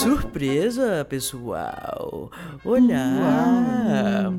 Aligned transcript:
Surpresa, 0.00 1.04
pessoal! 1.04 2.30
Olá! 2.64 4.32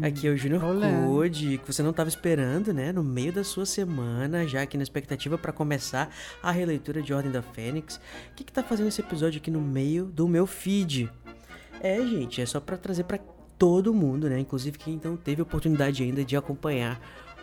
Aqui 0.00 0.28
é 0.28 0.30
o 0.30 0.36
Junior 0.36 0.60
Code, 0.60 1.58
que 1.58 1.72
você 1.72 1.82
não 1.82 1.90
estava 1.90 2.08
esperando, 2.08 2.72
né? 2.72 2.92
No 2.92 3.02
meio 3.02 3.32
da 3.32 3.42
sua 3.42 3.66
semana, 3.66 4.46
já 4.46 4.62
aqui 4.62 4.76
na 4.76 4.84
expectativa 4.84 5.36
para 5.36 5.52
começar 5.52 6.08
a 6.40 6.52
releitura 6.52 7.02
de 7.02 7.12
Ordem 7.12 7.32
da 7.32 7.42
Fênix. 7.42 7.96
O 8.30 8.36
que, 8.36 8.44
que 8.44 8.52
tá 8.52 8.62
fazendo 8.62 8.86
esse 8.86 9.00
episódio 9.00 9.40
aqui 9.40 9.50
no 9.50 9.60
meio 9.60 10.04
do 10.04 10.28
meu 10.28 10.46
feed? 10.46 11.10
É, 11.80 11.96
gente, 11.96 12.40
é 12.40 12.46
só 12.46 12.60
para 12.60 12.76
trazer 12.76 13.02
para 13.02 13.18
todo 13.58 13.92
mundo, 13.92 14.30
né? 14.30 14.38
Inclusive 14.38 14.78
quem 14.78 14.94
então 14.94 15.16
teve 15.16 15.40
a 15.40 15.44
oportunidade 15.44 16.00
ainda 16.00 16.24
de 16.24 16.36
acompanhar 16.36 17.00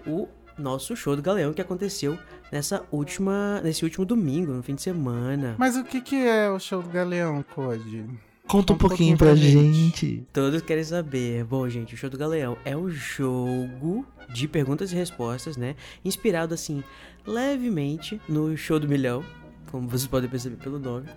o 0.07 0.29
nosso 0.57 0.95
show 0.95 1.15
do 1.15 1.21
Galeão 1.21 1.53
que 1.53 1.61
aconteceu 1.61 2.17
nessa 2.51 2.83
última, 2.91 3.61
nesse 3.63 3.83
último 3.83 4.05
domingo, 4.05 4.53
no 4.53 4.63
fim 4.63 4.75
de 4.75 4.81
semana. 4.81 5.55
Mas 5.57 5.75
o 5.75 5.83
que, 5.83 6.01
que 6.01 6.15
é 6.15 6.49
o 6.49 6.59
show 6.59 6.81
do 6.81 6.89
Galeão, 6.89 7.43
Code? 7.53 8.05
Conta 8.47 8.73
um 8.73 8.77
pouquinho 8.77 9.17
pra 9.17 9.35
gente. 9.35 10.23
Todos 10.31 10.61
querem 10.61 10.83
saber. 10.83 11.43
Bom, 11.43 11.67
gente, 11.67 11.95
o 11.95 11.97
show 11.97 12.09
do 12.09 12.17
Galeão 12.17 12.57
é 12.63 12.77
um 12.77 12.89
jogo 12.89 14.05
de 14.31 14.47
perguntas 14.47 14.91
e 14.91 14.95
respostas, 14.95 15.57
né? 15.57 15.75
Inspirado 16.03 16.53
assim 16.53 16.83
levemente 17.25 18.21
no 18.29 18.55
show 18.55 18.79
do 18.79 18.87
milhão, 18.87 19.25
como 19.71 19.87
vocês 19.87 20.07
podem 20.07 20.29
perceber 20.29 20.57
pelo 20.57 20.77
nome, 20.77 21.07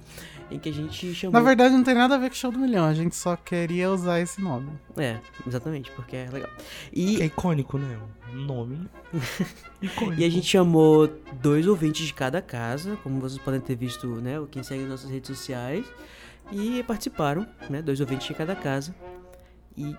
em 0.50 0.58
que 0.58 0.68
a 0.68 0.72
gente 0.72 1.14
chamou. 1.14 1.32
Na 1.32 1.46
verdade, 1.46 1.74
não 1.74 1.84
tem 1.84 1.94
nada 1.94 2.14
a 2.14 2.18
ver 2.18 2.28
com 2.28 2.34
o 2.34 2.38
show 2.38 2.50
do 2.50 2.58
milhão, 2.58 2.84
a 2.84 2.94
gente 2.94 3.14
só 3.14 3.36
queria 3.36 3.90
usar 3.90 4.20
esse 4.20 4.40
nome. 4.40 4.70
É, 4.96 5.18
exatamente, 5.46 5.90
porque 5.92 6.16
é 6.16 6.28
legal. 6.30 6.50
E 6.92 7.20
é 7.20 7.26
icônico, 7.26 7.78
né? 7.78 7.98
Nome. 8.32 8.88
icônico. 9.80 10.20
E 10.20 10.24
a 10.24 10.30
gente 10.30 10.46
chamou 10.46 11.08
dois 11.40 11.66
ouvintes 11.66 12.06
de 12.06 12.14
cada 12.14 12.40
casa, 12.40 12.98
como 13.02 13.20
vocês 13.20 13.40
podem 13.40 13.60
ter 13.60 13.76
visto, 13.76 14.06
né? 14.06 14.34
Quem 14.50 14.62
segue 14.62 14.84
nossas 14.84 15.10
redes 15.10 15.28
sociais. 15.28 15.84
E 16.50 16.82
participaram, 16.84 17.46
né? 17.68 17.82
Dois 17.82 18.00
ouvintes 18.00 18.26
de 18.26 18.34
cada 18.34 18.56
casa. 18.56 18.94
E 19.76 19.94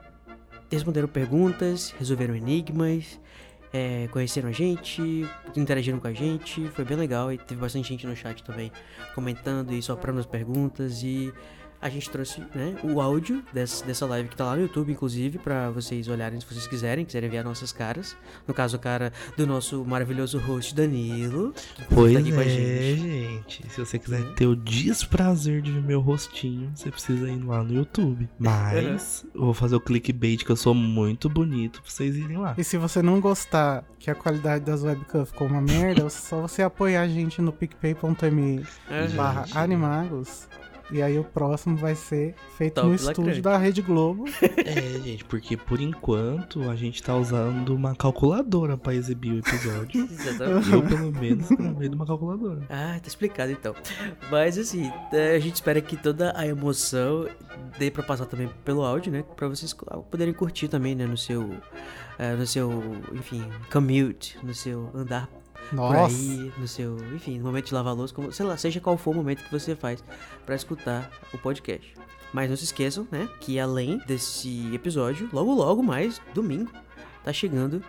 responderam 0.72 1.08
perguntas, 1.08 1.94
resolveram 1.98 2.36
enigmas, 2.36 3.20
é, 3.72 4.08
conheceram 4.12 4.50
a 4.50 4.52
gente, 4.52 5.02
interagiram 5.56 6.00
com 6.00 6.08
a 6.08 6.14
gente, 6.14 6.68
foi 6.70 6.84
bem 6.84 6.98
legal 6.98 7.32
e 7.32 7.38
teve 7.38 7.62
bastante 7.62 7.90
gente 7.90 8.08
no 8.08 8.16
chat 8.16 8.44
também 8.44 8.72
comentando 9.14 9.72
e 9.74 9.82
soprando 9.82 10.20
as 10.20 10.26
perguntas 10.26 11.04
e 11.04 11.34
a 11.82 11.90
gente 11.90 12.10
trouxe 12.10 12.42
né, 12.54 12.76
o 12.84 13.00
áudio 13.00 13.44
dessa, 13.54 13.86
dessa 13.86 14.06
live 14.06 14.30
que 14.30 14.36
tá 14.36 14.46
lá 14.46 14.56
no 14.56 14.62
YouTube, 14.64 14.92
inclusive, 14.92 15.38
para 15.38 15.70
vocês 15.70 16.08
olharem 16.08 16.40
se 16.40 16.46
vocês 16.46 16.68
quiserem, 16.68 17.06
quiserem 17.06 17.30
ver 17.30 17.40
as 17.40 17.46
nossas 17.46 17.72
caras. 17.72 18.16
No 18.48 18.54
caso, 18.54 18.76
a 18.76 18.80
cara 18.80 19.14
do 19.38 19.48
nosso 19.48 19.84
maravilhoso 19.86 20.38
host 20.40 20.76
Danilo. 20.76 21.54
Que 21.76 21.84
pois 21.90 22.14
tá 22.14 22.20
aqui 22.20 22.32
é, 22.32 22.36
com 22.36 22.42
a 22.42 22.44
gente. 22.44 23.02
gente. 23.02 23.70
Se 23.70 23.80
você 23.80 24.00
quiser 24.00 24.34
ter 24.34 24.46
o 24.46 24.56
desprazer 24.56 25.62
de 25.62 25.72
ver 25.72 25.82
meu 25.82 26.02
rostinho, 26.02 26.72
você 26.76 26.92
precisa 26.92 27.30
ir 27.30 27.44
lá 27.44 27.64
no 27.64 27.74
YouTube. 27.74 28.28
Mas 28.38 29.26
eu 29.34 29.42
vou 29.46 29.54
fazer 29.54 29.76
o 29.76 29.80
clickbait 29.80 30.44
que 30.44 30.50
eu 30.50 30.58
sou 30.58 30.74
muito 30.74 31.30
bonito 31.30 31.82
pra 31.82 31.90
vocês 31.90 32.16
irem 32.16 32.38
lá. 32.38 32.56
E 32.58 32.64
se 32.64 32.78
você 32.78 33.02
não 33.02 33.20
gostar 33.20 33.86
que 33.98 34.12
a 34.12 34.16
qualidade 34.16 34.66
das 34.66 34.84
webcams 34.84 35.30
ficou 35.30 35.48
uma 35.48 35.62
merda, 35.62 36.04
é 36.04 36.10
só 36.10 36.42
você 36.42 36.62
apoiar 36.62 37.02
a 37.02 37.08
gente 37.08 37.42
no 37.42 37.52
picpay.me 37.52 38.64
barra 39.16 39.46
animagos 39.56 40.48
e 40.92 41.02
aí 41.02 41.18
o 41.20 41.24
próximo 41.24 41.78
vai 41.78 41.96
ser 41.96 42.36
feito 42.58 42.76
Top 42.76 42.88
no 42.88 42.96
estúdio 42.96 43.42
da 43.42 43.58
Rede 43.58 43.82
Globo. 43.82 44.26
É, 44.70 45.00
gente, 45.00 45.24
porque 45.26 45.56
por 45.56 45.80
enquanto 45.80 46.70
a 46.70 46.76
gente 46.76 47.02
tá 47.02 47.16
usando 47.16 47.74
uma 47.74 47.96
calculadora 47.96 48.78
pra 48.78 48.94
exibir 48.94 49.34
o 49.34 49.40
episódio. 49.40 50.02
Exatamente. 50.12 50.72
Eu, 50.72 50.82
pelo 50.84 51.12
menos, 51.12 51.50
gravei 51.50 51.90
de 51.90 51.96
uma 51.96 52.06
calculadora. 52.06 52.62
Ah, 52.70 53.00
tá 53.02 53.08
explicado 53.08 53.52
então. 53.52 53.74
Mas 54.30 54.58
assim, 54.58 54.92
é, 55.12 55.36
a 55.36 55.40
gente 55.40 55.56
espera 55.56 55.82
que 55.82 55.96
toda 55.96 56.34
a 56.38 56.46
emoção 56.46 57.28
dê 57.78 57.90
pra 57.90 58.04
passar 58.04 58.26
também 58.26 58.50
pelo 58.64 58.84
áudio, 58.84 59.12
né? 59.12 59.24
Pra 59.36 59.48
vocês 59.48 59.76
poderem 60.10 60.34
curtir 60.34 60.68
também, 60.68 60.96
né? 60.96 61.06
No 61.06 61.18
seu. 61.18 61.42
Uh, 61.42 62.38
no 62.38 62.46
seu, 62.46 62.84
enfim, 63.14 63.46
commute, 63.72 64.38
no 64.44 64.54
seu 64.54 64.92
andar 64.94 65.30
nossa. 65.72 66.16
aí, 66.16 66.52
no 66.58 66.68
seu, 66.68 66.98
enfim, 67.14 67.38
no 67.38 67.46
momento 67.46 67.68
de 67.68 67.74
lavar 67.74 67.96
louça, 67.96 68.14
como, 68.14 68.32
sei 68.32 68.46
lá, 68.46 68.58
seja 68.58 68.80
qual 68.80 68.98
for 68.98 69.12
o 69.12 69.16
momento 69.16 69.44
que 69.44 69.52
você 69.52 69.76
faz 69.76 70.04
para 70.46 70.56
escutar 70.56 71.10
o 71.34 71.38
podcast. 71.38 71.94
Mas 72.32 72.50
não 72.50 72.56
se 72.56 72.64
esqueçam, 72.64 73.08
né, 73.12 73.28
que 73.40 73.60
além 73.60 74.00
desse 74.06 74.74
episódio, 74.74 75.30
logo 75.34 75.54
logo 75.54 75.82
mais, 75.82 76.22
domingo, 76.34 76.70
tá 77.24 77.34
chegando 77.34 77.84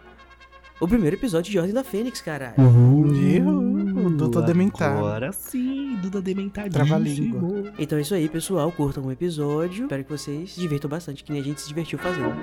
o 0.80 0.88
primeiro 0.88 1.14
episódio 1.14 1.50
de 1.50 1.58
Ordem 1.58 1.74
da 1.74 1.84
Fênix, 1.84 2.22
caralho. 2.22 2.54
Uhum. 2.58 4.16
Duda 4.16 4.40
Dementado. 4.40 4.98
Agora 4.98 5.30
sim, 5.32 5.96
Duda 5.96 6.22
Dementadinho. 6.22 6.72
Trava-língua. 6.72 7.72
Então 7.78 7.98
é 7.98 8.00
isso 8.00 8.14
aí, 8.14 8.28
pessoal. 8.28 8.72
Curtam 8.72 9.04
o 9.04 9.12
episódio. 9.12 9.84
Espero 9.84 10.04
que 10.04 10.10
vocês 10.10 10.54
se 10.54 10.60
divirtam 10.60 10.88
bastante, 10.88 11.22
que 11.22 11.32
nem 11.32 11.42
a 11.42 11.44
gente 11.44 11.60
se 11.60 11.68
divertiu 11.68 11.98
fazendo. 11.98 12.34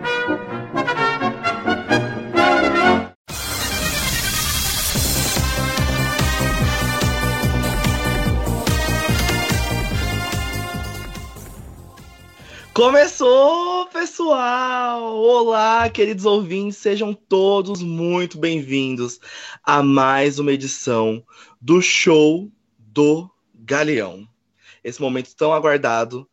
Começou, 12.77 13.87
pessoal! 13.87 15.15
Olá, 15.15 15.89
queridos 15.89 16.25
ouvintes, 16.25 16.77
sejam 16.77 17.11
todos 17.11 17.81
muito 17.81 18.37
bem-vindos 18.37 19.19
a 19.63 19.81
mais 19.81 20.37
uma 20.37 20.51
edição 20.51 21.25
do 21.59 21.81
Show 21.81 22.51
do 22.77 23.27
Galeão. 23.55 24.27
Esse 24.83 25.01
momento 25.01 25.35
tão 25.35 25.51
aguardado, 25.53 26.29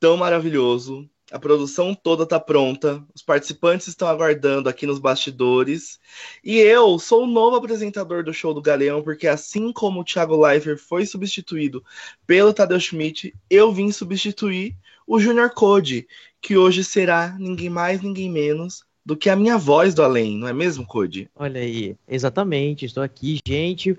tão 0.00 0.16
maravilhoso. 0.16 1.08
A 1.30 1.38
produção 1.38 1.94
toda 1.94 2.24
está 2.24 2.40
pronta, 2.40 3.00
os 3.14 3.22
participantes 3.22 3.86
estão 3.86 4.08
aguardando 4.08 4.68
aqui 4.68 4.86
nos 4.86 4.98
bastidores. 4.98 6.00
E 6.42 6.58
eu 6.58 6.98
sou 6.98 7.22
o 7.22 7.28
novo 7.28 7.54
apresentador 7.54 8.24
do 8.24 8.34
Show 8.34 8.52
do 8.52 8.60
Galeão, 8.60 9.00
porque 9.00 9.28
assim 9.28 9.72
como 9.72 10.00
o 10.00 10.04
Thiago 10.04 10.44
Leifert 10.44 10.80
foi 10.80 11.06
substituído 11.06 11.84
pelo 12.26 12.52
Tadeu 12.52 12.80
Schmidt, 12.80 13.32
eu 13.48 13.72
vim 13.72 13.92
substituir 13.92 14.76
o 15.06 15.18
Junior 15.18 15.50
Code, 15.50 16.06
que 16.40 16.56
hoje 16.56 16.84
será 16.84 17.36
ninguém 17.38 17.70
mais, 17.70 18.00
ninguém 18.02 18.30
menos 18.30 18.84
do 19.04 19.16
que 19.16 19.28
a 19.28 19.36
minha 19.36 19.58
voz 19.58 19.92
do 19.94 20.02
além, 20.02 20.36
não 20.36 20.48
é 20.48 20.52
mesmo, 20.52 20.86
Code? 20.86 21.28
Olha 21.36 21.60
aí, 21.60 21.94
exatamente, 22.08 22.86
estou 22.86 23.02
aqui, 23.02 23.38
gente. 23.46 23.96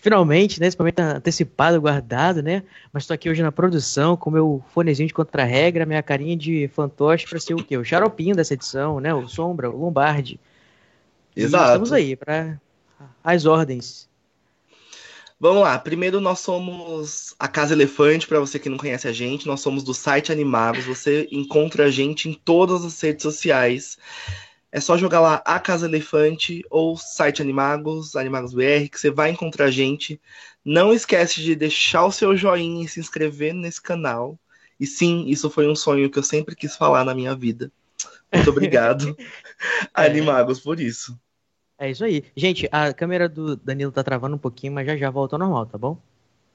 Finalmente, 0.00 0.60
né? 0.60 0.68
Esse 0.68 0.78
momento 0.78 1.00
antecipado, 1.00 1.80
guardado, 1.80 2.40
né? 2.40 2.62
Mas 2.92 3.02
estou 3.02 3.14
aqui 3.14 3.28
hoje 3.28 3.42
na 3.42 3.50
produção 3.50 4.16
com 4.16 4.30
meu 4.30 4.62
fonezinho 4.72 5.08
de 5.08 5.12
contra-regra, 5.12 5.84
minha 5.84 6.02
carinha 6.02 6.36
de 6.36 6.68
fantoche 6.68 7.26
para 7.28 7.40
ser 7.40 7.54
o 7.54 7.64
quê? 7.64 7.76
O 7.76 7.84
xaropinho 7.84 8.36
dessa 8.36 8.54
edição, 8.54 9.00
né? 9.00 9.12
O 9.12 9.26
Sombra, 9.26 9.68
o 9.68 9.76
Lombardi. 9.76 10.38
Exato. 11.34 11.64
E 11.64 11.66
estamos 11.66 11.92
aí 11.92 12.16
para 12.16 12.60
as 13.24 13.44
ordens. 13.44 14.08
Vamos 15.40 15.62
lá, 15.62 15.78
primeiro 15.78 16.20
nós 16.20 16.40
somos 16.40 17.32
a 17.38 17.46
Casa 17.46 17.72
Elefante, 17.72 18.26
para 18.26 18.40
você 18.40 18.58
que 18.58 18.68
não 18.68 18.76
conhece 18.76 19.06
a 19.06 19.12
gente, 19.12 19.46
nós 19.46 19.60
somos 19.60 19.84
do 19.84 19.94
site 19.94 20.32
Animagos, 20.32 20.84
você 20.84 21.28
encontra 21.30 21.84
a 21.84 21.90
gente 21.90 22.28
em 22.28 22.34
todas 22.34 22.84
as 22.84 23.00
redes 23.00 23.22
sociais. 23.22 23.96
É 24.72 24.80
só 24.80 24.98
jogar 24.98 25.20
lá 25.20 25.40
a 25.44 25.60
Casa 25.60 25.86
Elefante 25.86 26.64
ou 26.68 26.96
site 26.96 27.40
Animagos, 27.40 28.16
Animagos 28.16 28.52
BR, 28.52 28.88
que 28.90 28.98
você 28.98 29.12
vai 29.12 29.30
encontrar 29.30 29.66
a 29.66 29.70
gente. 29.70 30.20
Não 30.64 30.92
esquece 30.92 31.40
de 31.40 31.54
deixar 31.54 32.04
o 32.04 32.10
seu 32.12 32.36
joinha 32.36 32.84
e 32.84 32.88
se 32.88 32.98
inscrever 32.98 33.54
nesse 33.54 33.80
canal. 33.80 34.36
E 34.78 34.86
sim, 34.86 35.24
isso 35.28 35.48
foi 35.48 35.68
um 35.68 35.76
sonho 35.76 36.10
que 36.10 36.18
eu 36.18 36.22
sempre 36.24 36.56
quis 36.56 36.74
falar 36.74 37.04
na 37.04 37.14
minha 37.14 37.36
vida. 37.36 37.70
Muito 38.32 38.50
obrigado, 38.50 39.16
é. 39.96 40.04
Animagos, 40.04 40.58
por 40.58 40.80
isso. 40.80 41.16
É 41.78 41.90
isso 41.90 42.04
aí. 42.04 42.24
Gente, 42.36 42.68
a 42.72 42.92
câmera 42.92 43.28
do 43.28 43.56
Danilo 43.56 43.92
tá 43.92 44.02
travando 44.02 44.34
um 44.34 44.38
pouquinho, 44.38 44.72
mas 44.72 44.86
já 44.86 44.96
já 44.96 45.10
volta 45.10 45.36
ao 45.36 45.40
normal, 45.40 45.66
tá 45.66 45.78
bom? 45.78 45.96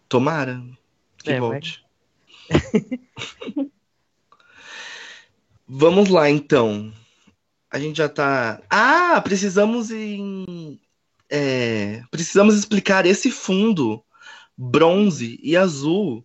Tomara 0.10 0.62
que 1.24 1.32
é, 1.32 1.40
volte. 1.40 1.84
Vamos 5.68 6.10
lá, 6.10 6.30
então. 6.30 6.94
A 7.72 7.80
gente 7.80 7.98
já 7.98 8.10
tá. 8.10 8.62
Ah, 8.70 9.20
precisamos 9.22 9.90
em. 9.90 10.80
É... 11.30 12.04
Precisamos 12.12 12.56
explicar 12.56 13.06
esse 13.06 13.32
fundo 13.32 14.04
bronze 14.56 15.40
e 15.42 15.58
azul 15.58 16.24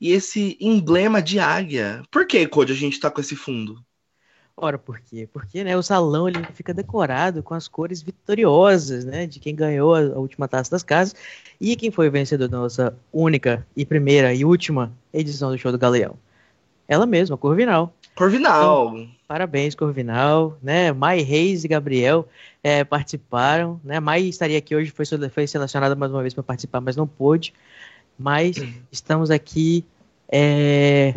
e 0.00 0.12
esse 0.12 0.56
emblema 0.60 1.20
de 1.20 1.40
águia. 1.40 2.02
Por 2.10 2.26
que, 2.26 2.46
Code, 2.46 2.72
a 2.72 2.76
gente 2.76 3.00
tá 3.00 3.10
com 3.10 3.20
esse 3.20 3.34
fundo? 3.34 3.84
Ora, 4.60 4.76
por 4.76 4.98
quê? 4.98 5.28
Porque 5.32 5.62
né, 5.62 5.76
o 5.76 5.82
salão 5.84 6.28
ele 6.28 6.42
fica 6.52 6.74
decorado 6.74 7.44
com 7.44 7.54
as 7.54 7.68
cores 7.68 8.02
vitoriosas 8.02 9.04
né, 9.04 9.24
de 9.24 9.38
quem 9.38 9.54
ganhou 9.54 9.94
a, 9.94 10.00
a 10.00 10.18
última 10.18 10.48
taça 10.48 10.68
das 10.68 10.82
casas 10.82 11.14
e 11.60 11.76
quem 11.76 11.92
foi 11.92 12.08
o 12.08 12.10
vencedor 12.10 12.48
da 12.48 12.58
nossa 12.58 12.92
única 13.12 13.64
e 13.76 13.86
primeira 13.86 14.34
e 14.34 14.44
última 14.44 14.92
edição 15.14 15.52
do 15.52 15.58
Show 15.58 15.70
do 15.70 15.78
Galeão. 15.78 16.16
Ela 16.88 17.06
mesma, 17.06 17.36
Corvinal. 17.36 17.94
Corvinal! 18.16 18.96
Então, 18.96 19.08
parabéns, 19.28 19.76
Corvinal. 19.76 20.58
Né? 20.60 20.90
Mai 20.92 21.20
Reis 21.20 21.62
e 21.62 21.68
Gabriel 21.68 22.26
é, 22.60 22.82
participaram. 22.82 23.80
Né? 23.84 24.00
Mai 24.00 24.22
estaria 24.22 24.58
aqui 24.58 24.74
hoje, 24.74 24.90
foi, 24.90 25.06
foi 25.30 25.46
selecionada 25.46 25.94
mais 25.94 26.10
uma 26.10 26.22
vez 26.22 26.34
para 26.34 26.42
participar, 26.42 26.80
mas 26.80 26.96
não 26.96 27.06
pôde. 27.06 27.54
Mas 28.18 28.56
estamos 28.90 29.30
aqui 29.30 29.84
é, 30.28 31.14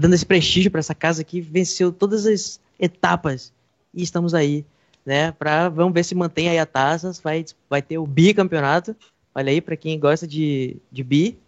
dando 0.00 0.14
esse 0.14 0.24
prestígio 0.24 0.70
para 0.70 0.80
essa 0.80 0.94
casa 0.94 1.22
que 1.22 1.42
venceu 1.42 1.92
todas 1.92 2.24
as 2.24 2.58
etapas 2.80 3.52
e 3.92 4.02
estamos 4.02 4.34
aí, 4.34 4.64
né? 5.04 5.32
Para 5.32 5.68
vamos 5.68 5.92
ver 5.92 6.04
se 6.04 6.14
mantém 6.14 6.48
aí 6.48 6.58
a 6.58 6.66
taça, 6.66 7.12
vai 7.22 7.44
vai 7.68 7.82
ter 7.82 7.98
o 7.98 8.06
bicampeonato. 8.06 8.96
Olha 9.34 9.50
aí 9.50 9.60
para 9.60 9.76
quem 9.76 9.98
gosta 9.98 10.26
de 10.26 10.76
de 10.90 11.04
bi. 11.04 11.38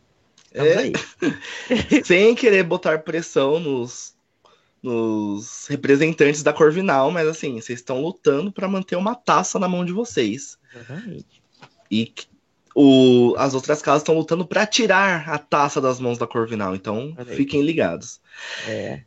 É. 0.53 0.93
Sem 2.05 2.35
querer 2.35 2.63
botar 2.63 2.99
pressão 2.99 3.59
nos 3.59 4.13
nos 4.83 5.69
representantes 5.69 6.43
da 6.43 6.53
Corvinal, 6.53 7.11
mas 7.13 7.29
assim, 7.29 7.61
vocês 7.61 7.79
estão 7.79 8.03
lutando 8.03 8.51
para 8.51 8.67
manter 8.67 8.97
uma 8.97 9.15
taça 9.15 9.59
na 9.59 9.69
mão 9.69 9.85
de 9.85 9.93
vocês. 9.93 10.59
Exatamente. 10.75 11.41
E 11.89 12.13
o, 12.75 13.35
as 13.39 13.55
outras 13.55 13.81
casas 13.81 14.03
estão 14.03 14.17
lutando 14.17 14.45
para 14.45 14.67
tirar 14.67 15.29
a 15.29 15.39
taça 15.39 15.81
das 15.81 16.01
mãos 16.01 16.19
da 16.19 16.27
Corvinal, 16.27 16.75
então 16.75 17.15
fiquem 17.37 17.63
ligados. 17.63 18.21
É. 18.67 19.03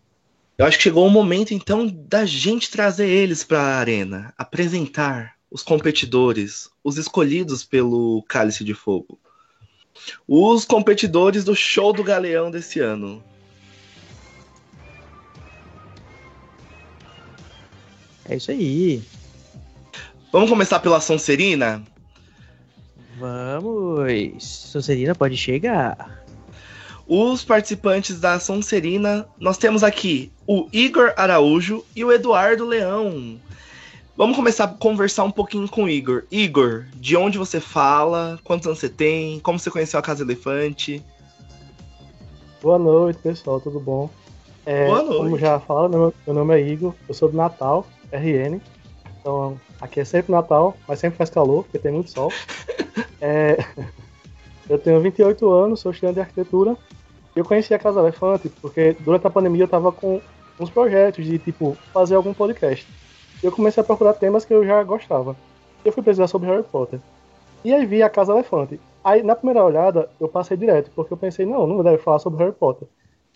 Eu 0.57 0.66
acho 0.66 0.78
que 0.78 0.84
chegou 0.84 1.06
o 1.06 1.12
momento 1.12 1.54
então 1.54 1.86
da 1.86 2.25
gente 2.25 2.72
trazer 2.72 3.10
eles 3.10 3.44
para 3.44 3.60
a 3.60 3.78
arena, 3.78 4.34
apresentar 4.38 5.36
os 5.52 5.62
competidores, 5.62 6.69
os 6.84 6.98
escolhidos 6.98 7.63
pelo 7.63 8.24
Cálice 8.24 8.63
de 8.63 8.74
Fogo. 8.74 9.19
Os 10.28 10.63
competidores 10.63 11.44
do 11.44 11.56
show 11.56 11.92
do 11.92 12.04
Galeão 12.04 12.50
desse 12.50 12.80
ano. 12.80 13.22
É 18.28 18.38
isso 18.38 18.51
aí. 18.51 19.04
Vamos 20.31 20.50
começar 20.50 20.80
pela 20.80 21.00
Sonserina? 21.00 21.84
Vamos! 23.19 24.44
Sonserina 24.44 25.13
pode 25.13 25.38
chegar. 25.38 26.25
Os 27.07 27.46
participantes 27.46 28.19
da 28.19 28.40
Sonserina, 28.40 29.28
nós 29.40 29.60
temos 29.60 29.84
aqui 29.84 30.31
o 30.48 30.68
Igor 30.74 31.13
Araújo 31.16 31.86
e 31.96 32.04
o 32.04 32.12
Eduardo 32.12 32.66
Leão. 32.66 33.40
Vamos 34.18 34.36
começar 34.36 34.63
a 34.63 34.68
conversar 34.69 35.24
um 35.24 35.31
pouquinho 35.31 35.68
com 35.68 35.84
o 35.84 35.90
Igor. 35.90 36.24
Igor, 36.31 36.86
de 36.96 37.16
onde 37.16 37.38
você 37.38 37.60
fala? 37.60 38.40
Quantos 38.44 38.66
anos 38.66 38.80
você 38.80 38.90
tem? 38.90 39.40
Como 39.42 39.60
você 39.60 39.69
conheceu 39.69 40.00
a 40.00 40.04
Casa 40.04 40.24
Elefante? 40.24 41.04
Boa 42.60 42.80
noite, 42.80 43.19
pessoal, 43.19 43.62
tudo 43.62 43.80
bom? 43.80 44.10
É, 44.66 44.88
Boa 44.88 45.04
noite. 45.04 45.18
Como 45.18 45.38
já 45.38 45.62
meu, 45.90 46.13
meu 46.25 46.36
nome 46.36 46.56
é 46.56 46.68
Igor, 46.68 46.96
eu 47.08 47.13
sou 47.13 47.30
do 47.30 47.38
Natal, 47.38 47.86
RN. 48.12 48.60
Então, 49.19 49.60
aqui 49.80 50.00
é 50.00 50.06
sempre 50.06 50.31
Natal, 50.31 50.75
mas 50.88 50.98
sempre 50.98 51.18
faz 51.18 51.30
calor, 51.30 51.63
porque 51.66 51.78
tem 51.78 51.92
muito 51.92 52.10
sol. 52.10 52.31
é, 53.22 53.58
eu 54.68 54.80
tenho 54.80 55.00
28 55.01 55.51
anos, 55.51 55.81
sou 55.81 55.92
estudante 55.92 56.16
de 56.16 56.22
arquitetura. 56.22 56.75
Eu 57.36 57.44
conheci 57.44 57.74
a 57.74 57.80
Casa 57.80 58.00
Elefante 58.00 58.50
porque 58.62 58.96
durante 59.02 59.28
a 59.28 59.30
pandemia 59.30 59.64
eu 59.64 59.66
estava 59.66 59.92
com 59.92 60.22
uns 60.60 60.70
projetos 60.70 61.26
de, 61.26 61.38
tipo, 61.38 61.76
fazer 61.92 62.16
algum 62.16 62.34
podcast. 62.34 62.88
Eu 63.44 63.52
comecei 63.52 63.82
a 63.82 63.86
procurar 63.86 64.14
temas 64.14 64.46
que 64.46 64.54
eu 64.54 64.66
já 64.66 64.82
gostava. 64.84 65.36
Eu 65.84 65.92
fui 65.92 66.02
pesquisar 66.02 66.28
sobre 66.28 66.50
Harry 66.50 66.64
Potter. 66.64 67.00
E 67.64 67.74
aí 67.74 67.86
vi 67.86 68.02
a 68.02 68.10
Casa 68.10 68.32
Elefante. 68.32 68.80
Aí, 69.04 69.22
na 69.22 69.36
primeira 69.36 69.64
olhada, 69.64 70.10
eu 70.20 70.28
passei 70.28 70.56
direto, 70.56 70.90
porque 70.96 71.14
eu 71.14 71.18
pensei, 71.18 71.46
não, 71.46 71.68
não 71.68 71.84
deve 71.84 71.98
falar 71.98 72.20
sobre 72.20 72.44
Harry 72.44 72.56
Potter. 72.56 72.88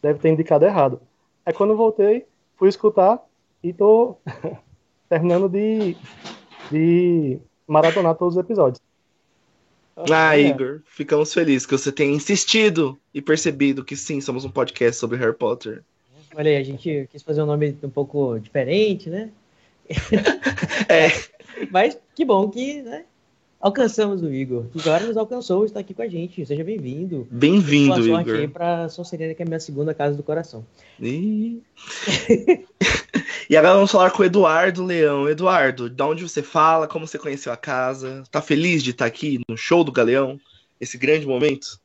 Deve 0.01 0.19
ter 0.19 0.29
indicado 0.29 0.65
errado. 0.65 1.01
Aí 1.45 1.53
quando 1.53 1.71
eu 1.71 1.77
voltei, 1.77 2.25
fui 2.55 2.69
escutar 2.69 3.19
e 3.61 3.73
tô 3.73 4.17
terminando 5.09 5.49
de, 5.49 5.97
de 6.71 7.39
maratonar 7.67 8.15
todos 8.15 8.35
os 8.35 8.39
episódios. 8.39 8.81
Ah, 10.11 10.37
é. 10.37 10.41
Igor, 10.41 10.81
ficamos 10.85 11.33
felizes 11.33 11.65
que 11.65 11.77
você 11.77 11.91
tenha 11.91 12.13
insistido 12.13 12.97
e 13.13 13.21
percebido 13.21 13.83
que 13.83 13.95
sim, 13.95 14.21
somos 14.21 14.45
um 14.45 14.49
podcast 14.49 14.99
sobre 14.99 15.17
Harry 15.17 15.35
Potter. 15.35 15.83
Olha 16.35 16.51
aí, 16.51 16.57
a 16.57 16.63
gente 16.63 17.07
quis 17.11 17.23
fazer 17.23 17.41
um 17.41 17.45
nome 17.45 17.75
um 17.83 17.89
pouco 17.89 18.39
diferente, 18.39 19.09
né? 19.09 19.29
é. 20.87 21.39
Mas 21.71 21.97
que 22.15 22.23
bom 22.23 22.49
que 22.49 22.81
né, 22.81 23.03
alcançamos 23.59 24.21
o 24.21 24.31
Igor. 24.31 24.65
Agora 24.79 25.05
nos 25.05 25.17
alcançou, 25.17 25.65
está 25.65 25.79
aqui 25.79 25.93
com 25.93 26.01
a 26.01 26.07
gente. 26.07 26.45
Seja 26.45 26.63
bem-vindo. 26.63 27.27
Bem-vindo, 27.29 28.07
Igor. 28.07 28.35
Aí 28.35 28.47
para 28.47 28.89
Sonserina, 28.89 29.33
que 29.33 29.41
é 29.41 29.45
a 29.45 29.47
minha 29.47 29.59
segunda 29.59 29.93
casa 29.93 30.15
do 30.15 30.23
coração. 30.23 30.65
E... 30.99 31.61
e 33.49 33.57
agora 33.57 33.73
vamos 33.75 33.91
falar 33.91 34.11
com 34.11 34.21
o 34.21 34.25
Eduardo 34.25 34.85
Leão. 34.85 35.27
Eduardo, 35.27 35.89
de 35.89 36.03
onde 36.03 36.21
você 36.21 36.43
fala? 36.43 36.87
Como 36.87 37.07
você 37.07 37.17
conheceu 37.17 37.51
a 37.51 37.57
casa? 37.57 38.23
Tá 38.29 38.41
feliz 38.41 38.83
de 38.83 38.91
estar 38.91 39.05
aqui 39.05 39.41
no 39.49 39.57
show 39.57 39.83
do 39.83 39.91
Galeão? 39.91 40.39
Esse 40.79 40.97
grande 40.97 41.25
momento? 41.25 41.79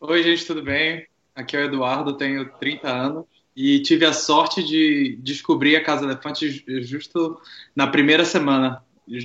Oi, 0.00 0.22
gente, 0.22 0.44
tudo 0.44 0.62
bem? 0.62 1.06
Aqui 1.34 1.56
é 1.56 1.62
o 1.62 1.64
Eduardo, 1.64 2.16
tenho 2.16 2.48
30 2.60 2.88
anos 2.88 3.24
e 3.56 3.80
tive 3.80 4.04
a 4.04 4.12
sorte 4.12 4.62
de 4.62 5.18
descobrir 5.22 5.76
a 5.76 5.82
Casa 5.82 6.04
Elefante 6.04 6.64
justo 6.82 7.40
na 7.74 7.86
primeira 7.86 8.24
semana 8.24 8.82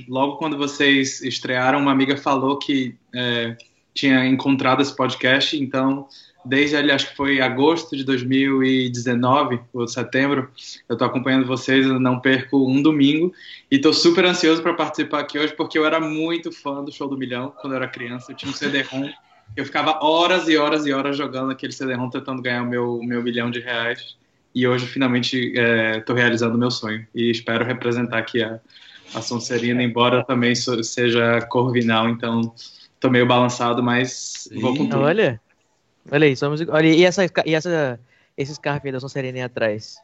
logo 0.08 0.36
quando 0.36 0.56
vocês 0.56 1.20
estrearam, 1.22 1.78
uma 1.78 1.92
amiga 1.92 2.16
falou 2.16 2.58
que 2.58 2.96
é, 3.14 3.56
tinha 3.94 4.26
encontrado 4.26 4.82
esse 4.82 4.94
podcast, 4.94 5.56
então 5.56 6.06
desde 6.44 6.76
ali, 6.76 6.90
acho 6.90 7.10
que 7.10 7.16
foi 7.16 7.40
agosto 7.40 7.96
de 7.96 8.04
2019 8.04 9.60
ou 9.72 9.86
setembro, 9.86 10.50
eu 10.88 10.94
estou 10.94 11.06
acompanhando 11.06 11.46
vocês, 11.46 11.86
eu 11.86 12.00
não 12.00 12.20
perco 12.20 12.68
um 12.68 12.82
domingo 12.82 13.32
e 13.70 13.76
estou 13.76 13.92
super 13.92 14.24
ansioso 14.24 14.62
para 14.62 14.74
participar 14.74 15.20
aqui 15.20 15.38
hoje 15.38 15.54
porque 15.54 15.78
eu 15.78 15.84
era 15.84 16.00
muito 16.00 16.50
fã 16.52 16.82
do 16.82 16.92
Show 16.92 17.08
do 17.08 17.16
Milhão 17.16 17.52
quando 17.60 17.72
eu 17.72 17.76
era 17.76 17.88
criança, 17.88 18.32
eu 18.32 18.36
tinha 18.36 18.50
um 18.50 18.54
CD-ROM, 18.54 19.10
eu 19.56 19.64
ficava 19.64 20.04
horas 20.04 20.48
e 20.48 20.56
horas 20.56 20.86
e 20.86 20.92
horas 20.92 21.16
jogando 21.16 21.50
aquele 21.50 21.72
CD-ROM 21.72 22.08
tentando 22.10 22.42
ganhar 22.42 22.62
o 22.62 22.66
meu, 22.66 23.00
meu 23.02 23.22
milhão 23.22 23.50
de 23.50 23.60
reais 23.60 24.16
e 24.54 24.66
hoje 24.66 24.86
finalmente 24.86 25.52
estou 25.96 26.16
é, 26.16 26.20
realizando 26.20 26.56
o 26.56 26.58
meu 26.58 26.70
sonho 26.70 27.06
e 27.14 27.30
espero 27.30 27.64
representar 27.64 28.18
aqui 28.18 28.42
a 28.42 28.60
a 29.14 29.20
Sonserina, 29.20 29.82
embora 29.82 30.24
também 30.24 30.54
seja 30.54 31.40
corvinal, 31.42 32.08
então 32.08 32.54
tô 32.98 33.10
meio 33.10 33.26
balançado, 33.26 33.82
mas 33.82 34.48
vou 34.60 34.74
tudo. 34.74 34.98
Olha, 34.98 35.40
olha 36.10 36.26
aí, 36.26 36.36
somos, 36.36 36.60
olha, 36.68 36.86
e 36.86 37.04
essa, 37.04 37.24
e 37.44 37.54
essa, 37.54 37.98
esse 38.36 38.54
scarf 38.54 38.86
aí 38.86 38.92
da 38.92 39.00
Sonserina 39.00 39.38
aí 39.38 39.42
atrás? 39.42 39.96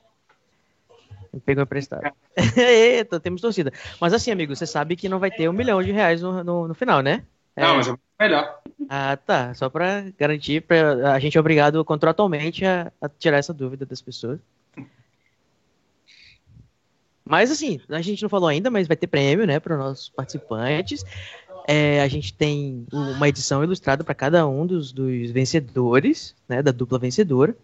Pegou 1.45 1.63
emprestado. 1.63 2.11
Eita, 2.57 3.21
temos 3.21 3.41
torcida. 3.41 3.73
Mas 4.01 4.13
assim, 4.13 4.31
amigo, 4.31 4.55
você 4.55 4.67
sabe 4.67 4.97
que 4.97 5.09
não 5.09 5.19
vai 5.19 5.31
ter 5.31 5.49
um 5.49 5.53
milhão 5.53 5.83
de 5.83 5.93
reais 5.93 6.23
no, 6.23 6.43
no, 6.43 6.69
no 6.69 6.75
final, 6.75 7.01
né? 7.01 7.23
É... 7.55 7.63
Não, 7.63 7.77
mas 7.77 7.89
é 7.89 7.95
melhor. 8.19 8.61
Ah, 8.89 9.17
tá. 9.17 9.53
Só 9.55 9.69
pra 9.69 10.05
garantir, 10.19 10.63
pra, 10.63 11.13
a 11.13 11.19
gente 11.19 11.37
é 11.37 11.41
obrigado 11.41 11.85
contratualmente 11.85 12.65
a, 12.65 12.91
a 13.01 13.09
tirar 13.09 13.39
essa 13.39 13.53
dúvida 13.53 13.85
das 13.85 14.01
pessoas. 14.01 14.39
Mas 17.29 17.51
assim, 17.51 17.81
a 17.89 18.01
gente 18.01 18.23
não 18.23 18.29
falou 18.29 18.49
ainda, 18.49 18.71
mas 18.71 18.87
vai 18.87 18.97
ter 18.97 19.09
prêmio, 19.09 19.47
né, 19.47 19.59
para 19.59 19.75
os 19.75 19.81
nossos 19.81 20.09
participantes. 20.11 21.05
É, 21.67 22.01
a 22.01 22.07
gente 22.07 22.33
tem 22.33 22.87
uma 22.93 23.29
edição 23.29 23.65
ilustrada 23.65 24.05
para 24.05 24.15
cada 24.15 24.47
um 24.47 24.65
dos, 24.65 24.93
dos 24.93 25.31
vencedores, 25.33 26.35
né, 26.49 26.63
da 26.63 26.71
dupla 26.71 26.99
vencedora. 26.99 27.57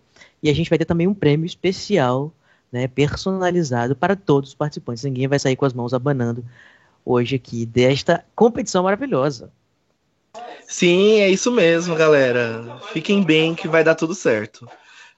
E 0.42 0.50
a 0.50 0.54
gente 0.54 0.68
vai 0.68 0.78
ter 0.78 0.85
também 0.85 1.06
um 1.06 1.14
prêmio 1.14 1.47
especial, 1.47 2.32
né, 2.71 2.88
personalizado 2.88 3.94
para 3.94 4.16
todos 4.16 4.50
os 4.50 4.54
participantes. 4.56 5.04
Ninguém 5.04 5.28
vai 5.28 5.38
sair 5.38 5.54
com 5.54 5.64
as 5.64 5.73
mãos 5.73 5.94
abanando 5.94 6.44
hoje 7.04 7.37
aqui 7.37 7.64
desta 7.64 8.25
competição 8.35 8.82
maravilhosa. 8.82 9.50
Sim, 10.66 11.21
é 11.21 11.28
isso 11.28 11.52
mesmo, 11.52 11.94
galera. 11.94 12.80
Fiquem 12.92 13.23
bem 13.23 13.54
que 13.54 13.68
vai 13.68 13.85
dar 13.85 13.94
tudo 13.94 14.14
certo. 14.14 14.68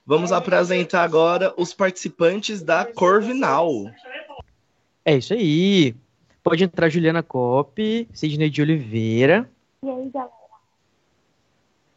Vamos 0.05 0.31
apresentar 0.31 1.01
agora 1.03 1.53
os 1.57 1.73
participantes 1.73 2.61
da 2.61 2.85
Corvinal. 2.85 3.89
É 5.03 5.17
isso 5.17 5.33
aí. 5.33 5.95
Pode 6.45 6.63
entrar 6.63 6.89
Juliana 6.89 7.23
Cop, 7.23 8.07
Sidney 8.13 8.51
de 8.51 8.61
Oliveira. 8.61 9.49
E 9.81 9.89
aí, 9.89 10.09
galera? 10.11 10.31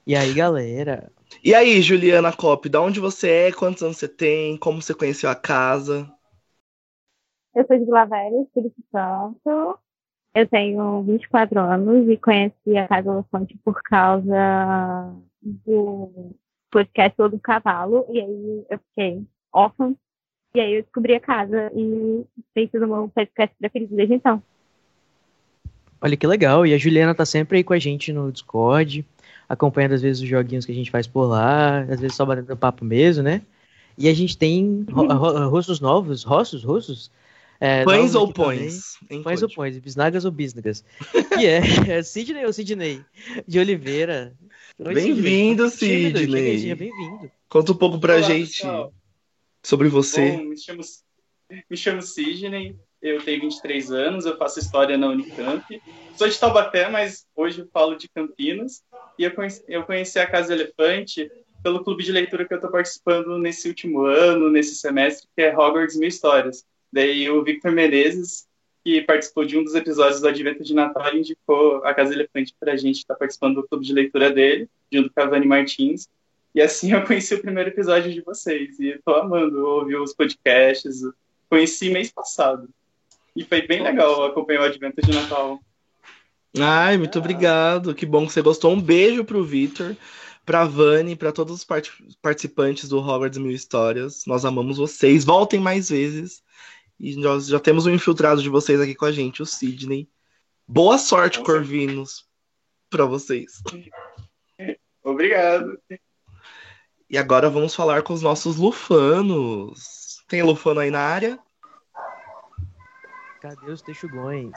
E 0.06 0.16
aí, 0.16 0.32
galera? 0.32 1.12
E 1.44 1.54
aí, 1.54 1.82
Juliana 1.82 2.32
Cop, 2.34 2.66
da 2.66 2.80
onde 2.80 2.98
você 2.98 3.28
é? 3.28 3.52
Quantos 3.52 3.82
anos 3.82 3.98
você 3.98 4.08
tem? 4.08 4.56
Como 4.56 4.80
você 4.80 4.94
conheceu 4.94 5.28
a 5.28 5.34
casa? 5.34 6.10
Eu 7.54 7.66
sou 7.66 7.78
de 7.78 7.84
Vila 7.84 8.06
Velha, 8.06 8.40
Espírito 8.40 8.82
Santo. 8.90 9.78
Eu 10.34 10.48
tenho 10.48 11.02
24 11.02 11.60
anos 11.60 12.08
e 12.08 12.16
conheci 12.16 12.74
a 12.74 12.88
Casa 12.88 13.10
Elefante 13.10 13.54
por 13.62 13.78
causa 13.82 15.14
do 15.42 16.34
podcast 16.70 17.14
Todo 17.14 17.38
Cavalo. 17.38 18.06
E 18.08 18.18
aí 18.18 18.66
eu 18.70 18.78
fiquei 18.78 19.26
órfã 19.52 19.94
e 20.58 20.60
aí 20.60 20.74
eu 20.74 20.82
descobri 20.82 21.14
a 21.14 21.20
casa 21.20 21.70
e 21.72 22.24
tem 22.52 22.68
sido 22.68 22.84
o 22.84 22.88
meu 22.88 23.08
podcast 23.14 23.54
preferido 23.58 23.94
desde 23.94 24.14
então. 24.14 24.42
Olha 26.00 26.16
que 26.16 26.26
legal. 26.26 26.66
E 26.66 26.74
a 26.74 26.78
Juliana 26.78 27.14
tá 27.14 27.24
sempre 27.24 27.58
aí 27.58 27.64
com 27.64 27.72
a 27.72 27.78
gente 27.78 28.12
no 28.12 28.32
Discord, 28.32 29.06
acompanhando 29.48 29.92
às 29.94 30.02
vezes 30.02 30.20
os 30.20 30.28
joguinhos 30.28 30.66
que 30.66 30.72
a 30.72 30.74
gente 30.74 30.90
faz 30.90 31.06
por 31.06 31.26
lá, 31.26 31.82
às 31.82 32.00
vezes 32.00 32.16
só 32.16 32.26
batendo 32.26 32.56
papo 32.56 32.84
mesmo, 32.84 33.22
né? 33.22 33.42
E 33.96 34.08
a 34.08 34.14
gente 34.14 34.36
tem 34.36 34.84
rostos 34.90 35.78
novos, 35.78 36.24
rostos, 36.24 36.64
rostos. 36.64 37.10
É, 37.60 37.84
pães 37.84 38.16
ou 38.16 38.32
pões? 38.32 38.98
Pães 39.22 39.42
ou 39.42 39.48
pões, 39.48 39.78
bisnagas 39.78 40.24
ou 40.24 40.30
bisnagas. 40.32 40.84
que 41.36 41.46
é, 41.46 41.60
é 41.98 42.02
Sidney 42.02 42.44
ou 42.44 42.52
Sidney? 42.52 43.00
De 43.46 43.60
Oliveira. 43.60 44.32
Bem-vindo, 44.76 45.68
Sidney. 45.68 46.74
Bem-vindo. 46.74 47.30
Conta 47.48 47.72
um 47.72 47.76
pouco 47.76 47.98
pra 47.98 48.14
Olá, 48.14 48.22
gente 48.22 48.56
pessoal. 48.58 48.92
Sobre 49.62 49.88
você. 49.88 50.32
Bom, 50.32 50.44
me 50.44 50.56
chamo, 50.56 50.82
me 51.70 51.76
chamo 51.76 52.02
Sidney, 52.02 52.76
eu 53.00 53.22
tenho 53.22 53.42
23 53.42 53.92
anos, 53.92 54.26
eu 54.26 54.36
faço 54.36 54.58
história 54.58 54.96
na 54.98 55.08
Unicamp. 55.08 55.64
Sou 56.16 56.28
de 56.28 56.38
Taubaté, 56.38 56.88
mas 56.88 57.26
hoje 57.34 57.60
eu 57.60 57.68
falo 57.72 57.96
de 57.96 58.08
Campinas. 58.08 58.82
E 59.18 59.24
eu 59.24 59.30
conheci, 59.32 59.62
eu 59.68 59.84
conheci 59.84 60.18
a 60.18 60.26
Casa 60.26 60.52
Elefante 60.52 61.30
pelo 61.62 61.82
clube 61.82 62.02
de 62.02 62.12
leitura 62.12 62.46
que 62.46 62.52
eu 62.52 62.58
estou 62.58 62.70
participando 62.70 63.38
nesse 63.38 63.68
último 63.68 64.02
ano, 64.02 64.50
nesse 64.50 64.76
semestre, 64.76 65.28
que 65.36 65.42
é 65.42 65.56
Hogwarts 65.56 65.96
Mil 65.96 66.08
Histórias. 66.08 66.64
Daí 66.92 67.28
o 67.30 67.42
Victor 67.42 67.72
Menezes, 67.72 68.46
que 68.84 69.02
participou 69.02 69.44
de 69.44 69.58
um 69.58 69.64
dos 69.64 69.74
episódios 69.74 70.20
do 70.20 70.28
Advento 70.28 70.64
de 70.64 70.74
Natal, 70.74 71.14
indicou 71.14 71.84
a 71.84 71.94
Casa 71.94 72.14
Elefante 72.14 72.54
para 72.58 72.72
a 72.72 72.76
gente 72.76 72.98
estar 72.98 73.14
tá 73.14 73.18
participando 73.18 73.56
do 73.56 73.68
clube 73.68 73.84
de 73.84 73.92
leitura 73.92 74.30
dele, 74.30 74.68
junto 74.92 75.12
com 75.12 75.20
a 75.20 75.26
Vani 75.26 75.46
Martins. 75.46 76.08
E 76.58 76.60
assim 76.60 76.90
eu 76.90 77.04
conheci 77.06 77.32
o 77.36 77.40
primeiro 77.40 77.70
episódio 77.70 78.12
de 78.12 78.20
vocês. 78.20 78.80
E 78.80 78.88
estou 78.88 79.14
amando 79.14 79.64
ouvir 79.64 79.94
os 79.94 80.12
podcasts. 80.12 81.02
Conheci 81.48 81.88
mês 81.88 82.10
passado. 82.10 82.68
E 83.36 83.44
foi 83.44 83.64
bem 83.64 83.80
legal 83.80 84.24
acompanhar 84.24 84.62
o 84.62 84.64
Advento 84.64 85.00
de 85.00 85.12
Natal. 85.12 85.60
Ai, 86.58 86.98
muito 86.98 87.16
obrigado. 87.16 87.94
Que 87.94 88.04
bom 88.04 88.26
que 88.26 88.32
você 88.32 88.42
gostou. 88.42 88.72
Um 88.72 88.80
beijo 88.80 89.24
pro 89.24 89.44
Victor, 89.44 89.96
pra 90.44 90.64
Vani, 90.64 91.14
para 91.14 91.30
todos 91.30 91.54
os 91.54 91.62
part 91.62 91.92
participantes 92.20 92.88
do 92.88 92.98
Hogwarts 92.98 93.38
Mil 93.38 93.52
Histórias. 93.52 94.26
Nós 94.26 94.44
amamos 94.44 94.78
vocês. 94.78 95.24
Voltem 95.24 95.60
mais 95.60 95.90
vezes. 95.90 96.42
E 96.98 97.14
nós 97.14 97.46
já 97.46 97.60
temos 97.60 97.86
um 97.86 97.94
infiltrado 97.94 98.42
de 98.42 98.48
vocês 98.48 98.80
aqui 98.80 98.96
com 98.96 99.04
a 99.04 99.12
gente, 99.12 99.42
o 99.42 99.46
Sidney. 99.46 100.08
Boa 100.66 100.98
sorte, 100.98 101.40
Corvinos, 101.40 102.26
para 102.90 103.04
vocês. 103.04 103.62
Obrigado. 105.04 105.78
E 107.10 107.16
agora 107.16 107.48
vamos 107.48 107.74
falar 107.74 108.02
com 108.02 108.12
os 108.12 108.20
nossos 108.20 108.56
lufanos. 108.56 110.22
Tem 110.28 110.42
lufano 110.42 110.80
aí 110.80 110.90
na 110.90 111.00
área? 111.00 111.38
Cadê 113.40 113.70
os 113.70 113.80
texugões? 113.80 114.52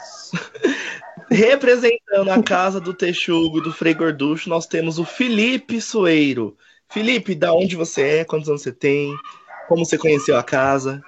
Representando 1.31 2.29
a 2.29 2.43
casa 2.43 2.81
do 2.81 2.93
Texugo 2.93 3.59
e 3.59 3.63
do 3.63 3.71
Frei 3.71 3.93
Gorducho, 3.93 4.49
nós 4.49 4.65
temos 4.65 4.99
o 4.99 5.05
Felipe 5.05 5.79
Soeiro. 5.79 6.57
Felipe, 6.89 7.33
da 7.35 7.53
onde 7.53 7.77
você 7.77 8.19
é? 8.19 8.25
Quantos 8.25 8.49
anos 8.49 8.63
você 8.63 8.73
tem? 8.73 9.15
Como 9.69 9.85
você 9.85 9.97
conheceu 9.97 10.37
a 10.37 10.43
casa? 10.43 11.01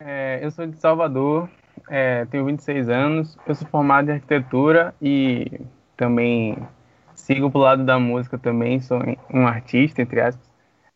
É, 0.00 0.40
eu 0.42 0.50
sou 0.50 0.66
de 0.66 0.76
Salvador, 0.80 1.48
é, 1.88 2.24
tenho 2.24 2.46
26 2.46 2.88
anos, 2.88 3.38
eu 3.46 3.54
sou 3.54 3.68
formado 3.68 4.08
em 4.08 4.14
arquitetura 4.14 4.92
e 5.00 5.60
também 5.96 6.56
sigo 7.14 7.48
pro 7.48 7.60
lado 7.60 7.84
da 7.84 7.98
música 7.98 8.36
também, 8.36 8.80
sou 8.80 8.98
um 9.32 9.46
artista, 9.46 10.02
entre 10.02 10.20
aspas. 10.20 10.49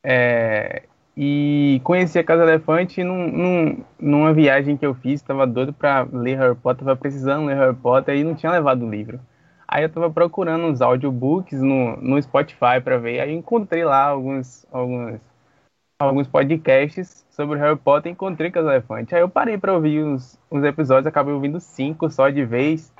É, 0.04 0.84
e 1.16 1.80
conheci 1.84 2.18
a 2.18 2.24
Casa 2.24 2.44
Elefante 2.44 3.04
num, 3.04 3.28
num, 3.32 3.84
numa 4.00 4.34
viagem 4.34 4.76
que 4.76 4.86
eu 4.86 4.94
fiz, 4.94 5.22
estava 5.22 5.46
doido 5.46 5.72
para 5.72 6.04
ler 6.12 6.38
Harry 6.38 6.56
Potter, 6.56 6.82
estava 6.82 6.96
precisando 7.00 7.46
ler 7.46 7.56
Harry 7.56 7.76
Potter 7.76 8.16
e 8.16 8.24
não 8.24 8.34
tinha 8.34 8.52
levado 8.52 8.84
o 8.86 8.90
livro. 8.90 9.20
Aí 9.68 9.82
eu 9.84 9.88
estava 9.88 10.10
procurando 10.10 10.66
uns 10.66 10.82
audiobooks 10.82 11.60
no, 11.62 11.96
no 11.98 12.22
Spotify 12.22 12.80
para 12.84 12.98
ver, 12.98 13.20
aí 13.20 13.32
encontrei 13.34 13.84
lá 13.84 14.04
alguns, 14.04 14.66
alguns, 14.72 15.20
alguns 15.98 16.28
podcasts 16.28 17.26
sobre 17.30 17.58
Harry 17.58 17.76
Potter 17.78 18.10
e 18.10 18.14
encontrei 18.14 18.50
Casa 18.50 18.70
Elefante. 18.70 19.14
Aí 19.14 19.20
eu 19.22 19.28
parei 19.28 19.58
para 19.58 19.74
ouvir 19.74 20.04
uns, 20.04 20.38
uns 20.50 20.64
episódios, 20.64 21.06
acabei 21.06 21.34
ouvindo 21.34 21.60
cinco 21.60 22.10
só 22.10 22.30
de 22.30 22.44
vez. 22.44 22.92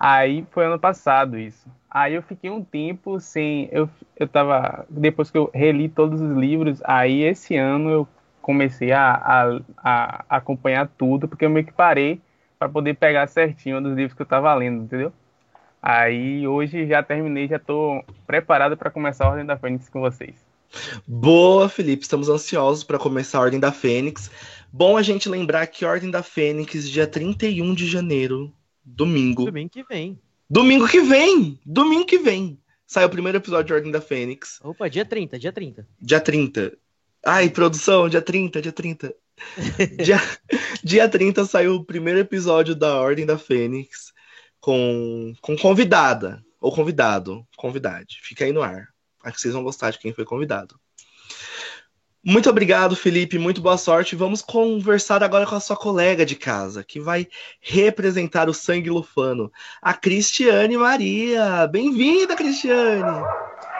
Aí 0.00 0.46
foi 0.52 0.66
ano 0.66 0.78
passado 0.80 1.38
isso. 1.38 1.68
Aí 1.94 2.14
eu 2.14 2.22
fiquei 2.22 2.50
um 2.50 2.64
tempo 2.64 3.20
sem. 3.20 3.68
Eu, 3.70 3.88
eu 4.16 4.26
tava. 4.26 4.84
Depois 4.90 5.30
que 5.30 5.38
eu 5.38 5.48
reli 5.54 5.88
todos 5.88 6.20
os 6.20 6.36
livros, 6.36 6.80
aí 6.82 7.22
esse 7.22 7.56
ano 7.56 7.88
eu 7.88 8.08
comecei 8.42 8.90
a, 8.90 9.12
a, 9.12 9.60
a 9.76 10.24
acompanhar 10.28 10.88
tudo, 10.98 11.28
porque 11.28 11.44
eu 11.44 11.50
meio 11.50 11.64
que 11.64 11.72
parei 11.72 12.20
para 12.58 12.68
poder 12.68 12.94
pegar 12.94 13.28
certinho 13.28 13.80
dos 13.80 13.94
livros 13.94 14.12
que 14.12 14.22
eu 14.22 14.26
tava 14.26 14.52
lendo, 14.54 14.82
entendeu? 14.82 15.12
Aí 15.80 16.48
hoje 16.48 16.84
já 16.84 17.00
terminei, 17.00 17.46
já 17.46 17.60
tô 17.60 18.02
preparado 18.26 18.76
para 18.76 18.90
começar 18.90 19.26
a 19.26 19.30
Ordem 19.30 19.46
da 19.46 19.56
Fênix 19.56 19.88
com 19.88 20.00
vocês. 20.00 20.44
Boa, 21.06 21.68
Felipe, 21.68 22.02
estamos 22.02 22.28
ansiosos 22.28 22.82
para 22.82 22.98
começar 22.98 23.38
a 23.38 23.42
Ordem 23.42 23.60
da 23.60 23.70
Fênix. 23.70 24.32
Bom 24.72 24.96
a 24.96 25.02
gente 25.02 25.28
lembrar 25.28 25.68
que 25.68 25.84
Ordem 25.84 26.10
da 26.10 26.24
Fênix, 26.24 26.90
dia 26.90 27.06
31 27.06 27.72
de 27.72 27.86
janeiro, 27.86 28.52
domingo. 28.84 29.44
Domingo 29.44 29.70
que 29.70 29.84
vem. 29.84 30.18
Domingo 30.54 30.86
que 30.86 31.00
vem! 31.00 31.58
Domingo 31.66 32.06
que 32.06 32.16
vem! 32.16 32.56
Sai 32.86 33.04
o 33.04 33.10
primeiro 33.10 33.38
episódio 33.38 33.66
de 33.66 33.72
Ordem 33.72 33.90
da 33.90 34.00
Fênix. 34.00 34.60
Opa, 34.62 34.88
dia 34.88 35.04
30, 35.04 35.36
dia 35.36 35.52
30. 35.52 35.88
Dia 36.00 36.20
30. 36.20 36.78
Ai, 37.26 37.50
produção, 37.50 38.08
dia 38.08 38.22
30, 38.22 38.62
dia 38.62 38.70
30. 38.70 39.12
dia, 40.00 40.20
dia 40.84 41.08
30 41.08 41.44
saiu 41.44 41.74
o 41.74 41.84
primeiro 41.84 42.20
episódio 42.20 42.76
da 42.76 42.94
Ordem 43.00 43.26
da 43.26 43.36
Fênix 43.36 44.12
com, 44.60 45.34
com 45.40 45.56
convidada. 45.56 46.40
Ou 46.60 46.72
convidado. 46.72 47.44
Convidade. 47.56 48.20
Fica 48.22 48.44
aí 48.44 48.52
no 48.52 48.62
ar. 48.62 48.86
Acho 49.24 49.34
que 49.34 49.42
vocês 49.42 49.54
vão 49.54 49.64
gostar 49.64 49.90
de 49.90 49.98
quem 49.98 50.12
foi 50.12 50.24
convidado. 50.24 50.78
Muito 52.26 52.48
obrigado, 52.48 52.96
Felipe. 52.96 53.38
Muito 53.38 53.60
boa 53.60 53.76
sorte. 53.76 54.16
Vamos 54.16 54.40
conversar 54.40 55.22
agora 55.22 55.46
com 55.46 55.54
a 55.54 55.60
sua 55.60 55.76
colega 55.76 56.24
de 56.24 56.34
casa, 56.34 56.82
que 56.82 56.98
vai 56.98 57.28
representar 57.60 58.48
o 58.48 58.54
sangue 58.54 58.88
lufano, 58.88 59.52
a 59.82 59.92
Cristiane 59.92 60.78
Maria. 60.78 61.66
Bem-vinda, 61.66 62.34
Cristiane! 62.34 63.22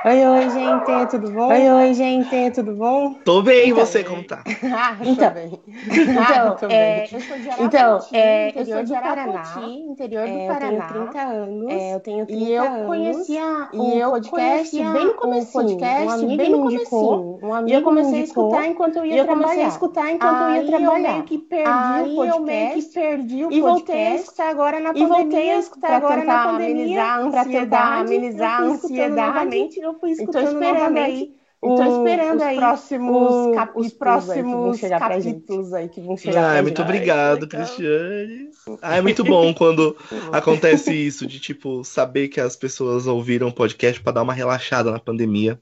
Oi, 0.07 0.23
oi, 0.23 0.51
gente, 0.51 1.11
tudo 1.13 1.31
bom? 1.31 1.49
Oi, 1.49 1.67
oi, 1.67 1.95
gente, 1.95 2.51
tudo 2.51 2.75
bom? 2.75 3.15
Tô 3.25 3.41
bem, 3.41 3.71
e 3.71 3.73
você, 3.73 4.05
como 4.05 4.23
tá? 4.23 4.45
ah, 4.71 4.99
então, 5.01 5.33
bem. 5.33 5.59
Então, 6.05 6.59
ah, 6.61 6.69
é, 6.71 7.09
eu 7.11 7.21
sou 7.21 7.39
de 7.39 7.49
Arapoti, 7.49 7.65
então, 7.65 7.99
é, 8.13 8.49
interior 8.51 8.69
eu 8.69 8.75
sou 8.75 8.85
de 8.85 8.93
Paraná, 8.93 9.63
interior 9.67 10.27
do 10.27 10.39
é, 10.39 10.47
Paraná. 10.47 10.75
Eu 10.75 10.93
tenho 10.93 11.07
30 11.07 11.21
anos. 11.23 11.73
É, 11.73 11.95
eu 11.95 12.01
tenho 12.01 12.27
30 12.27 12.43
e 12.43 12.53
eu 12.53 12.87
conhecia 12.87 13.69
e 13.73 13.99
eu 13.99 14.11
podcast 14.11 14.77
bem 14.77 15.07
no 15.07 15.15
começo, 15.15 15.53
podcast 15.53 16.07
um 16.07 16.11
amigo 16.11 16.37
bem 16.37 16.51
no 16.51 16.63
começo. 16.65 17.39
Um 17.43 17.55
amigo 17.55 17.71
e 17.71 17.73
eu 17.73 17.83
comecei 17.83 18.21
a 18.21 18.25
escutar 18.25 18.67
enquanto 18.67 18.97
eu 18.97 19.07
ia 19.07 19.17
eu 19.17 19.25
trabalhar. 19.25 19.41
Eu 19.41 19.49
comecei 19.49 19.65
a 19.65 19.69
escutar 19.69 20.13
enquanto 20.13 20.43
eu 20.43 20.51
ia 20.51 20.67
trabalhar. 20.67 21.09
Eu 21.09 21.13
meio 21.15 21.25
que 21.25 21.39
perdi 21.39 21.71
Aí 21.71 22.13
o 22.13 22.17
podcast. 22.17 22.37
eu 22.37 22.45
meio 22.45 22.75
que 22.75 22.83
perdi 22.83 23.45
o 23.45 23.49
podcast. 23.49 23.55
E 23.55 23.61
voltei 23.63 24.07
a 24.07 24.15
escutar 24.17 24.51
agora 24.51 24.81
na 24.81 24.93
pandemia. 24.93 25.07
E 25.07 25.23
voltei 25.23 25.51
a 25.51 25.59
escutar 25.59 25.93
agora 25.95 26.25
na 26.25 26.45
pandemia. 26.45 27.03
Para 27.31 27.45
tentar 27.47 28.01
amenizar 28.01 28.61
a 28.61 28.65
ansiedade 28.65 29.94
fui 29.99 30.13
escutando 30.13 30.63
então, 30.63 30.97
aí. 30.97 31.35
Estou 31.65 31.99
esperando 31.99 32.37
os 32.37 32.43
aí 32.43 32.57
próximos 32.57 33.55
capítulos, 33.55 33.87
os 33.87 33.93
próximos 33.95 34.81
capítulos 34.81 35.73
aí 35.73 35.89
que 35.89 36.01
vão 36.03 36.15
chegar. 36.15 36.59
Ah, 36.59 36.63
muito 36.63 36.77
gente. 36.77 36.87
obrigado, 36.87 37.49
Cristiane. 37.49 38.51
Ah, 38.83 38.99
é 38.99 39.01
muito 39.01 39.25
bom 39.25 39.55
quando 39.55 39.97
acontece 40.31 40.93
isso, 40.93 41.27
de 41.27 41.41
tipo, 41.41 41.83
saber 41.83 42.29
que 42.29 42.39
as 42.39 42.55
pessoas 42.55 43.07
ouviram 43.07 43.49
o 43.49 43.53
podcast 43.53 43.99
para 44.03 44.13
dar 44.13 44.23
uma 44.23 44.35
relaxada 44.35 44.91
na 44.91 44.99
pandemia. 44.99 45.59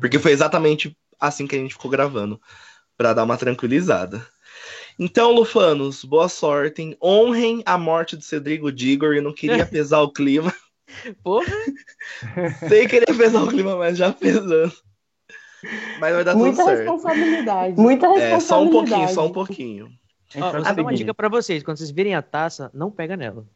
Porque 0.00 0.18
foi 0.18 0.32
exatamente 0.32 0.96
assim 1.20 1.46
que 1.46 1.54
a 1.54 1.58
gente 1.58 1.74
ficou 1.74 1.90
gravando, 1.90 2.40
para 2.96 3.12
dar 3.12 3.24
uma 3.24 3.36
tranquilizada. 3.36 4.26
Então, 4.98 5.32
Lufanos, 5.32 6.04
boa 6.04 6.28
sorte. 6.28 6.96
Honrem 7.02 7.62
a 7.66 7.76
morte 7.76 8.16
do 8.16 8.22
Cedrigo 8.22 8.70
Digor. 8.70 9.14
Eu 9.14 9.22
não 9.22 9.32
queria 9.32 9.66
pesar 9.66 10.00
o 10.00 10.12
clima. 10.12 10.54
Porra! 11.22 11.46
Sem 12.68 12.88
querer 12.88 13.16
pesar 13.16 13.42
o 13.42 13.48
clima, 13.48 13.76
mas 13.76 13.96
já 13.96 14.12
pesando. 14.12 14.72
Mas 15.98 16.14
vai 16.14 16.24
dar 16.24 16.34
Muita 16.34 16.56
tudo 16.56 16.66
certo. 16.66 16.78
responsabilidade. 16.80 17.80
Muita 17.80 18.06
responsabilidade. 18.08 18.34
É, 18.34 18.40
só 18.40 18.62
um 18.62 18.70
pouquinho, 18.70 19.08
só 19.08 19.26
um 19.26 19.32
pouquinho. 19.32 19.88
Ó, 20.36 20.52
vou 20.52 20.62
dar 20.62 20.80
uma 20.80 20.94
dica 20.94 21.14
pra 21.14 21.28
vocês. 21.28 21.62
Quando 21.62 21.78
vocês 21.78 21.90
virem 21.90 22.14
a 22.14 22.22
taça, 22.22 22.70
não 22.74 22.90
pega 22.90 23.16
nela. 23.16 23.46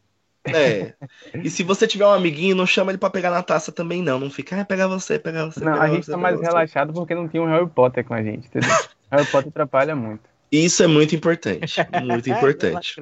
É. 0.45 0.95
E 1.43 1.51
se 1.51 1.63
você 1.63 1.87
tiver 1.87 2.07
um 2.07 2.13
amiguinho, 2.13 2.57
não 2.57 2.67
chama 2.67 2.91
ele 2.91 2.99
pra 2.99 3.11
pegar 3.11 3.31
na 3.31 3.43
taça 3.43 3.71
também, 3.71 4.03
não. 4.03 4.19
Não 4.19 4.31
fica, 4.31 4.61
ah, 4.61 4.65
pegar 4.65 4.87
você, 4.87 5.19
pegar 5.19 5.47
você. 5.47 5.63
Não, 5.63 5.73
pegar 5.73 5.85
a 5.85 5.89
gente 5.89 6.07
você, 6.07 6.13
tá 6.13 6.17
mais 6.17 6.37
você. 6.37 6.47
relaxado 6.47 6.93
porque 6.93 7.15
não 7.15 7.29
tinha 7.29 7.43
um 7.43 7.47
Harry 7.47 7.69
Potter 7.69 8.05
com 8.05 8.15
a 8.15 8.23
gente, 8.23 8.47
entendeu? 8.47 8.71
Harry 9.11 9.27
Potter 9.27 9.49
atrapalha 9.49 9.95
muito. 9.95 10.23
Isso 10.51 10.83
é 10.83 10.87
muito 10.87 11.15
importante. 11.15 11.77
Muito 12.03 12.31
importante. 12.31 12.97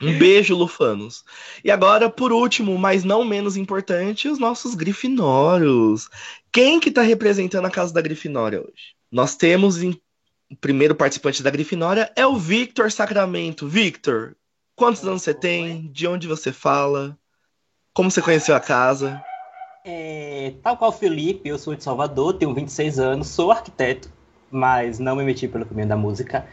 Um 0.00 0.18
beijo, 0.18 0.56
Lufanos. 0.56 1.24
E 1.62 1.70
agora, 1.70 2.08
por 2.08 2.32
último, 2.32 2.76
mas 2.78 3.04
não 3.04 3.24
menos 3.24 3.56
importante, 3.56 4.28
os 4.28 4.38
nossos 4.38 4.74
grifinórios. 4.74 6.08
Quem 6.50 6.80
que 6.80 6.90
tá 6.90 7.02
representando 7.02 7.66
a 7.66 7.70
casa 7.70 7.92
da 7.92 8.00
Grifinória 8.00 8.60
hoje? 8.60 8.94
Nós 9.10 9.36
temos 9.36 9.82
em... 9.82 9.90
o 10.50 10.56
primeiro 10.56 10.94
participante 10.94 11.42
da 11.42 11.50
Grifinória 11.50 12.10
é 12.16 12.26
o 12.26 12.36
Victor 12.36 12.90
Sacramento. 12.90 13.68
Victor, 13.68 14.36
quantos 14.74 15.04
anos 15.04 15.22
você 15.22 15.34
tem? 15.34 15.90
De 15.92 16.06
onde 16.06 16.26
você 16.26 16.50
fala? 16.50 17.16
Como 17.92 18.10
você 18.10 18.22
conheceu 18.22 18.54
a 18.54 18.60
casa? 18.60 19.22
É, 19.84 20.54
tal 20.62 20.76
qual 20.76 20.90
o 20.90 20.94
Felipe, 20.94 21.48
eu 21.48 21.58
sou 21.58 21.74
de 21.74 21.82
Salvador, 21.82 22.34
tenho 22.34 22.54
26 22.54 22.98
anos, 22.98 23.28
sou 23.28 23.50
arquiteto, 23.50 24.10
mas 24.50 24.98
não 24.98 25.16
me 25.16 25.24
meti 25.24 25.48
pelo 25.48 25.66
caminho 25.66 25.88
da 25.88 25.96
música. 25.96 26.46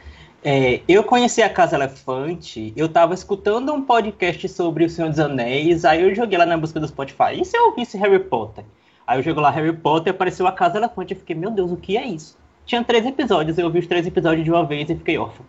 É, 0.43 0.81
eu 0.87 1.03
conheci 1.03 1.41
a 1.41 1.49
Casa 1.49 1.75
Elefante, 1.75 2.71
eu 2.75 2.87
tava 2.87 3.13
escutando 3.13 3.73
um 3.73 3.81
podcast 3.81 4.47
sobre 4.49 4.85
o 4.85 4.89
Senhor 4.89 5.09
dos 5.09 5.19
Anéis, 5.19 5.83
aí 5.83 6.03
eu 6.03 6.13
joguei 6.15 6.37
lá 6.37 6.45
na 6.45 6.57
busca 6.57 6.79
do 6.79 6.87
Spotify. 6.87 7.41
E 7.41 7.43
se 7.43 7.57
eu 7.57 7.67
ouvisse 7.67 7.97
Harry 7.97 8.19
Potter? 8.19 8.63
Aí 9.05 9.19
eu 9.19 9.23
jogo 9.23 9.41
lá 9.41 9.49
Harry 9.49 9.75
Potter 9.75 10.13
apareceu 10.13 10.45
a 10.45 10.51
Casa 10.51 10.77
Elefante. 10.77 11.13
Eu 11.13 11.19
fiquei, 11.19 11.35
meu 11.35 11.49
Deus, 11.49 11.71
o 11.71 11.77
que 11.77 11.97
é 11.97 12.05
isso? 12.05 12.37
Tinha 12.65 12.83
três 12.83 13.05
episódios, 13.05 13.57
eu 13.57 13.69
vi 13.69 13.79
os 13.79 13.87
três 13.87 14.05
episódios 14.05 14.43
de 14.43 14.51
uma 14.51 14.65
vez 14.65 14.89
e 14.89 14.95
fiquei 14.95 15.17
órfão. 15.17 15.45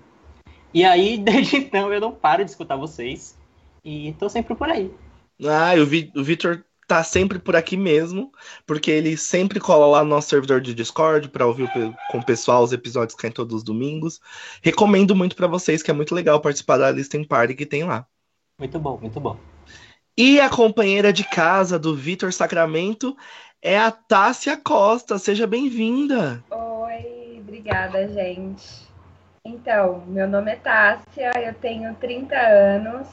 E 0.72 0.84
aí, 0.84 1.18
desde 1.22 1.56
então, 1.56 1.92
eu 1.92 2.00
não 2.00 2.12
paro 2.12 2.44
de 2.44 2.50
escutar 2.50 2.76
vocês. 2.76 3.36
E 3.84 4.14
tô 4.18 4.28
sempre 4.28 4.54
por 4.54 4.68
aí. 4.68 4.90
Ah, 5.44 5.76
eu 5.76 5.86
vi, 5.86 6.10
o 6.16 6.22
Victor 6.22 6.64
tá 6.88 7.04
sempre 7.04 7.38
por 7.38 7.54
aqui 7.54 7.76
mesmo, 7.76 8.32
porque 8.66 8.90
ele 8.90 9.14
sempre 9.16 9.60
cola 9.60 9.86
lá 9.86 10.02
no 10.02 10.08
nosso 10.08 10.30
servidor 10.30 10.62
de 10.62 10.74
Discord 10.74 11.28
para 11.28 11.46
ouvir 11.46 11.70
com 12.10 12.18
o 12.18 12.24
pessoal 12.24 12.64
os 12.64 12.72
episódios 12.72 13.14
que 13.14 13.20
caem 13.20 13.32
todos 13.32 13.56
os 13.56 13.62
domingos. 13.62 14.18
Recomendo 14.62 15.14
muito 15.14 15.36
para 15.36 15.46
vocês, 15.46 15.82
que 15.82 15.90
é 15.90 15.94
muito 15.94 16.14
legal 16.14 16.40
participar 16.40 16.78
da 16.78 16.90
Listen 16.90 17.24
Party 17.24 17.54
que 17.54 17.66
tem 17.66 17.84
lá. 17.84 18.06
Muito 18.58 18.78
bom, 18.80 18.98
muito 18.98 19.20
bom. 19.20 19.36
E 20.16 20.40
a 20.40 20.48
companheira 20.48 21.12
de 21.12 21.22
casa 21.24 21.78
do 21.78 21.94
Vitor 21.94 22.32
Sacramento 22.32 23.14
é 23.60 23.78
a 23.78 23.90
Tássia 23.90 24.56
Costa. 24.56 25.18
Seja 25.18 25.46
bem-vinda. 25.46 26.42
Oi, 26.50 27.38
obrigada, 27.40 28.08
gente. 28.08 28.88
Então, 29.44 30.04
meu 30.06 30.26
nome 30.26 30.52
é 30.52 30.56
Tássia, 30.56 31.30
eu 31.38 31.54
tenho 31.54 31.94
30 31.96 32.34
anos, 32.34 33.06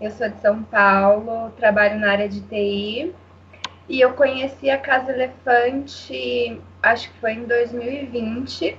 eu 0.00 0.10
sou 0.10 0.28
de 0.28 0.40
São 0.40 0.62
Paulo, 0.62 1.50
trabalho 1.56 1.98
na 1.98 2.12
área 2.12 2.28
de 2.28 2.40
TI 2.40 3.14
e 3.90 4.00
eu 4.00 4.12
conheci 4.12 4.70
a 4.70 4.78
Casa 4.78 5.10
Elefante, 5.10 6.60
acho 6.80 7.10
que 7.10 7.18
foi 7.18 7.32
em 7.32 7.44
2020. 7.44 8.78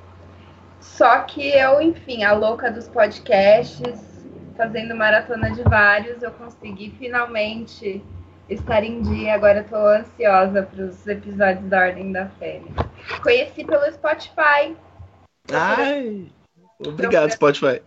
Só 0.79 1.19
que 1.19 1.47
eu, 1.49 1.81
enfim, 1.81 2.23
a 2.23 2.31
louca 2.31 2.71
dos 2.71 2.87
podcasts, 2.87 4.25
fazendo 4.55 4.95
maratona 4.95 5.51
de 5.51 5.61
vários, 5.63 6.23
eu 6.23 6.31
consegui 6.31 6.95
finalmente 6.97 8.01
estar 8.49 8.83
em 8.83 9.01
dia. 9.01 9.35
Agora 9.35 9.59
eu 9.59 9.63
tô 9.65 9.75
ansiosa 9.75 10.63
para 10.63 10.85
os 10.85 11.05
episódios 11.05 11.65
da 11.65 11.87
Ordem 11.87 12.11
da 12.13 12.27
Fênix. 12.39 12.73
Conheci 13.21 13.65
pelo 13.65 13.91
Spotify. 13.91 14.75
Ai, 15.51 16.31
obrigado, 16.79 17.31
Spotify. 17.31 17.81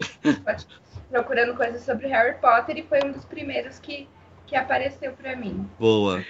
Procurando 1.10 1.54
coisas 1.54 1.82
sobre 1.82 2.06
Harry 2.08 2.36
Potter 2.40 2.76
e 2.78 2.82
foi 2.82 3.00
um 3.04 3.12
dos 3.12 3.24
primeiros 3.24 3.78
que, 3.78 4.08
que 4.46 4.56
apareceu 4.56 5.12
para 5.12 5.36
mim. 5.36 5.66
Boa. 5.78 6.24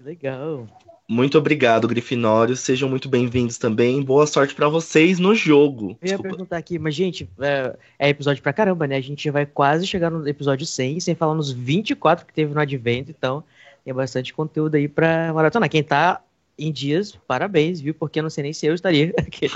Legal. 0.00 0.66
Muito 1.08 1.38
obrigado, 1.38 1.86
Grifinórios. 1.86 2.60
Sejam 2.60 2.88
muito 2.88 3.08
bem-vindos 3.08 3.58
também. 3.58 4.02
Boa 4.02 4.26
sorte 4.26 4.54
para 4.54 4.68
vocês 4.68 5.20
no 5.20 5.36
jogo. 5.36 5.96
Eu 6.02 6.08
ia 6.08 6.18
perguntar 6.18 6.56
aqui, 6.56 6.80
mas, 6.80 6.96
gente, 6.96 7.30
é, 7.40 7.76
é, 7.96 8.08
episódio 8.08 8.42
pra 8.42 8.52
caramba, 8.52 8.88
né? 8.88 8.96
A 8.96 9.00
gente 9.00 9.30
vai 9.30 9.46
quase 9.46 9.86
chegar 9.86 10.10
no 10.10 10.26
episódio 10.28 10.66
100, 10.66 10.98
sem 11.00 11.14
falar 11.14 11.34
nos 11.34 11.52
24 11.52 12.26
que 12.26 12.34
teve 12.34 12.52
no 12.52 12.60
Advento, 12.60 13.12
então 13.12 13.44
tem 13.84 13.94
bastante 13.94 14.34
conteúdo 14.34 14.74
aí 14.74 14.88
pra 14.88 15.32
maratona. 15.32 15.68
Quem 15.68 15.82
tá 15.82 16.20
em 16.58 16.72
dias, 16.72 17.16
parabéns, 17.28 17.80
viu? 17.80 17.94
Porque 17.94 18.18
eu 18.18 18.24
não 18.24 18.30
sei 18.30 18.42
nem 18.42 18.52
se 18.52 18.66
eu 18.66 18.74
estaria 18.74 19.14
aqui. 19.18 19.48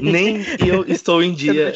nem 0.00 0.38
eu 0.66 0.86
estou 0.86 1.22
em 1.22 1.34
dia. 1.36 1.74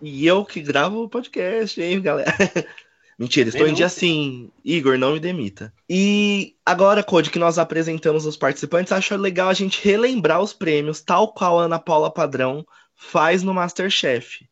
E 0.00 0.26
eu 0.26 0.44
que 0.44 0.60
gravo 0.60 1.02
o 1.02 1.08
podcast, 1.08 1.80
hein, 1.80 2.00
galera? 2.00 2.34
Mentira, 3.18 3.48
estou 3.48 3.66
em 3.66 3.74
dia 3.74 3.88
sim. 3.88 4.50
Igor, 4.64 4.98
não 4.98 5.12
me 5.12 5.20
demita. 5.20 5.72
E 5.88 6.56
agora, 6.66 7.02
Code, 7.02 7.30
que 7.30 7.38
nós 7.38 7.58
apresentamos 7.58 8.26
os 8.26 8.36
participantes, 8.36 8.92
acho 8.92 9.16
legal 9.16 9.48
a 9.48 9.54
gente 9.54 9.82
relembrar 9.86 10.40
os 10.40 10.52
prêmios, 10.52 11.00
tal 11.00 11.32
qual 11.32 11.60
a 11.60 11.64
Ana 11.64 11.78
Paula 11.78 12.10
Padrão 12.10 12.66
faz 12.94 13.42
no 13.42 13.54
Masterchef. 13.54 14.46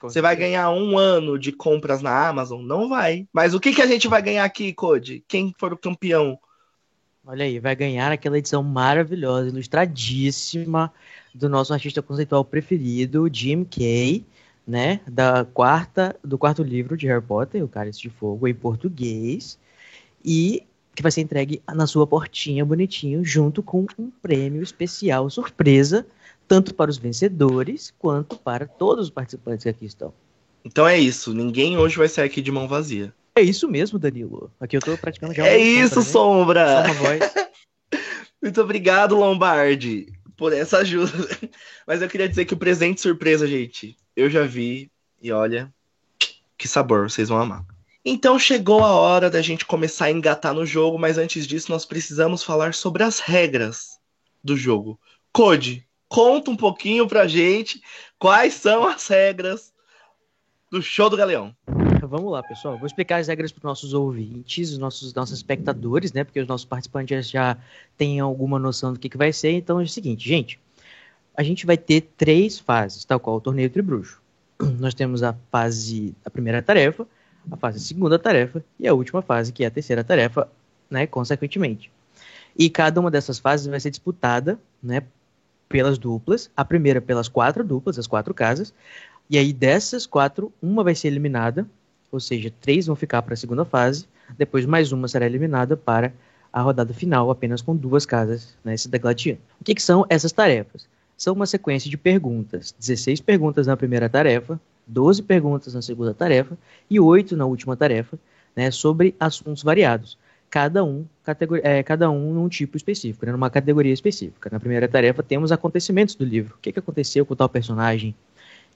Você 0.00 0.20
vai 0.20 0.36
ganhar 0.36 0.70
um 0.70 0.98
ano 0.98 1.38
de 1.38 1.50
compras 1.50 2.02
na 2.02 2.28
Amazon? 2.28 2.62
Não 2.62 2.88
vai. 2.88 3.26
Mas 3.32 3.54
o 3.54 3.60
que, 3.60 3.72
que 3.72 3.82
a 3.82 3.86
gente 3.86 4.06
vai 4.06 4.20
ganhar 4.20 4.44
aqui, 4.44 4.72
Code? 4.72 5.24
Quem 5.26 5.54
for 5.58 5.72
o 5.72 5.78
campeão? 5.78 6.38
Olha 7.26 7.46
aí, 7.46 7.58
vai 7.58 7.74
ganhar 7.74 8.12
aquela 8.12 8.38
edição 8.38 8.62
maravilhosa, 8.62 9.48
ilustradíssima 9.48 10.92
do 11.34 11.48
nosso 11.48 11.72
artista 11.72 12.02
conceitual 12.02 12.44
preferido, 12.44 13.30
Jim 13.32 13.64
Kay 13.64 14.24
né, 14.66 15.00
da 15.06 15.44
quarta, 15.44 16.16
do 16.24 16.38
quarto 16.38 16.62
livro 16.62 16.96
de 16.96 17.06
Harry 17.06 17.22
Potter, 17.22 17.62
O 17.62 17.68
Cálice 17.68 18.00
de 18.00 18.10
Fogo, 18.10 18.48
em 18.48 18.54
português, 18.54 19.58
e 20.24 20.64
que 20.94 21.02
vai 21.02 21.10
ser 21.10 21.20
entregue 21.20 21.60
na 21.74 21.86
sua 21.86 22.06
portinha 22.06 22.64
bonitinho, 22.64 23.24
junto 23.24 23.62
com 23.62 23.86
um 23.98 24.10
prêmio 24.22 24.62
especial 24.62 25.28
surpresa, 25.28 26.06
tanto 26.46 26.74
para 26.74 26.90
os 26.90 26.96
vencedores 26.96 27.92
quanto 27.98 28.38
para 28.38 28.66
todos 28.66 29.06
os 29.06 29.10
participantes 29.10 29.64
que 29.64 29.68
aqui 29.68 29.86
estão. 29.86 30.12
Então 30.64 30.86
é 30.86 30.98
isso, 30.98 31.34
ninguém 31.34 31.76
hoje 31.76 31.96
vai 31.96 32.08
sair 32.08 32.26
aqui 32.26 32.40
de 32.40 32.52
mão 32.52 32.68
vazia. 32.68 33.12
É 33.36 33.42
isso 33.42 33.68
mesmo, 33.68 33.98
Danilo. 33.98 34.50
Aqui 34.60 34.76
eu 34.76 34.80
tô 34.80 34.96
praticando 34.96 35.34
já. 35.34 35.46
É 35.46 35.58
isso, 35.58 36.00
Sombra! 36.02 36.82
Né? 36.82 36.94
sombra. 36.94 37.18
Muito 38.40 38.60
obrigado, 38.60 39.16
Lombardi, 39.16 40.12
por 40.36 40.52
essa 40.52 40.78
ajuda. 40.78 41.12
Mas 41.86 42.00
eu 42.00 42.08
queria 42.08 42.28
dizer 42.28 42.44
que 42.44 42.54
o 42.54 42.58
presente 42.58 43.00
surpresa, 43.00 43.46
gente, 43.46 43.96
eu 44.16 44.30
já 44.30 44.44
vi 44.44 44.90
e 45.20 45.32
olha, 45.32 45.72
que 46.56 46.68
sabor, 46.68 47.10
vocês 47.10 47.28
vão 47.28 47.40
amar. 47.40 47.64
Então 48.04 48.38
chegou 48.38 48.84
a 48.84 48.92
hora 48.92 49.30
da 49.30 49.40
gente 49.40 49.64
começar 49.64 50.06
a 50.06 50.10
engatar 50.10 50.52
no 50.52 50.66
jogo, 50.66 50.98
mas 50.98 51.16
antes 51.16 51.46
disso 51.46 51.72
nós 51.72 51.86
precisamos 51.86 52.42
falar 52.42 52.74
sobre 52.74 53.02
as 53.02 53.18
regras 53.18 53.98
do 54.42 54.56
jogo. 54.56 55.00
Code, 55.32 55.86
conta 56.08 56.50
um 56.50 56.56
pouquinho 56.56 57.08
pra 57.08 57.26
gente 57.26 57.82
quais 58.18 58.54
são 58.54 58.86
as 58.86 59.08
regras 59.08 59.72
do 60.70 60.82
show 60.82 61.08
do 61.08 61.16
Galeão. 61.16 61.56
Vamos 62.02 62.30
lá, 62.30 62.42
pessoal. 62.42 62.76
Vou 62.76 62.86
explicar 62.86 63.16
as 63.16 63.28
regras 63.28 63.50
para 63.50 63.60
os 63.60 63.64
nossos 63.64 63.94
ouvintes, 63.94 64.70
os 64.70 64.78
nossos, 64.78 65.14
nossos 65.14 65.36
espectadores, 65.36 66.12
né? 66.12 66.22
Porque 66.22 66.38
os 66.38 66.46
nossos 66.46 66.66
participantes 66.66 67.30
já 67.30 67.56
têm 67.96 68.20
alguma 68.20 68.58
noção 68.58 68.92
do 68.92 68.98
que, 68.98 69.08
que 69.08 69.16
vai 69.16 69.32
ser. 69.32 69.52
Então 69.52 69.80
é 69.80 69.84
o 69.84 69.88
seguinte, 69.88 70.28
gente 70.28 70.60
a 71.36 71.42
gente 71.42 71.66
vai 71.66 71.76
ter 71.76 72.02
três 72.16 72.58
fases, 72.58 73.04
tal 73.04 73.18
qual 73.18 73.36
o 73.36 73.40
torneio 73.40 73.70
Tribruxo. 73.70 74.20
Nós 74.78 74.94
temos 74.94 75.22
a 75.22 75.34
fase, 75.50 76.14
a 76.24 76.30
primeira 76.30 76.62
tarefa, 76.62 77.06
a 77.50 77.56
fase 77.56 77.78
a 77.78 77.80
segunda 77.80 78.18
tarefa 78.18 78.64
e 78.78 78.86
a 78.86 78.94
última 78.94 79.20
fase, 79.20 79.52
que 79.52 79.64
é 79.64 79.66
a 79.66 79.70
terceira 79.70 80.04
tarefa, 80.04 80.48
né, 80.90 81.06
consequentemente. 81.06 81.90
E 82.56 82.70
cada 82.70 83.00
uma 83.00 83.10
dessas 83.10 83.38
fases 83.38 83.66
vai 83.66 83.80
ser 83.80 83.90
disputada, 83.90 84.58
né, 84.82 85.02
pelas 85.68 85.98
duplas. 85.98 86.50
A 86.56 86.64
primeira 86.64 87.00
pelas 87.00 87.28
quatro 87.28 87.64
duplas, 87.64 87.98
as 87.98 88.06
quatro 88.06 88.32
casas. 88.32 88.72
E 89.28 89.36
aí 89.36 89.52
dessas 89.52 90.06
quatro, 90.06 90.52
uma 90.62 90.84
vai 90.84 90.94
ser 90.94 91.08
eliminada, 91.08 91.66
ou 92.12 92.20
seja, 92.20 92.52
três 92.60 92.86
vão 92.86 92.94
ficar 92.94 93.22
para 93.22 93.34
a 93.34 93.36
segunda 93.36 93.64
fase. 93.64 94.06
Depois 94.38 94.64
mais 94.64 94.92
uma 94.92 95.08
será 95.08 95.26
eliminada 95.26 95.76
para 95.76 96.12
a 96.52 96.62
rodada 96.62 96.94
final, 96.94 97.30
apenas 97.30 97.60
com 97.60 97.74
duas 97.74 98.06
casas, 98.06 98.56
né, 98.62 98.76
se 98.76 98.88
degladiando. 98.88 99.40
O 99.60 99.64
que, 99.64 99.74
que 99.74 99.82
são 99.82 100.06
essas 100.08 100.30
tarefas? 100.30 100.86
São 101.16 101.34
uma 101.34 101.46
sequência 101.46 101.88
de 101.88 101.96
perguntas. 101.96 102.74
16 102.78 103.20
perguntas 103.20 103.66
na 103.66 103.76
primeira 103.76 104.08
tarefa, 104.08 104.60
12 104.86 105.22
perguntas 105.22 105.74
na 105.74 105.82
segunda 105.82 106.12
tarefa 106.12 106.56
e 106.90 107.00
8 107.00 107.36
na 107.36 107.46
última 107.46 107.76
tarefa, 107.76 108.18
né, 108.54 108.70
sobre 108.70 109.14
assuntos 109.18 109.62
variados. 109.62 110.18
Cada 110.50 110.84
um, 110.84 111.04
é, 111.62 111.82
cada 111.82 112.10
um 112.10 112.32
num 112.32 112.48
tipo 112.48 112.76
específico, 112.76 113.26
né, 113.26 113.32
numa 113.32 113.50
categoria 113.50 113.92
específica. 113.92 114.48
Na 114.52 114.60
primeira 114.60 114.86
tarefa 114.86 115.22
temos 115.22 115.50
acontecimentos 115.50 116.14
do 116.14 116.24
livro. 116.24 116.54
O 116.56 116.58
que, 116.60 116.72
que 116.72 116.78
aconteceu 116.78 117.26
com 117.26 117.34
tal 117.34 117.48
personagem? 117.48 118.14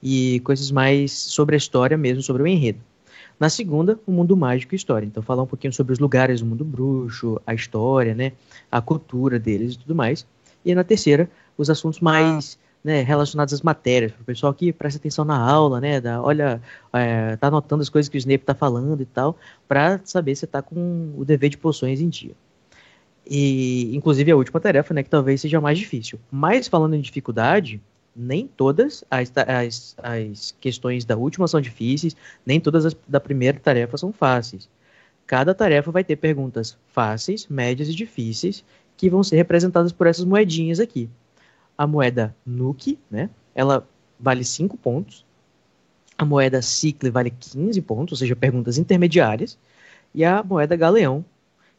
E 0.02 0.40
coisas 0.40 0.70
mais 0.70 1.12
sobre 1.12 1.54
a 1.54 1.58
história 1.58 1.96
mesmo, 1.96 2.22
sobre 2.22 2.42
o 2.42 2.46
enredo. 2.46 2.80
Na 3.38 3.48
segunda, 3.48 3.98
o 4.04 4.10
mundo 4.10 4.36
mágico 4.36 4.74
e 4.74 4.76
história. 4.76 5.06
Então, 5.06 5.22
falar 5.22 5.44
um 5.44 5.46
pouquinho 5.46 5.72
sobre 5.72 5.92
os 5.92 6.00
lugares 6.00 6.40
do 6.40 6.46
mundo 6.46 6.64
bruxo, 6.64 7.40
a 7.46 7.54
história, 7.54 8.14
né, 8.14 8.32
a 8.70 8.80
cultura 8.80 9.38
deles 9.38 9.74
e 9.74 9.78
tudo 9.78 9.94
mais. 9.94 10.26
E 10.64 10.74
na 10.74 10.82
terceira, 10.82 11.30
os 11.58 11.68
assuntos 11.68 12.00
mais 12.00 12.58
né, 12.82 13.02
relacionados 13.02 13.52
às 13.52 13.60
matérias, 13.60 14.12
para 14.12 14.22
o 14.22 14.24
pessoal 14.24 14.54
que 14.54 14.72
presta 14.72 14.98
atenção 14.98 15.24
na 15.24 15.36
aula, 15.36 15.80
né, 15.80 16.00
da, 16.00 16.22
olha, 16.22 16.62
é, 16.92 17.36
tá 17.36 17.48
anotando 17.48 17.82
as 17.82 17.88
coisas 17.88 18.08
que 18.08 18.16
o 18.16 18.18
Snape 18.18 18.42
está 18.42 18.54
falando 18.54 19.02
e 19.02 19.06
tal, 19.06 19.36
para 19.66 20.00
saber 20.04 20.34
se 20.36 20.44
está 20.44 20.62
com 20.62 21.12
o 21.16 21.24
dever 21.24 21.50
de 21.50 21.58
poções 21.58 22.00
em 22.00 22.08
dia. 22.08 22.32
E, 23.26 23.94
inclusive, 23.94 24.30
a 24.30 24.36
última 24.36 24.60
tarefa, 24.60 24.94
né, 24.94 25.02
que 25.02 25.10
talvez 25.10 25.40
seja 25.40 25.60
mais 25.60 25.78
difícil. 25.78 26.18
Mas, 26.30 26.66
falando 26.66 26.94
em 26.94 27.00
dificuldade, 27.00 27.80
nem 28.16 28.46
todas 28.46 29.04
as, 29.10 29.30
as, 29.36 29.96
as 30.02 30.56
questões 30.60 31.04
da 31.04 31.16
última 31.16 31.46
são 31.46 31.60
difíceis, 31.60 32.16
nem 32.46 32.58
todas 32.58 32.86
as 32.86 32.96
da 33.06 33.20
primeira 33.20 33.58
tarefa 33.58 33.98
são 33.98 34.12
fáceis. 34.12 34.68
Cada 35.26 35.54
tarefa 35.54 35.90
vai 35.90 36.02
ter 36.02 36.16
perguntas 36.16 36.78
fáceis, 36.86 37.46
médias 37.48 37.88
e 37.88 37.94
difíceis, 37.94 38.64
que 38.96 39.10
vão 39.10 39.22
ser 39.22 39.36
representadas 39.36 39.92
por 39.92 40.06
essas 40.06 40.24
moedinhas 40.24 40.80
aqui 40.80 41.08
a 41.78 41.86
moeda 41.86 42.34
Nuke, 42.44 42.98
né? 43.08 43.30
Ela 43.54 43.88
vale 44.18 44.44
5 44.44 44.76
pontos. 44.76 45.24
A 46.18 46.24
moeda 46.24 46.60
Cicle 46.60 47.10
vale 47.10 47.30
15 47.30 47.80
pontos, 47.82 48.12
ou 48.12 48.18
seja, 48.18 48.34
perguntas 48.34 48.76
intermediárias. 48.76 49.56
E 50.12 50.24
a 50.24 50.42
moeda 50.42 50.74
Galeão, 50.74 51.24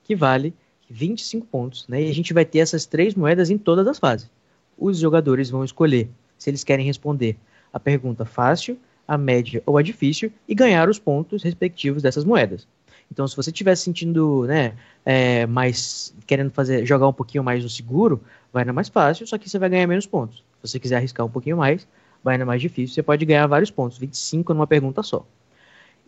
que 0.06 0.16
vale 0.16 0.54
25 0.90 1.46
pontos. 1.46 1.86
Né? 1.90 2.04
E 2.04 2.10
a 2.10 2.14
gente 2.14 2.34
vai 2.34 2.46
ter 2.46 2.60
essas 2.60 2.86
três 2.86 3.14
moedas 3.14 3.50
em 3.50 3.58
todas 3.58 3.86
as 3.86 4.00
fases. 4.00 4.32
Os 4.78 4.98
jogadores 4.98 5.50
vão 5.50 5.66
escolher 5.66 6.10
se 6.38 6.50
eles 6.50 6.64
querem 6.64 6.86
responder 6.86 7.38
a 7.74 7.80
pergunta 7.80 8.24
fácil, 8.24 8.80
a 9.06 9.18
média 9.18 9.62
ou 9.66 9.78
a 9.78 9.82
difícil 9.82 10.32
e 10.48 10.56
ganhar 10.56 10.88
os 10.88 10.98
pontos 10.98 11.44
respectivos 11.44 12.02
dessas 12.02 12.24
moedas. 12.24 12.66
Então, 13.12 13.28
se 13.28 13.36
você 13.36 13.50
estiver 13.50 13.76
sentindo, 13.76 14.45
né, 14.45 14.74
é, 15.06 15.45
mais 15.45 16.13
querendo 16.28 16.52
fazer 16.52 16.86
jogar 16.86 17.08
um 17.08 17.13
pouquinho 17.13 17.43
mais 17.43 17.63
no 17.63 17.69
seguro, 17.69 18.22
vai 18.54 18.63
na 18.63 18.72
mais 18.72 18.88
fácil, 18.88 19.26
só 19.26 19.38
que 19.38 19.50
você 19.50 19.58
vai 19.58 19.69
ganhar 19.69 19.88
menos 19.88 20.06
pontos. 20.06 20.38
Se 20.62 20.69
você 20.69 20.80
quiser 20.80 20.98
arriscar 20.98 21.26
um 21.26 21.30
pouquinho 21.30 21.58
mais, 21.58 21.88
vai 22.24 22.38
na 22.38 22.45
mais 22.45 22.62
difícil, 22.62 22.93
você 22.93 23.04
pode 23.04 23.26
ganhar 23.26 23.48
vários 23.48 23.72
pontos, 23.72 23.98
25 23.98 24.54
numa 24.54 24.67
pergunta 24.67 25.02
só. 25.02 25.26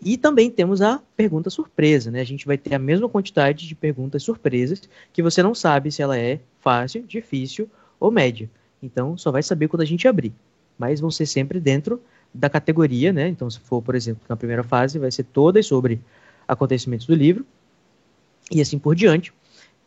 E 0.03 0.17
também 0.17 0.49
temos 0.49 0.81
a 0.81 0.99
pergunta 1.15 1.49
surpresa, 1.49 2.09
né? 2.09 2.21
A 2.21 2.25
gente 2.25 2.45
vai 2.45 2.57
ter 2.57 2.73
a 2.73 2.79
mesma 2.79 3.07
quantidade 3.07 3.67
de 3.67 3.75
perguntas 3.75 4.23
surpresas 4.23 4.81
que 5.13 5.21
você 5.21 5.43
não 5.43 5.53
sabe 5.53 5.91
se 5.91 6.01
ela 6.01 6.17
é 6.17 6.39
fácil, 6.59 7.03
difícil 7.03 7.69
ou 7.99 8.09
média. 8.09 8.49
Então, 8.81 9.15
só 9.15 9.31
vai 9.31 9.43
saber 9.43 9.67
quando 9.67 9.81
a 9.81 9.85
gente 9.85 10.07
abrir. 10.07 10.33
Mas 10.77 10.99
vão 10.99 11.11
ser 11.11 11.27
sempre 11.27 11.59
dentro 11.59 12.01
da 12.33 12.49
categoria, 12.49 13.13
né? 13.13 13.27
Então, 13.27 13.47
se 13.47 13.59
for, 13.59 13.79
por 13.79 13.93
exemplo, 13.93 14.23
na 14.27 14.35
primeira 14.35 14.63
fase, 14.63 14.97
vai 14.97 15.11
ser 15.11 15.23
todas 15.25 15.67
sobre 15.67 16.01
acontecimentos 16.51 17.07
do 17.07 17.15
livro 17.15 17.45
e 18.51 18.61
assim 18.61 18.77
por 18.77 18.95
diante. 18.95 19.33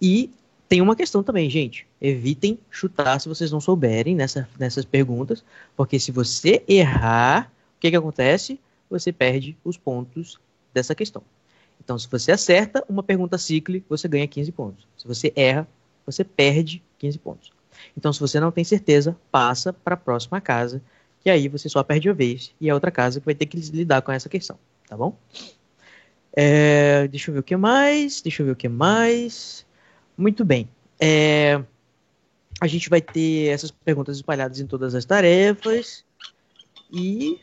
E 0.01 0.31
tem 0.69 0.81
uma 0.81 0.97
questão 0.97 1.23
também, 1.23 1.49
gente. 1.51 1.87
Evitem 2.01 2.59
chutar 2.71 3.21
se 3.21 3.29
vocês 3.29 3.53
não 3.53 3.61
souberem 3.61 4.15
nessa, 4.15 4.49
nessas 4.59 4.85
perguntas, 4.85 5.45
porque 5.77 6.01
se 6.01 6.11
você 6.11 6.65
errar, 6.67 7.53
o 7.77 7.81
que, 7.81 7.91
que 7.91 7.97
acontece? 7.97 8.59
você 8.89 9.13
perde 9.13 9.57
os 9.65 9.77
pontos 9.77 10.39
dessa 10.73 10.95
questão. 10.95 11.23
Então, 11.83 11.99
se 11.99 12.09
você 12.09 12.33
acerta 12.33 12.85
uma 12.89 13.03
pergunta 13.03 13.37
cicle, 13.37 13.85
você 13.89 14.09
ganha 14.09 14.27
15 14.27 14.53
pontos. 14.53 14.87
Se 14.97 15.07
você 15.07 15.33
erra, 15.35 15.67
você 16.07 16.23
perde 16.23 16.83
15 16.99 17.19
pontos. 17.19 17.53
Então, 17.97 18.13
se 18.13 18.21
você 18.21 18.39
não 18.39 18.53
tem 18.53 18.65
certeza, 18.65 19.17
passa 19.31 19.73
para 19.73 19.95
a 19.95 19.97
próxima 19.97 20.41
casa, 20.41 20.81
que 21.21 21.29
aí 21.29 21.49
você 21.49 21.69
só 21.69 21.83
perde 21.83 22.09
uma 22.09 22.15
vez, 22.15 22.53
e 22.61 22.69
é 22.69 22.75
outra 22.75 22.91
casa 22.91 23.19
que 23.19 23.27
vai 23.27 23.35
ter 23.35 23.47
que 23.47 23.57
lidar 23.59 24.03
com 24.03 24.13
essa 24.13 24.29
questão, 24.29 24.59
tá 24.89 24.97
bom? 24.97 25.17
É, 26.37 27.07
deixa 27.09 27.31
eu 27.31 27.35
ver 27.35 27.41
o 27.41 27.45
que 27.45 27.57
mais, 27.57 28.21
deixa 28.21 28.43
eu 28.43 28.47
ver 28.47 28.53
o 28.53 28.57
que 28.57 28.69
mais. 28.69 29.65
Muito 30.17 30.45
bem. 30.45 30.69
É, 30.99 31.63
a 32.61 32.67
gente 32.67 32.89
vai 32.89 33.01
ter 33.01 33.49
essas 33.49 33.71
perguntas 33.71 34.17
espalhadas 34.17 34.61
em 34.61 34.67
todas 34.67 34.95
as 34.95 35.05
tarefas. 35.05 36.05
E 36.93 37.39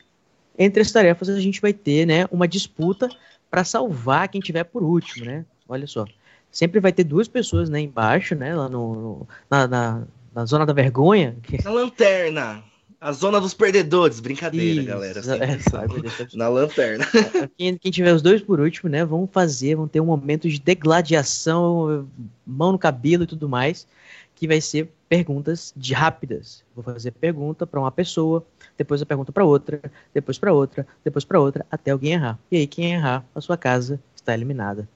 entre 0.58 0.82
as 0.82 0.92
tarefas 0.92 1.28
a 1.28 1.40
gente 1.40 1.60
vai 1.60 1.72
ter 1.72 2.06
né, 2.06 2.26
uma 2.30 2.46
disputa 2.46 3.08
para 3.50 3.64
salvar 3.64 4.28
quem 4.28 4.40
tiver 4.40 4.64
por 4.64 4.82
último, 4.82 5.24
né? 5.24 5.44
Olha 5.68 5.86
só. 5.86 6.04
Sempre 6.50 6.80
vai 6.80 6.92
ter 6.92 7.04
duas 7.04 7.28
pessoas 7.28 7.70
né, 7.70 7.80
embaixo, 7.80 8.34
né? 8.34 8.54
Lá 8.54 8.68
no, 8.68 9.26
na, 9.50 9.66
na, 9.66 10.02
na, 10.34 10.44
zona 10.44 10.66
da 10.66 10.72
vergonha. 10.72 11.36
Na 11.64 11.70
lanterna. 11.70 12.62
A 13.02 13.10
zona 13.10 13.40
dos 13.40 13.52
perdedores. 13.52 14.20
Brincadeira, 14.20 14.80
Isso, 14.80 14.88
galera. 14.88 15.18
É, 15.18 15.58
sabe, 15.58 15.94
na 16.34 16.48
lanterna. 16.48 17.04
Quem, 17.58 17.76
quem, 17.76 17.90
tiver 17.90 18.12
os 18.14 18.22
dois 18.22 18.40
por 18.40 18.60
último, 18.60 18.88
né? 18.88 19.04
Vão 19.04 19.26
fazer, 19.26 19.74
vão 19.74 19.88
ter 19.88 20.00
um 20.00 20.06
momento 20.06 20.48
de 20.48 20.60
degladiação, 20.60 22.08
mão 22.46 22.70
no 22.70 22.78
cabelo 22.78 23.24
e 23.24 23.26
tudo 23.26 23.48
mais 23.48 23.88
que 24.36 24.46
vai 24.48 24.60
ser 24.60 24.88
perguntas 25.08 25.72
de 25.76 25.94
rápidas. 25.94 26.64
Vou 26.74 26.82
fazer 26.82 27.10
pergunta 27.12 27.66
para 27.66 27.78
uma 27.78 27.90
pessoa, 27.92 28.44
depois 28.76 29.00
eu 29.00 29.06
pergunto 29.06 29.32
para 29.32 29.44
outra, 29.44 29.80
depois 30.12 30.38
para 30.38 30.52
outra, 30.52 30.86
depois 31.04 31.24
para 31.24 31.40
outra, 31.40 31.66
até 31.70 31.90
alguém 31.90 32.14
errar. 32.14 32.38
E 32.50 32.56
aí 32.56 32.66
quem 32.66 32.92
errar, 32.92 33.24
a 33.34 33.40
sua 33.40 33.56
casa 33.56 34.00
está 34.16 34.34
eliminada 34.34 34.88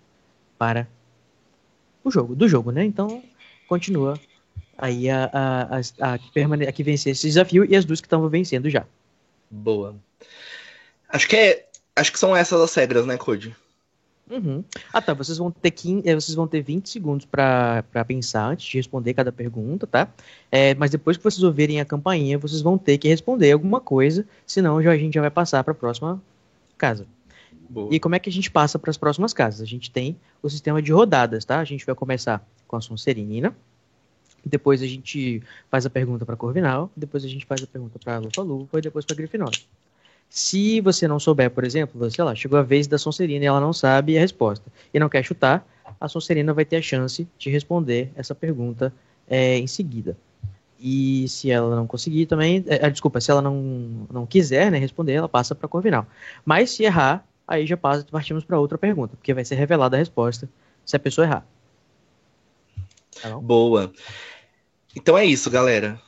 para 0.57 0.89
o 2.03 2.11
jogo, 2.11 2.35
do 2.35 2.49
jogo, 2.49 2.71
né? 2.71 2.85
Então 2.85 3.23
continua 3.69 4.19
aí 4.77 5.09
a, 5.09 5.31
a, 5.33 5.77
a, 5.77 6.13
a, 6.13 6.19
que, 6.19 6.31
permane 6.33 6.67
a 6.67 6.73
que 6.73 6.83
vencer 6.83 7.13
esse 7.13 7.27
desafio 7.27 7.65
e 7.65 7.75
as 7.75 7.85
duas 7.85 8.01
que 8.01 8.07
estão 8.07 8.29
vencendo 8.29 8.69
já. 8.69 8.85
Boa. 9.51 9.97
Acho 11.09 11.29
que 11.29 11.37
é, 11.37 11.67
acho 11.95 12.13
que 12.13 12.19
são 12.19 12.37
essas 12.37 12.61
as 12.61 12.75
regras, 12.75 13.07
né, 13.07 13.17
Code? 13.17 13.55
Uhum. 14.31 14.65
Ah, 14.93 15.01
tá. 15.01 15.15
Vocês 15.15 15.39
vão 15.39 15.51
ter 15.51 15.71
15, 15.71 16.09
eh, 16.09 16.15
vocês 16.15 16.35
vão 16.35 16.49
ter 16.49 16.61
20 16.61 16.89
segundos 16.89 17.25
para 17.25 17.85
pensar 18.07 18.49
antes 18.51 18.67
de 18.67 18.77
responder 18.77 19.15
cada 19.15 19.31
pergunta, 19.31 19.87
tá? 19.87 20.09
É, 20.51 20.75
mas 20.75 20.91
depois 20.91 21.17
que 21.17 21.23
vocês 21.23 21.43
ouvirem 21.43 21.81
a 21.81 21.85
campainha, 21.85 22.37
vocês 22.37 22.61
vão 22.61 22.77
ter 22.77 22.99
que 22.99 23.09
responder 23.09 23.53
alguma 23.53 23.81
coisa, 23.81 24.27
senão 24.45 24.83
já, 24.83 24.91
a 24.91 24.99
gente 24.99 25.15
já 25.15 25.21
vai 25.21 25.31
passar 25.31 25.63
para 25.63 25.73
a 25.73 25.77
próxima 25.77 26.21
casa. 26.77 27.07
Boa. 27.69 27.89
E 27.93 28.01
como 28.01 28.15
é 28.15 28.19
que 28.19 28.29
a 28.29 28.33
gente 28.33 28.51
passa 28.51 28.79
para 28.79 28.91
as 28.91 28.97
próximas 28.97 29.33
casas? 29.33 29.61
A 29.61 29.65
gente 29.65 29.91
tem 29.91 30.17
o 30.43 30.51
sistema 30.51 30.83
de 30.83 30.93
rodadas, 30.93 31.45
tá? 31.45 31.61
A 31.61 31.65
gente 31.65 31.87
vai 31.87 31.95
começar 31.95 32.45
com 32.67 32.77
a 32.77 32.81
Sonserina, 32.81 33.55
depois 34.47 34.81
a 34.81 34.87
gente 34.87 35.43
faz 35.69 35.85
a 35.85 35.91
pergunta 35.91 36.25
para 36.25 36.37
Corvinal, 36.37 36.89
depois 36.97 37.25
a 37.25 37.29
gente 37.29 37.45
faz 37.45 37.63
a 37.63 37.67
pergunta 37.67 37.99
para 37.99 38.19
Lufa-Lufa 38.19 38.79
e 38.79 38.83
depois 38.83 39.05
para 39.05 39.17
Grifinória. 39.17 39.59
Se 40.29 40.81
você 40.81 41.09
não 41.09 41.19
souber, 41.19 41.51
por 41.51 41.65
exemplo, 41.65 42.09
sei 42.11 42.23
lá, 42.23 42.35
chegou 42.35 42.59
a 42.59 42.63
vez 42.63 42.87
da 42.87 42.99
Sonserina 42.99 43.45
e 43.45 43.49
ela 43.49 43.61
não 43.61 43.73
sabe 43.73 44.17
a 44.17 44.21
resposta 44.21 44.71
e 44.95 45.01
não 45.01 45.09
quer 45.09 45.25
chutar, 45.25 45.67
a 46.01 46.09
Sonserina 46.09 46.53
vai 46.53 46.65
ter 46.65 46.77
a 46.77 46.83
chance 46.83 47.27
de 47.37 47.51
responder 47.51 48.11
essa 48.15 48.35
pergunta 48.35 48.93
é, 49.29 49.59
em 49.59 49.67
seguida. 49.67 50.17
E 50.79 51.27
se 51.29 51.51
ela 51.51 51.75
não 51.75 51.87
conseguir 51.87 52.27
também, 52.27 52.65
é, 52.69 52.87
é 52.87 52.91
desculpa, 52.91 53.21
se 53.21 53.31
ela 53.31 53.43
não, 53.43 54.07
não 54.13 54.27
quiser 54.27 54.71
né, 54.71 54.79
responder, 54.79 55.15
ela 55.15 55.29
passa 55.29 55.55
para 55.55 55.69
Corvinal. 55.69 56.07
Mas 56.45 56.71
se 56.71 56.85
errar, 56.85 57.27
aí 57.49 57.67
já 57.67 57.77
passa, 57.77 58.07
partimos 58.11 58.45
para 58.45 58.61
outra 58.61 58.79
pergunta, 58.79 59.17
porque 59.17 59.35
vai 59.35 59.45
ser 59.45 59.55
revelada 59.55 59.97
a 59.97 59.99
resposta 59.99 60.49
se 60.85 60.95
a 60.95 61.01
pessoa 61.01 61.27
errar. 61.27 61.47
Tá 63.23 63.31
Boa. 63.39 63.93
Então 64.97 65.17
é 65.17 65.27
isso, 65.27 65.51
galera. 65.51 66.01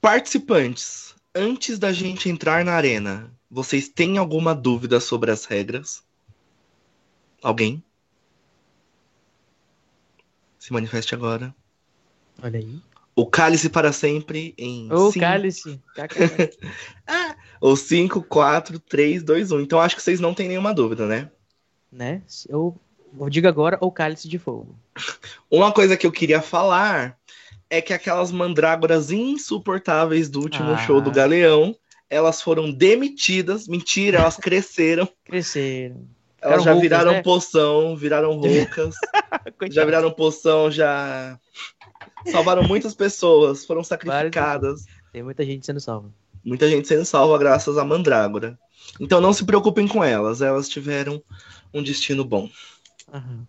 Participantes 0.00 1.16
antes 1.34 1.80
da 1.80 1.92
gente 1.92 2.28
entrar 2.28 2.64
na 2.64 2.72
arena, 2.72 3.32
vocês 3.50 3.88
têm 3.88 4.18
alguma 4.18 4.54
dúvida 4.54 5.00
sobre 5.00 5.32
as 5.32 5.44
regras? 5.44 6.04
Alguém? 7.42 7.82
Se 10.60 10.72
manifeste 10.72 11.12
agora. 11.12 11.52
Olha 12.40 12.60
aí. 12.60 12.80
O 13.16 13.26
cálice 13.26 13.68
para 13.68 13.92
sempre 13.92 14.54
em. 14.56 14.92
O 14.92 15.10
cinco... 15.10 15.26
cálice. 15.26 15.80
ah, 17.04 17.36
o 17.60 17.74
5, 17.74 18.22
4, 18.22 18.78
3, 18.78 19.24
2, 19.24 19.50
1. 19.50 19.60
Então 19.60 19.80
acho 19.80 19.96
que 19.96 20.02
vocês 20.02 20.20
não 20.20 20.32
têm 20.32 20.46
nenhuma 20.46 20.72
dúvida, 20.72 21.04
né? 21.04 21.28
Né? 21.90 22.22
Eu, 22.48 22.76
eu 23.18 23.28
digo 23.28 23.48
agora 23.48 23.76
o 23.80 23.90
cálice 23.90 24.28
de 24.28 24.38
fogo. 24.38 24.78
Uma 25.50 25.72
coisa 25.72 25.96
que 25.96 26.06
eu 26.06 26.12
queria 26.12 26.40
falar 26.40 27.18
é 27.70 27.80
que 27.80 27.92
aquelas 27.92 28.32
mandrágoras 28.32 29.10
insuportáveis 29.10 30.28
do 30.28 30.40
último 30.40 30.72
ah. 30.72 30.78
show 30.78 31.00
do 31.00 31.10
Galeão, 31.10 31.76
elas 32.08 32.40
foram 32.40 32.70
demitidas. 32.70 33.68
Mentira, 33.68 34.18
elas 34.18 34.36
cresceram. 34.38 35.08
Cresceram. 35.24 36.06
Elas 36.40 36.62
já 36.62 36.70
roucas, 36.70 36.82
viraram 36.82 37.12
né? 37.12 37.22
poção, 37.22 37.96
viraram 37.96 38.32
roucas. 38.38 38.94
já 39.70 39.84
viraram 39.84 40.10
poção, 40.12 40.70
já 40.70 41.38
salvaram 42.26 42.62
muitas 42.62 42.94
pessoas, 42.94 43.66
foram 43.66 43.82
sacrificadas. 43.82 44.84
Tem 45.12 45.22
muita 45.22 45.44
gente 45.44 45.66
sendo 45.66 45.80
salva. 45.80 46.12
Muita 46.44 46.68
gente 46.68 46.86
sendo 46.86 47.04
salva 47.04 47.36
graças 47.38 47.76
à 47.76 47.84
mandrágora. 47.84 48.58
Então 49.00 49.20
não 49.20 49.32
se 49.32 49.44
preocupem 49.44 49.88
com 49.88 50.02
elas, 50.02 50.40
elas 50.40 50.68
tiveram 50.68 51.22
um 51.74 51.82
destino 51.82 52.24
bom. 52.24 52.48
Uhum. 53.12 53.44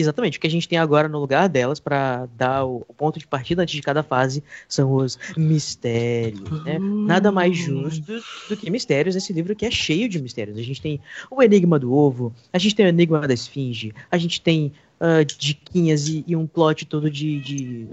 Exatamente, 0.00 0.38
o 0.38 0.40
que 0.40 0.46
a 0.46 0.50
gente 0.50 0.68
tem 0.68 0.76
agora 0.76 1.08
no 1.08 1.20
lugar 1.20 1.48
delas 1.48 1.78
para 1.78 2.26
dar 2.36 2.64
o, 2.64 2.80
ponto 2.96 3.18
de 3.18 3.26
partida 3.26 3.62
antes 3.62 3.74
de 3.74 3.82
cada 3.82 4.02
fase 4.02 4.42
são 4.68 4.92
os 4.92 5.18
mistérios, 5.36 6.64
né? 6.64 6.78
Nada 6.78 7.30
mais 7.30 7.56
justo 7.56 8.20
do 8.48 8.56
que 8.56 8.70
mistérios 8.70 9.14
nesse 9.14 9.32
livro 9.32 9.54
que 9.54 9.64
é 9.64 9.70
cheio 9.70 10.08
de 10.08 10.20
mistérios. 10.20 10.58
A 10.58 10.62
gente 10.62 10.82
tem 10.82 11.00
o 11.30 11.42
enigma 11.42 11.78
do 11.78 11.92
ovo, 11.92 12.34
a 12.52 12.58
gente 12.58 12.74
tem 12.74 12.86
o 12.86 12.88
enigma 12.88 13.26
da 13.26 13.34
esfinge, 13.34 13.94
a 14.10 14.18
gente 14.18 14.40
tem 14.40 14.72
uh, 15.00 15.24
diquinhas 15.38 16.08
e, 16.08 16.24
e, 16.26 16.34
um 16.34 16.46
plot 16.46 16.86
todo 16.86 17.10
de, 17.10 17.40
de, 17.40 17.86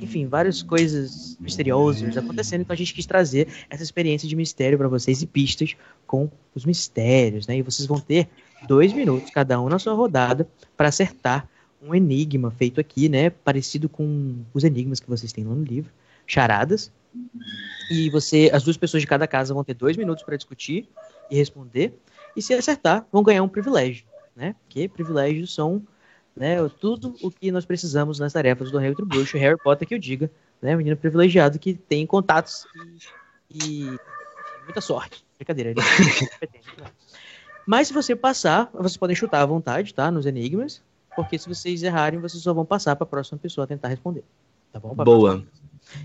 enfim, 0.00 0.26
várias 0.26 0.62
coisas 0.62 1.36
misteriosas 1.40 2.16
acontecendo. 2.16 2.62
Então 2.62 2.74
a 2.74 2.76
gente 2.76 2.94
quis 2.94 3.06
trazer 3.06 3.48
essa 3.68 3.82
experiência 3.82 4.28
de 4.28 4.36
mistério 4.36 4.78
para 4.78 4.88
vocês 4.88 5.22
e 5.22 5.26
pistas 5.26 5.76
com 6.06 6.30
os 6.54 6.64
mistérios, 6.64 7.46
né? 7.46 7.56
E 7.58 7.62
vocês 7.62 7.86
vão 7.86 7.98
ter 8.00 8.28
dois 8.66 8.92
minutos 8.92 9.30
cada 9.30 9.60
um 9.60 9.68
na 9.68 9.78
sua 9.78 9.94
rodada 9.94 10.48
para 10.76 10.88
acertar 10.88 11.48
um 11.82 11.94
enigma 11.94 12.50
feito 12.50 12.80
aqui, 12.80 13.08
né? 13.08 13.30
Parecido 13.30 13.88
com 13.88 14.36
os 14.54 14.62
enigmas 14.62 15.00
que 15.00 15.08
vocês 15.08 15.32
têm 15.32 15.44
lá 15.44 15.54
no 15.54 15.64
livro, 15.64 15.90
charadas. 16.26 16.92
E 17.90 18.08
você, 18.10 18.50
as 18.52 18.62
duas 18.62 18.76
pessoas 18.76 19.02
de 19.02 19.06
cada 19.06 19.26
casa 19.26 19.52
vão 19.52 19.64
ter 19.64 19.74
dois 19.74 19.96
minutos 19.96 20.24
para 20.24 20.36
discutir 20.36 20.88
e 21.30 21.36
responder. 21.36 21.92
E 22.36 22.40
se 22.40 22.54
acertar, 22.54 23.06
vão 23.12 23.22
ganhar 23.22 23.42
um 23.42 23.48
privilégio, 23.48 24.04
né? 24.34 24.54
Porque 24.64 24.88
privilégios 24.88 25.52
são 25.54 25.82
né, 26.34 26.56
tudo 26.80 27.14
o 27.22 27.30
que 27.30 27.52
nós 27.52 27.66
precisamos 27.66 28.18
nas 28.18 28.32
tarefas 28.32 28.70
do 28.70 28.78
do 28.94 29.06
Bruxo, 29.06 29.36
Harry 29.36 29.58
Potter 29.58 29.86
que 29.86 29.94
eu 29.94 29.98
diga, 29.98 30.30
né? 30.62 30.74
Menino 30.76 30.96
privilegiado 30.96 31.58
que 31.58 31.74
tem 31.74 32.06
contatos 32.06 32.64
e, 33.50 33.84
e 33.84 33.98
muita 34.64 34.80
sorte. 34.80 35.24
Brincadeira, 35.36 35.70
ele 35.70 35.80
é. 35.80 36.82
Né? 36.82 36.90
Mas 37.66 37.88
se 37.88 37.94
você 37.94 38.16
passar, 38.16 38.70
vocês 38.72 38.96
podem 38.96 39.16
chutar 39.16 39.42
à 39.42 39.46
vontade, 39.46 39.94
tá? 39.94 40.10
Nos 40.10 40.26
enigmas. 40.26 40.82
Porque 41.14 41.38
se 41.38 41.48
vocês 41.48 41.82
errarem, 41.82 42.18
vocês 42.18 42.42
só 42.42 42.52
vão 42.54 42.64
passar 42.64 42.96
para 42.96 43.04
a 43.04 43.06
próxima 43.06 43.38
pessoa 43.38 43.66
tentar 43.66 43.88
responder. 43.88 44.24
Tá 44.72 44.80
bom? 44.80 44.94
Pra 44.94 45.04
Boa. 45.04 45.44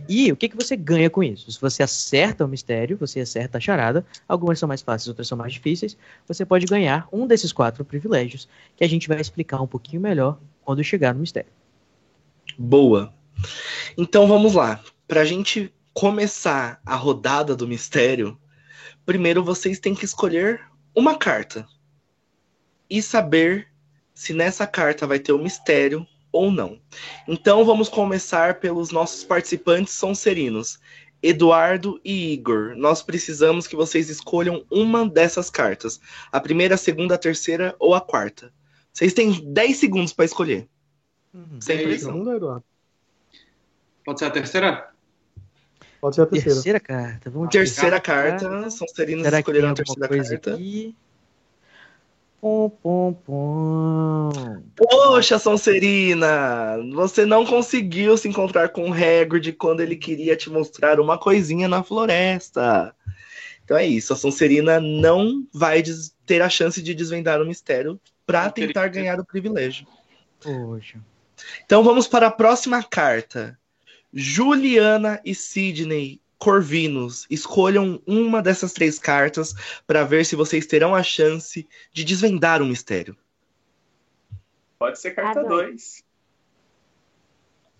E 0.10 0.32
o 0.32 0.36
que, 0.36 0.50
que 0.50 0.56
você 0.56 0.76
ganha 0.76 1.10
com 1.10 1.24
isso? 1.24 1.50
Se 1.52 1.62
você 1.62 1.84
acerta 1.84 2.44
o 2.44 2.48
mistério, 2.48 2.98
você 2.98 3.22
acerta 3.22 3.58
a 3.58 3.62
charada, 3.62 4.06
algumas 4.28 4.60
são 4.60 4.68
mais 4.68 4.82
fáceis, 4.82 5.08
outras 5.08 5.28
são 5.28 5.38
mais 5.38 5.54
difíceis, 5.54 5.96
você 6.28 6.46
pode 6.46 6.66
ganhar 6.66 7.08
um 7.12 7.26
desses 7.28 7.54
quatro 7.54 7.86
privilégios 7.86 8.50
que 8.76 8.84
a 8.84 8.90
gente 8.90 9.08
vai 9.08 9.22
explicar 9.22 9.62
um 9.62 9.68
pouquinho 9.68 10.02
melhor 10.02 10.40
quando 10.66 10.84
chegar 10.84 11.14
no 11.14 11.22
mistério. 11.22 11.50
Boa. 12.58 13.14
Então 13.98 14.28
vamos 14.28 14.56
lá. 14.56 14.82
Para 15.08 15.22
a 15.22 15.26
gente 15.26 15.72
começar 15.94 16.82
a 16.86 16.96
rodada 16.96 17.56
do 17.56 17.68
mistério, 17.68 18.38
primeiro 19.06 19.44
vocês 19.44 19.80
têm 19.80 19.96
que 19.96 20.06
escolher 20.06 20.62
uma 20.98 21.16
carta 21.16 21.68
e 22.90 23.04
saber 23.04 23.68
se 24.16 24.34
nessa 24.34 24.66
carta 24.66 25.06
vai 25.06 25.20
ter 25.20 25.32
o 25.32 25.38
mistério 25.38 26.08
ou 26.32 26.50
não. 26.50 26.82
Então 27.28 27.64
vamos 27.64 27.88
começar 27.88 28.60
pelos 28.60 28.90
nossos 28.90 29.24
participantes 29.24 29.94
sonserinos, 29.94 30.80
Eduardo 31.22 32.02
e 32.04 32.34
Igor. 32.34 32.76
Nós 32.76 33.04
precisamos 33.04 33.68
que 33.68 33.76
vocês 33.76 34.10
escolham 34.10 34.66
uma 34.72 35.08
dessas 35.08 35.52
cartas. 35.52 36.02
A 36.32 36.40
primeira, 36.40 36.74
a 36.74 36.80
segunda, 36.80 37.14
a 37.14 37.20
terceira 37.20 37.76
ou 37.78 37.94
a 37.94 38.02
quarta. 38.02 38.52
Vocês 38.92 39.14
têm 39.14 39.32
10 39.54 39.78
segundos 39.78 40.14
para 40.14 40.26
escolher. 40.26 40.68
Uhum. 41.32 41.62
Sem 41.62 41.78
pressão. 41.84 42.22
Eduardo. 42.34 42.66
Pode 44.04 44.18
ser 44.18 44.26
a 44.26 44.32
terceira? 44.32 44.97
Pode 46.00 46.16
ser 46.16 46.22
a 46.22 46.26
terceira. 46.26 46.54
Terceira 46.56 46.80
carta. 46.80 47.30
Vamos 47.30 47.50
terceira 47.50 48.00
carta. 48.00 48.50
carta. 48.50 48.70
Sonserinos 48.70 49.24
Será 49.24 49.40
escolheram 49.40 49.70
a 49.70 49.74
terceira 49.74 50.08
carta. 50.08 50.54
Aqui? 50.54 50.96
Pom, 52.40 52.70
pom, 52.70 53.14
pom. 53.26 54.64
Poxa, 54.76 55.40
Sonserina! 55.40 56.78
Você 56.94 57.26
não 57.26 57.44
conseguiu 57.44 58.16
se 58.16 58.30
encontrar 58.30 58.70
com 58.70 58.90
o 58.90 58.94
Hagrid 58.94 59.54
quando 59.54 59.82
ele 59.82 59.96
queria 59.96 60.36
te 60.36 60.50
mostrar 60.50 61.00
uma 61.00 61.18
coisinha 61.18 61.68
na 61.68 61.82
floresta. 61.82 62.94
Então 63.64 63.76
é 63.76 63.86
isso, 63.86 64.14
a 64.14 64.16
Sonserina 64.16 64.80
não 64.80 65.46
vai 65.52 65.84
ter 66.26 66.42
a 66.42 66.48
chance 66.48 66.82
de 66.82 66.94
desvendar 66.94 67.42
o 67.42 67.46
mistério 67.46 68.00
para 68.26 68.50
tentar 68.50 68.88
ganhar 68.88 69.20
o 69.20 69.26
privilégio. 69.26 69.88
Poxa. 70.40 71.00
Então 71.66 71.84
vamos 71.84 72.08
para 72.08 72.28
a 72.28 72.32
próxima 72.32 72.84
carta. 72.84 73.60
Juliana 74.14 75.22
e 75.24 75.36
Sidney 75.36 76.22
Corvinos, 76.38 77.26
escolham 77.30 78.02
uma 78.06 78.42
dessas 78.42 78.72
três 78.72 79.00
cartas 79.00 79.54
para 79.86 80.04
ver 80.04 80.26
se 80.26 80.36
vocês 80.36 80.66
terão 80.66 80.94
a 80.94 81.02
chance 81.02 81.68
de 81.92 82.04
desvendar 82.04 82.62
o 82.62 82.66
um 82.66 82.68
mistério. 82.68 83.18
Pode 84.78 85.00
ser 85.00 85.12
carta 85.12 85.44
2. 85.44 86.04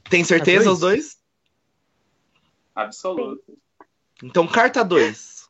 Tem 0.10 0.24
certeza 0.24 0.72
os 0.72 0.80
dois? 0.80 1.18
Absoluto. 2.74 3.58
Então, 4.24 4.48
carta 4.48 4.84
2. 4.84 5.48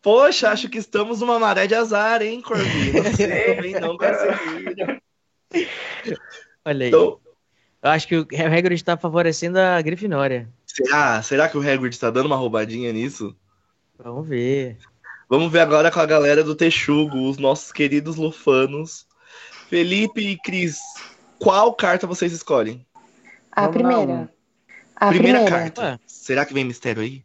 Poxa, 0.00 0.50
acho 0.50 0.68
que 0.68 0.78
estamos 0.78 1.20
numa 1.20 1.38
maré 1.38 1.68
de 1.68 1.76
azar, 1.76 2.22
hein, 2.22 2.40
Corvinos? 2.40 3.06
também 3.16 3.72
não 3.80 3.96
conseguiram. 3.96 5.00
Olha 6.64 6.84
aí. 6.86 6.88
Então, 6.88 7.20
eu 7.82 7.90
acho 7.90 8.06
que 8.06 8.16
o 8.16 8.26
Hagrid 8.30 8.74
está 8.74 8.96
favorecendo 8.96 9.58
a 9.58 9.80
Grifinória. 9.82 10.48
Será? 10.66 11.22
Será 11.22 11.48
que 11.48 11.58
o 11.58 11.60
Hagrid 11.60 11.94
está 11.94 12.10
dando 12.10 12.26
uma 12.26 12.36
roubadinha 12.36 12.92
nisso? 12.92 13.34
Vamos 13.98 14.28
ver. 14.28 14.78
Vamos 15.28 15.50
ver 15.50 15.60
agora 15.60 15.90
com 15.90 16.00
a 16.00 16.06
galera 16.06 16.44
do 16.44 16.54
Texugo, 16.54 17.28
os 17.28 17.38
nossos 17.38 17.72
queridos 17.72 18.16
lufanos. 18.16 19.06
Felipe 19.68 20.20
e 20.20 20.38
Cris, 20.38 20.78
qual 21.38 21.72
carta 21.74 22.06
vocês 22.06 22.32
escolhem? 22.32 22.86
A 23.50 23.62
Vamos 23.62 23.76
primeira. 23.76 24.32
A 24.94 25.08
primeira, 25.08 25.40
primeira, 25.40 25.44
carta. 25.44 25.82
Ué. 25.82 25.98
Será 26.06 26.46
que 26.46 26.54
vem 26.54 26.64
mistério 26.64 27.02
aí? 27.02 27.24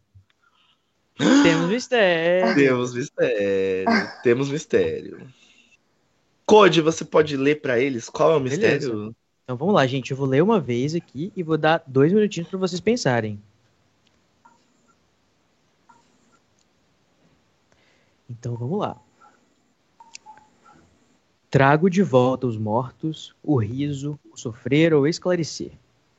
Temos 1.18 1.70
mistério. 1.70 2.56
Temos 2.56 2.94
mistério. 2.94 3.88
Temos 4.24 4.50
mistério. 4.50 5.28
Code, 6.46 6.82
você 6.82 7.04
pode 7.04 7.36
ler 7.36 7.62
para 7.62 7.80
eles 7.80 8.10
qual 8.10 8.32
é 8.32 8.38
o 8.38 8.40
mistério? 8.40 8.90
Beleza. 8.90 9.16
Então 9.48 9.56
vamos 9.56 9.76
lá, 9.76 9.88
gente. 9.88 10.12
Eu 10.12 10.18
vou 10.18 10.28
ler 10.28 10.44
uma 10.44 10.60
vez 10.60 10.94
aqui 10.94 11.32
e 11.34 11.42
vou 11.42 11.58
dar 11.58 11.82
dois 11.88 12.12
minutinhos 12.12 12.50
para 12.50 12.60
vocês 12.60 12.82
pensarem. 12.82 13.42
Então 18.30 18.58
vamos 18.58 18.78
lá. 18.78 18.98
Trago 21.50 21.90
de 21.90 22.04
volta 22.04 22.46
os 22.46 22.58
mortos, 22.58 23.34
o 23.42 23.56
riso, 23.56 24.20
o 24.30 24.36
sofrer 24.36 24.94
ou 24.94 25.08
esclarecer. 25.08 25.72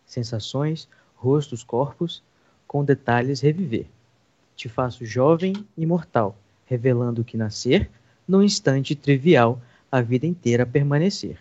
Sensações, 0.06 0.88
rostos, 1.14 1.62
corpos, 1.62 2.22
com 2.66 2.82
detalhes 2.82 3.42
reviver. 3.42 3.84
Te 4.56 4.70
faço 4.70 5.04
jovem 5.04 5.52
e 5.76 5.84
mortal, 5.84 6.34
revelando 6.64 7.22
que 7.22 7.36
nascer, 7.36 7.90
num 8.26 8.42
instante 8.42 8.94
trivial, 8.94 9.60
a 9.92 10.00
vida 10.00 10.26
inteira 10.26 10.64
permanecer. 10.64 11.38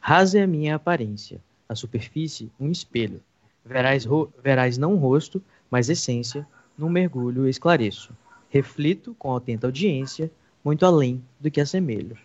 Rasa 0.00 0.38
é 0.38 0.42
a 0.42 0.46
minha 0.46 0.76
aparência, 0.76 1.40
a 1.68 1.74
superfície 1.74 2.50
um 2.58 2.70
espelho. 2.70 3.20
Verás, 3.64 4.06
verás 4.42 4.78
não 4.78 4.96
rosto, 4.96 5.42
mas 5.70 5.90
essência, 5.90 6.46
num 6.76 6.88
mergulho 6.88 7.48
esclareço. 7.48 8.12
Reflito 8.48 9.14
com 9.18 9.36
atenta 9.36 9.66
audiência, 9.66 10.30
muito 10.64 10.86
além 10.86 11.22
do 11.38 11.50
que 11.50 11.60
assemelho. 11.60 12.16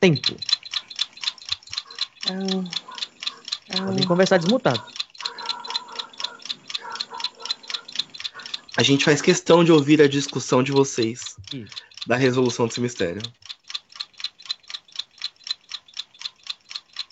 Tempo. 0.00 0.34
Ah, 2.28 2.64
ah. 3.78 3.86
Podem 3.86 4.06
conversar 4.06 4.38
desmutado. 4.38 4.82
A 8.76 8.82
gente 8.82 9.04
faz 9.04 9.20
questão 9.20 9.62
de 9.62 9.70
ouvir 9.70 10.00
a 10.00 10.08
discussão 10.08 10.62
de 10.62 10.72
vocês 10.72 11.36
Isso. 11.52 11.76
da 12.06 12.16
resolução 12.16 12.66
desse 12.66 12.80
mistério. 12.80 13.20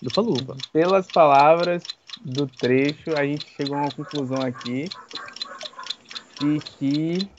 Lupa-Lupa. 0.01 0.55
Pelas 0.71 1.07
palavras 1.07 1.83
do 2.23 2.47
trecho, 2.47 3.15
a 3.15 3.25
gente 3.25 3.45
chegou 3.55 3.77
a 3.77 3.81
uma 3.81 3.91
conclusão 3.91 4.41
aqui 4.41 4.89
de 6.39 6.59
que 6.59 7.29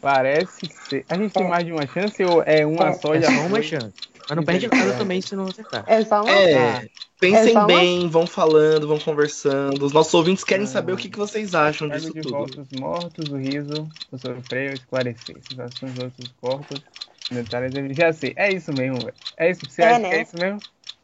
parece 0.00 0.66
ser. 0.88 1.04
A 1.08 1.16
gente 1.16 1.32
tem 1.32 1.48
mais 1.48 1.64
de 1.64 1.72
uma 1.72 1.86
chance 1.86 2.22
ou 2.24 2.42
é 2.42 2.66
uma 2.66 2.92
só 2.92 3.14
e 3.14 3.18
é 3.18 3.22
só 3.22 3.46
uma 3.46 3.62
chance? 3.62 3.94
Mas 4.28 4.36
não 4.36 4.44
perde 4.44 4.68
nada 4.68 4.92
também 4.94 5.20
se 5.20 5.36
não 5.36 5.44
acertar. 5.44 5.84
É 5.86 6.04
só 6.04 6.22
uma 6.22 6.32
é, 6.32 6.88
Pensem 7.18 7.56
é 7.56 7.64
bem, 7.64 8.00
uma... 8.00 8.08
vão 8.08 8.26
falando, 8.26 8.86
vão 8.86 8.98
conversando. 8.98 9.86
Os 9.86 9.92
nossos 9.92 10.12
ouvintes 10.12 10.44
querem 10.44 10.64
é. 10.64 10.66
saber 10.66 10.92
o 10.92 10.96
que, 10.96 11.08
que 11.08 11.18
vocês 11.18 11.54
acham 11.54 11.88
disso 11.88 12.12
de 12.12 12.20
tudo. 12.20 12.32
Volta 12.32 12.60
os 12.60 12.80
mortos, 12.80 13.30
o 13.30 13.36
riso, 13.36 13.88
o 14.10 14.18
sofrer, 14.18 14.72
o 14.72 14.74
esclarecer. 14.74 15.36
Sensações 15.48 15.92
dos 15.92 16.04
outros 16.04 16.34
corpos, 16.40 16.82
detalhes. 17.30 17.96
Já 17.96 18.12
sei. 18.12 18.34
É 18.36 18.52
isso 18.52 18.72
mesmo, 18.72 18.98
velho. 18.98 19.14
É 19.36 19.50
isso 19.50 19.60
que 19.60 19.72
você 19.72 19.82
é, 19.82 19.88
acha? 19.88 19.98
Né? 20.00 20.16
É 20.16 20.22
isso 20.22 20.36
mesmo? 20.36 20.60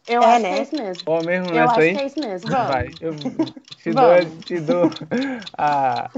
Eu 0.08 0.20
é, 0.22 0.26
acho 0.26 0.42
né? 0.42 0.52
que 0.52 0.58
é 0.58 0.62
isso 0.62 0.76
mesmo. 0.76 1.02
Ou 1.06 1.24
mesmo 1.24 1.54
eu 1.54 1.64
acho 1.64 1.80
aí? 1.80 1.94
que 1.94 2.00
é 2.00 2.06
isso 2.06 2.20
mesmo. 2.20 2.50
Vamos. 2.50 2.66
Vai, 2.66 2.90
eu 3.00 3.14
te 3.14 3.90
dou, 3.92 4.40
te 4.44 4.60
dou 4.60 4.90
a, 5.56 6.10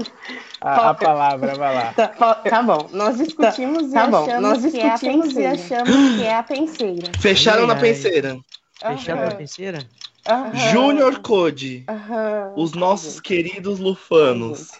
a, 0.61 0.89
a, 0.89 0.93
palavra, 0.93 1.55
vai 1.55 1.75
lá. 1.75 1.93
Tá, 1.93 2.07
tá 2.35 2.63
bom, 2.63 2.89
nós 2.91 3.17
discutimos 3.17 3.91
tá, 3.91 4.07
e 4.07 4.11
tá 4.11 4.19
achamos 4.19 4.41
nós 4.41 4.61
discutimos 4.61 5.33
que 5.33 5.41
é 5.41 5.47
a 5.47 5.53
e 5.53 5.53
achamos 5.53 6.15
que 6.15 6.23
é 6.23 6.33
a 6.33 6.43
penseira. 6.43 7.11
Fecharam 7.19 7.61
ai, 7.61 7.67
na 7.67 7.75
penseira. 7.75 8.37
Fecharam 8.79 9.21
uhum. 9.21 9.29
na 9.29 9.35
penseira? 9.35 9.79
Uhum. 10.27 10.71
Júnior 10.71 11.19
Code, 11.19 11.85
uhum. 11.87 12.63
os 12.63 12.73
nossos 12.73 13.19
queridos 13.19 13.77
lufanos, 13.77 14.71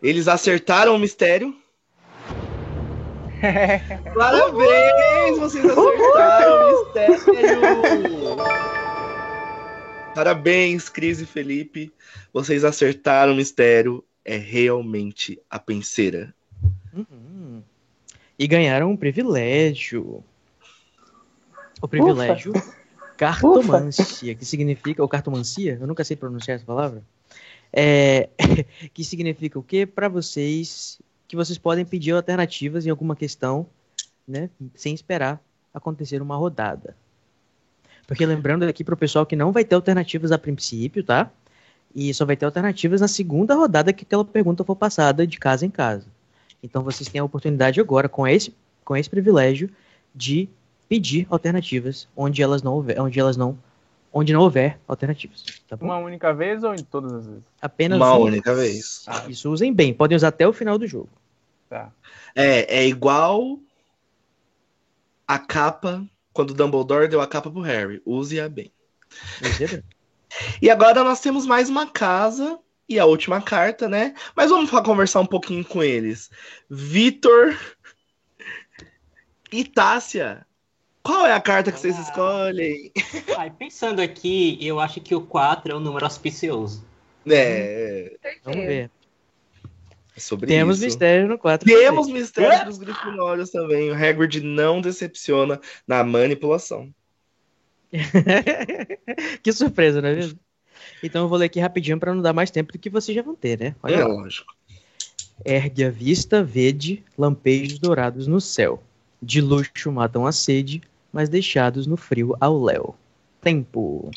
eles 0.00 0.28
acertaram 0.28 0.94
o 0.94 0.98
mistério? 0.98 1.54
Parabéns, 4.14 5.38
vocês 5.38 5.64
acertaram 5.64 6.70
o 6.70 6.84
mistério! 6.84 8.36
Parabéns, 10.14 10.88
Cris 10.88 11.20
e 11.20 11.26
Felipe. 11.26 11.92
Vocês 12.32 12.64
acertaram 12.64 13.32
o 13.32 13.36
mistério. 13.36 14.04
É 14.24 14.36
realmente 14.36 15.38
a 15.50 15.58
penseira. 15.58 16.34
Uhum. 16.94 17.62
E 18.38 18.46
ganharam 18.46 18.90
um 18.90 18.96
privilégio. 18.96 20.24
O 21.82 21.86
privilégio 21.86 22.52
Ufa. 22.56 22.74
cartomancia, 23.18 24.32
Ufa. 24.32 24.38
que 24.38 24.44
significa. 24.46 25.02
Ou 25.02 25.08
cartomancia? 25.08 25.76
Eu 25.78 25.86
nunca 25.86 26.04
sei 26.04 26.16
pronunciar 26.16 26.56
essa 26.56 26.64
palavra. 26.64 27.02
É, 27.70 28.30
que 28.94 29.04
significa 29.04 29.58
o 29.58 29.62
quê? 29.62 29.84
Para 29.84 30.08
vocês 30.08 30.98
que 31.26 31.36
vocês 31.36 31.58
podem 31.58 31.84
pedir 31.84 32.12
alternativas 32.12 32.86
em 32.86 32.90
alguma 32.90 33.16
questão, 33.16 33.66
né, 34.26 34.50
sem 34.74 34.94
esperar 34.94 35.40
acontecer 35.72 36.22
uma 36.22 36.36
rodada. 36.36 36.96
Porque 38.06 38.24
lembrando 38.24 38.64
aqui 38.64 38.84
para 38.84 38.94
o 38.94 38.98
pessoal 38.98 39.24
que 39.24 39.36
não 39.36 39.50
vai 39.52 39.64
ter 39.64 39.74
alternativas 39.74 40.30
a 40.30 40.38
princípio, 40.38 41.02
tá? 41.02 41.30
E 41.94 42.12
só 42.12 42.24
vai 42.24 42.36
ter 42.36 42.44
alternativas 42.44 43.00
na 43.00 43.08
segunda 43.08 43.54
rodada 43.54 43.92
que 43.92 44.04
aquela 44.04 44.24
pergunta 44.24 44.64
for 44.64 44.76
passada 44.76 45.26
de 45.26 45.38
casa 45.38 45.64
em 45.64 45.70
casa. 45.70 46.06
Então 46.62 46.82
vocês 46.82 47.08
têm 47.08 47.20
a 47.20 47.24
oportunidade 47.24 47.80
agora, 47.80 48.08
com 48.08 48.26
esse, 48.26 48.54
com 48.84 48.96
esse 48.96 49.08
privilégio, 49.08 49.70
de 50.14 50.48
pedir 50.88 51.26
alternativas 51.30 52.08
onde 52.16 52.42
elas 52.42 52.62
não, 52.62 52.84
onde 52.98 53.18
elas 53.18 53.36
não 53.36 53.58
onde 54.14 54.32
não 54.32 54.40
houver 54.40 54.78
alternativas. 54.86 55.44
Tá 55.68 55.76
Uma 55.80 55.98
única 55.98 56.32
vez 56.32 56.62
ou 56.62 56.72
em 56.72 56.84
todas 56.84 57.12
as 57.12 57.26
vezes? 57.26 57.42
Apenas 57.60 57.98
uma, 57.98 58.14
uma 58.14 58.24
única 58.24 58.54
vez. 58.54 59.04
Ah, 59.08 59.24
isso 59.28 59.50
usem 59.50 59.74
bem, 59.74 59.92
podem 59.92 60.14
usar 60.14 60.28
até 60.28 60.46
o 60.46 60.52
final 60.52 60.78
do 60.78 60.86
jogo. 60.86 61.10
Tá. 61.68 61.92
É, 62.34 62.78
é 62.78 62.86
igual 62.86 63.58
a 65.26 65.38
capa 65.38 66.06
quando 66.32 66.50
o 66.50 66.54
Dumbledore 66.54 67.08
deu 67.08 67.20
a 67.20 67.26
capa 67.26 67.50
pro 67.50 67.60
Harry. 67.60 68.00
Use-a 68.06 68.48
bem. 68.48 68.70
Use 69.42 69.66
bem. 69.66 69.82
e 70.62 70.70
agora 70.70 71.02
nós 71.02 71.20
temos 71.20 71.44
mais 71.44 71.68
uma 71.68 71.88
casa 71.88 72.58
e 72.88 73.00
a 73.00 73.06
última 73.06 73.42
carta, 73.42 73.88
né? 73.88 74.14
Mas 74.36 74.50
vamos 74.50 74.70
conversar 74.70 75.20
um 75.20 75.26
pouquinho 75.26 75.64
com 75.64 75.82
eles. 75.82 76.30
Vitor 76.70 77.58
e 79.50 79.64
Tássia. 79.64 80.46
Qual 81.04 81.26
é 81.26 81.32
a 81.34 81.40
carta 81.40 81.70
que 81.70 81.78
vocês 81.78 81.98
escolhem? 81.98 82.90
Ai, 83.36 83.50
pensando 83.50 84.00
aqui, 84.00 84.58
eu 84.60 84.80
acho 84.80 85.02
que 85.02 85.14
o 85.14 85.20
4 85.20 85.70
é 85.70 85.76
um 85.76 85.80
número 85.80 86.06
auspicioso. 86.06 86.82
É. 87.26 88.16
Vamos 88.42 88.64
ver. 88.64 88.90
É 90.16 90.20
sobre 90.20 90.46
Temos 90.46 90.78
isso. 90.78 90.86
mistério 90.86 91.28
no 91.28 91.38
4. 91.38 91.66
Temos 91.66 92.08
mistério 92.08 92.64
dos 92.64 92.78
Grifinórios 92.78 93.50
também. 93.50 93.90
O 93.90 93.94
Hagrid 93.94 94.40
não 94.40 94.80
decepciona 94.80 95.60
na 95.86 96.02
manipulação. 96.02 96.88
que 99.42 99.52
surpresa, 99.52 100.00
não 100.00 100.08
é 100.08 100.14
mesmo? 100.14 100.38
Então 101.02 101.24
eu 101.24 101.28
vou 101.28 101.36
ler 101.36 101.46
aqui 101.46 101.60
rapidinho 101.60 102.00
para 102.00 102.14
não 102.14 102.22
dar 102.22 102.32
mais 102.32 102.50
tempo 102.50 102.72
do 102.72 102.78
que 102.78 102.88
vocês 102.88 103.14
já 103.14 103.20
vão 103.20 103.34
ter, 103.34 103.58
né? 103.58 103.76
Olha 103.82 103.96
é, 103.96 104.04
lá. 104.04 104.06
lógico. 104.06 104.54
Ergue 105.44 105.84
a 105.84 105.90
vista, 105.90 106.42
vede 106.42 107.04
lampejos 107.18 107.78
dourados 107.78 108.26
no 108.26 108.40
céu. 108.40 108.82
De 109.20 109.42
luxo 109.42 109.92
matam 109.92 110.26
a 110.26 110.32
sede, 110.32 110.82
mas 111.14 111.28
deixados 111.28 111.86
no 111.86 111.96
frio 111.96 112.36
ao 112.40 112.60
léu. 112.60 112.92
Tempo. 113.40 114.12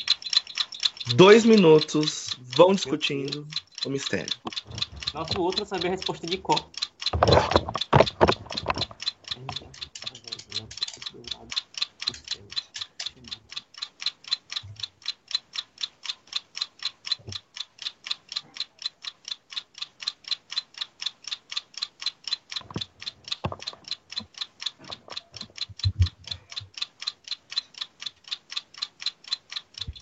Dois 1.14 1.44
minutos, 1.44 2.34
vão 2.56 2.74
discutindo 2.74 3.46
o 3.86 3.88
mistério. 3.88 4.32
Nosso 5.14 5.40
outro 5.40 5.64
sabe 5.64 5.86
a 5.86 5.90
resposta 5.90 6.26
de 6.26 6.36
qual. 6.38 6.68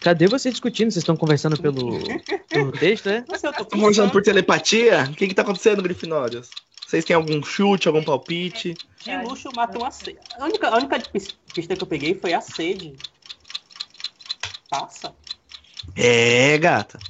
Cadê 0.07 0.29
vocês 0.29 0.55
discutindo? 0.55 0.92
Vocês 0.92 1.03
estão 1.03 1.16
conversando 1.16 1.61
pelo, 1.61 1.99
pelo 2.49 2.71
texto, 2.71 3.07
né? 3.07 3.25
Estão 3.29 3.53
conversando 3.64 4.12
por 4.12 4.23
telepatia? 4.23 5.03
O 5.03 5.14
que 5.14 5.27
que 5.27 5.35
tá 5.35 5.42
acontecendo, 5.42 5.83
Grifinórios? 5.83 6.49
Vocês 6.87 7.05
têm 7.05 7.16
algum 7.16 7.42
chute, 7.42 7.88
algum 7.88 8.05
palpite? 8.05 8.77
De 9.03 9.16
luxo 9.25 9.49
matou 9.57 9.85
a 9.85 9.90
sede. 9.90 10.21
A 10.38 10.45
única, 10.45 10.69
a 10.69 10.77
única 10.77 11.03
pista 11.53 11.75
que 11.75 11.83
eu 11.83 11.87
peguei 11.88 12.14
foi 12.14 12.35
a 12.35 12.40
sede. 12.40 12.95
Passa. 14.71 15.12
É, 15.97 16.57
gata. 16.57 17.01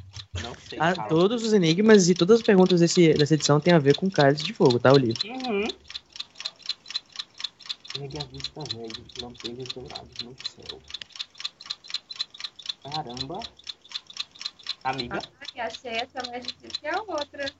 Não 0.42 0.54
sei. 0.66 0.78
Ah, 0.80 0.94
todos 0.94 1.44
os 1.44 1.52
enigmas 1.52 2.08
e 2.08 2.14
todas 2.14 2.40
as 2.40 2.46
perguntas 2.46 2.80
desse, 2.80 3.12
dessa 3.12 3.34
edição 3.34 3.60
tem 3.60 3.74
a 3.74 3.78
ver 3.78 3.94
com 3.94 4.08
cálice 4.08 4.42
de 4.42 4.54
fogo, 4.54 4.78
tá, 4.78 4.90
o 4.90 4.96
livro? 4.96 5.20
Uhum. 5.28 5.68
Pegue 7.92 8.18
a 8.18 8.24
vista 8.24 8.64
velha, 8.74 9.04
lampejos 9.20 9.68
dourados 9.74 10.22
no 10.24 10.34
céu. 10.42 10.80
Caramba. 12.94 13.40
Amiga. 14.84 15.18
Ah, 15.58 15.66
achei 15.66 15.90
essa 15.92 16.22
mais 16.30 16.46
difícil 16.46 16.80
que 16.80 16.86
a 16.86 17.00
outra. 17.02 17.52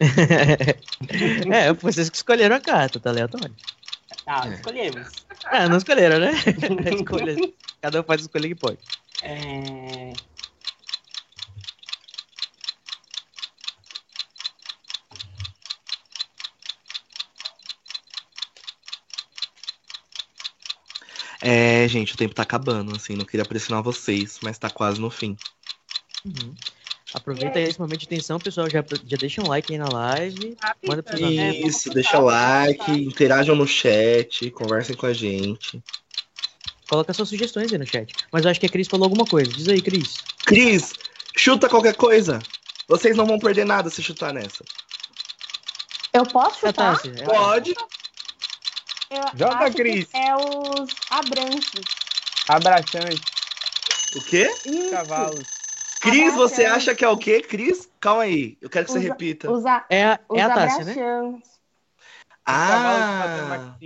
é, 1.54 1.72
vocês 1.74 2.08
que 2.08 2.16
escolheram 2.16 2.56
a 2.56 2.60
carta, 2.60 2.98
tá 2.98 3.10
aleatório. 3.10 3.54
Ah, 4.26 4.48
escolhemos. 4.48 5.08
Ah, 5.44 5.68
não 5.68 5.76
escolheram, 5.76 6.18
né? 6.18 6.32
Escolha. 6.94 7.36
Cada 7.82 8.00
um 8.00 8.04
faz 8.04 8.22
a 8.22 8.24
escolha 8.24 8.48
que 8.48 8.54
pode. 8.54 8.78
É... 9.22 10.12
É, 21.46 21.86
gente, 21.88 22.14
o 22.14 22.16
tempo 22.16 22.34
tá 22.34 22.42
acabando, 22.42 22.96
assim, 22.96 23.14
não 23.14 23.26
queria 23.26 23.44
pressionar 23.44 23.82
vocês, 23.82 24.38
mas 24.42 24.58
tá 24.58 24.70
quase 24.70 24.98
no 24.98 25.10
fim. 25.10 25.36
Uhum. 26.24 26.54
Aproveita 27.12 27.60
esse 27.60 27.78
momento 27.78 28.00
de 28.00 28.08
tensão, 28.08 28.38
pessoal. 28.40 28.68
Já, 28.70 28.82
já 29.06 29.16
deixa 29.18 29.42
um 29.42 29.46
like 29.46 29.70
aí 29.70 29.78
na 29.78 29.88
live. 29.88 30.56
Manda 30.82 31.02
pros 31.02 31.20
Isso, 31.20 31.90
deixa 31.90 32.18
like, 32.18 32.90
interajam 32.90 33.54
no 33.54 33.68
chat, 33.68 34.50
conversem 34.52 34.96
com 34.96 35.04
a 35.04 35.12
gente. 35.12 35.82
Coloca 36.88 37.12
suas 37.12 37.28
sugestões 37.28 37.70
aí 37.70 37.78
no 37.78 37.86
chat. 37.86 38.14
Mas 38.32 38.46
eu 38.46 38.50
acho 38.50 38.58
que 38.58 38.66
a 38.66 38.70
Cris 38.70 38.88
falou 38.88 39.04
alguma 39.04 39.26
coisa. 39.26 39.52
Diz 39.52 39.68
aí, 39.68 39.82
Cris. 39.82 40.16
Cris, 40.46 40.94
chuta 41.36 41.68
qualquer 41.68 41.94
coisa. 41.94 42.38
Vocês 42.88 43.14
não 43.16 43.26
vão 43.26 43.38
perder 43.38 43.66
nada 43.66 43.90
se 43.90 44.02
chutar 44.02 44.32
nessa. 44.32 44.64
Eu 46.10 46.24
posso 46.24 46.60
chutar? 46.60 46.98
É 47.04 47.24
Pode. 47.24 47.74
Eu 49.10 49.22
Joga, 49.34 49.64
acho 49.66 49.76
Cris. 49.76 50.06
que 50.06 50.16
É 50.16 50.34
os 50.36 50.88
abrantes. 51.10 51.82
Abraxante. 52.48 53.22
O 54.16 54.22
quê? 54.22 54.50
Isso. 54.64 54.90
Cavalos. 54.90 55.46
Cris, 56.00 56.34
você 56.34 56.64
acha 56.66 56.94
que 56.94 57.04
é 57.04 57.08
o 57.08 57.16
quê, 57.16 57.40
Cris? 57.40 57.88
Calma 57.98 58.22
aí, 58.24 58.58
eu 58.60 58.68
quero 58.68 58.84
que 58.86 58.92
você 58.92 58.98
Os- 58.98 59.04
repita. 59.04 59.50
Os, 59.50 59.64
a, 59.64 59.84
É 59.88 60.04
a, 60.04 60.20
os 60.28 60.38
é 60.38 60.42
a 60.42 60.48
Tássia, 60.50 60.84
né? 60.84 60.92
abraxantes. 60.92 61.50
Ah, 62.46 63.76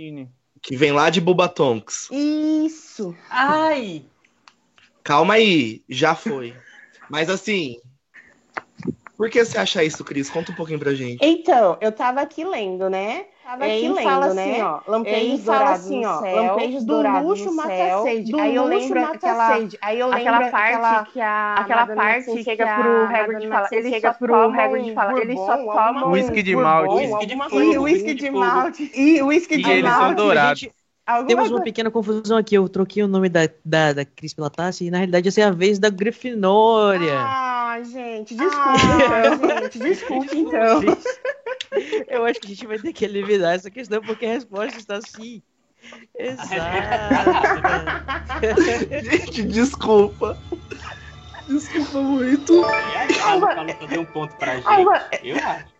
que 0.61 0.75
vem 0.75 0.91
lá 0.91 1.09
de 1.09 1.21
Bubatonks. 1.21 2.09
Isso. 2.11 3.15
Ai! 3.29 4.05
Calma 5.03 5.35
aí, 5.35 5.81
já 5.87 6.13
foi. 6.13 6.53
Mas 7.09 7.29
assim, 7.29 7.79
por 9.15 9.29
que 9.29 9.43
você 9.43 9.57
acha 9.57 9.81
isso, 9.83 10.03
Cris? 10.03 10.29
Conta 10.29 10.51
um 10.51 10.55
pouquinho 10.55 10.79
pra 10.79 10.93
gente. 10.93 11.19
Então, 11.25 11.77
eu 11.79 11.91
tava 11.91 12.19
aqui 12.21 12.43
lendo, 12.43 12.89
né? 12.89 13.27
Tava 13.49 13.65
É, 13.65 13.77
aqui 13.77 13.85
e 13.85 13.89
lendo, 13.89 14.03
fala 14.03 14.33
né? 14.35 14.43
assim, 14.51 14.61
ó, 14.61 14.79
lampejos 14.87 15.21
Ele 15.33 15.37
fala 15.39 15.57
dourados 15.59 15.85
assim, 15.85 16.01
no 16.01 16.07
ó, 16.09 16.19
céu, 16.19 16.35
lampejos 16.35 16.83
do 16.85 17.01
luxo 17.23 17.55
mata 17.55 17.69
céu, 17.69 18.03
sede. 18.03 18.31
do 18.31 18.39
Aí 18.39 18.55
eu 18.55 18.65
lembro 18.65 19.03
aquela, 19.05 19.53
sede. 19.55 19.77
Aí 19.81 19.99
eu 19.99 20.13
aquela 20.13 20.37
lembro 20.37 20.51
parte 20.51 20.73
aquela- 20.75 21.05
que 21.05 21.21
a 21.21 21.55
aquela 21.55 21.81
Madonna 21.81 22.01
parte 22.01 22.27
Nancy 22.29 22.43
chega 22.43 22.63
que 22.63 22.69
a 22.69 22.75
pro 22.75 23.03
Hagrid 23.05 23.45
e 23.45 23.49
fala, 23.49 23.67
ele 23.71 23.89
chega 23.89 24.13
pro 24.13 24.35
Hagrid 24.35 24.87
e 24.87 24.91
e 24.91 24.93
fala, 24.93 25.19
eles 25.19 25.35
só 25.35 25.51
alguma 25.53 26.07
Whisky 26.09 26.43
de 26.43 26.53
coisa. 26.53 26.69
malte. 26.69 26.87
Bourbon, 26.89 27.01
Whisky 27.15 27.25
de 27.25 27.35
fogo, 27.35 27.49
coisa. 27.49 27.81
whisky 27.81 28.13
de 28.13 28.29
malte. 28.29 28.91
E 28.93 28.99
E 28.99 29.71
eles 29.71 29.91
são 29.91 29.99
malte. 30.01 30.15
dourados. 30.15 30.69
Alguma 31.07 31.27
temos 31.27 31.45
uma 31.45 31.49
coisa. 31.53 31.63
pequena 31.63 31.89
confusão 31.89 32.37
aqui. 32.37 32.53
Eu 32.53 32.69
troquei 32.69 33.01
o 33.01 33.07
nome 33.07 33.29
da, 33.29 33.49
da, 33.65 33.93
da 33.93 34.05
Cris 34.05 34.31
pela 34.31 34.47
Tássia 34.51 34.85
e 34.85 34.91
na 34.91 34.97
realidade 34.99 35.27
essa 35.27 35.41
é 35.41 35.43
a 35.45 35.49
vez 35.49 35.79
da 35.79 35.89
Grifinória. 35.89 37.15
Ah, 37.17 37.79
gente, 37.83 38.35
desculpa, 38.37 39.59
gente, 39.63 39.79
desculpa 39.79 40.35
então. 40.35 40.81
Eu 42.07 42.25
acho 42.25 42.39
que 42.39 42.47
a 42.47 42.49
gente 42.49 42.67
vai 42.67 42.79
ter 42.79 42.93
que 42.93 43.05
eliminar 43.05 43.55
essa 43.55 43.69
questão 43.69 44.01
porque 44.01 44.25
a 44.25 44.33
resposta 44.33 44.77
está 44.77 44.97
assim. 44.97 45.41
Exato. 46.17 46.49
Gente, 49.03 49.43
desculpa. 49.43 50.37
Desculpa 51.47 52.01
muito. 52.01 52.53
E 52.53 52.97
aí, 52.97 53.19
a 53.21 53.33
Luca 53.35 53.87
deu 53.87 54.01
um 54.01 54.05
ponto 54.05 54.35
pra 54.35 54.55
gente. 54.55 54.67
Eu 55.23 55.37
acho. 55.37 55.78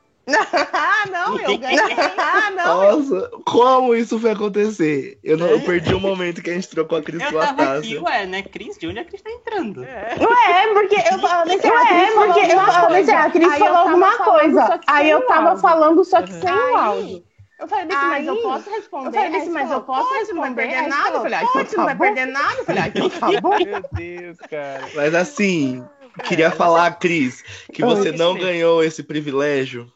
Ah, 0.74 1.06
não, 1.12 1.40
eu 1.40 1.58
ganhei. 1.60 1.80
Ah, 2.18 2.52
não. 2.52 3.00
Nossa, 3.00 3.30
como 3.46 3.96
isso 3.96 4.20
foi 4.20 4.32
acontecer? 4.32 5.20
Eu, 5.24 5.38
não, 5.38 5.48
eu 5.48 5.62
perdi 5.62 5.94
o 5.94 6.00
momento 6.00 6.42
que 6.42 6.50
a 6.50 6.54
gente 6.54 6.68
trocou 6.70 6.98
a 6.98 7.02
Cris 7.02 7.24
pela 7.24 7.48
tava 7.48 7.78
aqui, 7.78 7.98
ué, 7.98 8.26
né? 8.26 8.42
Cris, 8.44 8.78
de 8.78 8.88
onde 8.88 9.00
a 9.00 9.06
Cris 9.06 9.22
tá 9.22 9.32
entrando? 9.32 9.82
Ué, 9.82 10.68
porque 10.74 10.96
eu 10.96 11.20
falei 11.20 11.58
assim, 11.58 11.68
Ué, 11.70 11.78
a 11.78 11.86
Cris 11.88 12.14
falou 12.14 12.34
porque 12.34 12.52
eu 12.52 12.60
assim, 12.60 12.88
coisa. 12.88 13.16
a 13.18 13.30
Cris 13.30 13.48
Aí 13.48 13.60
eu 13.62 13.68
falou 13.68 13.74
tava 13.74 13.90
alguma 13.90 14.12
falando, 14.18 14.40
coisa. 14.40 14.66
só 14.68 14.78
que 14.78 14.86
Aí 14.88 15.02
sem 15.04 15.10
eu 15.10 15.18
o 15.20 15.22
tava 15.22 15.50
áudio. 15.50 15.62
falando, 15.62 16.06
só 16.06 16.22
que 16.22 16.34
sem 16.34 16.52
o 16.52 16.56
Aí, 16.56 16.74
áudio. 16.76 17.24
Eu 17.60 17.68
falei, 17.68 17.86
Bici, 17.86 18.06
mas 18.06 18.28
eu 18.28 18.38
posso 18.38 18.70
responder? 18.70 19.08
eu 19.08 19.14
falei, 19.14 19.30
Bici, 19.32 19.48
Aí 19.48 19.50
mas 19.50 19.72
eu 19.72 19.82
posso 19.82 20.10
você 20.10 20.34
não 20.34 20.42
vai 20.42 20.50
responder? 20.50 20.56
perder 20.56 20.88
nada. 20.88 21.18
Eu 21.18 21.22
falei, 21.22 21.40
ah, 21.40 21.44
então 21.44 21.78
não 21.78 21.86
vai 21.86 21.96
perder 21.98 22.26
nada. 22.28 22.56
Eu 22.58 22.66
falei, 22.66 22.84
ah, 22.84 22.88
então 22.88 23.10
tá 23.10 23.28
bom. 23.42 23.58
Meu 23.58 23.84
Deus, 23.92 24.38
cara. 24.50 24.90
Mas 24.96 25.14
assim, 25.16 25.84
queria 26.24 26.52
falar, 26.52 26.92
Cris, 27.00 27.44
que 27.74 27.84
você 27.84 28.12
não 28.14 28.36
ganhou 28.36 28.82
esse 28.84 29.04
privilégio, 29.04 29.92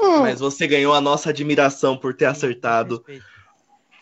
Hum. 0.00 0.22
mas 0.22 0.40
você 0.40 0.66
ganhou 0.66 0.92
a 0.92 1.00
nossa 1.00 1.30
admiração 1.30 1.96
por 1.96 2.14
ter 2.14 2.26
acertado 2.26 3.04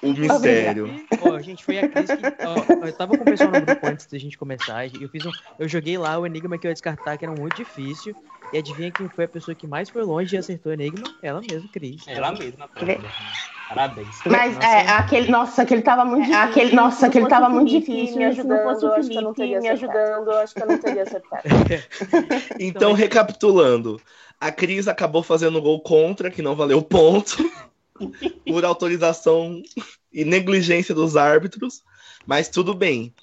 o 0.03 0.13
mistério. 0.13 1.07
Ó, 1.21 1.39
gente, 1.41 1.65
foi 1.65 1.79
a 1.79 1.89
Cris 1.89 2.07
que. 2.07 2.23
ó, 2.45 2.87
eu 2.87 2.93
tava 2.93 3.17
com 3.17 3.23
o 3.23 3.25
pessoal 3.25 3.53
no 3.53 3.61
grupo 3.61 3.87
antes 3.87 4.07
da 4.07 4.19
gente 4.19 4.37
começar. 4.37 4.87
Eu, 5.01 5.09
fiz 5.09 5.25
um, 5.25 5.31
eu 5.59 5.69
joguei 5.69 5.97
lá 5.97 6.19
o 6.19 6.27
enigma 6.27 6.59
que 6.59 6.67
eu 6.67 6.71
ia 6.71 6.75
descartar, 6.75 7.17
que 7.17 7.25
era 7.25 7.35
muito 7.35 7.57
difícil. 7.57 8.15
E 8.53 8.59
adivinha 8.59 8.91
quem 8.91 9.09
foi 9.09 9.25
a 9.25 9.29
pessoa 9.29 9.55
que 9.55 9.67
mais 9.67 9.89
foi 9.89 10.03
longe 10.03 10.35
e 10.35 10.39
acertou 10.39 10.71
o 10.71 10.75
enigma? 10.75 11.05
Ela 11.23 11.41
mesma, 11.41 11.69
Cris. 11.73 12.07
Ela 12.07 12.33
mesma. 12.33 12.69
pronto. 12.69 13.03
Parabéns. 13.69 14.21
Mas 14.27 14.55
nossa, 14.55 14.67
é, 14.67 14.91
aquele, 14.91 15.31
nossa, 15.31 15.63
aquele 15.63 15.81
tava 15.81 16.05
muito 16.05 16.25
difícil. 16.27 16.43
Aquele, 16.43 16.75
nossa, 16.75 17.07
aquele 17.07 17.29
tava 17.29 17.49
muito 17.49 17.71
difícil 17.71 18.17
me 18.19 18.25
ajudando. 18.25 18.59
Se 18.59 18.65
não 18.65 18.75
fosse 18.75 18.85
o 18.85 18.95
Felipe, 18.95 19.01
acho 19.01 19.09
que 19.09 19.17
eu 19.17 19.23
não 19.23 19.35
teria 19.35 19.61
me 19.61 19.69
ajudando, 19.69 20.31
acho 20.33 20.55
que 20.55 20.63
eu 20.63 20.67
não 20.67 20.79
teria 20.79 21.03
acertado. 21.05 21.43
então, 22.61 22.93
recapitulando, 22.93 23.99
a 24.43 24.51
Cris 24.51 24.89
acabou 24.89 25.23
fazendo 25.23 25.63
gol 25.63 25.81
contra, 25.81 26.29
que 26.29 26.43
não 26.43 26.57
valeu 26.57 26.83
ponto, 26.83 27.49
por 28.45 28.65
autorização 28.65 29.63
e 30.13 30.25
negligência 30.25 30.93
dos 30.93 31.17
árbitros, 31.17 31.85
mas 32.27 32.49
tudo 32.49 32.75
bem. 32.75 33.15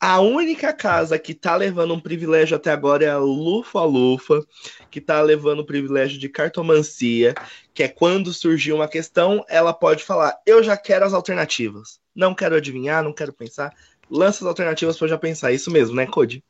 A 0.00 0.20
única 0.20 0.72
casa 0.72 1.18
que 1.18 1.34
tá 1.34 1.56
levando 1.56 1.92
um 1.92 2.00
privilégio 2.00 2.56
até 2.56 2.70
agora 2.70 3.04
é 3.04 3.10
a 3.10 3.18
Lufa 3.18 3.82
Lufa, 3.82 4.42
que 4.90 4.98
tá 4.98 5.20
levando 5.20 5.60
o 5.60 5.66
privilégio 5.66 6.18
de 6.18 6.30
cartomancia, 6.30 7.34
que 7.74 7.82
é 7.82 7.88
quando 7.88 8.32
surgir 8.32 8.72
uma 8.72 8.88
questão, 8.88 9.44
ela 9.50 9.74
pode 9.74 10.02
falar: 10.02 10.40
Eu 10.46 10.62
já 10.62 10.74
quero 10.74 11.04
as 11.04 11.12
alternativas. 11.12 12.00
Não 12.14 12.34
quero 12.34 12.56
adivinhar, 12.56 13.04
não 13.04 13.12
quero 13.12 13.32
pensar. 13.34 13.74
Lança 14.10 14.42
as 14.42 14.48
alternativas 14.48 14.96
para 14.96 15.04
eu 15.04 15.10
já 15.10 15.18
pensar. 15.18 15.52
É 15.52 15.54
isso 15.54 15.70
mesmo, 15.70 15.94
né, 15.94 16.06
Code? 16.06 16.42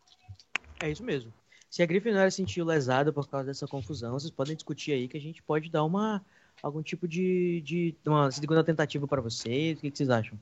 É 0.81 0.89
isso 0.89 1.03
mesmo. 1.03 1.33
Se 1.73 1.83
a 1.83 1.87
Grifinória 1.87 2.31
se 2.31 2.37
sentiu 2.37 2.67
lesada 2.67 3.15
por 3.15 3.27
causa 3.27 3.47
dessa 3.47 3.67
confusão, 3.67 4.13
vocês 4.13 4.31
podem 4.31 4.55
discutir 4.55 4.93
aí 4.93 5.09
que 5.09 5.17
a 5.17 5.21
gente 5.21 5.43
pode 5.43 5.71
dar 5.71 5.85
uma 5.85 6.23
algum 6.63 6.83
tipo 6.83 7.09
de, 7.09 7.63
de 7.63 7.97
uma 8.05 8.31
segunda 8.31 8.63
tentativa 8.63 9.09
para 9.09 9.23
vocês. 9.23 9.79
O 9.79 9.81
que, 9.81 9.91
que 9.91 9.97
vocês 9.97 10.11
acham? 10.11 10.39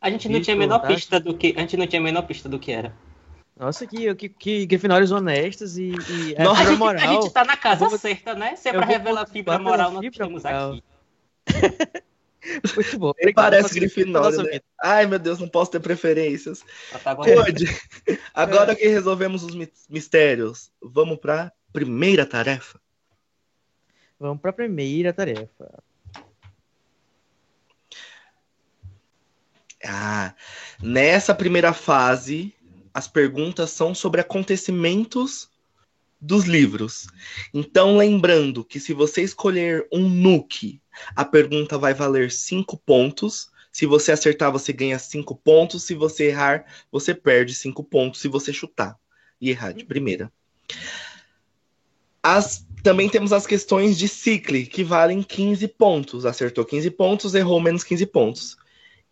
A 0.00 0.10
gente 0.10 0.28
não 0.28 0.42
tinha 0.42 0.56
a 0.56 0.58
menor 0.58 0.80
pista 0.80 1.20
do 1.20 1.32
que. 1.32 1.54
A 1.56 1.60
gente 1.60 1.76
não 1.76 1.86
tinha 1.86 2.00
a 2.00 2.02
menor 2.02 2.22
pista 2.22 2.48
do 2.48 2.58
que 2.58 2.72
era. 2.72 2.92
Nossa, 3.56 3.86
que, 3.86 4.12
que, 4.16 4.28
que 4.28 4.66
Grifinórios 4.66 5.12
honestos 5.12 5.78
e. 5.78 5.92
e 5.92 6.34
é 6.34 6.42
Nossa, 6.42 6.62
a, 6.62 6.66
gente, 6.66 6.78
moral. 6.80 7.08
a 7.08 7.12
gente 7.12 7.32
tá 7.32 7.44
na 7.44 7.56
casa 7.56 7.88
vou... 7.88 7.96
certa, 7.96 8.34
né? 8.34 8.56
Se 8.56 8.68
é 8.68 8.72
pra 8.72 8.84
revelar 8.84 9.26
fibra 9.26 9.60
moral, 9.60 9.92
nós 9.92 10.04
estamos 10.04 10.44
aqui. 10.44 10.82
Muito 12.74 12.98
bom. 12.98 13.12
Ele 13.18 13.32
parece 13.32 13.74
Grifinório, 13.74 14.42
né? 14.42 14.60
Ai, 14.80 15.06
meu 15.06 15.18
Deus, 15.18 15.38
não 15.38 15.48
posso 15.48 15.70
ter 15.70 15.80
preferências. 15.80 16.64
Pode. 17.02 17.66
Agora 18.32 18.72
é. 18.72 18.74
que 18.74 18.88
resolvemos 18.88 19.42
os 19.42 19.54
mistérios, 19.88 20.70
vamos 20.80 21.18
pra 21.18 21.52
primeira 21.72 22.24
tarefa. 22.24 22.80
Vamos 24.18 24.40
pra 24.40 24.52
primeira 24.52 25.12
tarefa. 25.12 25.82
Ah, 29.84 30.34
nessa 30.82 31.34
primeira 31.34 31.72
fase, 31.72 32.52
as 32.92 33.06
perguntas 33.06 33.70
são 33.70 33.94
sobre 33.94 34.20
acontecimentos 34.20 35.48
dos 36.20 36.46
livros. 36.46 37.06
Então, 37.54 37.96
lembrando 37.96 38.64
que 38.64 38.80
se 38.80 38.92
você 38.92 39.22
escolher 39.22 39.86
um 39.92 40.08
nuke, 40.08 40.80
a 41.14 41.24
pergunta 41.24 41.78
vai 41.78 41.94
valer 41.94 42.30
5 42.30 42.76
pontos. 42.78 43.50
Se 43.72 43.86
você 43.86 44.12
acertar, 44.12 44.50
você 44.50 44.72
ganha 44.72 44.98
5 44.98 45.34
pontos. 45.36 45.84
Se 45.84 45.94
você 45.94 46.26
errar, 46.26 46.64
você 46.90 47.14
perde 47.14 47.54
5 47.54 47.82
pontos 47.84 48.20
se 48.20 48.28
você 48.28 48.52
chutar 48.52 48.98
e 49.40 49.50
errar 49.50 49.72
de 49.72 49.84
primeira. 49.84 50.32
As, 52.22 52.66
também 52.82 53.08
temos 53.08 53.32
as 53.32 53.46
questões 53.46 53.96
de 53.96 54.08
cicle, 54.08 54.66
que 54.66 54.82
valem 54.82 55.22
15 55.22 55.66
pontos. 55.68 56.26
Acertou 56.26 56.64
15 56.64 56.90
pontos, 56.90 57.34
errou 57.34 57.60
menos 57.60 57.84
15 57.84 58.06
pontos. 58.06 58.56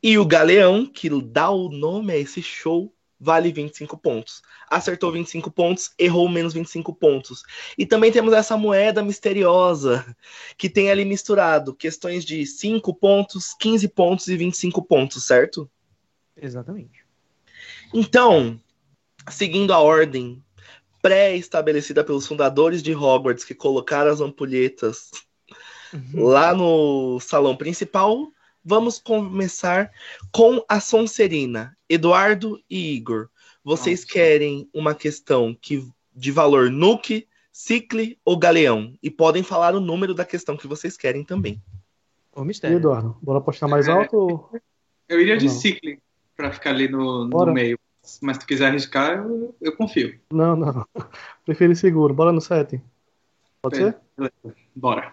E 0.02 0.18
o 0.18 0.26
Galeão, 0.26 0.86
que 0.86 1.08
dá 1.22 1.50
o 1.50 1.68
nome 1.68 2.12
a 2.12 2.18
esse 2.18 2.42
show, 2.42 2.92
vale 3.26 3.50
25 3.50 3.98
pontos. 3.98 4.40
Acertou 4.70 5.10
25 5.10 5.50
pontos, 5.50 5.90
errou 5.98 6.28
menos 6.28 6.54
25 6.54 6.94
pontos. 6.94 7.42
E 7.76 7.84
também 7.84 8.12
temos 8.12 8.32
essa 8.32 8.56
moeda 8.56 9.02
misteriosa, 9.02 10.06
que 10.56 10.70
tem 10.70 10.92
ali 10.92 11.04
misturado 11.04 11.74
questões 11.74 12.24
de 12.24 12.46
5 12.46 12.94
pontos, 12.94 13.52
15 13.58 13.88
pontos 13.88 14.28
e 14.28 14.36
25 14.36 14.80
pontos, 14.80 15.24
certo? 15.24 15.68
Exatamente. 16.40 17.04
Então, 17.92 18.60
seguindo 19.28 19.72
a 19.72 19.80
ordem 19.80 20.40
pré-estabelecida 21.02 22.04
pelos 22.04 22.28
fundadores 22.28 22.80
de 22.80 22.94
Hogwarts, 22.94 23.44
que 23.44 23.54
colocaram 23.56 24.12
as 24.12 24.20
ampulhetas 24.20 25.10
uhum. 25.92 26.22
lá 26.26 26.54
no 26.54 27.18
salão 27.18 27.56
principal, 27.56 28.30
Vamos 28.68 28.98
começar 28.98 29.92
com 30.32 30.60
a 30.68 30.80
Sonserina. 30.80 31.76
Eduardo 31.88 32.60
e 32.68 32.96
Igor, 32.96 33.28
vocês 33.62 34.00
Nossa. 34.00 34.12
querem 34.12 34.68
uma 34.74 34.92
questão 34.92 35.56
que 35.60 35.88
de 36.12 36.32
valor 36.32 36.68
nuke, 36.68 37.28
cicle 37.52 38.18
ou 38.24 38.36
galeão? 38.36 38.92
E 39.00 39.08
podem 39.08 39.44
falar 39.44 39.76
o 39.76 39.80
número 39.80 40.12
da 40.12 40.24
questão 40.24 40.56
que 40.56 40.66
vocês 40.66 40.96
querem 40.96 41.22
também. 41.22 41.62
O 42.34 42.42
mistério. 42.42 42.78
Eduardo, 42.78 43.16
bora 43.22 43.38
apostar 43.38 43.68
mais 43.68 43.88
alto? 43.88 44.50
Eu 45.08 45.20
iria 45.20 45.36
de 45.36 45.48
cicle 45.48 46.00
para 46.36 46.50
ficar 46.50 46.70
ali 46.70 46.88
no, 46.88 47.28
no, 47.28 47.52
meio. 47.52 47.78
Mas 48.20 48.36
se 48.36 48.40
tu 48.40 48.46
quiser 48.48 48.66
arriscar, 48.66 49.18
eu, 49.18 49.54
eu, 49.60 49.76
confio. 49.76 50.18
Não, 50.32 50.56
não. 50.56 50.84
Prefiro 51.46 51.74
seguro. 51.76 52.12
Bora 52.12 52.32
no 52.32 52.40
7. 52.40 52.82
Pode 53.62 53.76
ser? 53.76 53.96
Bora. 54.74 55.12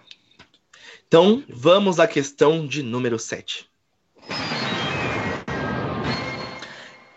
Então, 1.06 1.44
vamos 1.48 2.00
à 2.00 2.06
questão 2.06 2.66
de 2.66 2.82
número 2.82 3.18
7. 3.18 3.68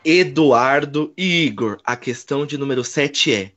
Eduardo 0.09 1.13
e 1.17 1.45
Igor, 1.45 1.79
a 1.83 1.97
questão 1.97 2.45
de 2.45 2.57
número 2.57 2.83
7 2.83 3.33
é: 3.33 3.51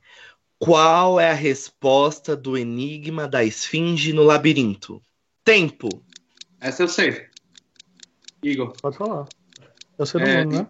Qual 0.58 1.20
é 1.20 1.30
a 1.30 1.34
resposta 1.34 2.34
do 2.34 2.58
enigma 2.58 3.28
da 3.28 3.44
esfinge 3.44 4.12
no 4.12 4.24
labirinto? 4.24 5.00
Tempo. 5.44 5.88
Essa 6.60 6.82
eu 6.82 6.88
sei. 6.88 7.26
Igor. 8.42 8.72
Pode 8.82 8.96
falar. 8.96 9.28
Eu 9.96 10.06
sei 10.06 10.20
do 10.20 10.28
é, 10.28 10.44
nome, 10.44 10.58
né? 10.58 10.66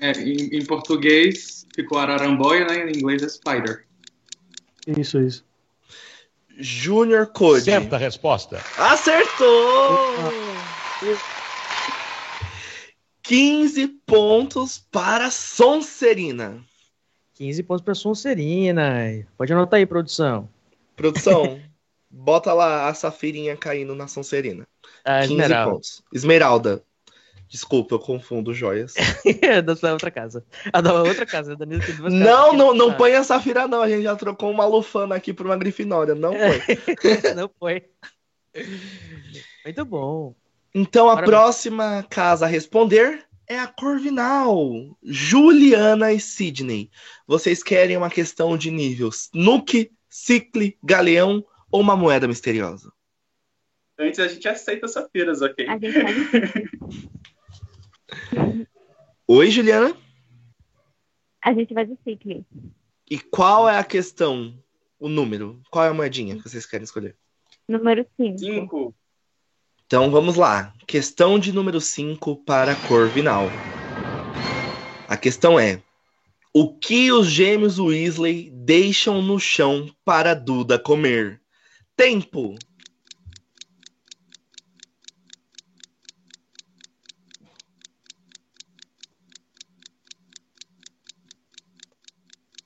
É, 0.00 0.12
em, 0.20 0.58
em, 0.58 0.64
português 0.66 1.66
ficou 1.74 1.98
araramboia, 1.98 2.66
né? 2.66 2.90
Em 2.90 2.98
inglês 2.98 3.22
é 3.22 3.28
spider. 3.28 3.86
Isso, 4.86 5.18
isso. 5.20 5.45
Junior 6.58 7.26
Code. 7.26 7.64
Certa 7.64 7.96
resposta. 7.96 8.60
Acertou! 8.78 10.06
15 13.22 13.88
pontos 14.06 14.78
para 14.90 15.30
Sonserina. 15.30 16.62
15 17.34 17.62
pontos 17.64 17.84
para 17.84 17.94
Sonserina. 17.94 19.26
Pode 19.36 19.52
anotar 19.52 19.78
aí, 19.78 19.86
produção. 19.86 20.48
Produção, 20.94 21.60
bota 22.08 22.52
lá 22.52 22.88
a 22.88 22.94
safirinha 22.94 23.56
caindo 23.56 23.94
na 23.94 24.08
Sonserina. 24.08 24.66
Ah, 25.04 25.20
15 25.20 25.32
esmeralda. 25.32 25.70
pontos. 25.70 26.02
Esmeralda. 26.12 26.82
Desculpa, 27.48 27.94
eu 27.94 27.98
confundo 27.98 28.52
joias. 28.52 28.94
é 29.42 29.62
da 29.62 29.92
outra 29.92 30.10
casa. 30.10 30.44
A 30.72 30.80
da 30.80 31.02
outra 31.02 31.24
casa, 31.24 31.56
da 31.56 31.64
tem 31.64 31.78
duas 31.78 32.12
Não, 32.12 32.52
não, 32.52 32.74
não 32.74 32.94
põe 32.94 33.14
a 33.14 33.22
Safira, 33.22 33.68
não. 33.68 33.82
A 33.82 33.88
gente 33.88 34.02
já 34.02 34.16
trocou 34.16 34.50
uma 34.50 34.66
Lufana 34.66 35.14
aqui 35.14 35.32
por 35.32 35.46
uma 35.46 35.56
Grifinória. 35.56 36.14
Não 36.14 36.32
foi. 36.32 37.34
não 37.34 37.50
foi. 37.58 37.84
Muito 39.64 39.84
bom. 39.84 40.34
Então 40.74 41.08
a 41.08 41.22
próxima 41.22 42.04
casa 42.10 42.46
a 42.46 42.48
responder 42.48 43.24
é 43.48 43.58
a 43.58 43.66
Corvinal. 43.66 44.96
Juliana 45.02 46.12
e 46.12 46.20
Sidney. 46.20 46.90
Vocês 47.26 47.62
querem 47.62 47.96
uma 47.96 48.10
questão 48.10 48.58
de 48.58 48.70
níveis 48.70 49.30
Nuke, 49.32 49.92
Cicle, 50.08 50.76
Galeão 50.82 51.44
ou 51.70 51.80
uma 51.80 51.96
moeda 51.96 52.26
misteriosa? 52.26 52.92
Antes 53.98 54.18
a 54.18 54.28
gente 54.28 54.46
aceita 54.46 54.86
Safiras, 54.86 55.40
ok? 55.40 55.66
A 55.66 55.78
gente 55.78 55.88
Oi, 59.28 59.50
Juliana? 59.50 59.96
A 61.42 61.52
gente 61.52 61.74
vai 61.74 61.86
de 61.86 61.96
ciclo. 62.04 62.44
E 63.10 63.18
qual 63.18 63.68
é 63.68 63.78
a 63.78 63.84
questão? 63.84 64.58
O 64.98 65.08
número? 65.08 65.60
Qual 65.70 65.84
é 65.84 65.88
a 65.88 65.94
moedinha 65.94 66.36
que 66.36 66.42
vocês 66.42 66.66
querem 66.66 66.84
escolher? 66.84 67.16
Número 67.68 68.06
5. 68.16 68.94
Então 69.86 70.10
vamos 70.10 70.36
lá. 70.36 70.72
Questão 70.86 71.38
de 71.38 71.52
número 71.52 71.80
5 71.80 72.36
para 72.44 72.74
Corvinal. 72.88 73.46
A 75.08 75.16
questão 75.16 75.58
é: 75.58 75.80
O 76.52 76.76
que 76.76 77.12
os 77.12 77.28
gêmeos 77.28 77.78
Weasley 77.78 78.50
deixam 78.50 79.22
no 79.22 79.38
chão 79.38 79.88
para 80.04 80.34
Duda 80.34 80.78
comer? 80.78 81.40
Tempo! 81.96 82.56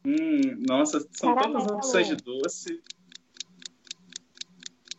Hum, 0.04 0.62
nossa, 0.68 1.00
são 1.12 1.34
caramelo. 1.34 1.66
tantas 1.66 1.76
opções 1.76 2.08
de 2.08 2.16
doce. 2.16 2.82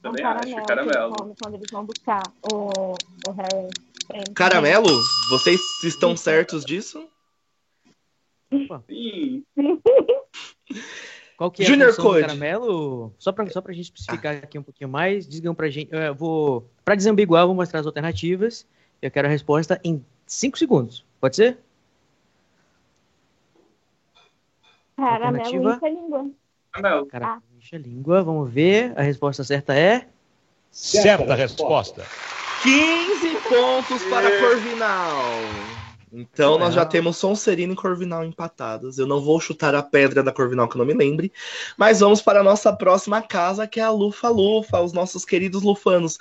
Também 0.02 0.24
caramelo, 0.24 0.58
acho, 0.58 0.68
caramelo. 0.68 1.36
Quando 1.42 1.56
eles 1.56 1.72
vão 1.72 1.86
buscar 1.86 2.24
o, 2.52 2.94
o 3.28 3.32
Harry. 3.32 3.70
Caramelo? 4.34 4.90
Vocês 5.30 5.60
estão 5.84 6.18
certos 6.18 6.66
disso? 6.66 7.08
Sim. 8.88 9.44
Qual 11.38 11.50
que 11.50 11.64
é 11.64 11.66
Junior 11.66 11.90
a 11.90 11.94
função 11.94 12.06
Code. 12.06 12.22
do 12.22 12.28
caramelo? 12.28 13.16
Só 13.18 13.32
pra, 13.32 13.50
só 13.50 13.62
pra 13.62 13.74
gente 13.74 13.86
especificar 13.86 14.36
aqui 14.36 14.60
um 14.60 14.64
pouquinho 14.64 14.90
mais, 14.90 15.28
digam 15.28 15.56
pra 15.56 15.70
gente. 15.70 15.92
Eu 15.92 16.14
vou, 16.14 16.70
pra 16.86 16.94
desambiguar, 16.94 17.44
eu 17.44 17.48
vou 17.48 17.56
mostrar 17.56 17.80
as 17.80 17.86
alternativas. 17.88 18.68
Eu 19.02 19.10
quero 19.10 19.28
a 19.28 19.32
resposta 19.32 19.80
em 19.84 20.06
5 20.28 20.58
segundos. 20.58 21.04
Pode 21.20 21.36
ser? 21.36 21.58
Caramelo 25.02 25.74
incha 25.74 25.90
língua. 25.90 26.32
Caramelo. 26.72 27.06
Caramelo 27.08 27.44
incha 27.58 27.78
língua. 27.78 28.24
Vamos 28.24 28.52
ver. 28.52 28.94
A 28.96 29.02
resposta 29.02 29.44
certa 29.44 29.76
é. 29.76 30.08
Certa 30.70 31.34
resposta. 31.34 32.06
15 32.64 33.36
pontos 33.50 34.04
para 34.04 34.40
Corvinal. 34.40 35.24
Então 36.14 36.60
nós 36.60 36.74
já 36.74 36.86
temos 36.86 37.18
Sonserina 37.18 37.74
e 37.74 37.76
Corvinal 37.76 38.24
empatadas. 38.24 38.98
Eu 38.98 39.08
não 39.08 39.20
vou 39.20 39.40
chutar 39.40 39.74
a 39.74 39.82
pedra 39.82 40.22
da 40.22 40.32
Corvinal 40.32 40.68
que 40.68 40.76
eu 40.76 40.80
não 40.80 40.86
me 40.86 40.94
lembre, 40.94 41.32
mas 41.78 42.02
vamos 42.02 42.22
para 42.22 42.42
a 42.42 42.44
nossa 42.44 42.72
próxima 42.72 43.22
casa, 43.22 43.66
que 43.66 43.80
é 43.80 43.84
a 43.84 43.90
Lufa 43.90 44.30
Lufa, 44.30 44.82
os 44.82 44.94
nossos 44.94 45.26
queridos 45.26 45.64
lufanos. 45.64 46.20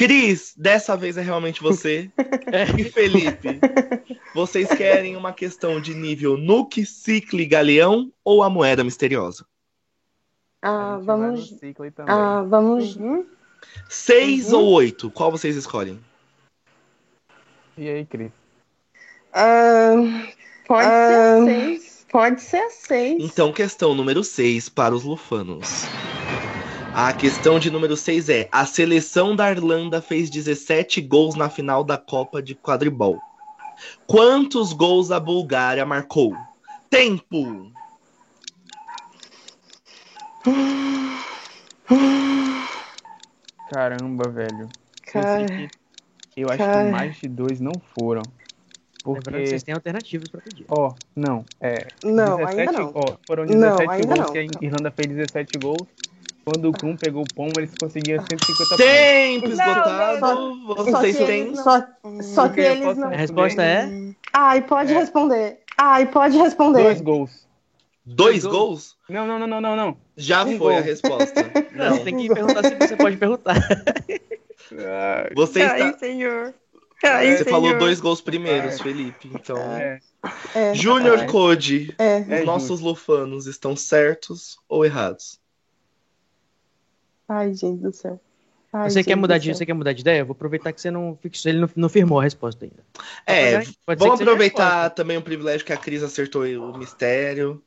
Cris, 0.00 0.54
dessa 0.56 0.96
vez 0.96 1.18
é 1.18 1.20
realmente 1.20 1.60
você. 1.60 2.10
e 2.78 2.84
Felipe, 2.84 3.60
vocês 4.34 4.66
querem 4.68 5.14
uma 5.14 5.30
questão 5.30 5.78
de 5.78 5.92
nível 5.92 6.38
Nuke, 6.38 6.86
Cicle, 6.86 7.44
Galeão 7.44 8.10
ou 8.24 8.42
a 8.42 8.48
moeda 8.48 8.82
misteriosa? 8.82 9.44
Ah, 10.62 10.98
vamos. 11.02 11.54
Ah, 12.06 12.42
vamos. 12.48 12.96
Uhum. 12.96 13.26
Seis 13.90 14.54
uhum. 14.54 14.60
ou 14.60 14.72
oito? 14.72 15.10
Qual 15.10 15.30
vocês 15.30 15.54
escolhem? 15.54 16.00
E 17.76 17.86
aí, 17.86 18.06
Cris? 18.06 18.32
Uh, 19.34 20.32
pode 20.66 20.88
uh, 20.88 20.90
ser 20.90 21.14
a 21.14 21.44
seis. 21.44 22.06
Pode 22.10 22.40
ser 22.40 22.56
a 22.56 22.70
seis. 22.70 23.22
Então, 23.22 23.52
questão 23.52 23.94
número 23.94 24.24
seis 24.24 24.66
para 24.66 24.94
os 24.94 25.04
lufanos. 25.04 25.84
A 26.92 27.12
questão 27.12 27.60
de 27.60 27.70
número 27.70 27.96
6 27.96 28.28
é: 28.28 28.48
a 28.50 28.66
seleção 28.66 29.36
da 29.36 29.50
Irlanda 29.50 30.02
fez 30.02 30.28
17 30.28 31.00
gols 31.00 31.36
na 31.36 31.48
final 31.48 31.84
da 31.84 31.96
Copa 31.96 32.42
de 32.42 32.54
Quadribol. 32.54 33.20
Quantos 34.06 34.72
gols 34.72 35.12
a 35.12 35.20
Bulgária 35.20 35.86
marcou? 35.86 36.36
Tempo! 36.90 37.72
Caramba, 43.72 44.28
velho. 44.28 44.68
Cara... 45.12 45.46
Eu 46.36 46.48
acho 46.48 46.58
Cara... 46.58 46.84
que 46.84 46.90
mais 46.90 47.16
de 47.16 47.28
dois 47.28 47.60
não 47.60 47.72
foram. 47.96 48.22
Porque... 49.04 49.30
Lembrando 49.30 49.44
que 49.44 49.50
vocês 49.50 49.62
têm 49.62 49.74
alternativas 49.74 50.28
para 50.28 50.40
pedir. 50.40 50.64
Ó, 50.68 50.88
oh, 50.88 50.94
não. 51.14 51.44
É, 51.60 51.86
não, 52.04 52.38
17, 52.38 52.60
ainda 52.60 52.72
não. 52.72 52.92
Ó, 52.94 53.16
foram 53.26 53.46
17 53.46 53.56
não, 53.56 54.06
gols 54.06 54.18
não. 54.18 54.32
que 54.32 54.38
a 54.38 54.42
Irlanda 54.42 54.90
fez 54.90 55.08
17 55.08 55.58
gols. 55.58 55.88
Quando 56.44 56.68
o 56.68 56.72
Krum 56.72 56.96
pegou 56.96 57.22
o 57.22 57.34
pombo, 57.34 57.60
eles 57.60 57.72
conseguiam 57.78 58.24
150 58.24 58.76
Tempo 58.76 59.40
pontos. 59.42 59.58
esgotado! 59.58 60.20
Não, 60.20 60.66
vocês 60.66 61.16
têm. 61.16 61.54
Só, 61.56 61.84
só 62.22 62.48
que 62.48 62.60
eles 62.60 62.96
não. 62.96 63.08
A 63.08 63.16
resposta 63.16 63.62
é? 63.62 63.88
Ai, 64.32 64.62
pode 64.62 64.92
é. 64.92 64.98
responder. 64.98 65.58
Ai, 65.76 66.06
pode 66.06 66.36
responder. 66.36 66.82
Dois 66.82 67.00
gols. 67.00 67.48
Dois 68.04 68.44
gols? 68.44 68.96
Não, 69.08 69.26
não, 69.26 69.38
não, 69.38 69.46
não, 69.46 69.60
não, 69.60 69.76
não. 69.76 69.96
Já 70.16 70.42
um 70.42 70.48
foi 70.48 70.58
gol. 70.58 70.78
a 70.78 70.80
resposta. 70.80 71.50
Não, 71.72 71.96
você 71.96 72.04
tem 72.04 72.16
que 72.16 72.28
perguntar 72.28 72.64
se 72.64 72.74
você 72.74 72.96
pode 72.96 73.16
perguntar. 73.16 73.54
Você 75.34 75.60
está... 75.60 75.74
Ai, 75.74 75.98
senhor. 75.98 76.54
Ai, 77.02 77.32
você 77.32 77.44
senhor. 77.44 77.50
falou 77.50 77.78
dois 77.78 78.00
gols 78.00 78.20
primeiros, 78.20 78.74
é. 78.74 78.82
Felipe. 78.82 79.30
Então. 79.32 79.56
É. 79.56 80.00
É. 80.54 80.74
Júnior 80.74 81.24
Code, 81.26 81.94
é. 81.98 82.40
os 82.40 82.44
nossos 82.44 82.80
lufanos 82.80 83.46
estão 83.46 83.74
certos 83.74 84.58
ou 84.68 84.84
errados? 84.84 85.40
Ai, 87.30 87.54
gente 87.54 87.80
do 87.80 87.92
céu. 87.92 88.18
Ai, 88.72 88.90
você, 88.90 89.04
quer 89.04 89.14
mudar 89.14 89.38
de, 89.38 89.54
você 89.54 89.64
quer 89.64 89.72
mudar 89.72 89.92
de 89.92 90.00
ideia? 90.00 90.18
Eu 90.18 90.26
vou 90.26 90.32
aproveitar 90.32 90.72
que 90.72 90.80
você 90.80 90.90
não 90.90 91.16
fixou, 91.22 91.50
ele 91.50 91.60
não, 91.60 91.70
não 91.76 91.88
firmou 91.88 92.18
a 92.18 92.24
resposta 92.24 92.64
ainda. 92.64 92.82
É, 93.24 93.62
vamos 93.86 94.20
aproveitar 94.20 94.90
também 94.90 95.16
o 95.16 95.22
privilégio 95.22 95.64
que 95.64 95.72
a 95.72 95.76
Cris 95.76 96.02
acertou 96.02 96.42
o 96.42 96.76
mistério. 96.76 97.62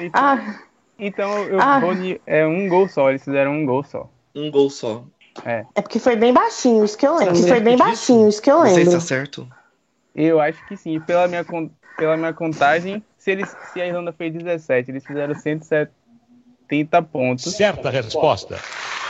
Então, 0.00 0.20
ah. 0.20 0.60
então 0.98 1.38
eu 1.44 1.60
ah. 1.60 1.78
vou 1.78 1.92
é 2.26 2.44
um 2.44 2.68
gol 2.68 2.88
só, 2.88 3.10
eles 3.10 3.22
fizeram 3.22 3.52
um 3.52 3.64
gol 3.64 3.84
só. 3.84 4.10
Um 4.34 4.50
gol 4.50 4.70
só. 4.70 5.04
É. 5.44 5.64
É 5.74 5.82
porque 5.82 6.00
foi 6.00 6.16
bem 6.16 6.32
baixinho, 6.32 6.84
isso 6.84 6.98
que 6.98 7.06
eu 7.06 7.16
lembro. 7.16 7.36
Foi 7.36 7.60
bem 7.60 7.76
baixinho, 7.76 8.28
isso 8.28 8.42
que 8.42 8.50
eu 8.50 8.62
lembro. 8.62 8.70
Não 8.70 8.74
sei 8.76 8.84
se 8.86 8.90
tá 8.92 9.00
certo. 9.00 9.48
Eu 10.14 10.40
acho 10.40 10.66
que 10.66 10.76
sim. 10.76 10.98
Pela 10.98 11.28
minha, 11.28 11.44
pela 11.96 12.16
minha 12.16 12.32
contagem, 12.32 13.04
se, 13.18 13.30
eles, 13.30 13.54
se 13.72 13.80
a 13.80 13.86
Irlanda 13.86 14.12
fez 14.12 14.32
17, 14.32 14.90
eles 14.90 15.04
fizeram 15.04 15.34
170 15.34 17.02
pontos. 17.02 17.54
Certa 17.54 17.90
resposta. 17.90 18.58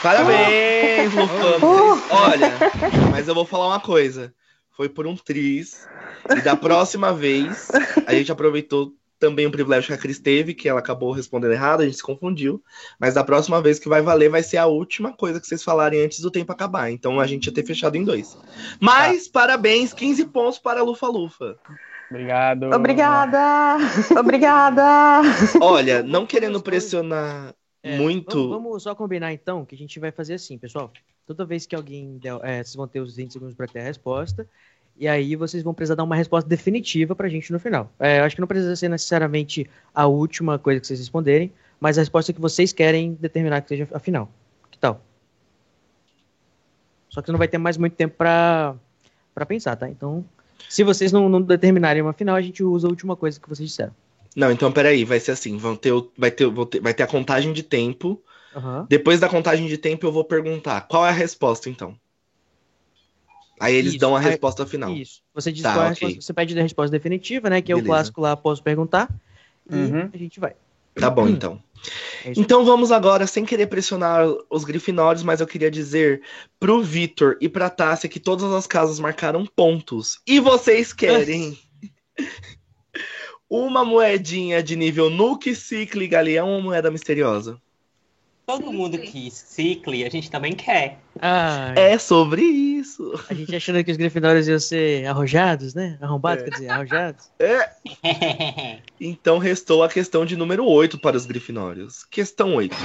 Parabéns, 0.07 1.13
uh! 1.13 1.21
Lufanos. 1.21 2.05
Olha, 2.11 2.53
mas 3.11 3.27
eu 3.27 3.35
vou 3.35 3.45
falar 3.45 3.67
uma 3.67 3.81
coisa. 3.81 4.33
Foi 4.71 4.89
por 4.89 5.05
um 5.05 5.17
tris. 5.17 5.85
E 6.31 6.41
da 6.43 6.55
próxima 6.55 7.13
vez, 7.13 7.73
a 8.07 8.15
gente 8.15 8.31
aproveitou 8.31 8.93
também 9.19 9.49
um 9.49 9.51
privilégio 9.51 9.89
que 9.89 9.95
a 9.95 9.99
Cris 9.99 10.21
teve, 10.21 10.55
que 10.55 10.69
ela 10.69 10.79
acabou 10.79 11.11
respondendo 11.11 11.53
errado, 11.53 11.81
a 11.81 11.85
gente 11.85 11.97
se 11.97 12.05
confundiu. 12.05 12.63
Mas 13.01 13.15
da 13.15 13.25
próxima 13.25 13.61
vez 13.61 13.81
que 13.81 13.89
vai 13.89 14.01
valer, 14.01 14.29
vai 14.29 14.45
ser 14.45 14.59
a 14.59 14.67
última 14.67 15.13
coisa 15.13 15.41
que 15.41 15.47
vocês 15.49 15.65
falarem 15.65 16.05
antes 16.05 16.21
do 16.21 16.31
tempo 16.31 16.53
acabar. 16.53 16.89
Então 16.89 17.19
a 17.19 17.27
gente 17.27 17.47
ia 17.47 17.53
ter 17.53 17.67
fechado 17.67 17.97
em 17.97 18.05
dois. 18.05 18.39
Mas, 18.79 19.27
tá. 19.27 19.41
parabéns, 19.41 19.93
15 19.93 20.27
pontos 20.27 20.61
para 20.61 20.79
a 20.79 20.85
Lufa 20.85 21.09
Lufa. 21.09 21.57
Obrigado. 22.09 22.73
Obrigada. 22.73 23.77
Obrigada. 24.17 25.23
Olha, 25.61 26.01
não 26.05 26.25
querendo 26.25 26.63
pressionar 26.63 27.53
é, 27.87 27.99
muito. 27.99 28.49
Vamos, 28.49 28.65
vamos, 28.65 28.83
só 28.83 28.95
combinar 28.95 29.33
então 29.33 29.65
que 29.65 29.75
a 29.75 29.79
gente 29.79 29.99
vai 30.01 30.11
fazer 30.11 30.35
assim, 30.35 30.59
pessoal. 30.59 30.93
Toda 31.27 31.45
vez 31.45 31.67
que 31.67 31.75
alguém 31.75 32.19
der, 32.19 32.39
é, 32.43 32.63
vocês 32.63 32.75
vão 32.75 32.87
ter 32.87 33.01
os 33.01 33.17
20 33.17 33.33
segundos 33.33 33.55
para 33.55 33.67
ter 33.67 33.81
a 33.81 33.85
resposta. 33.85 34.49
E 34.99 35.07
aí 35.07 35.37
vocês 35.37 35.63
vão 35.63 35.75
precisar 35.75 35.95
dar 35.95 36.05
uma 36.05 36.17
resposta 36.17 36.49
definitiva 36.49 37.15
pra 37.15 37.29
gente 37.29 37.53
no 37.53 37.59
final. 37.59 37.93
É, 37.99 38.21
acho 38.21 38.35
que 38.35 38.41
não 38.41 38.49
precisa 38.49 38.75
ser 38.75 38.89
necessariamente 38.89 39.69
a 39.95 40.07
última 40.07 40.59
coisa 40.59 40.81
que 40.81 40.87
vocês 40.87 40.99
responderem, 40.99 41.53
mas 41.79 41.99
a 41.99 42.01
resposta 42.01 42.33
que 42.33 42.41
vocês 42.41 42.73
querem 42.73 43.13
determinar 43.15 43.61
que 43.61 43.69
seja 43.69 43.89
a 43.93 43.99
final. 43.99 44.31
Que 44.71 44.79
tal? 44.79 45.03
Só 47.11 47.21
que 47.21 47.31
não 47.31 47.39
vai 47.39 47.49
ter 47.49 47.59
mais 47.59 47.77
muito 47.77 47.95
tempo 47.95 48.17
pra, 48.17 48.75
pra 49.35 49.45
pensar, 49.45 49.77
tá? 49.77 49.89
Então, 49.89 50.25
se 50.69 50.83
vocês 50.83 51.13
não, 51.13 51.29
não 51.29 51.43
determinarem 51.43 52.03
uma 52.03 52.13
final, 52.13 52.35
a 52.35 52.43
gente 52.43 52.63
usa 52.65 52.87
a 52.87 52.91
última 52.91 53.17
coisa 53.17 53.39
que 53.39 53.49
vocês 53.49 53.69
disseram. 53.69 53.95
Não, 54.37 54.53
então 54.53 54.71
peraí, 54.71 55.03
vai 55.03 55.19
ser 55.19 55.31
assim, 55.31 55.57
vão 55.57 55.75
ter, 55.75 55.93
vai, 56.17 56.31
ter, 56.31 56.47
ter, 56.67 56.81
vai 56.81 56.93
ter 56.93 57.03
a 57.03 57.07
contagem 57.07 57.55
de 57.55 57.63
tempo. 57.63 58.23
Uhum. 58.55 58.85
Depois 58.87 59.19
da 59.19 59.31
contagem 59.31 59.67
de 59.67 59.79
tempo, 59.79 60.07
eu 60.07 60.13
vou 60.13 60.25
perguntar 60.25 60.83
qual 60.83 61.07
é 61.07 61.09
a 61.09 61.13
resposta, 61.13 61.71
então. 61.71 61.99
Aí 63.59 63.75
eles 63.75 63.93
isso, 63.93 64.01
dão 64.01 64.15
a 64.15 64.21
resposta 64.21 64.63
aí, 64.63 64.69
final. 64.69 64.93
Isso. 64.93 65.23
Você 65.33 65.51
diz 65.51 65.63
tá, 65.63 65.73
qual 65.73 65.87
é 65.87 65.91
okay. 65.93 66.09
resposta, 66.09 66.27
você 66.27 66.35
pede 66.35 66.59
a 66.59 66.63
resposta 66.63 66.91
definitiva, 66.91 67.49
né? 67.49 67.63
Que 67.63 67.69
Beleza. 67.69 67.81
é 67.81 67.83
o 67.83 67.87
clássico 67.87 68.21
lá, 68.21 68.37
posso 68.37 68.63
perguntar. 68.63 69.09
Uhum. 69.71 70.11
E 70.13 70.17
a 70.17 70.19
gente 70.19 70.39
vai. 70.39 70.55
Tá 70.95 71.09
bom, 71.09 71.27
então. 71.29 71.63
É 72.25 72.33
então 72.37 72.65
vamos 72.65 72.93
agora, 72.93 73.27
sem 73.27 73.45
querer 73.45 73.67
pressionar 73.67 74.27
os 74.51 74.65
grifinórios, 74.65 75.23
mas 75.23 75.41
eu 75.41 75.47
queria 75.47 75.71
dizer 75.71 76.23
pro 76.61 76.83
Vitor 76.83 77.37
e 77.41 77.49
pra 77.49 77.71
Tássia 77.71 78.09
que 78.09 78.21
todas 78.21 78.53
as 78.53 78.67
casas 78.67 78.99
marcaram 78.99 79.47
pontos. 79.47 80.21
E 80.27 80.41
vocês 80.41 80.93
querem 80.93 81.59
uma 83.49 83.85
moedinha 83.85 84.63
de 84.63 84.77
nível 84.77 85.09
Nuke, 85.09 85.55
Cicle, 85.55 86.09
Galeão 86.09 86.51
ou 86.51 86.63
moeda 86.63 86.91
misteriosa? 86.91 87.61
Todo 88.47 88.73
mundo 88.73 88.97
quis 88.99 89.35
Cicle, 89.35 90.05
a 90.05 90.09
gente 90.09 90.31
também 90.31 90.53
quer. 90.53 91.01
Ah, 91.21 91.73
é 91.75 91.99
sobre 91.99 92.43
isso. 92.43 93.21
A 93.29 93.35
gente 93.35 93.57
achando 93.57 93.83
que 93.83 93.91
os 93.91 93.97
Grifinórios 93.97 94.47
iam 94.47 94.61
ser 94.61 95.05
arrojados, 95.07 95.75
né? 95.75 95.99
Arrombados, 96.01 96.43
é. 96.43 96.45
quer 96.45 96.51
dizer, 96.53 96.69
arrojados. 96.69 97.29
É. 97.41 97.71
então 99.01 99.39
restou 99.39 99.83
a 99.83 99.89
questão 99.89 100.25
de 100.25 100.37
número 100.37 100.65
8 100.65 100.97
para 101.01 101.17
os 101.17 101.27
Grifinórios. 101.27 102.05
Questão 102.05 102.55
8. 102.55 102.77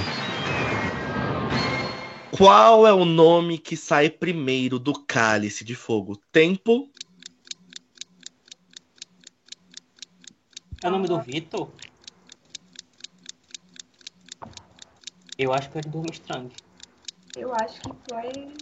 Qual 2.32 2.88
é 2.88 2.93
o 2.93 3.05
nome 3.05 3.59
que 3.59 3.78
sai 3.78 4.09
primeiro 4.09 4.80
do 4.80 4.93
cálice 4.93 5.64
de 5.64 5.76
fogo? 5.76 6.20
Tempo? 6.32 6.89
É 10.84 10.88
o 10.88 10.91
nome 10.91 11.07
do 11.07 11.21
Vitor? 11.21 11.69
Eu 15.38 15.53
acho 15.53 15.67
que 15.67 15.73
foi 15.73 15.82
do 15.84 15.89
Durmstrang. 15.89 16.51
Eu 17.38 17.53
acho 17.53 17.79
que 17.82 17.91
foi 18.09 18.53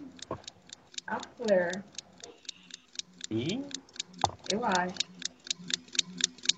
a 1.07 1.17
Fleur. 1.37 1.83
E? 3.31 3.61
Eu 4.51 4.65
acho. 4.65 4.95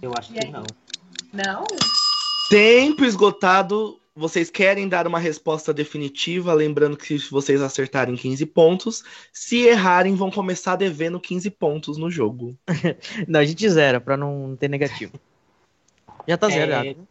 Eu 0.01 0.11
acho 0.17 0.31
e 0.31 0.33
que 0.33 0.45
aí? 0.47 0.51
não. 0.51 0.63
Não? 1.31 1.63
Tempo 2.49 3.05
esgotado. 3.05 3.99
Vocês 4.15 4.49
querem 4.49 4.89
dar 4.89 5.07
uma 5.07 5.19
resposta 5.19 5.71
definitiva, 5.73 6.53
lembrando 6.53 6.97
que 6.97 7.17
se 7.17 7.29
vocês 7.31 7.61
acertarem 7.61 8.15
15 8.15 8.45
pontos, 8.47 9.03
se 9.31 9.59
errarem, 9.59 10.15
vão 10.15 10.29
começar 10.29 10.75
devendo 10.75 11.19
15 11.19 11.49
pontos 11.51 11.97
no 11.97 12.09
jogo. 12.09 12.57
não, 13.27 13.39
a 13.39 13.45
gente 13.45 13.69
zera, 13.69 14.01
pra 14.01 14.17
não 14.17 14.57
ter 14.59 14.67
negativo. 14.67 15.13
Já 16.27 16.37
tá 16.37 16.47
é... 16.47 16.51
zerado. 16.51 17.07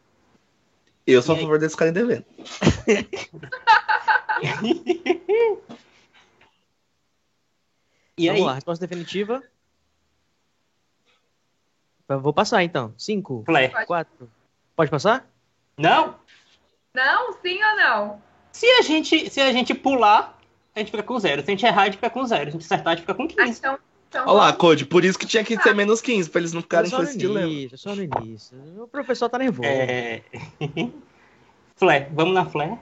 Eu 1.07 1.23
sou 1.23 1.35
a 1.35 1.39
favor 1.39 1.59
deles 1.59 1.73
ficarem 1.73 1.93
devendo. 1.93 2.25
e 8.17 8.27
Vamos 8.27 8.41
aí? 8.41 8.47
lá, 8.47 8.55
resposta 8.55 8.87
definitiva. 8.87 9.43
Vou 12.07 12.33
passar 12.33 12.63
então. 12.65 12.95
Cinco, 12.97 13.43
Flé. 13.45 13.69
quatro. 13.87 14.31
Pode 14.77 14.91
passar? 14.91 15.29
Não. 15.77 16.17
Não? 16.95 17.33
Sim 17.41 17.63
ou 17.63 17.77
não? 17.77 18.23
Se 18.53 18.67
a 18.67 18.83
gente, 18.83 19.31
se 19.31 19.41
a 19.41 19.53
gente 19.53 19.75
pular, 19.75 20.39
a 20.75 20.81
gente 20.81 20.91
fica 20.91 21.03
com 21.03 21.19
zero. 21.19 21.43
Se 21.43 21.51
a 21.51 21.53
gente 21.53 21.67
errar, 21.67 21.83
a 21.83 21.85
gente 21.87 21.97
fica 21.97 22.11
com 22.11 22.25
zero. 22.27 22.45
Se 22.45 22.49
a 22.49 22.53
gente 22.53 22.65
acertar, 22.65 22.93
a 22.93 22.97
gente 22.97 23.03
fica 23.03 23.15
com 23.15 23.29
15. 23.29 23.41
Ah, 23.41 23.47
então, 23.49 23.79
então 24.11 24.27
Olha 24.27 24.39
lá, 24.39 24.53
Code, 24.53 24.87
por 24.87 25.05
isso 25.05 25.17
que 25.17 25.25
tinha 25.25 25.45
que 25.45 25.57
ser 25.63 25.73
menos 25.73 26.01
15, 26.01 26.29
pra 26.31 26.41
eles 26.41 26.53
não 26.53 26.61
ficarem 26.61 26.91
com 26.91 27.01
esse 27.01 27.17
dilema. 27.17 27.47
Início, 27.47 27.79
só 27.79 27.95
no 27.95 28.03
início. 28.03 28.59
O 28.83 28.89
professor 28.89 29.29
tá 29.29 29.39
nervoso. 29.39 29.69
É... 29.69 30.23
Flé, 31.77 32.11
vamos 32.13 32.35
na 32.35 32.45
Flé? 32.45 32.77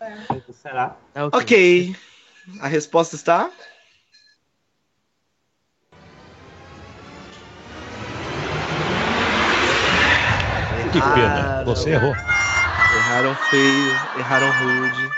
É. 0.00 0.16
Será? 0.54 0.96
Tá 1.12 1.26
okay. 1.26 1.90
ok. 1.90 1.96
A 2.60 2.68
resposta 2.68 3.16
está? 3.16 3.50
Que 10.90 11.00
pena, 11.02 11.64
você 11.66 11.90
errou. 11.90 12.12
Erraram 12.12 13.34
feio, 13.50 13.90
erraram 14.18 14.50
rude. 14.52 15.10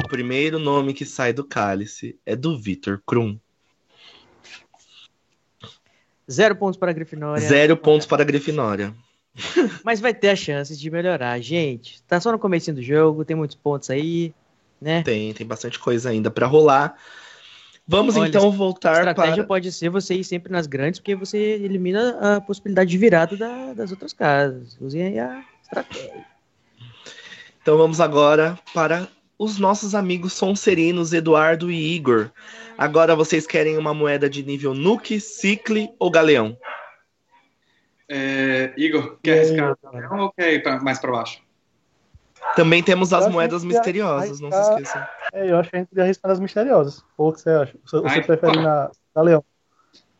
O 0.00 0.08
primeiro 0.08 0.58
nome 0.58 0.92
que 0.92 1.06
sai 1.06 1.32
do 1.32 1.44
cálice 1.44 2.18
é 2.26 2.34
do 2.34 2.58
Vitor 2.58 3.00
Krum. 3.06 3.38
Zero 6.30 6.54
pontos 6.54 6.78
para 6.78 6.90
a 6.90 6.94
Grifinória. 6.94 7.46
Zero 7.46 7.76
pontos 7.76 8.06
para 8.06 8.22
a 8.22 8.24
Grifinória. 8.24 8.94
Mas 9.84 10.00
vai 10.00 10.14
ter 10.14 10.30
a 10.30 10.36
chance 10.36 10.76
de 10.76 10.90
melhorar, 10.90 11.40
gente. 11.40 12.02
Tá 12.02 12.20
só 12.20 12.30
no 12.30 12.38
começo 12.38 12.72
do 12.72 12.82
jogo, 12.82 13.24
tem 13.24 13.36
muitos 13.36 13.56
pontos 13.56 13.90
aí, 13.90 14.32
né? 14.80 15.02
Tem, 15.02 15.32
tem 15.34 15.46
bastante 15.46 15.78
coisa 15.78 16.10
ainda 16.10 16.30
para 16.30 16.46
rolar. 16.46 16.96
Vamos 17.86 18.16
Olha, 18.16 18.28
então 18.28 18.52
voltar 18.52 18.92
para. 18.92 19.08
A 19.08 19.10
estratégia 19.10 19.42
para... 19.42 19.46
pode 19.46 19.72
ser 19.72 19.88
você 19.88 20.14
ir 20.14 20.24
sempre 20.24 20.52
nas 20.52 20.66
grandes, 20.68 21.00
porque 21.00 21.16
você 21.16 21.36
elimina 21.36 22.36
a 22.36 22.40
possibilidade 22.40 22.88
de 22.88 22.98
virada 22.98 23.36
da, 23.36 23.74
das 23.74 23.90
outras 23.90 24.12
casas. 24.12 24.76
Usem 24.80 25.02
aí 25.02 25.18
a 25.18 25.44
estratégia. 25.62 26.24
Então 27.60 27.76
vamos 27.76 28.00
agora 28.00 28.58
para 28.72 29.08
os 29.40 29.58
nossos 29.58 29.94
amigos 29.94 30.34
sonserinos 30.34 31.14
Eduardo 31.14 31.70
e 31.70 31.94
Igor. 31.96 32.30
Agora 32.76 33.16
vocês 33.16 33.46
querem 33.46 33.78
uma 33.78 33.94
moeda 33.94 34.28
de 34.28 34.42
nível 34.42 34.74
Nuke, 34.74 35.18
Cicle 35.18 35.88
ou 35.98 36.10
Galeão? 36.10 36.58
É, 38.06 38.74
Igor, 38.76 39.18
quer 39.22 39.38
arriscar 39.38 39.78
Galeão 39.82 40.18
ou 40.24 40.32
quer 40.32 40.52
ir 40.52 40.82
mais 40.82 40.98
para 40.98 41.10
baixo? 41.10 41.40
Também 42.54 42.82
temos 42.82 43.14
as 43.14 43.28
moedas 43.28 43.64
misteriosas, 43.64 44.40
não 44.40 44.52
se 44.52 44.60
esqueçam. 44.60 45.06
É, 45.32 45.50
eu 45.50 45.56
acho 45.58 45.70
que 45.70 45.76
a 45.76 45.78
gente 45.78 45.88
podia 45.88 46.04
arriscar 46.04 46.28
nas 46.28 46.40
misteriosas. 46.40 47.02
Ou 47.16 47.30
o 47.30 47.32
que 47.32 47.40
você 47.40 47.48
acha? 47.48 47.78
Você, 47.82 47.98
você 47.98 48.20
prefere 48.20 48.60
na 48.60 48.90
Galeão? 49.16 49.42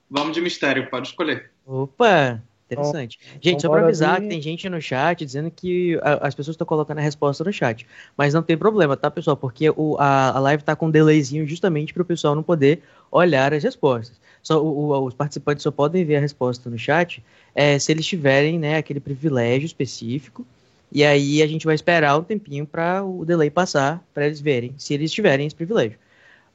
Vamos 0.08 0.32
de 0.32 0.40
mistério, 0.40 0.88
pode 0.88 1.08
escolher. 1.08 1.50
Opa! 1.66 2.42
Interessante. 2.70 3.18
Então, 3.22 3.38
gente, 3.42 3.62
só 3.62 3.68
para 3.68 3.82
avisar 3.82 4.20
que 4.20 4.28
tem 4.28 4.40
gente 4.40 4.68
no 4.68 4.80
chat 4.80 5.24
dizendo 5.24 5.50
que 5.50 5.98
a, 6.02 6.28
as 6.28 6.34
pessoas 6.34 6.54
estão 6.54 6.66
colocando 6.66 6.98
a 6.98 7.02
resposta 7.02 7.42
no 7.42 7.52
chat. 7.52 7.86
Mas 8.16 8.32
não 8.32 8.42
tem 8.42 8.56
problema, 8.56 8.96
tá, 8.96 9.10
pessoal? 9.10 9.36
Porque 9.36 9.70
o, 9.70 9.96
a, 9.98 10.30
a 10.30 10.38
live 10.38 10.62
tá 10.62 10.76
com 10.76 10.86
um 10.86 10.90
delayzinho 10.90 11.46
justamente 11.46 11.92
para 11.92 12.02
o 12.02 12.06
pessoal 12.06 12.34
não 12.34 12.42
poder 12.42 12.82
olhar 13.10 13.52
as 13.52 13.64
respostas. 13.64 14.20
Só, 14.42 14.62
o, 14.62 14.90
o, 14.90 15.04
os 15.04 15.14
participantes 15.14 15.62
só 15.62 15.70
podem 15.70 16.04
ver 16.04 16.16
a 16.16 16.20
resposta 16.20 16.70
no 16.70 16.78
chat 16.78 17.22
é, 17.54 17.78
se 17.78 17.90
eles 17.92 18.06
tiverem 18.06 18.58
né, 18.58 18.76
aquele 18.76 19.00
privilégio 19.00 19.66
específico. 19.66 20.46
E 20.92 21.04
aí 21.04 21.42
a 21.42 21.46
gente 21.46 21.66
vai 21.66 21.74
esperar 21.74 22.18
um 22.18 22.22
tempinho 22.22 22.66
para 22.66 23.04
o 23.04 23.24
delay 23.24 23.50
passar, 23.50 24.04
para 24.12 24.26
eles 24.26 24.40
verem, 24.40 24.74
se 24.76 24.92
eles 24.94 25.12
tiverem 25.12 25.46
esse 25.46 25.54
privilégio. 25.54 25.98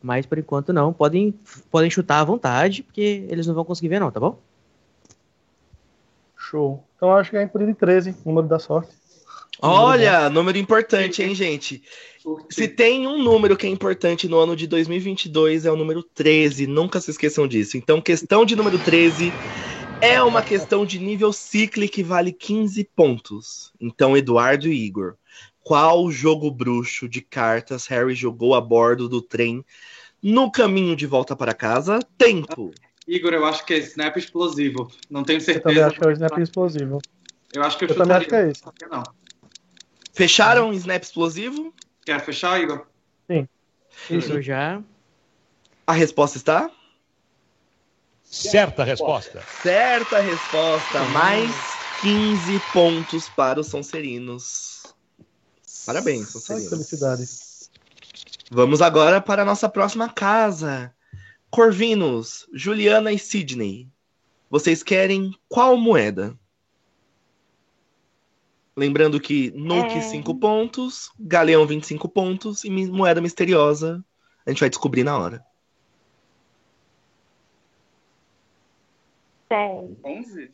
Mas 0.01 0.25
por 0.25 0.37
enquanto 0.37 0.73
não, 0.73 0.91
podem, 0.91 1.33
podem 1.71 1.89
chutar 1.89 2.19
à 2.19 2.23
vontade, 2.23 2.83
porque 2.83 3.25
eles 3.29 3.47
não 3.47 3.55
vão 3.55 3.63
conseguir 3.63 3.87
ver 3.87 3.99
não, 3.99 4.11
tá 4.11 4.19
bom? 4.19 4.37
Show. 6.55 6.87
Então 6.95 7.13
acho 7.13 7.31
que 7.31 7.37
é 7.37 7.45
de 7.45 7.73
13, 7.73 8.15
número 8.25 8.47
da 8.47 8.57
sorte. 8.57 8.93
Olha, 9.61 10.29
número 10.29 10.57
importante, 10.57 11.21
hein, 11.21 11.35
gente? 11.35 11.83
Se 12.49 12.67
tem 12.67 13.05
um 13.05 13.21
número 13.21 13.57
que 13.57 13.67
é 13.67 13.69
importante 13.69 14.27
no 14.27 14.39
ano 14.39 14.55
de 14.55 14.65
2022 14.67 15.65
é 15.65 15.71
o 15.71 15.75
número 15.75 16.01
13, 16.01 16.65
nunca 16.65 17.01
se 17.01 17.11
esqueçam 17.11 17.45
disso. 17.45 17.77
Então, 17.77 18.01
questão 18.01 18.45
de 18.45 18.55
número 18.55 18.79
13 18.79 19.33
é 20.01 20.21
uma 20.23 20.41
questão 20.41 20.85
de 20.85 20.97
nível 20.97 21.33
ciclo 21.33 21.87
que 21.89 22.03
vale 22.03 22.31
15 22.31 22.83
pontos. 22.95 23.73
Então, 23.79 24.15
Eduardo 24.15 24.67
e 24.67 24.85
Igor, 24.85 25.15
qual 25.61 26.09
jogo 26.09 26.49
bruxo 26.51 27.07
de 27.07 27.21
cartas 27.21 27.85
Harry 27.87 28.15
jogou 28.15 28.55
a 28.55 28.61
bordo 28.61 29.09
do 29.09 29.21
trem 29.21 29.63
no 30.23 30.49
caminho 30.49 30.95
de 30.95 31.05
volta 31.05 31.35
para 31.35 31.53
casa? 31.53 31.99
Tempo. 32.17 32.71
Igor, 33.07 33.33
eu 33.33 33.45
acho 33.45 33.65
que 33.65 33.73
é 33.73 33.77
Snap 33.77 34.17
Explosivo. 34.17 34.91
Não 35.09 35.23
tenho 35.23 35.39
certeza. 35.39 35.59
Eu 35.59 35.63
também 35.63 35.83
acho 35.83 35.99
que 35.99 36.05
é 36.05 36.07
o 36.07 36.11
Snap 36.11 36.37
Explosivo. 36.39 37.01
Eu 37.53 37.63
acho 37.63 37.77
que 37.77 37.85
eu, 37.85 37.89
eu 37.89 37.95
também 37.95 38.17
acho 38.17 38.27
que 38.27 38.35
é 38.35 38.49
esse. 38.49 38.63
Não. 38.89 39.03
Fecharam 40.13 40.69
o 40.69 40.73
Snap 40.73 41.03
Explosivo? 41.03 41.73
Quer 42.05 42.19
fechar, 42.23 42.59
Igor? 42.61 42.85
Sim. 43.29 43.47
Isso 44.09 44.41
já. 44.41 44.81
A 45.85 45.93
resposta 45.93 46.37
está? 46.37 46.69
Certa 48.23 48.83
resposta. 48.83 49.41
Certa 49.61 50.19
resposta. 50.19 51.03
Mais 51.05 51.53
15 52.01 52.59
pontos 52.73 53.29
para 53.29 53.59
os 53.59 53.67
Sonserinos. 53.67 54.93
Parabéns, 55.85 56.29
Sonserinos. 56.29 56.69
Felicidades. 56.69 57.69
Vamos 58.51 58.81
agora 58.81 59.21
para 59.21 59.43
a 59.43 59.45
nossa 59.45 59.69
próxima 59.69 60.09
casa. 60.09 60.93
Corvinos, 61.55 62.45
Juliana 62.51 63.13
e 63.13 63.17
Sidney, 63.17 63.87
vocês 64.49 64.83
querem 64.83 65.31
qual 65.47 65.77
moeda? 65.77 66.37
Lembrando 68.75 69.21
que 69.21 69.51
Nuke 69.51 69.99
é... 69.99 70.01
5 70.01 70.35
pontos, 70.35 71.09
Galeão 71.17 71.65
25 71.65 72.09
pontos 72.09 72.65
e 72.65 72.69
moeda 72.69 73.21
misteriosa 73.21 74.03
a 74.45 74.49
gente 74.49 74.59
vai 74.59 74.69
descobrir 74.69 75.05
na 75.05 75.17
hora. 75.17 75.45
10. 79.49 79.91
11? 80.03 80.51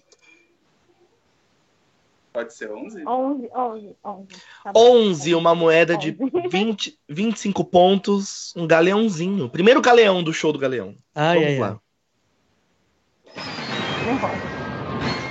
Pode 2.33 2.53
ser 2.53 2.71
11? 2.71 3.05
11, 3.05 3.49
11, 3.53 3.95
11. 4.03 4.27
Tá 4.63 4.71
11, 4.75 5.35
uma 5.35 5.53
moeda 5.53 5.97
11. 5.97 6.11
de 6.11 6.17
20, 6.49 6.99
25 7.09 7.63
pontos, 7.65 8.53
um 8.55 8.65
galeãozinho. 8.65 9.49
Primeiro 9.49 9.81
galeão 9.81 10.23
do 10.23 10.33
show 10.33 10.53
do 10.53 10.59
galeão. 10.59 10.95
Ai, 11.13 11.39
Vamos 11.39 11.51
ai, 11.51 11.59
lá. 11.59 11.81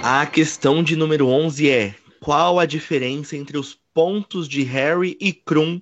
Ai. 0.03 0.23
A 0.23 0.27
questão 0.27 0.83
de 0.83 0.95
número 0.95 1.27
11 1.27 1.71
é: 1.71 1.95
qual 2.21 2.59
a 2.59 2.67
diferença 2.67 3.37
entre 3.37 3.57
os 3.57 3.79
pontos 3.95 4.47
de 4.47 4.63
Harry 4.63 5.17
e 5.21 5.33
Krum 5.33 5.81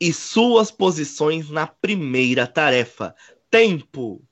e 0.00 0.12
suas 0.12 0.70
posições 0.70 1.50
na 1.50 1.66
primeira 1.66 2.46
tarefa? 2.46 3.14
Tempo. 3.50 4.22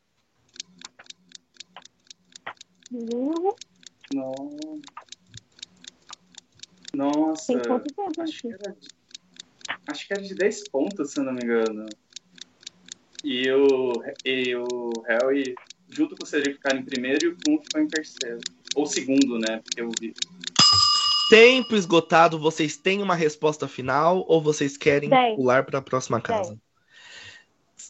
Não. 2.91 3.57
Nossa. 6.95 7.53
Acho 8.20 8.41
que, 8.41 8.53
era, 8.53 8.76
acho 9.86 10.07
que 10.07 10.12
era 10.12 10.22
de 10.22 10.34
10 10.34 10.68
pontos, 10.68 11.11
se 11.11 11.20
eu 11.20 11.24
não 11.24 11.32
me 11.32 11.43
engano. 11.43 11.86
E 13.24 13.51
o, 13.51 13.93
e 14.24 14.55
o 14.55 14.91
Harry, 15.07 15.55
junto 15.89 16.16
com 16.16 16.24
o 16.24 16.26
Cedric, 16.26 16.57
ficaram 16.57 16.78
em 16.78 16.84
primeiro 16.84 17.26
e 17.26 17.28
o 17.28 17.36
Kun 17.36 17.62
ficou 17.62 17.80
em 17.80 17.89
terceiro. 17.89 18.39
Ou 18.74 18.86
segundo, 18.86 19.39
né? 19.39 19.61
Porque 19.62 19.80
eu 19.80 19.91
vi. 20.01 20.14
Tempo 21.28 21.74
esgotado, 21.74 22.39
vocês 22.39 22.76
têm 22.76 23.03
uma 23.03 23.14
resposta 23.14 23.68
final 23.68 24.24
ou 24.26 24.41
vocês 24.41 24.76
querem 24.76 25.11
Dez. 25.11 25.36
pular 25.36 25.64
para 25.64 25.78
a 25.78 25.82
próxima 25.82 26.20
casa? 26.20 26.59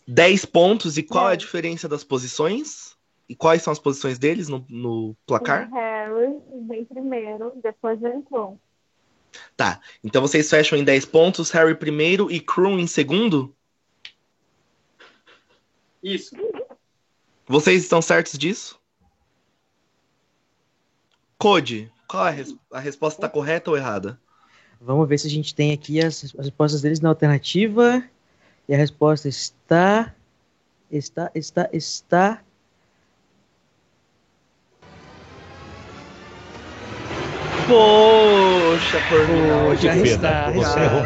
10 0.08 0.44
pontos, 0.46 0.96
e 0.96 1.02
qual 1.02 1.24
Dez. 1.24 1.32
é 1.32 1.34
a 1.34 1.36
diferença 1.36 1.88
das 1.88 2.02
posições? 2.02 2.96
E 3.28 3.36
quais 3.36 3.62
são 3.62 3.70
as 3.70 3.78
posições 3.78 4.18
deles 4.18 4.48
no, 4.48 4.64
no 4.68 5.14
placar? 5.26 5.70
O 5.70 5.74
Harry 5.74 6.40
vem 6.66 6.84
primeiro, 6.86 7.52
depois 7.62 8.00
vem 8.00 8.22
Krum. 8.22 8.58
Tá, 9.56 9.80
então 10.02 10.22
vocês 10.22 10.48
fecham 10.48 10.78
em 10.78 10.84
10 10.84 11.04
pontos, 11.06 11.50
Harry 11.50 11.74
primeiro 11.74 12.30
e 12.30 12.40
Krum 12.40 12.78
em 12.78 12.86
segundo? 12.86 13.54
Isso. 16.02 16.34
Vocês 17.46 17.82
estão 17.82 18.00
certos 18.00 18.38
disso? 18.38 18.78
Code, 21.38 21.90
qual 22.06 22.26
é 22.26 22.30
a, 22.30 22.32
res 22.32 22.54
a 22.72 22.80
resposta 22.80 23.18
está 23.18 23.28
correta 23.28 23.70
ou 23.70 23.76
errada? 23.76 24.20
Vamos 24.80 25.08
ver 25.08 25.18
se 25.18 25.26
a 25.26 25.30
gente 25.30 25.54
tem 25.54 25.72
aqui 25.72 26.00
as, 26.00 26.24
as 26.24 26.46
respostas 26.46 26.82
deles 26.82 27.00
na 27.00 27.08
alternativa. 27.08 28.02
E 28.68 28.74
a 28.74 28.76
resposta 28.76 29.28
está. 29.28 30.14
Está, 30.90 31.30
está, 31.34 31.68
está 31.72 32.42
Poxa. 37.68 38.98
Poxa, 39.10 39.92
que 39.92 40.02
pena. 40.02 40.50
Você 40.52 40.80
errou. 40.80 41.02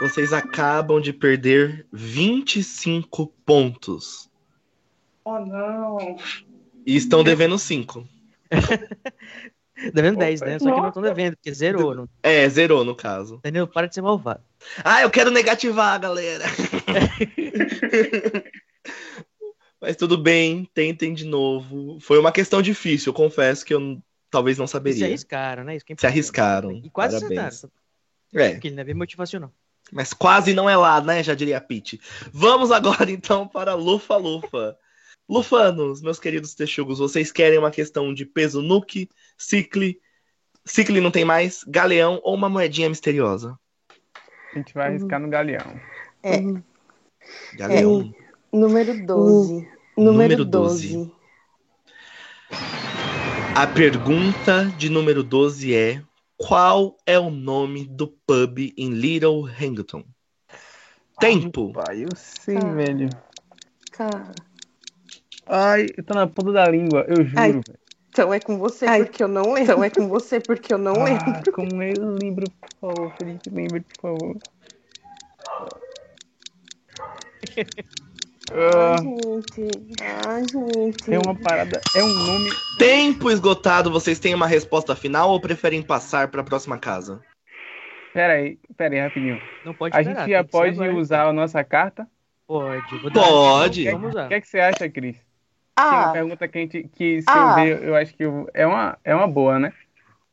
Vocês 0.00 0.32
acabam 0.32 0.98
de 0.98 1.12
perder 1.12 1.86
25 1.92 3.26
pontos. 3.44 4.30
Oh, 5.24 5.40
não. 5.40 6.16
E 6.86 6.96
estão 6.96 7.22
devendo 7.22 7.58
5. 7.58 8.08
devendo 9.92 10.18
10, 10.18 10.40
né? 10.40 10.58
Só 10.58 10.74
que 10.74 10.80
não 10.80 10.88
estão 10.88 11.02
devendo, 11.02 11.36
porque 11.36 11.52
zerou. 11.52 11.94
Não... 11.94 12.08
É, 12.22 12.48
zerou 12.48 12.82
no 12.82 12.94
caso. 12.94 13.40
Danilo, 13.42 13.66
para 13.66 13.88
de 13.88 13.94
ser 13.94 14.00
malvado. 14.00 14.40
Ah, 14.82 15.02
eu 15.02 15.10
quero 15.10 15.30
negativar, 15.30 16.00
galera. 16.00 16.46
Mas 19.84 19.96
tudo 19.96 20.16
bem, 20.16 20.66
tentem 20.72 21.12
de 21.12 21.26
novo. 21.26 22.00
Foi 22.00 22.18
uma 22.18 22.32
questão 22.32 22.62
difícil, 22.62 23.10
eu 23.10 23.14
confesso 23.14 23.62
que 23.66 23.74
eu 23.74 24.02
talvez 24.30 24.56
não 24.56 24.66
saberia. 24.66 25.00
se 25.00 25.04
arriscaram, 25.04 25.62
né? 25.62 25.76
Isso 25.76 25.84
que 25.84 25.92
é 25.92 25.96
se 25.98 26.06
arriscaram. 26.06 26.72
E 26.72 26.88
quase 26.88 27.20
Parabéns. 27.20 27.40
acertaram. 27.40 27.72
É. 28.32 28.52
Porque 28.52 28.68
ele 28.68 28.76
não 28.76 28.80
é 28.80 28.84
bem 28.84 28.94
motivacional. 28.94 29.52
Mas 29.92 30.14
quase 30.14 30.54
não 30.54 30.70
é 30.70 30.74
lá, 30.74 31.02
né? 31.02 31.22
Já 31.22 31.34
diria 31.34 31.58
a 31.58 31.60
Pete. 31.60 32.00
Vamos 32.32 32.72
agora 32.72 33.10
então 33.10 33.46
para 33.46 33.74
Lufa 33.74 34.16
Lufa. 34.16 34.74
Lufanos, 35.28 36.00
meus 36.00 36.18
queridos 36.18 36.54
texugos, 36.54 36.98
vocês 36.98 37.30
querem 37.30 37.58
uma 37.58 37.70
questão 37.70 38.12
de 38.14 38.24
peso 38.24 38.62
nuke, 38.62 39.10
cicle, 39.36 40.00
cicle 40.64 41.00
não 41.00 41.10
tem 41.10 41.26
mais, 41.26 41.62
galeão 41.66 42.20
ou 42.22 42.34
uma 42.34 42.48
moedinha 42.48 42.88
misteriosa? 42.88 43.58
A 44.54 44.58
gente 44.58 44.72
vai 44.72 44.88
arriscar 44.88 45.20
no 45.20 45.28
galeão. 45.28 45.78
É. 46.22 46.38
Galeão. 47.56 48.14
É, 48.52 48.56
número 48.56 49.06
12. 49.06 49.73
Número, 49.96 50.44
12. 50.44 50.96
12. 50.96 51.12
A 53.56 53.66
pergunta 53.66 54.64
de 54.76 54.90
número 54.90 55.22
12 55.22 55.72
é: 55.74 56.02
qual 56.36 56.96
é 57.06 57.18
o 57.18 57.30
nome 57.30 57.84
do 57.86 58.08
pub 58.08 58.58
em 58.76 58.90
Little 58.90 59.46
Hangton? 59.46 60.04
Tempo. 61.20 61.72
Ai, 61.76 61.84
pai, 61.84 62.04
eu 62.04 62.16
sei, 62.16 62.56
Cara. 62.56 62.74
velho. 62.74 63.08
Cara. 63.92 64.34
Ai, 65.46 65.90
eu 65.96 66.02
tô 66.02 66.14
na 66.14 66.26
ponta 66.26 66.50
da 66.50 66.68
língua, 66.68 67.04
eu 67.06 67.24
juro. 67.24 67.40
Ai, 67.40 67.60
então 68.08 68.34
é 68.34 68.40
com 68.40 68.58
você 68.58 68.86
Ai, 68.86 69.04
porque 69.04 69.22
eu 69.22 69.28
não 69.28 69.52
lembro. 69.52 69.62
Então 69.62 69.84
é 69.84 69.90
com 69.90 70.08
você 70.08 70.40
porque 70.40 70.74
eu 70.74 70.78
não 70.78 71.02
ah, 71.02 71.04
lembro. 71.04 71.52
Como 71.52 71.80
eu 71.82 72.10
lembro, 72.10 72.50
por 72.50 72.70
favor, 72.80 73.14
Felipe, 73.16 73.50
lembre, 73.50 73.80
por 73.80 74.00
favor. 74.00 74.36
Ah, 78.56 78.96
gente. 79.02 79.70
Ah, 80.00 80.38
gente. 80.38 81.12
É 81.12 81.18
uma 81.18 81.34
parada. 81.34 81.80
É 81.96 82.04
um 82.04 82.08
nome. 82.08 82.50
Tempo 82.78 83.28
esgotado. 83.28 83.90
Vocês 83.90 84.20
têm 84.20 84.32
uma 84.32 84.46
resposta 84.46 84.94
final 84.94 85.30
ou 85.30 85.40
preferem 85.40 85.82
passar 85.82 86.28
para 86.28 86.40
a 86.40 86.44
próxima 86.44 86.78
casa? 86.78 87.20
Pera 88.12 88.34
aí, 88.34 88.56
pera 88.76 88.94
aí, 88.94 89.00
rapidinho. 89.00 89.40
Não 89.64 89.74
pode 89.74 89.96
A 89.96 90.00
esperar, 90.00 90.20
gente 90.20 90.30
já 90.30 90.44
pode 90.44 90.80
usar 90.90 91.26
a 91.26 91.32
nossa 91.32 91.64
carta? 91.64 92.06
Pode. 92.46 93.00
Pode. 93.12 93.88
O 93.88 94.10
que, 94.10 94.28
que, 94.28 94.34
é 94.34 94.40
que 94.40 94.46
você 94.46 94.60
acha, 94.60 94.88
Cris? 94.88 95.16
Ah. 95.76 95.90
Tem 95.90 95.98
uma 95.98 96.12
pergunta 96.12 96.48
que, 96.48 96.58
a 96.58 96.60
gente, 96.60 96.88
que 96.94 97.22
se 97.22 97.26
ah. 97.28 97.56
eu 97.58 97.64
ver, 97.64 97.88
eu 97.88 97.96
acho 97.96 98.14
que 98.14 98.22
é 98.54 98.64
uma, 98.64 98.96
é 99.02 99.14
uma 99.16 99.26
boa, 99.26 99.58
né? 99.58 99.72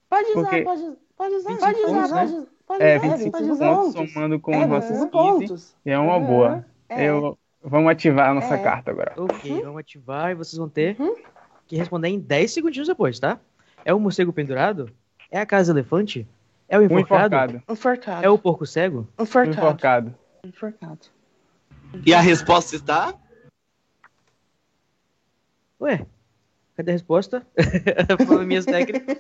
Pode 0.08 0.30
usar, 0.30 0.42
Porque... 0.42 0.62
pode, 0.62 0.98
pode 1.18 1.36
usar, 1.36 1.58
pode 1.58 1.80
usar, 1.80 1.88
pontos, 1.88 2.12
pode, 2.12 2.32
né? 2.34 2.46
pode, 2.68 2.84
é, 2.84 3.00
25 3.00 3.32
pode 3.32 3.50
usar. 3.50 3.76
pontos 3.76 4.12
somando 4.14 4.40
com 4.40 4.54
é, 4.54 4.64
os 4.64 4.68
nossos 4.68 5.10
15. 5.50 5.74
E 5.84 5.90
é 5.90 5.98
uma 5.98 6.18
uhum. 6.18 6.26
boa. 6.26 6.66
É. 6.88 7.06
Eu, 7.06 7.38
vamos 7.64 7.92
ativar 7.92 8.30
a 8.30 8.34
nossa 8.34 8.56
é. 8.56 8.64
carta 8.64 8.92
agora. 8.92 9.14
Ok, 9.18 9.52
uhum. 9.52 9.62
vamos 9.62 9.80
ativar 9.80 10.32
e 10.32 10.36
vocês 10.36 10.58
vão 10.58 10.70
ter 10.70 10.96
uhum. 11.00 11.16
que 11.68 11.76
responder 11.76 12.10
em 12.10 12.20
10 12.20 12.52
segundinhos 12.52 12.88
depois, 12.88 13.20
tá? 13.20 13.40
É 13.84 13.94
o 13.94 14.00
morcego 14.00 14.34
pendurado? 14.34 14.90
É 15.30 15.40
a 15.40 15.46
casa 15.46 15.72
elefante? 15.72 16.28
É 16.68 16.78
o 16.78 16.84
enforcado? 16.84 16.96
Um 16.96 17.00
enforcado. 17.00 17.64
enforcado. 17.70 18.26
É 18.26 18.30
o 18.30 18.38
porco 18.38 18.66
cego? 18.66 19.08
Enforcado. 19.20 19.58
Enforcado. 19.58 20.16
enforcado. 20.46 21.00
E 22.06 22.14
a 22.14 22.22
resposta 22.22 22.76
está? 22.76 23.14
Ué, 25.80 26.06
cadê 26.82 26.92
a 26.92 26.94
resposta? 26.94 27.48
minhas 28.46 28.66
técnicas. 28.66 29.18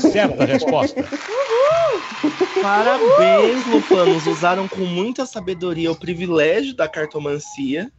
Certa 0.00 0.44
resposta. 0.44 1.00
Uhul! 1.00 2.32
Parabéns, 2.62 3.66
Lufanos. 3.66 4.26
Usaram 4.26 4.66
com 4.66 4.84
muita 4.84 5.26
sabedoria 5.26 5.92
o 5.92 5.96
privilégio 5.96 6.74
da 6.74 6.88
cartomancia 6.88 7.92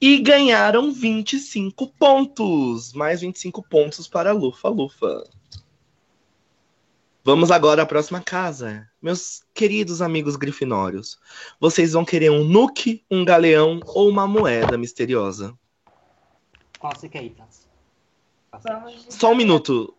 e 0.00 0.18
ganharam 0.18 0.92
25 0.92 1.88
pontos. 1.98 2.92
Mais 2.92 3.20
25 3.20 3.62
pontos 3.68 4.06
para 4.06 4.32
Lufa 4.32 4.68
Lufa. 4.68 5.24
Vamos 7.24 7.50
agora 7.50 7.82
à 7.82 7.86
próxima 7.86 8.22
casa. 8.22 8.88
Meus 9.02 9.42
queridos 9.52 10.00
amigos 10.00 10.36
grifinórios, 10.36 11.18
vocês 11.60 11.92
vão 11.92 12.04
querer 12.04 12.30
um 12.30 12.42
nuke, 12.42 13.04
um 13.10 13.24
galeão 13.24 13.80
ou 13.84 14.08
uma 14.08 14.26
moeda 14.26 14.78
misteriosa? 14.78 15.54
Qual 16.78 16.94
você 16.94 17.08
quer 17.08 17.24
ir, 17.24 17.30
Só 19.08 19.32
um 19.32 19.34
minuto, 19.34 19.94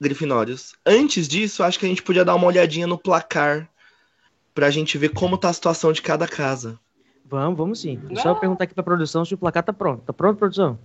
Grifinórios. 0.00 0.74
Antes 0.84 1.26
disso, 1.26 1.62
acho 1.62 1.78
que 1.78 1.86
a 1.86 1.88
gente 1.88 2.02
podia 2.02 2.24
dar 2.24 2.34
uma 2.34 2.46
olhadinha 2.46 2.86
no 2.86 2.98
placar 2.98 3.68
pra 4.54 4.70
gente 4.70 4.96
ver 4.98 5.10
como 5.10 5.38
tá 5.38 5.48
a 5.48 5.52
situação 5.52 5.92
de 5.92 6.02
cada 6.02 6.28
casa. 6.28 6.78
Vamos, 7.24 7.58
vamos 7.58 7.80
sim. 7.80 7.96
Não. 7.96 8.22
Só 8.22 8.34
perguntar 8.34 8.64
aqui 8.64 8.74
pra 8.74 8.84
produção 8.84 9.24
se 9.24 9.34
o 9.34 9.38
placar 9.38 9.62
tá 9.62 9.72
pronto. 9.72 10.02
Tá 10.02 10.12
pronto, 10.12 10.38
produção? 10.38 10.78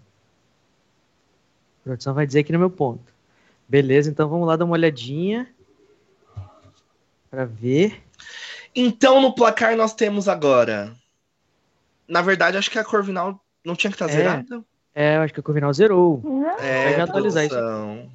A 1.82 1.84
produção 1.84 2.14
vai 2.14 2.26
dizer 2.26 2.40
aqui 2.40 2.52
no 2.52 2.60
meu 2.60 2.70
ponto. 2.70 3.14
Beleza, 3.68 4.10
então 4.10 4.28
vamos 4.28 4.48
lá 4.48 4.56
dar 4.56 4.66
uma 4.66 4.74
olhadinha 4.74 5.48
para 7.30 7.46
ver. 7.46 8.02
Então 8.74 9.22
no 9.22 9.36
placar 9.36 9.76
nós 9.76 9.94
temos 9.94 10.28
agora. 10.28 10.96
Na 12.08 12.22
verdade, 12.22 12.58
acho 12.58 12.72
que 12.72 12.80
a 12.80 12.84
Corvinal 12.84 13.40
não 13.64 13.76
tinha 13.76 13.92
que 13.92 13.96
estar 13.96 14.08
tá 14.08 14.12
é. 14.12 14.16
zerada. 14.16 14.66
É, 14.94 15.18
eu 15.18 15.22
acho 15.22 15.34
que 15.34 15.40
o 15.40 15.44
Corvinal 15.44 15.74
zerou. 15.74 16.22
É, 16.60 16.92
Vai 16.92 17.02
atualizar 17.02 17.46
isso. 17.46 17.56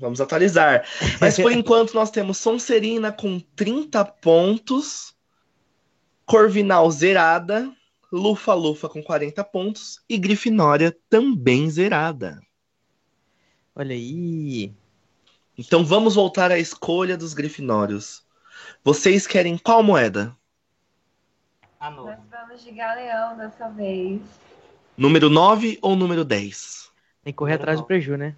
Vamos 0.01 0.21
atualizar. 0.21 0.85
Mas 1.21 1.37
por 1.39 1.51
enquanto 1.53 1.95
nós 1.95 2.11
temos 2.11 2.39
Sonserina 2.39 3.13
com 3.13 3.41
30 3.55 4.05
pontos, 4.05 5.15
Corvinal 6.27 6.91
zerada, 6.91 7.71
Lufa 8.13 8.55
Lufa 8.55 8.89
com 8.89 9.03
40 9.03 9.43
pontos 9.45 10.03
e 10.09 10.19
Grifinória 10.19 10.97
também 11.09 11.71
zerada. 11.71 12.41
Olha 13.75 13.95
aí. 13.95 14.73
Então 15.57 15.85
vamos 15.85 16.15
voltar 16.15 16.51
à 16.51 16.59
escolha 16.59 17.17
dos 17.17 17.35
Grifinórios. 17.35 18.25
Vocês 18.83 19.27
querem 19.27 19.57
qual 19.59 19.83
moeda? 19.83 20.37
Nós 21.81 22.19
vamos 22.31 22.65
de 22.65 22.71
galeão 22.73 23.37
dessa 23.37 23.69
vez. 23.69 24.21
Número 24.97 25.29
9 25.29 25.79
ou 25.83 25.97
número 25.97 26.25
10? 26.25 26.91
Tem 27.25 27.33
que 27.33 27.37
correr 27.37 27.55
atrás 27.55 27.81
do 27.81 27.87
preju, 27.87 28.17
né? 28.17 28.37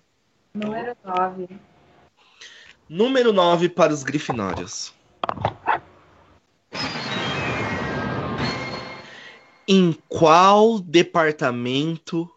Número 0.55 0.97
9. 1.05 1.49
Número 2.89 3.33
9 3.33 3.69
para 3.69 3.93
os 3.93 4.03
grifinórios. 4.03 4.95
Em 9.69 9.93
qual 10.09 10.79
departamento 10.79 12.31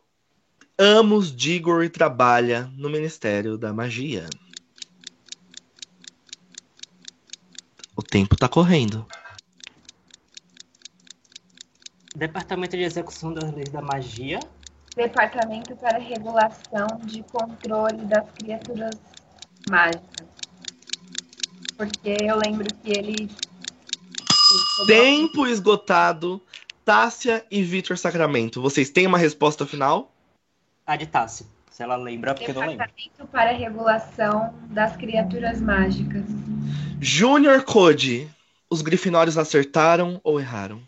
Amos 0.78 1.34
Diggory 1.34 1.88
trabalha 1.90 2.70
no 2.76 2.90
Ministério 2.90 3.58
da 3.58 3.72
Magia? 3.72 4.28
O 7.96 8.02
tempo 8.02 8.36
tá 8.36 8.50
correndo. 8.50 9.06
Departamento 12.16 12.76
de 12.76 12.84
Execução 12.84 13.34
das 13.34 13.51
Leis 13.53 13.70
da 13.70 13.82
Magia. 13.82 14.39
Departamento 14.95 15.76
para 15.76 15.97
Regulação 15.97 16.88
de 17.03 17.24
Controle 17.24 18.05
das 18.05 18.30
Criaturas 18.32 18.99
Mágicas. 19.70 20.28
Porque 21.78 22.18
eu 22.22 22.38
lembro 22.38 22.68
que 22.84 22.97
ele. 22.97 23.30
Tempo 24.88 25.47
esgotado. 25.47 26.41
Tássia 26.84 27.45
e 27.51 27.62
Vitor 27.62 27.97
Sacramento. 27.97 28.62
Vocês 28.62 28.89
têm 28.89 29.05
uma 29.05 29.18
resposta 29.18 29.64
final? 29.64 30.12
A 30.88 30.95
de 30.95 31.05
Tássia. 31.05 31.45
Se 31.70 31.84
ela 31.84 31.95
lembra, 31.95 32.34
porque 32.34 32.51
não 32.51 32.62
lembra. 32.62 32.88
Departamento 32.88 33.28
para 33.32 33.51
Regulação 33.51 34.53
das 34.72 34.97
Criaturas 34.97 35.62
Mágicas. 35.62 36.26
Júnior 36.99 37.64
Code. 37.64 38.28
Os 38.70 38.82
grifinórios 38.82 39.38
acertaram 39.38 40.20
ou 40.24 40.39
erraram? 40.39 40.82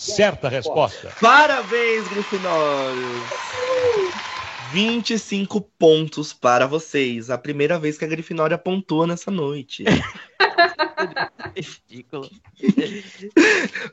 Certa 0.00 0.48
resposta. 0.48 1.12
Parabéns, 1.20 2.08
Grifinórios! 2.08 3.22
25 4.72 5.60
pontos 5.78 6.32
para 6.32 6.66
vocês. 6.66 7.28
A 7.28 7.36
primeira 7.36 7.78
vez 7.78 7.98
que 7.98 8.04
a 8.06 8.08
Grifinória 8.08 8.56
pontua 8.56 9.06
nessa 9.06 9.30
noite. 9.30 9.84
Ridículo. 11.54 12.30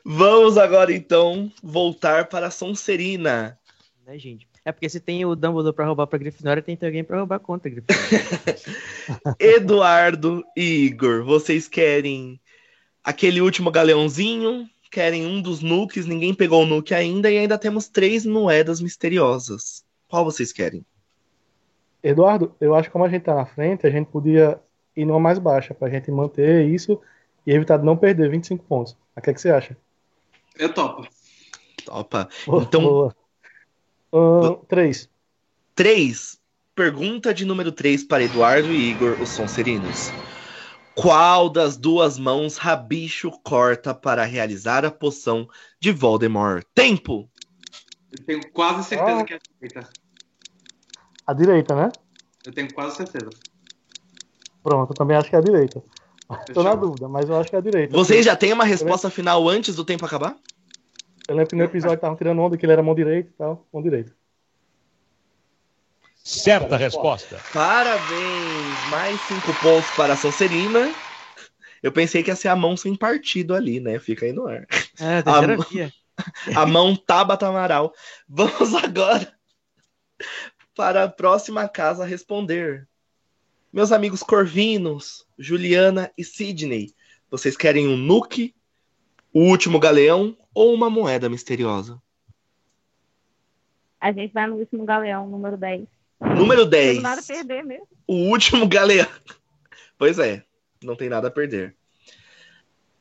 Vamos 0.02 0.56
agora 0.56 0.94
então 0.94 1.52
voltar 1.62 2.26
para 2.28 2.46
a 2.46 2.50
Sonserina. 2.50 3.58
Né, 4.06 4.18
gente? 4.18 4.48
É 4.64 4.72
porque 4.72 4.88
se 4.88 5.00
tem 5.00 5.26
o 5.26 5.36
Dumbledore 5.36 5.76
pra 5.76 5.84
roubar 5.84 6.06
pra 6.06 6.18
Grifinória, 6.18 6.62
tem 6.62 6.78
alguém 6.80 7.04
pra 7.04 7.18
roubar 7.18 7.38
contra 7.38 7.70
a 7.70 7.74
Grifinória. 7.74 8.56
Eduardo 9.38 10.42
e 10.56 10.86
Igor, 10.86 11.22
vocês 11.22 11.68
querem 11.68 12.40
aquele 13.04 13.42
último 13.42 13.70
galeãozinho? 13.70 14.66
Querem 14.90 15.26
um 15.26 15.40
dos 15.40 15.62
nukes? 15.62 16.06
Ninguém 16.06 16.34
pegou 16.34 16.62
o 16.62 16.66
nuke 16.66 16.94
ainda 16.94 17.30
e 17.30 17.38
ainda 17.38 17.58
temos 17.58 17.88
três 17.88 18.24
moedas 18.24 18.80
misteriosas. 18.80 19.84
Qual 20.08 20.24
vocês 20.24 20.52
querem? 20.52 20.84
Eduardo, 22.02 22.54
eu 22.60 22.74
acho 22.74 22.88
que 22.88 22.92
como 22.92 23.04
a 23.04 23.08
gente 23.08 23.22
tá 23.22 23.34
na 23.34 23.44
frente, 23.44 23.86
a 23.86 23.90
gente 23.90 24.06
podia 24.06 24.58
ir 24.96 25.04
numa 25.04 25.20
mais 25.20 25.38
baixa, 25.38 25.74
pra 25.74 25.90
gente 25.90 26.10
manter 26.10 26.66
isso 26.66 27.00
e 27.46 27.52
evitar 27.52 27.76
de 27.76 27.84
não 27.84 27.96
perder 27.96 28.30
25 28.30 28.64
pontos. 28.64 28.96
O 29.16 29.20
que, 29.20 29.30
é 29.30 29.34
que 29.34 29.40
você 29.40 29.50
acha? 29.50 29.76
Eu 30.58 30.72
topo. 30.72 31.06
Topa. 31.84 32.28
Então, 32.46 32.82
boa. 32.82 33.16
Uh, 34.12 34.56
três. 34.66 35.08
Três. 35.74 36.38
Pergunta 36.74 37.34
de 37.34 37.44
número 37.44 37.72
três 37.72 38.04
para 38.04 38.22
Eduardo 38.22 38.68
e 38.68 38.90
Igor, 38.90 39.20
os 39.20 39.30
Sonserinos. 39.30 40.10
Qual 41.00 41.48
das 41.48 41.76
duas 41.76 42.18
mãos 42.18 42.56
Rabicho 42.56 43.30
corta 43.44 43.94
para 43.94 44.24
realizar 44.24 44.84
a 44.84 44.90
poção 44.90 45.48
de 45.78 45.92
Voldemort? 45.92 46.64
Tempo! 46.74 47.30
Eu 48.10 48.24
tenho 48.24 48.50
quase 48.50 48.88
certeza 48.88 49.20
ah. 49.20 49.24
que 49.24 49.34
é 49.34 49.36
a 49.36 49.40
direita. 49.60 49.90
A 51.24 51.32
direita, 51.32 51.76
né? 51.76 51.92
Eu 52.44 52.52
tenho 52.52 52.74
quase 52.74 52.96
certeza. 52.96 53.30
Pronto, 54.60 54.90
eu 54.90 54.94
também 54.96 55.16
acho 55.16 55.30
que 55.30 55.36
é 55.36 55.38
a 55.38 55.42
direita. 55.42 55.80
Estou 56.48 56.64
na 56.64 56.74
dúvida, 56.74 57.06
mas 57.06 57.28
eu 57.28 57.38
acho 57.38 57.48
que 57.48 57.54
é 57.54 57.60
a 57.60 57.62
direita. 57.62 57.96
Vocês 57.96 58.26
já 58.26 58.34
têm 58.34 58.52
uma 58.52 58.64
resposta 58.64 59.08
final 59.08 59.48
antes 59.48 59.76
do 59.76 59.84
tempo 59.84 60.04
acabar? 60.04 60.36
Eu 61.28 61.36
lembro 61.36 61.50
que 61.50 61.54
no 61.54 61.62
episódio 61.62 61.94
estavam 61.94 62.16
tirando 62.16 62.40
onda 62.40 62.58
que 62.58 62.66
ele 62.66 62.72
era 62.72 62.82
mão 62.82 62.96
direita 62.96 63.30
e 63.30 63.34
tal, 63.34 63.64
mão 63.72 63.80
direita. 63.80 64.12
Certa 66.28 66.76
resposta. 66.76 67.40
Parabéns! 67.54 68.90
Mais 68.90 69.18
cinco 69.22 69.50
pontos 69.62 69.90
para 69.96 70.12
a 70.12 70.16
Sonserina. 70.16 70.92
Eu 71.82 71.90
pensei 71.90 72.22
que 72.22 72.30
ia 72.30 72.36
ser 72.36 72.48
a 72.48 72.54
mão 72.54 72.76
sem 72.76 72.94
partido 72.94 73.54
ali, 73.54 73.80
né? 73.80 73.98
Fica 73.98 74.26
aí 74.26 74.32
no 74.32 74.46
ar. 74.46 74.66
É, 75.00 75.22
a, 76.54 76.62
a 76.62 76.66
mão 76.66 76.94
Tabata 76.94 77.48
Amaral. 77.48 77.94
Vamos 78.28 78.74
agora 78.74 79.32
para 80.76 81.04
a 81.04 81.08
próxima 81.08 81.66
casa 81.66 82.04
responder. 82.04 82.86
Meus 83.72 83.90
amigos 83.90 84.22
Corvinos, 84.22 85.26
Juliana 85.38 86.12
e 86.14 86.22
Sidney, 86.22 86.94
vocês 87.30 87.56
querem 87.56 87.88
um 87.88 87.96
nuke, 87.96 88.54
o 89.32 89.44
último 89.44 89.80
galeão 89.80 90.36
ou 90.52 90.74
uma 90.74 90.90
moeda 90.90 91.30
misteriosa? 91.30 91.98
A 93.98 94.12
gente 94.12 94.34
vai 94.34 94.46
no 94.46 94.56
último 94.56 94.84
galeão, 94.84 95.26
número 95.26 95.56
10. 95.56 95.97
Número 96.20 96.66
10. 96.66 96.96
Não 96.96 97.02
nada 97.02 97.20
a 97.20 97.24
perder 97.24 97.64
mesmo. 97.64 97.88
O 98.06 98.14
último 98.30 98.66
galeão. 98.68 99.06
Pois 99.96 100.18
é, 100.18 100.44
não 100.82 100.96
tem 100.96 101.08
nada 101.08 101.28
a 101.28 101.30
perder. 101.30 101.74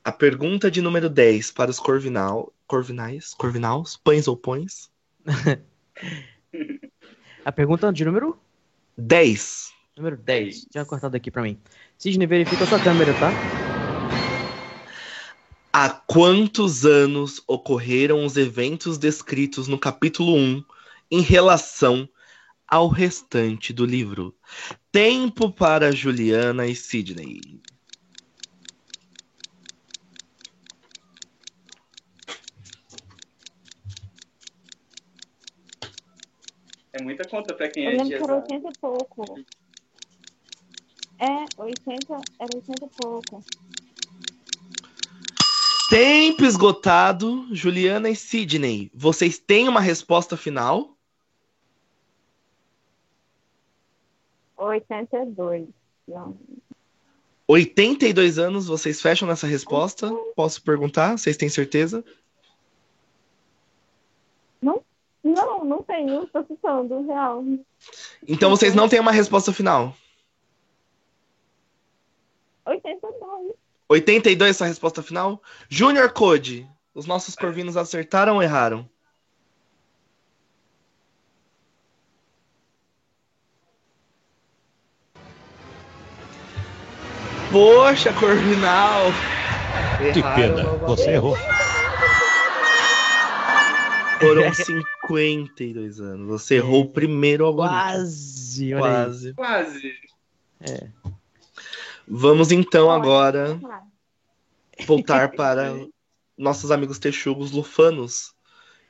A 0.04 0.12
pergunta 0.12 0.72
de 0.72 0.82
número 0.82 1.10
10 1.10 1.52
para 1.52 1.70
os 1.70 1.80
Corvinal, 1.80 2.54
Corvinais, 2.66 3.34
Corvinaus, 3.34 3.98
pães 3.98 4.28
ou 4.28 4.38
pões? 4.38 4.90
a 7.44 7.52
pergunta 7.52 7.92
de 7.92 8.06
número 8.06 8.40
10. 8.98 9.72
Número 9.98 10.16
10. 10.16 10.68
Tinha 10.72 10.86
cortado 10.86 11.18
aqui 11.18 11.30
para 11.30 11.42
mim. 11.42 11.60
Sidney, 11.98 12.28
verifica 12.28 12.64
a 12.64 12.68
sua 12.68 12.80
câmera, 12.80 13.14
tá? 13.20 13.32
Há 15.74 15.90
quantos 15.90 16.86
anos 16.86 17.44
ocorreram 17.46 18.26
os 18.26 18.38
eventos 18.38 18.98
descritos 18.98 19.68
no 19.68 19.78
capítulo 19.78 20.36
1 20.36 20.64
em 21.12 21.22
relação 21.22 22.08
ao 22.68 22.88
restante 22.88 23.72
do 23.72 23.86
livro? 23.86 24.36
Tempo 24.92 25.52
para 25.52 25.92
Juliana 25.92 26.68
e 26.68 26.76
Sidney. 26.76 27.62
É 36.94 37.02
muita 37.02 37.28
conta 37.28 37.54
para 37.54 37.70
quem 37.70 37.86
é 37.86 37.90
lembro 37.92 38.08
que 38.08 38.14
era 38.16 38.36
80 38.36 38.70
e 38.70 38.78
pouco. 38.80 39.40
É, 41.20 41.62
80, 41.62 42.22
era 42.40 42.56
80 42.56 42.86
e 42.86 42.90
pouco. 42.90 43.44
Tempo 45.90 46.44
esgotado, 46.44 47.48
Juliana 47.52 48.10
e 48.10 48.16
Sidney. 48.16 48.92
Vocês 48.94 49.40
têm 49.40 49.70
uma 49.70 49.80
resposta 49.80 50.36
final? 50.36 50.97
82. 54.58 55.68
82 57.48 58.40
anos, 58.40 58.68
vocês 58.68 59.02
fecham 59.02 59.28
nessa 59.28 59.48
resposta? 59.48 60.12
Posso 60.36 60.62
perguntar? 60.62 61.18
Vocês 61.18 61.38
têm 61.38 61.48
certeza? 61.48 62.04
Não, 64.62 64.84
não, 65.24 65.64
não 65.64 65.84
tenho. 65.84 66.24
Estou 66.24 66.46
citando, 66.46 67.06
real. 67.06 67.44
Então 68.28 68.50
vocês 68.50 68.74
não 68.76 68.90
têm 68.90 69.00
uma 69.00 69.12
resposta 69.12 69.54
final? 69.54 69.96
82. 72.66 73.54
82 73.88 74.50
essa 74.50 74.66
resposta 74.66 75.02
final? 75.02 75.42
Junior 75.70 76.12
Code, 76.12 76.68
os 76.94 77.06
nossos 77.06 77.36
corvinos 77.36 77.78
acertaram 77.78 78.36
ou 78.36 78.44
erraram? 78.44 78.90
Poxa, 87.52 88.12
Corvinal! 88.14 89.06
Que 90.14 90.22
pena, 90.22 90.64
você 90.86 91.12
errou. 91.12 91.38
Foram 94.20 94.54
52 94.54 96.02
anos. 96.02 96.28
Você 96.28 96.56
errou 96.56 96.82
o 96.82 96.90
primeiro 96.90 97.46
algoritmo. 97.46 97.80
Quase, 97.80 98.72
Quase. 98.74 99.34
Quase. 99.34 99.94
É. 100.62 100.88
Vamos 102.08 102.52
então 102.52 102.92
agora 102.92 103.60
voltar 104.86 105.32
para 105.32 105.74
nossos 106.38 106.72
amigos 106.72 107.00
texugos 107.00 107.52
lufanos. 107.52 108.34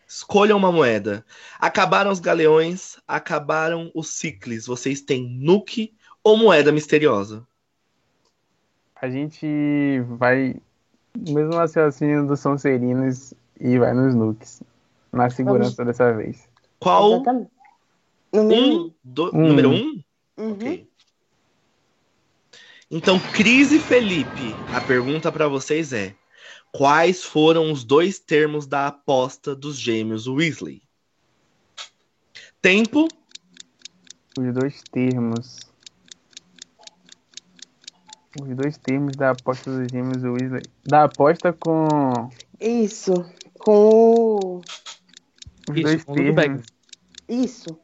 Escolham 0.07 0.57
uma 0.57 0.71
moeda. 0.71 1.25
Acabaram 1.59 2.11
os 2.11 2.19
galeões, 2.19 2.97
acabaram 3.07 3.91
os 3.93 4.09
ciclis. 4.09 4.65
Vocês 4.65 5.01
têm 5.01 5.27
nuke 5.27 5.93
ou 6.23 6.37
moeda 6.37 6.71
misteriosa? 6.71 7.45
A 9.01 9.09
gente 9.09 10.01
vai 10.17 10.55
no 11.15 11.33
mesmo 11.33 11.55
raciocínio 11.55 12.27
dos 12.27 12.39
Sonserinos 12.39 13.33
e 13.59 13.77
vai 13.77 13.93
nos 13.93 14.15
nukes. 14.15 14.61
Na 15.11 15.29
segurança 15.29 15.75
Vamos. 15.75 15.97
dessa 15.97 16.13
vez. 16.13 16.47
Qual? 16.79 17.13
Exatamente. 17.13 17.51
Número 18.33 18.61
um. 18.61 18.93
Do... 19.03 19.35
um. 19.35 19.47
Número 19.47 19.69
um? 19.69 20.03
Uhum. 20.37 20.51
Ok. 20.53 20.87
Então, 22.89 23.19
Cris 23.33 23.71
e 23.71 23.79
Felipe, 23.79 24.55
a 24.73 24.79
pergunta 24.79 25.31
para 25.31 25.47
vocês 25.47 25.91
é: 25.91 26.15
quais 26.71 27.23
foram 27.23 27.71
os 27.71 27.83
dois 27.83 28.17
termos 28.19 28.65
da 28.65 28.87
aposta 28.87 29.55
dos 29.55 29.77
gêmeos 29.77 30.27
Weasley? 30.27 30.81
Tempo. 32.61 33.07
Os 34.37 34.53
dois 34.53 34.83
termos. 34.91 35.66
Os 38.41 38.55
dois 38.55 38.77
termos 38.77 39.15
da 39.15 39.31
aposta 39.31 39.71
dos 39.71 39.87
gêmeos 39.91 40.23
Weasley. 40.23 40.63
Da 40.85 41.05
aposta 41.05 41.53
com. 41.53 42.29
Isso. 42.59 43.13
Com. 43.59 44.61
Os 45.69 45.75
Isso, 45.75 45.83
dois 45.83 46.05
termos. 46.05 46.65
Isso. 47.27 47.79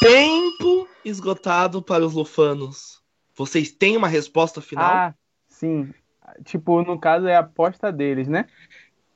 Tempo 0.00 0.88
esgotado 1.04 1.82
para 1.82 2.06
os 2.06 2.14
lufanos. 2.14 3.02
Vocês 3.36 3.72
têm 3.72 3.96
uma 3.96 4.08
resposta 4.08 4.60
final? 4.60 4.90
Ah, 4.90 5.14
sim. 5.48 5.92
Tipo, 6.44 6.82
no 6.82 6.98
caso 6.98 7.26
é 7.26 7.36
a 7.36 7.40
aposta 7.40 7.90
deles, 7.90 8.28
né? 8.28 8.46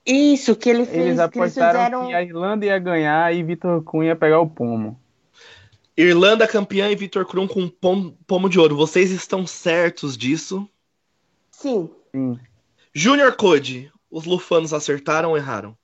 Isso, 0.04 0.56
que 0.56 0.68
ele 0.68 0.84
fez, 0.84 1.06
eles 1.06 1.18
apostaram 1.18 1.30
que, 1.30 1.38
eles 1.38 1.54
fizeram... 1.54 2.06
que 2.08 2.14
a 2.14 2.22
Irlanda 2.22 2.66
ia 2.66 2.78
ganhar 2.78 3.32
e 3.32 3.42
Vitor 3.42 3.82
Cunha 3.84 4.08
ia 4.08 4.16
pegar 4.16 4.40
o 4.40 4.48
pomo. 4.48 5.00
Irlanda 5.96 6.48
campeã 6.48 6.90
e 6.90 6.96
Vitor 6.96 7.26
Krum 7.26 7.46
com 7.46 7.68
pomo, 7.68 8.18
pomo 8.26 8.48
de 8.48 8.58
ouro. 8.58 8.76
Vocês 8.76 9.10
estão 9.10 9.46
certos 9.46 10.16
disso? 10.16 10.68
Sim. 11.50 11.90
Sim. 12.14 12.38
Junior 12.94 13.34
Code, 13.36 13.92
os 14.10 14.24
lufanos 14.24 14.72
acertaram 14.72 15.30
ou 15.30 15.36
erraram? 15.36 15.76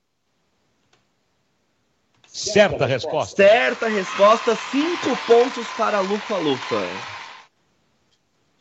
Certa 2.27 2.85
resposta. 2.85 3.35
Certa 3.35 3.87
resposta, 3.87 4.55
cinco 4.71 5.17
pontos 5.25 5.67
para 5.75 5.99
Lufa 5.99 6.37
Lufa. 6.37 6.87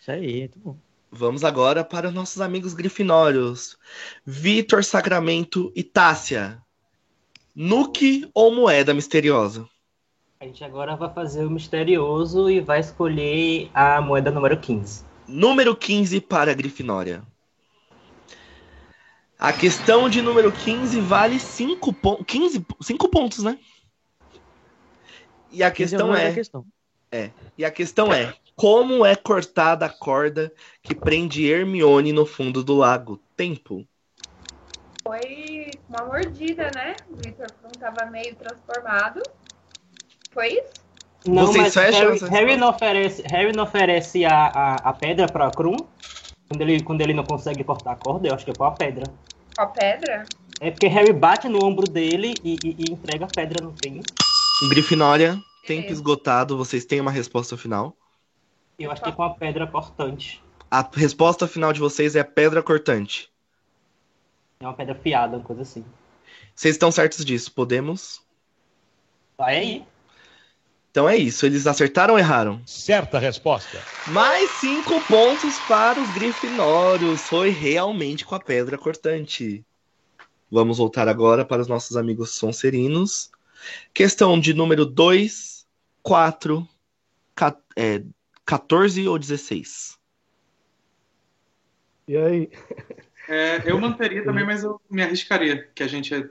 Isso 0.01 0.11
aí, 0.11 0.41
muito 0.41 0.59
bom. 0.59 0.77
Vamos 1.11 1.45
agora 1.45 1.85
para 1.85 2.09
os 2.09 2.15
nossos 2.15 2.41
amigos 2.41 2.75
grifinórios. 2.75 3.77
Vitor 4.25 4.85
Sacramento 4.85 5.73
e 5.75 5.83
Tássia. 5.83 6.61
Nuke 7.55 8.29
ou 8.35 8.55
moeda 8.55 8.95
misteriosa? 8.95 9.69
A 10.41 10.45
gente 10.45 10.63
agora 10.63 10.95
vai 10.95 11.13
fazer 11.13 11.45
o 11.45 11.51
misterioso 11.51 12.49
e 12.49 12.61
vai 12.61 12.79
escolher 12.79 13.69
a 13.75 14.01
moeda 14.01 14.31
número 14.31 14.57
15. 14.57 15.05
Número 15.27 15.75
15 15.75 16.21
para 16.21 16.53
a 16.53 16.55
Grifinória. 16.55 17.25
A 19.37 19.53
questão 19.53 20.09
de 20.09 20.23
número 20.23 20.53
15 20.53 21.01
vale 21.01 21.41
5 21.41 21.93
pontos. 21.93 22.25
15, 22.29 22.65
5 22.81 23.09
pontos, 23.09 23.43
né? 23.43 23.59
E 25.51 25.65
a 25.65 25.73
questão 25.73 26.15
é. 26.15 26.33
Questão. 26.33 26.65
É. 27.11 27.31
E 27.57 27.65
a 27.65 27.71
questão 27.73 28.13
é: 28.13 28.33
como 28.55 29.05
é 29.05 29.17
cortada 29.17 29.87
a 29.87 29.91
corda 29.91 30.53
que 30.85 30.95
prende 30.95 31.51
Hermione 31.51 32.13
no 32.13 32.25
fundo 32.25 32.63
do 32.63 32.77
lago? 32.77 33.21
Tempo. 33.37 33.85
Foi 35.03 35.71
uma 35.89 36.07
mordida, 36.07 36.71
né? 36.77 36.95
O 37.11 37.17
Victor 37.17 37.49
não 37.61 37.71
estava 37.75 38.09
meio 38.09 38.37
transformado. 38.37 39.21
Foi 40.31 40.49
isso? 40.49 40.89
Não, 41.27 41.47
Vocês 41.47 41.75
fecham? 41.75 42.13
Harry, 42.13 42.31
Harry, 42.31 42.57
não 42.57 42.71
oferece, 42.71 43.23
Harry 43.23 43.53
não 43.53 43.65
oferece 43.65 44.25
a, 44.25 44.47
a, 44.47 44.75
a 44.77 44.93
pedra 44.93 45.27
para 45.27 45.51
Krum 45.51 45.77
quando 46.49 46.61
ele, 46.63 46.83
quando 46.83 47.01
ele 47.01 47.13
não 47.13 47.25
consegue 47.25 47.63
cortar 47.65 47.93
a 47.93 47.97
corda. 47.97 48.29
Eu 48.29 48.35
acho 48.35 48.45
que 48.45 48.51
é 48.51 48.55
com 48.55 48.65
a 48.65 48.71
pedra. 48.71 49.05
Com 49.55 49.63
a 49.63 49.67
pedra? 49.67 50.25
É 50.61 50.71
porque 50.71 50.87
Harry 50.87 51.13
bate 51.13 51.49
no 51.49 51.63
ombro 51.63 51.87
dele 51.87 52.35
e, 52.43 52.57
e, 52.65 52.77
e 52.79 52.93
entrega 52.93 53.27
a 53.27 53.29
pedra 53.29 53.65
no 53.65 53.75
fim. 53.83 54.01
Grifinória, 54.71 55.39
tempo 55.67 55.93
esgotado. 55.93 56.57
Vocês 56.57 56.85
têm 56.85 57.01
uma 57.01 57.11
resposta 57.11 57.57
final? 57.57 57.97
Eu 58.79 58.91
acho 58.91 59.03
que 59.03 59.09
é 59.09 59.13
com 59.13 59.23
a 59.23 59.35
pedra 59.35 59.67
cortante. 59.67 60.43
A 60.71 60.89
resposta 60.95 61.47
final 61.47 61.73
de 61.73 61.81
vocês 61.81 62.17
é 62.17 62.23
pedra 62.23 62.63
cortante. 62.63 63.31
É 64.61 64.65
uma 64.65 64.75
pedra 64.75 64.95
fiada, 64.95 65.37
uma 65.37 65.45
coisa 65.45 65.63
assim. 65.63 65.85
Vocês 66.55 66.75
estão 66.75 66.91
certos 66.91 67.25
disso? 67.25 67.53
Podemos? 67.53 68.21
Vai 69.37 69.57
aí. 69.57 69.87
Então 70.91 71.09
é 71.09 71.17
isso. 71.17 71.47
Eles 71.47 71.67
acertaram 71.67 72.15
ou 72.15 72.19
erraram? 72.19 72.61
Certa 72.67 73.19
resposta. 73.19 73.79
Mais 74.09 74.51
cinco 74.53 75.01
pontos 75.07 75.59
para 75.69 76.01
os 76.01 76.09
grifinórios. 76.15 77.21
Foi 77.23 77.51
realmente 77.51 78.25
com 78.25 78.35
a 78.35 78.41
pedra 78.41 78.79
cortante. 78.79 79.65
Vamos 80.51 80.79
voltar 80.79 81.09
agora 81.09 81.45
para 81.45 81.61
os 81.61 81.69
nossos 81.69 81.97
amigos 81.97 82.31
sonserinos. 82.31 83.31
Questão 83.93 84.39
de 84.41 84.55
número 84.55 84.87
2, 84.87 85.67
4, 86.03 86.67
é, 87.77 88.03
14 88.45 89.07
ou 89.07 89.19
16? 89.19 89.99
E 92.07 92.17
aí? 92.17 92.51
É, 93.29 93.71
eu 93.71 93.79
manteria 93.79 94.25
também, 94.25 94.47
mas 94.47 94.65
eu 94.65 94.81
me 94.89 95.03
arriscaria, 95.03 95.69
que 95.75 95.83
a 95.83 95.87
gente 95.87 96.31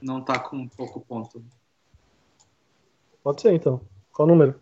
não 0.00 0.22
tá 0.22 0.38
com 0.38 0.66
pouco 0.66 1.00
ponto. 1.02 1.44
Pode 3.22 3.40
ser, 3.40 3.52
então. 3.52 3.80
Qual 4.12 4.26
o 4.26 4.30
número? 4.30 4.54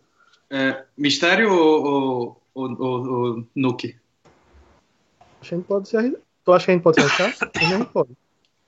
É, 0.51 0.85
mistério 0.97 1.53
ou, 1.53 2.43
ou, 2.55 2.71
ou, 2.79 3.07
ou 3.07 3.47
Nuke? 3.55 3.97
Acho 5.41 5.49
que 5.51 5.55
a 5.55 5.59
gente 5.59 5.67
pode 5.67 5.89
se 5.89 5.97
arriscar. 5.97 6.21
Tu 6.45 6.53
acha 6.53 6.65
que 6.65 6.71
a 6.71 6.75
gente 6.75 6.83
pode 6.83 7.01
se 7.01 7.07
arriscar? 7.07 7.51
a 7.55 7.59
gente 7.59 7.87
pode. 7.87 8.11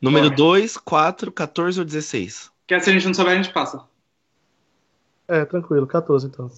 Número 0.01 0.31
2, 0.31 0.77
4, 0.77 1.33
14 1.33 1.81
ou 1.81 1.85
16? 1.85 2.51
Que 2.67 2.79
se 2.81 2.91
a 2.91 2.93
gente 2.93 3.07
não 3.07 3.15
souber, 3.15 3.33
a 3.33 3.37
gente 3.37 3.53
passa. 3.53 3.83
É, 5.27 5.45
tranquilo. 5.45 5.87
14, 5.87 6.27
então. 6.27 6.51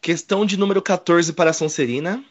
Questão 0.00 0.46
de 0.46 0.56
número 0.56 0.80
14 0.80 1.32
para 1.32 1.50
a 1.50 1.52
Sonserina. 1.52 2.24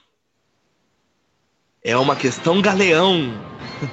É 1.84 1.97
uma 1.97 2.15
questão 2.15 2.61
galeão. 2.61 3.34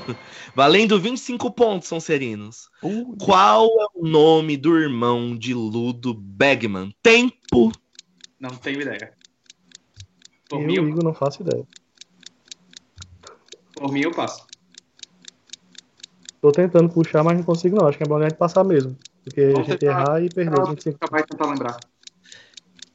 Valendo 0.55 0.99
25 0.99 1.51
pontos, 1.53 1.89
Sonserinos. 1.89 2.69
Uh, 2.83 3.17
Qual 3.17 3.67
é 3.67 3.87
o 3.95 4.07
nome 4.07 4.57
do 4.57 4.77
irmão 4.77 5.37
de 5.37 5.55
Ludo 5.55 6.15
Bagman? 6.15 6.95
Tempo. 7.03 7.73
Não 8.39 8.51
tenho 8.51 8.81
ideia. 8.81 9.13
Por 10.49 10.61
eu, 10.61 10.67
mim, 10.67 10.75
eu... 10.77 11.03
não 11.03 11.15
faço 11.15 11.43
ideia. 11.43 11.65
Por 13.75 13.93
mim, 13.93 14.03
eu 14.03 14.11
passo. 14.11 14.47
Tô 16.41 16.51
tentando 16.51 16.89
puxar, 16.89 17.23
mas 17.23 17.37
não 17.37 17.45
consigo 17.45 17.77
não. 17.77 17.87
Acho 17.87 17.99
que 17.99 18.05
é 18.05 18.07
bom 18.07 18.17
a 18.17 18.23
gente 18.23 18.37
passar 18.37 18.65
mesmo. 18.65 18.97
Porque 19.23 19.49
Vamos 19.49 19.69
a 19.69 19.71
gente 19.71 19.79
tentar... 19.79 20.01
errar 20.01 20.23
e 20.23 20.29
perder. 20.29 20.57
Vamos 20.57 20.87
acabar 20.87 21.21
de 21.21 21.27
tentar 21.27 21.47
lembrar. 21.47 21.81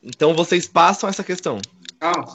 Então 0.02 0.36
vocês 0.36 0.68
passam 0.68 1.10
essa 1.10 1.24
questão. 1.24 1.60
Calma. 2.00 2.34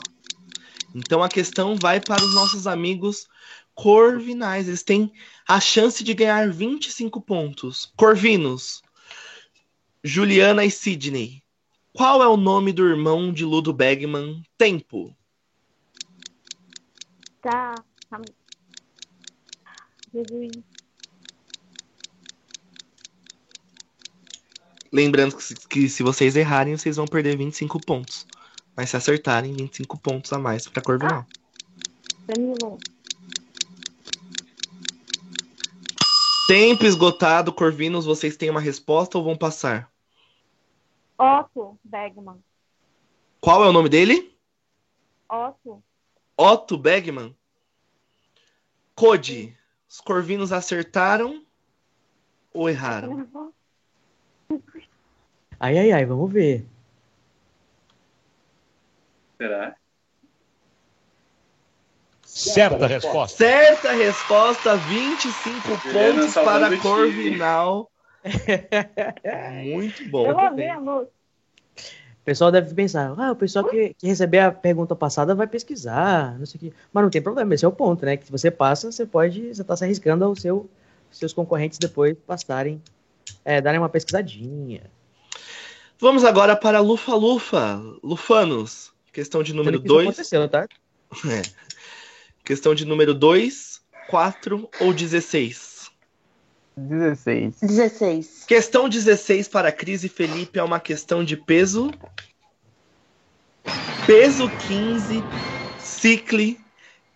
Então 0.95 1.21
a 1.21 1.29
questão 1.29 1.75
vai 1.75 1.99
para 1.99 2.23
os 2.23 2.33
nossos 2.33 2.67
amigos 2.67 3.27
corvinais. 3.73 4.67
Eles 4.67 4.83
têm 4.83 5.11
a 5.47 5.59
chance 5.59 6.03
de 6.03 6.13
ganhar 6.13 6.51
25 6.51 7.21
pontos. 7.21 7.91
Corvinos, 7.95 8.81
Juliana 10.03 10.65
e 10.65 10.71
Sidney. 10.71 11.43
Qual 11.93 12.23
é 12.23 12.27
o 12.27 12.37
nome 12.37 12.71
do 12.71 12.87
irmão 12.87 13.33
de 13.33 13.43
Ludo 13.43 13.73
Bagman? 13.73 14.41
Tempo. 14.57 15.15
Tá. 17.41 17.75
Jesus. 20.13 20.51
Lembrando 24.91 25.37
que, 25.37 25.55
que, 25.67 25.89
se 25.89 26.03
vocês 26.03 26.35
errarem, 26.35 26.75
vocês 26.75 26.97
vão 26.97 27.05
perder 27.05 27.37
25 27.37 27.79
pontos. 27.79 28.27
Mas 28.75 28.89
se 28.89 28.97
acertarem, 28.97 29.53
25 29.53 29.97
pontos 29.97 30.33
a 30.33 30.37
mais 30.37 30.67
pra 30.67 30.81
Corvinal. 30.81 31.25
Ah, 31.27 31.41
Tempo 36.47 36.85
esgotado, 36.85 37.53
Corvinos, 37.53 38.05
vocês 38.05 38.35
têm 38.35 38.49
uma 38.49 38.59
resposta 38.59 39.17
ou 39.17 39.23
vão 39.23 39.37
passar? 39.37 39.91
Otto 41.17 41.77
Bergman. 41.83 42.43
Qual 43.39 43.63
é 43.63 43.69
o 43.69 43.73
nome 43.73 43.89
dele? 43.89 44.35
Otto. 45.29 45.83
Otto 46.35 46.77
Bergman? 46.77 47.35
Code, 48.95 49.57
os 49.89 50.01
Corvinos 50.01 50.51
acertaram 50.51 51.45
ou 52.53 52.69
erraram? 52.69 53.27
Ai, 55.59 55.77
ai, 55.77 55.91
ai, 55.91 56.05
vamos 56.05 56.31
ver. 56.31 56.65
Será? 59.37 59.75
Certa 62.49 62.87
resposta. 62.87 63.37
Certa 63.37 63.91
resposta, 63.91 64.75
25 64.75 65.67
pontos 65.93 66.33
para 66.33 66.77
Corvinal. 66.77 67.91
Muito 69.63 70.09
bom. 70.09 70.27
Eu. 70.27 71.03
O 71.03 72.23
pessoal 72.23 72.51
deve 72.51 72.73
pensar, 72.75 73.15
ah, 73.17 73.31
o 73.31 73.35
pessoal 73.35 73.65
que, 73.65 73.95
que 73.95 74.07
receber 74.07 74.39
a 74.39 74.51
pergunta 74.51 74.95
passada 74.95 75.33
vai 75.33 75.47
pesquisar, 75.47 76.37
não 76.37 76.45
sei 76.45 76.57
o 76.57 76.59
quê. 76.59 76.73
Mas 76.93 77.03
não 77.03 77.09
tem 77.09 77.21
problema, 77.21 77.53
esse 77.55 77.65
é 77.65 77.67
o 77.67 77.71
ponto, 77.71 78.05
né? 78.05 78.15
Que 78.15 78.25
se 78.25 78.31
você 78.31 78.51
passa, 78.51 78.91
você 78.91 79.07
pode, 79.07 79.53
você 79.53 79.63
tá 79.63 79.75
se 79.75 79.83
arriscando 79.83 80.23
aos 80.23 80.39
seu, 80.39 80.69
seus 81.11 81.33
concorrentes 81.33 81.79
depois 81.79 82.15
passarem, 82.27 82.79
é, 83.43 83.59
darem 83.59 83.79
uma 83.79 83.89
pesquisadinha. 83.89 84.83
Vamos 85.99 86.23
agora 86.23 86.55
para 86.55 86.79
Lufa 86.79 87.15
Lufa. 87.15 87.81
Lufanos. 88.03 88.91
Questão 89.11 89.41
de 89.41 89.53
número 89.53 89.79
2. 89.79 90.07
aconteceu, 90.07 90.47
tá? 90.47 90.67
É. 91.25 91.41
Questão 92.43 92.73
de 92.73 92.85
número 92.85 93.13
2, 93.13 93.81
4 94.09 94.69
ou 94.79 94.93
16? 94.93 95.91
16. 96.75 97.59
16. 97.61 98.45
Questão 98.47 98.89
16 98.89 99.47
para 99.47 99.71
Cris 99.71 100.03
e 100.03 100.09
Felipe 100.09 100.59
é 100.59 100.63
uma 100.63 100.79
questão 100.79 101.23
de 101.23 101.37
peso. 101.37 101.91
Peso 104.07 104.49
15, 104.67 105.23
Cicle, 105.79 106.59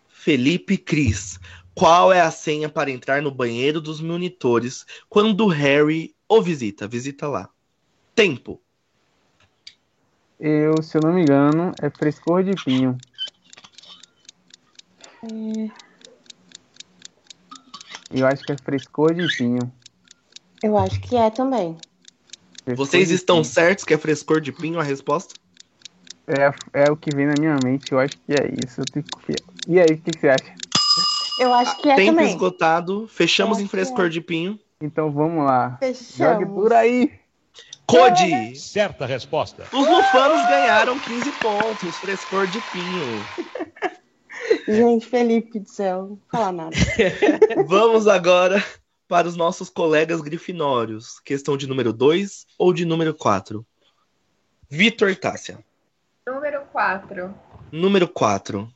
Felipe 0.08 0.78
Cris. 0.78 1.40
Qual 1.74 2.14
é 2.14 2.22
a 2.22 2.32
senha 2.32 2.70
para 2.70 2.92
entrar 2.92 3.22
no 3.22 3.32
banheiro 3.32 3.82
dos 3.82 4.00
monitores 4.00 4.86
quando 5.10 5.48
Harry 5.48 6.16
o 6.30 6.42
visita? 6.42 6.88
Visita 6.88 7.28
lá. 7.28 7.50
Tempo. 8.14 8.62
Eu, 10.40 10.82
se 10.82 10.98
eu 10.98 11.02
não 11.02 11.14
me 11.14 11.22
engano, 11.22 11.72
é 11.82 11.90
frescor 11.90 12.44
de 12.44 12.54
pinho. 12.64 12.98
É... 15.26 15.70
Eu 18.12 18.28
acho 18.28 18.44
que 18.44 18.52
é 18.52 18.58
frescor 18.58 19.14
de 19.14 19.28
pinho. 19.36 19.72
Eu 20.64 20.78
acho 20.78 21.00
que 21.02 21.16
é 21.16 21.30
também. 21.30 21.78
Frescor 22.64 22.86
Vocês 22.86 23.12
estão 23.12 23.38
pinho. 23.38 23.46
certos 23.46 23.86
que 23.86 23.94
é 23.94 23.98
frescor 23.98 24.40
de 24.40 24.52
pinho 24.52 24.80
a 24.80 24.84
resposta? 24.84 25.34
É, 26.28 26.86
é 26.86 26.92
o 26.92 26.98
que 26.98 27.16
vem 27.16 27.28
na 27.28 27.36
minha 27.38 27.58
mente, 27.64 27.92
eu 27.92 28.00
acho 28.00 28.18
que 28.18 28.34
é 28.34 28.52
isso. 28.66 28.82
Eu 28.82 28.86
tenho 28.86 29.06
que... 29.06 29.36
E 29.68 29.80
aí, 29.80 29.86
o 29.86 29.98
que, 29.98 30.12
que, 30.12 30.20
você 30.20 30.30
acha? 30.30 30.56
Eu 31.40 31.54
acho 31.54 31.78
que 31.82 31.90
é 31.90 31.96
Tempo 31.96 32.12
também. 32.18 32.32
esgotado, 32.32 33.08
fechamos 33.08 33.60
em 33.60 33.68
frescor 33.68 34.06
é. 34.06 34.10
de 34.10 34.22
pinho. 34.22 34.60
Então 34.82 35.12
vamos 35.12 35.46
lá. 35.46 35.78
Fechamos. 35.80 36.16
Jogue 36.16 36.46
por 36.46 36.74
aí. 36.74 37.12
Code! 37.88 38.56
Certa 38.56 39.06
resposta. 39.06 39.64
Os 39.72 39.88
lufanos 39.88 40.48
ganharam 40.48 40.98
15 41.00 41.32
pontos, 41.34 41.96
frescor 41.98 42.48
de 42.48 42.60
pinho. 42.72 43.26
Gente, 44.68 45.06
Felipe 45.06 45.60
do 45.60 45.70
céu, 45.70 46.08
não 46.10 46.20
fala 46.32 46.52
nada. 46.52 46.76
Vamos 47.68 48.08
agora 48.08 48.64
para 49.08 49.28
os 49.28 49.36
nossos 49.36 49.70
colegas 49.70 50.22
grifinórios. 50.22 51.20
Questão 51.20 51.56
de 51.56 51.68
número 51.68 51.94
2 51.94 52.46
ou 52.58 52.74
de 52.74 52.86
número 52.86 53.14
4? 53.14 53.66
Vitor 54.70 55.10
e 55.10 55.16
Tássia. 55.16 55.64
Número 56.26 56.62
4. 56.72 57.34
Número 57.72 58.08
4. 58.08 58.68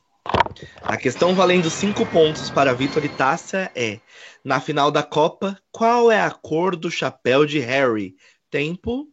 A 0.82 0.96
questão 0.96 1.34
valendo 1.34 1.70
5 1.70 2.06
pontos 2.06 2.50
para 2.50 2.74
Vitor 2.74 3.04
e 3.04 3.08
Tássia 3.08 3.70
é: 3.74 4.00
na 4.44 4.60
final 4.60 4.90
da 4.90 5.02
Copa, 5.02 5.60
qual 5.72 6.10
é 6.10 6.20
a 6.20 6.30
cor 6.30 6.76
do 6.76 6.90
chapéu 6.90 7.44
de 7.44 7.58
Harry? 7.58 8.16
Tempo. 8.50 9.08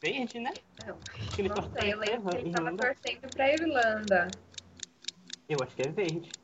Verde, 0.00 0.38
né? 0.38 0.52
Não, 0.88 0.96
ele 1.36 1.48
não 1.50 1.70
sei, 1.70 1.92
eu 1.92 1.98
lembro 1.98 2.30
que 2.30 2.36
ele 2.38 2.48
estava 2.48 2.74
torcendo 2.74 3.28
para 3.34 3.44
a 3.44 3.52
Irlanda. 3.52 4.32
Eu 5.46 5.62
acho 5.62 5.76
que 5.76 5.82
é 5.82 5.88
verde. 5.88 6.34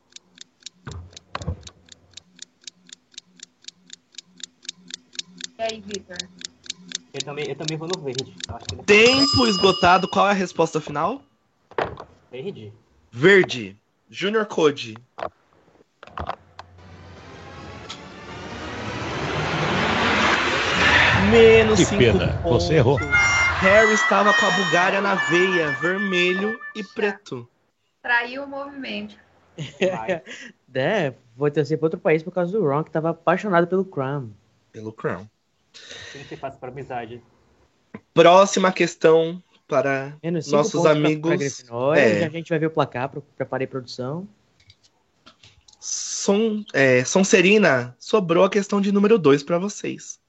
E 5.57 5.61
aí, 5.63 5.81
Vitor? 5.81 6.17
Eu 7.11 7.23
também, 7.23 7.49
eu 7.49 7.55
também 7.55 7.77
vou 7.77 7.87
no 7.87 7.97
verde. 7.97 8.37
É 8.77 8.83
Tempo 8.83 9.47
esgotado, 9.47 10.07
qual 10.07 10.27
é 10.27 10.31
a 10.31 10.33
resposta 10.33 10.79
final? 10.79 11.23
Verde. 12.29 12.71
Verde. 13.11 13.77
Junior 14.09 14.45
Code. 14.45 14.95
Menos 21.31 21.79
que 21.79 21.97
pena, 21.97 22.39
pontos. 22.43 22.67
você 22.67 22.75
errou. 22.75 22.99
Harry 23.65 23.93
estava 23.93 24.31
com 24.31 24.45
a 24.45 24.51
Bulgária 24.51 25.01
na 25.01 25.15
veia, 25.15 25.71
vermelho 25.81 26.55
e 26.75 26.83
preto. 26.83 27.49
Traiu 27.99 28.43
o 28.43 28.47
movimento. 28.47 29.17
é, 30.71 31.15
vou 31.35 31.49
torcer 31.49 31.75
para 31.79 31.87
outro 31.87 31.99
país 31.99 32.21
por 32.21 32.31
causa 32.31 32.51
do 32.51 32.63
Ron, 32.63 32.83
que 32.83 32.89
estava 32.89 33.09
apaixonado 33.09 33.65
pelo 33.65 33.83
Crown. 33.83 34.29
Pelo 34.71 34.93
Crown. 34.93 35.27
Como 36.11 36.25
que 36.25 36.35
faz 36.35 36.55
para 36.57 36.69
amizade? 36.69 37.23
Próxima 38.13 38.71
questão 38.71 39.41
para 39.67 40.15
nossos 40.51 40.85
amigos. 40.85 41.63
Pra, 41.63 41.99
é. 41.99 42.23
A 42.23 42.29
gente 42.29 42.49
vai 42.49 42.59
ver 42.59 42.67
o 42.67 42.71
placar, 42.71 43.11
preparei 43.35 43.65
produção. 43.65 44.27
Som, 45.79 46.63
é, 46.71 47.03
Sonserina, 47.03 47.95
sobrou 47.97 48.43
a 48.43 48.49
questão 48.49 48.79
de 48.79 48.91
número 48.91 49.17
2 49.17 49.41
para 49.41 49.57
vocês. 49.57 50.19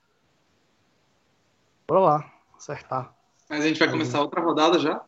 Bora 1.86 2.00
lá, 2.00 2.32
acertar. 2.56 3.15
Mas 3.48 3.64
a 3.64 3.68
gente 3.68 3.78
vai 3.78 3.90
começar 3.90 4.20
outra 4.20 4.40
rodada 4.40 4.78
já? 4.78 5.04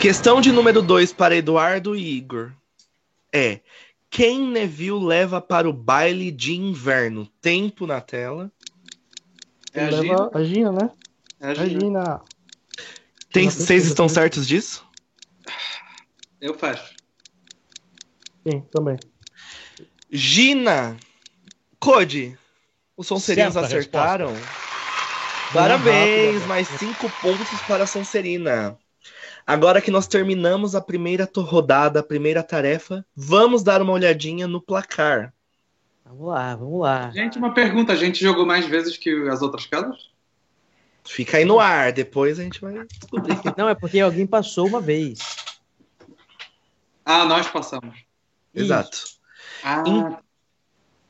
Questão 0.00 0.40
de 0.40 0.50
número 0.50 0.82
2 0.82 1.12
para 1.12 1.36
Eduardo 1.36 1.94
e 1.94 2.16
Igor. 2.16 2.52
É: 3.32 3.60
quem 4.10 4.48
Neville 4.48 5.04
leva 5.04 5.40
para 5.40 5.68
o 5.68 5.72
baile 5.72 6.30
de 6.30 6.56
inverno? 6.56 7.26
Tempo 7.40 7.86
na 7.86 8.00
tela. 8.00 8.50
É 9.72 9.84
a 9.84 9.90
Gina. 9.90 10.30
a 10.32 10.42
Gina, 10.42 10.72
né? 10.72 10.90
É 11.40 11.48
a 11.48 11.54
Gina. 11.54 11.80
Gina. 11.80 12.22
Tem, 13.30 13.50
vocês 13.50 13.86
estão 13.86 14.08
certos 14.08 14.48
disso? 14.48 14.84
Eu 16.40 16.54
fecho. 16.54 16.94
Sim, 18.48 18.60
também. 18.70 18.98
Gina! 20.10 20.96
Code! 21.78 22.38
Os 22.96 23.06
Sonserinos 23.06 23.56
acertaram. 23.56 24.32
Parabéns! 25.56 26.34
Rápido, 26.34 26.48
mais 26.48 26.68
cinco 26.68 27.10
pontos 27.22 27.60
para 27.66 27.84
a 27.84 27.86
Sonserina. 27.86 28.78
Agora 29.46 29.80
que 29.80 29.90
nós 29.90 30.06
terminamos 30.06 30.74
a 30.74 30.80
primeira 30.82 31.28
rodada, 31.34 32.00
a 32.00 32.02
primeira 32.02 32.42
tarefa, 32.42 33.06
vamos 33.14 33.62
dar 33.62 33.80
uma 33.80 33.92
olhadinha 33.92 34.46
no 34.46 34.60
placar. 34.60 35.32
Vamos 36.04 36.28
lá, 36.28 36.54
vamos 36.56 36.80
lá. 36.80 37.10
Gente, 37.10 37.38
uma 37.38 37.54
pergunta: 37.54 37.92
a 37.92 37.96
gente 37.96 38.20
jogou 38.20 38.44
mais 38.44 38.66
vezes 38.66 38.98
que 38.98 39.10
as 39.28 39.40
outras 39.40 39.66
casas? 39.66 40.10
Fica 41.04 41.38
aí 41.38 41.44
no 41.44 41.58
ar, 41.58 41.92
depois 41.92 42.38
a 42.38 42.42
gente 42.42 42.60
vai 42.60 42.84
descobrir. 42.84 43.38
Não, 43.56 43.68
é 43.68 43.74
porque 43.74 44.00
alguém 44.00 44.26
passou 44.26 44.66
uma 44.66 44.80
vez. 44.80 45.20
Ah, 47.04 47.24
nós 47.24 47.48
passamos. 47.48 47.96
Exato. 48.52 49.04
Ah. 49.64 50.18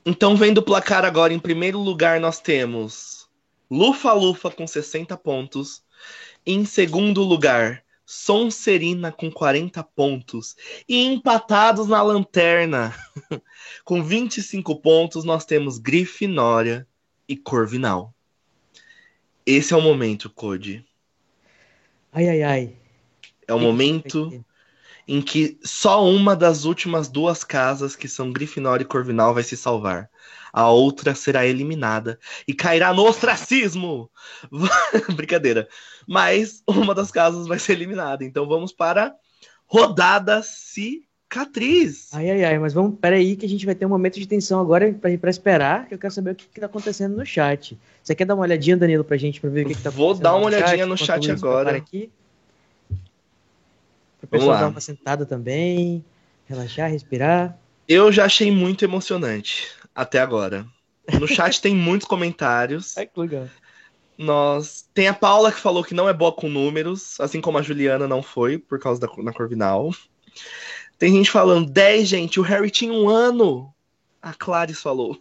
Então, 0.04 0.36
vendo 0.36 0.58
o 0.58 0.62
placar 0.62 1.04
agora, 1.04 1.32
em 1.32 1.38
primeiro 1.38 1.80
lugar 1.80 2.20
nós 2.20 2.38
temos 2.38 3.15
Lufa 3.70 4.12
Lufa 4.12 4.50
com 4.50 4.66
60 4.66 5.16
pontos. 5.16 5.82
Em 6.44 6.64
segundo 6.64 7.22
lugar, 7.22 7.82
Sonserina 8.04 9.10
com 9.10 9.30
40 9.30 9.82
pontos. 9.82 10.56
E 10.88 11.04
empatados 11.04 11.88
na 11.88 12.00
lanterna, 12.00 12.94
com 13.84 14.02
25 14.02 14.76
pontos, 14.76 15.24
nós 15.24 15.44
temos 15.44 15.78
Grifinória 15.78 16.86
e 17.28 17.36
Corvinal. 17.36 18.14
Esse 19.44 19.74
é 19.74 19.76
o 19.76 19.82
momento, 19.82 20.30
Code. 20.30 20.84
Ai, 22.12 22.28
ai, 22.28 22.42
ai. 22.42 22.76
É 23.46 23.54
o 23.54 23.58
momento 23.58 24.44
em 25.08 25.22
que 25.22 25.58
só 25.62 26.04
uma 26.04 26.34
das 26.34 26.64
últimas 26.64 27.08
duas 27.08 27.44
casas, 27.44 27.94
que 27.94 28.08
são 28.08 28.32
Grifinória 28.32 28.82
e 28.82 28.86
Corvinal, 28.86 29.32
vai 29.32 29.42
se 29.42 29.56
salvar. 29.56 30.10
A 30.52 30.70
outra 30.70 31.14
será 31.14 31.46
eliminada 31.46 32.18
e 32.48 32.54
cairá 32.54 32.92
no 32.92 33.04
ostracismo. 33.04 34.10
Brincadeira. 35.14 35.68
Mas 36.08 36.62
uma 36.66 36.94
das 36.94 37.10
casas 37.10 37.46
vai 37.46 37.58
ser 37.58 37.72
eliminada. 37.72 38.24
Então 38.24 38.48
vamos 38.48 38.72
para 38.72 39.14
rodada 39.66 40.42
cicatriz. 40.42 42.08
Ai, 42.12 42.30
ai, 42.30 42.44
ai. 42.44 42.58
Mas 42.58 42.72
vamos, 42.72 42.98
peraí, 42.98 43.36
que 43.36 43.46
a 43.46 43.48
gente 43.48 43.66
vai 43.66 43.74
ter 43.74 43.86
um 43.86 43.90
momento 43.90 44.18
de 44.18 44.26
tensão 44.26 44.60
agora 44.60 44.92
para 44.92 45.30
esperar, 45.30 45.86
que 45.86 45.94
eu 45.94 45.98
quero 45.98 46.12
saber 46.12 46.30
o 46.30 46.34
que, 46.34 46.46
está 46.52 46.66
acontecendo 46.66 47.16
no 47.16 47.26
chat. 47.26 47.78
Você 48.02 48.14
quer 48.14 48.24
dar 48.24 48.34
uma 48.34 48.44
olhadinha, 48.44 48.76
Danilo, 48.76 49.04
pra 49.04 49.16
gente, 49.16 49.40
para 49.40 49.50
ver 49.50 49.64
o 49.64 49.66
que, 49.66 49.72
está 49.72 49.90
acontecendo? 49.90 50.14
Vou 50.14 50.22
dar 50.22 50.34
uma 50.34 50.46
olhadinha 50.46 50.78
chat, 50.78 50.88
no 50.88 50.96
chat 50.96 51.30
agora. 51.30 51.76
Aqui. 51.76 52.10
O 54.26 54.28
pessoal 54.28 54.58
dar 54.58 54.68
uma 54.68 54.80
sentada 54.80 55.24
também, 55.24 56.04
relaxar, 56.46 56.90
respirar. 56.90 57.56
Eu 57.88 58.10
já 58.10 58.24
achei 58.24 58.50
muito 58.50 58.84
emocionante 58.84 59.68
até 59.94 60.18
agora. 60.18 60.66
No 61.20 61.28
chat 61.28 61.60
tem 61.62 61.74
muitos 61.74 62.08
comentários. 62.08 62.96
É 62.96 63.06
que 63.06 63.20
legal. 63.20 63.46
Nós 64.18 64.88
tem 64.92 65.06
a 65.06 65.14
Paula 65.14 65.52
que 65.52 65.60
falou 65.60 65.84
que 65.84 65.94
não 65.94 66.08
é 66.08 66.12
boa 66.12 66.32
com 66.32 66.48
números, 66.48 67.20
assim 67.20 67.40
como 67.40 67.58
a 67.58 67.62
Juliana 67.62 68.08
não 68.08 68.20
foi 68.20 68.58
por 68.58 68.80
causa 68.80 69.00
da 69.00 69.08
na 69.18 69.32
Corvinal. 69.32 69.94
Tem 70.98 71.12
gente 71.12 71.30
falando 71.30 71.70
10, 71.70 72.08
gente, 72.08 72.40
o 72.40 72.42
Harry 72.42 72.70
tinha 72.70 72.92
um 72.92 73.08
ano. 73.08 73.72
A 74.20 74.34
Clarice 74.34 74.80
falou. 74.80 75.16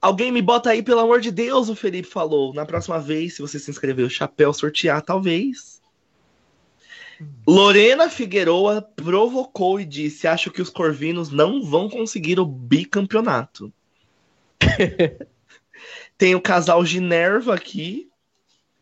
Alguém 0.00 0.30
me 0.30 0.42
bota 0.42 0.70
aí, 0.70 0.82
pelo 0.84 1.00
amor 1.00 1.20
de 1.20 1.32
Deus, 1.32 1.68
o 1.68 1.74
Felipe 1.74 2.08
falou. 2.08 2.54
Na 2.54 2.64
próxima 2.64 3.00
vez, 3.00 3.34
se 3.34 3.42
você 3.42 3.58
se 3.58 3.70
inscrever, 3.70 4.06
o 4.06 4.10
chapéu 4.10 4.52
sortear, 4.52 5.02
talvez. 5.02 5.81
Lorena 7.46 8.08
Figueroa 8.08 8.82
provocou 8.82 9.80
e 9.80 9.84
disse: 9.84 10.26
Acho 10.26 10.50
que 10.50 10.62
os 10.62 10.70
corvinos 10.70 11.30
não 11.30 11.62
vão 11.62 11.88
conseguir 11.88 12.38
o 12.38 12.46
bicampeonato. 12.46 13.72
Tem 16.16 16.34
o 16.34 16.40
casal 16.40 16.84
Ginerva 16.84 17.54
aqui. 17.54 18.08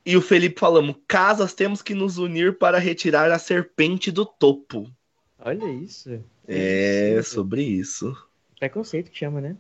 E 0.05 0.17
o 0.17 0.23
Felipe 0.23 0.61
falando: 0.61 0.95
Casas 1.07 1.55
temos 1.55 1.83
que 1.83 1.95
nos 1.95 2.19
unir 2.19 2.59
para 2.59 2.79
retirar 2.79 3.31
a 3.31 3.39
serpente 3.39 4.11
do 4.11 4.27
topo. 4.27 4.91
Olha 5.39 5.71
isso. 5.71 6.23
É, 6.47 7.15
é 7.19 7.23
sobre 7.23 7.63
isso. 7.63 8.17
Preconceito 8.59 9.11
que 9.11 9.19
chama, 9.19 9.41
né? 9.41 9.57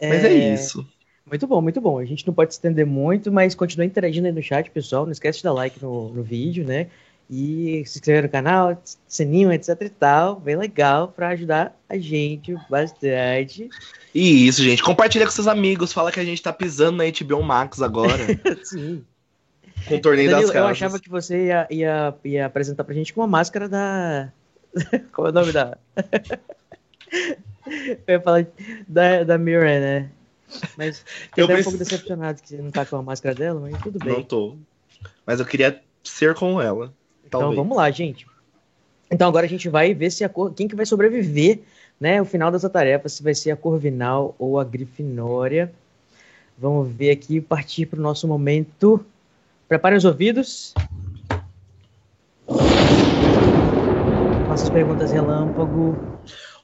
Mas 0.00 0.24
é... 0.24 0.32
é... 0.32 0.54
isso. 0.54 0.86
Muito 1.24 1.46
bom, 1.46 1.60
muito 1.60 1.80
bom. 1.80 1.98
A 1.98 2.04
gente 2.04 2.26
não 2.26 2.34
pode 2.34 2.52
se 2.52 2.58
estender 2.58 2.84
muito, 2.84 3.30
mas 3.30 3.54
continua 3.54 3.84
interagindo 3.84 4.26
aí 4.26 4.32
no 4.32 4.42
chat, 4.42 4.68
pessoal. 4.70 5.04
Não 5.04 5.12
esquece 5.12 5.38
de 5.38 5.44
dar 5.44 5.52
like 5.52 5.80
no, 5.80 6.08
no 6.12 6.22
vídeo, 6.24 6.64
né? 6.64 6.90
E 7.30 7.84
se 7.86 7.98
inscrever 7.98 8.24
no 8.24 8.28
canal, 8.28 8.82
sininho, 9.06 9.52
etc 9.52 9.80
e 9.82 9.88
tal, 9.88 10.40
bem 10.40 10.56
legal 10.56 11.06
para 11.06 11.28
ajudar 11.28 11.78
a 11.88 11.96
gente 11.96 12.56
bastante. 12.68 13.70
E 14.12 14.48
isso, 14.48 14.60
gente, 14.64 14.82
compartilha 14.82 15.24
com 15.24 15.30
seus 15.30 15.46
amigos, 15.46 15.92
fala 15.92 16.10
que 16.10 16.18
a 16.18 16.24
gente 16.24 16.42
tá 16.42 16.52
pisando 16.52 16.98
na 16.98 17.04
HBO 17.04 17.40
Max 17.40 17.80
agora. 17.80 18.18
Sim. 18.64 19.04
Com 19.86 19.94
o 19.94 20.00
torneio 20.00 20.28
Danilo, 20.28 20.48
das 20.48 20.54
casas. 20.54 20.66
Eu 20.66 20.72
achava 20.72 20.98
que 20.98 21.08
você 21.08 21.46
ia, 21.46 21.68
ia, 21.70 22.14
ia 22.24 22.46
apresentar 22.46 22.82
pra 22.82 22.94
gente 22.94 23.14
com 23.14 23.20
uma 23.20 23.28
máscara 23.28 23.68
da... 23.68 24.32
Como 25.12 25.28
é 25.28 25.30
o 25.30 25.34
nome 25.34 25.52
da... 25.52 25.78
eu 27.64 27.98
ia 28.08 28.20
falar 28.20 28.46
da, 28.88 29.22
da 29.22 29.38
Mirren, 29.38 29.80
né? 29.80 30.10
Mas 30.76 31.04
eu 31.36 31.44
até 31.44 31.60
um 31.60 31.62
pouco 31.62 31.78
decepcionado 31.78 32.42
que 32.42 32.48
você 32.48 32.56
não 32.56 32.72
tá 32.72 32.84
com 32.84 32.96
a 32.96 33.02
máscara 33.02 33.36
dela, 33.36 33.60
mas 33.60 33.80
tudo 33.80 34.00
bem. 34.00 34.14
Não 34.14 34.22
tô. 34.24 34.56
Mas 35.24 35.38
eu 35.38 35.46
queria 35.46 35.80
ser 36.02 36.34
com 36.34 36.60
ela. 36.60 36.92
Então 37.30 37.40
Talvez. 37.40 37.56
vamos 37.56 37.76
lá, 37.76 37.88
gente. 37.90 38.26
Então 39.08 39.28
agora 39.28 39.46
a 39.46 39.48
gente 39.48 39.68
vai 39.68 39.94
ver 39.94 40.10
se 40.10 40.24
a 40.24 40.28
cor, 40.28 40.52
quem 40.52 40.66
que 40.66 40.74
vai 40.74 40.84
sobreviver, 40.84 41.60
né? 42.00 42.20
O 42.20 42.24
final 42.24 42.50
dessa 42.50 42.68
tarefa, 42.68 43.08
se 43.08 43.22
vai 43.22 43.34
ser 43.34 43.52
a 43.52 43.56
Corvinal 43.56 44.34
ou 44.36 44.58
a 44.58 44.64
Grifinória. 44.64 45.72
Vamos 46.58 46.92
ver 46.92 47.10
aqui, 47.10 47.40
partir 47.40 47.86
para 47.86 47.98
o 47.98 48.02
nosso 48.02 48.26
momento 48.28 49.04
Preparem 49.70 49.96
os 49.96 50.04
ouvidos. 50.04 50.74
Faça 54.48 54.64
as 54.64 54.68
perguntas 54.68 55.12
relâmpago. 55.12 55.96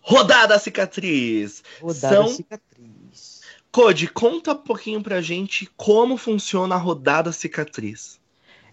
Rodada 0.02 0.58
cicatriz. 0.58 1.62
Rodada 1.80 2.16
São... 2.16 2.26
cicatriz. 2.26 3.42
Code, 3.70 4.08
conta 4.08 4.54
um 4.54 4.56
pouquinho 4.56 5.00
pra 5.04 5.22
gente 5.22 5.70
como 5.76 6.16
funciona 6.16 6.74
a 6.74 6.78
rodada 6.78 7.30
cicatriz. 7.30 8.18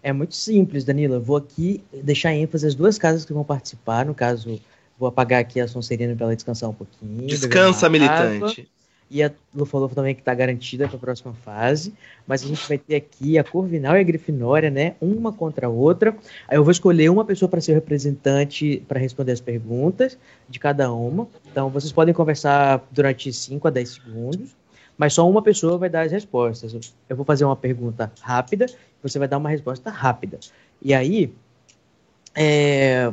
É 0.04 0.12
muito 0.12 0.34
simples, 0.36 0.84
Danilo. 0.84 1.14
Eu 1.14 1.20
vou 1.22 1.38
aqui 1.38 1.82
deixar 1.90 2.34
ênfase 2.34 2.66
às 2.66 2.74
duas 2.74 2.98
casas 2.98 3.24
que 3.24 3.32
vão 3.32 3.42
participar. 3.42 4.04
No 4.04 4.14
caso, 4.14 4.60
vou 4.98 5.08
apagar 5.08 5.40
aqui 5.40 5.58
a 5.58 5.66
Sonserina 5.66 6.14
para 6.14 6.26
ela 6.26 6.36
descansar 6.36 6.68
um 6.68 6.74
pouquinho. 6.74 7.26
Descansa, 7.26 7.88
militante. 7.88 8.68
E 9.10 9.22
a 9.22 9.32
Lufa-Lufa 9.54 9.94
também 9.94 10.14
que 10.14 10.20
está 10.20 10.34
garantida 10.34 10.86
para 10.88 10.98
a 10.98 11.00
próxima 11.00 11.32
fase. 11.32 11.94
Mas 12.26 12.44
a 12.44 12.46
gente 12.46 12.68
vai 12.68 12.76
ter 12.76 12.96
aqui 12.96 13.38
a 13.38 13.44
Corvinal 13.44 13.96
e 13.96 14.00
a 14.00 14.02
Grifinória, 14.02 14.70
né? 14.70 14.94
Uma 15.00 15.32
contra 15.32 15.68
a 15.68 15.70
outra. 15.70 16.14
Aí 16.48 16.58
eu 16.58 16.62
vou 16.62 16.70
escolher 16.70 17.08
uma 17.08 17.24
pessoa 17.24 17.48
para 17.48 17.62
ser 17.62 17.72
o 17.72 17.74
representante 17.74 18.84
para 18.86 19.00
responder 19.00 19.32
as 19.32 19.40
perguntas 19.40 20.18
de 20.50 20.58
cada 20.58 20.92
uma. 20.92 21.26
Então 21.50 21.70
vocês 21.70 21.92
podem 21.92 22.12
conversar 22.12 22.86
durante 22.90 23.32
5 23.32 23.66
a 23.66 23.70
10 23.70 23.88
segundos 23.88 24.63
mas 24.96 25.12
só 25.14 25.28
uma 25.28 25.42
pessoa 25.42 25.78
vai 25.78 25.88
dar 25.88 26.02
as 26.02 26.12
respostas. 26.12 26.94
Eu 27.08 27.16
vou 27.16 27.24
fazer 27.24 27.44
uma 27.44 27.56
pergunta 27.56 28.10
rápida, 28.20 28.66
você 29.02 29.18
vai 29.18 29.28
dar 29.28 29.38
uma 29.38 29.50
resposta 29.50 29.90
rápida. 29.90 30.38
E 30.80 30.94
aí, 30.94 31.32
é, 32.34 33.12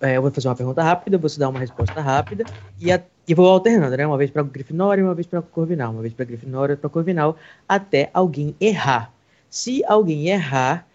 é, 0.00 0.16
eu 0.16 0.22
vou 0.22 0.30
fazer 0.30 0.48
uma 0.48 0.56
pergunta 0.56 0.82
rápida, 0.82 1.16
você 1.16 1.38
dá 1.38 1.48
uma 1.48 1.58
resposta 1.58 2.00
rápida, 2.00 2.44
e, 2.80 2.92
a, 2.92 3.00
e 3.26 3.34
vou 3.34 3.48
alternando, 3.48 3.96
né? 3.96 4.06
Uma 4.06 4.18
vez 4.18 4.30
para 4.30 4.42
Grifinória 4.42 5.04
uma 5.04 5.14
vez 5.14 5.26
para 5.26 5.40
Corvinal, 5.40 5.92
uma 5.92 6.02
vez 6.02 6.12
para 6.12 6.24
Grifinória 6.24 6.76
para 6.76 6.90
Corvinal, 6.90 7.36
até 7.68 8.10
alguém 8.12 8.54
errar. 8.60 9.12
Se 9.48 9.84
alguém 9.86 10.28
errar, 10.28 10.86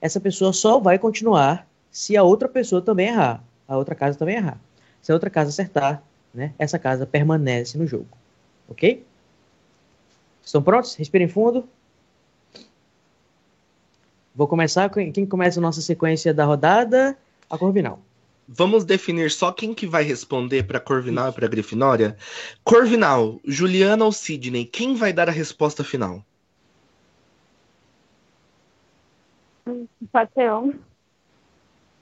essa 0.00 0.18
pessoa 0.18 0.52
só 0.52 0.80
vai 0.80 0.98
continuar 0.98 1.66
se 1.90 2.16
a 2.16 2.22
outra 2.22 2.48
pessoa 2.48 2.82
também 2.82 3.08
errar, 3.08 3.42
a 3.68 3.76
outra 3.76 3.94
casa 3.94 4.18
também 4.18 4.36
errar. 4.36 4.58
Se 5.00 5.12
a 5.12 5.14
outra 5.14 5.30
casa 5.30 5.50
acertar, 5.50 6.02
né, 6.34 6.52
essa 6.58 6.78
casa 6.78 7.06
permanece 7.06 7.78
no 7.78 7.86
jogo. 7.86 8.08
Ok? 8.68 9.04
Estão 10.46 10.62
prontos? 10.62 10.94
Respirem 10.94 11.26
fundo. 11.26 11.68
Vou 14.32 14.46
começar. 14.46 14.88
Quem 14.90 15.26
começa 15.26 15.58
a 15.58 15.62
nossa 15.62 15.80
sequência 15.80 16.32
da 16.32 16.44
rodada? 16.44 17.18
A 17.50 17.58
Corvinal. 17.58 18.00
Vamos 18.46 18.84
definir 18.84 19.32
só 19.32 19.50
quem 19.50 19.74
que 19.74 19.88
vai 19.88 20.04
responder 20.04 20.62
para 20.62 20.78
Corvinal 20.78 21.30
e 21.30 21.32
para 21.32 21.48
Grifinória. 21.48 22.16
Corvinal, 22.62 23.40
Juliana 23.44 24.04
ou 24.04 24.12
Sidney, 24.12 24.64
quem 24.64 24.94
vai 24.94 25.12
dar 25.12 25.28
a 25.28 25.32
resposta 25.32 25.82
final? 25.82 26.24
Um. 29.66 29.88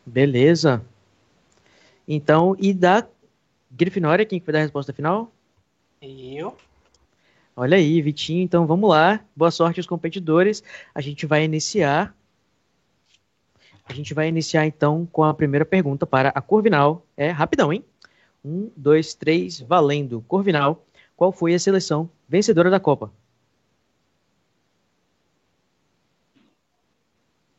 Beleza. 0.04 0.84
Então, 2.06 2.54
e 2.58 2.74
da 2.74 3.08
Grifinória, 3.70 4.26
quem 4.26 4.38
que 4.38 4.44
vai 4.44 4.52
dar 4.52 4.58
a 4.58 4.62
resposta 4.62 4.92
final? 4.92 5.32
Eu. 6.02 6.54
Olha 7.56 7.76
aí, 7.76 8.02
Vitinho. 8.02 8.42
Então 8.42 8.66
vamos 8.66 8.90
lá. 8.90 9.24
Boa 9.36 9.50
sorte 9.50 9.78
aos 9.78 9.86
competidores. 9.86 10.62
A 10.94 11.00
gente 11.00 11.24
vai 11.24 11.44
iniciar. 11.44 12.14
A 13.86 13.92
gente 13.92 14.12
vai 14.14 14.28
iniciar 14.28 14.66
então 14.66 15.06
com 15.12 15.22
a 15.22 15.34
primeira 15.34 15.64
pergunta 15.64 16.06
para 16.06 16.30
a 16.30 16.40
Corvinal. 16.40 17.06
É 17.16 17.30
rapidão, 17.30 17.72
hein? 17.72 17.84
Um, 18.44 18.70
dois, 18.76 19.14
três, 19.14 19.60
valendo. 19.60 20.22
Corvinal, 20.26 20.84
qual 21.16 21.30
foi 21.30 21.54
a 21.54 21.58
seleção 21.58 22.10
vencedora 22.28 22.70
da 22.70 22.80
Copa? 22.80 23.12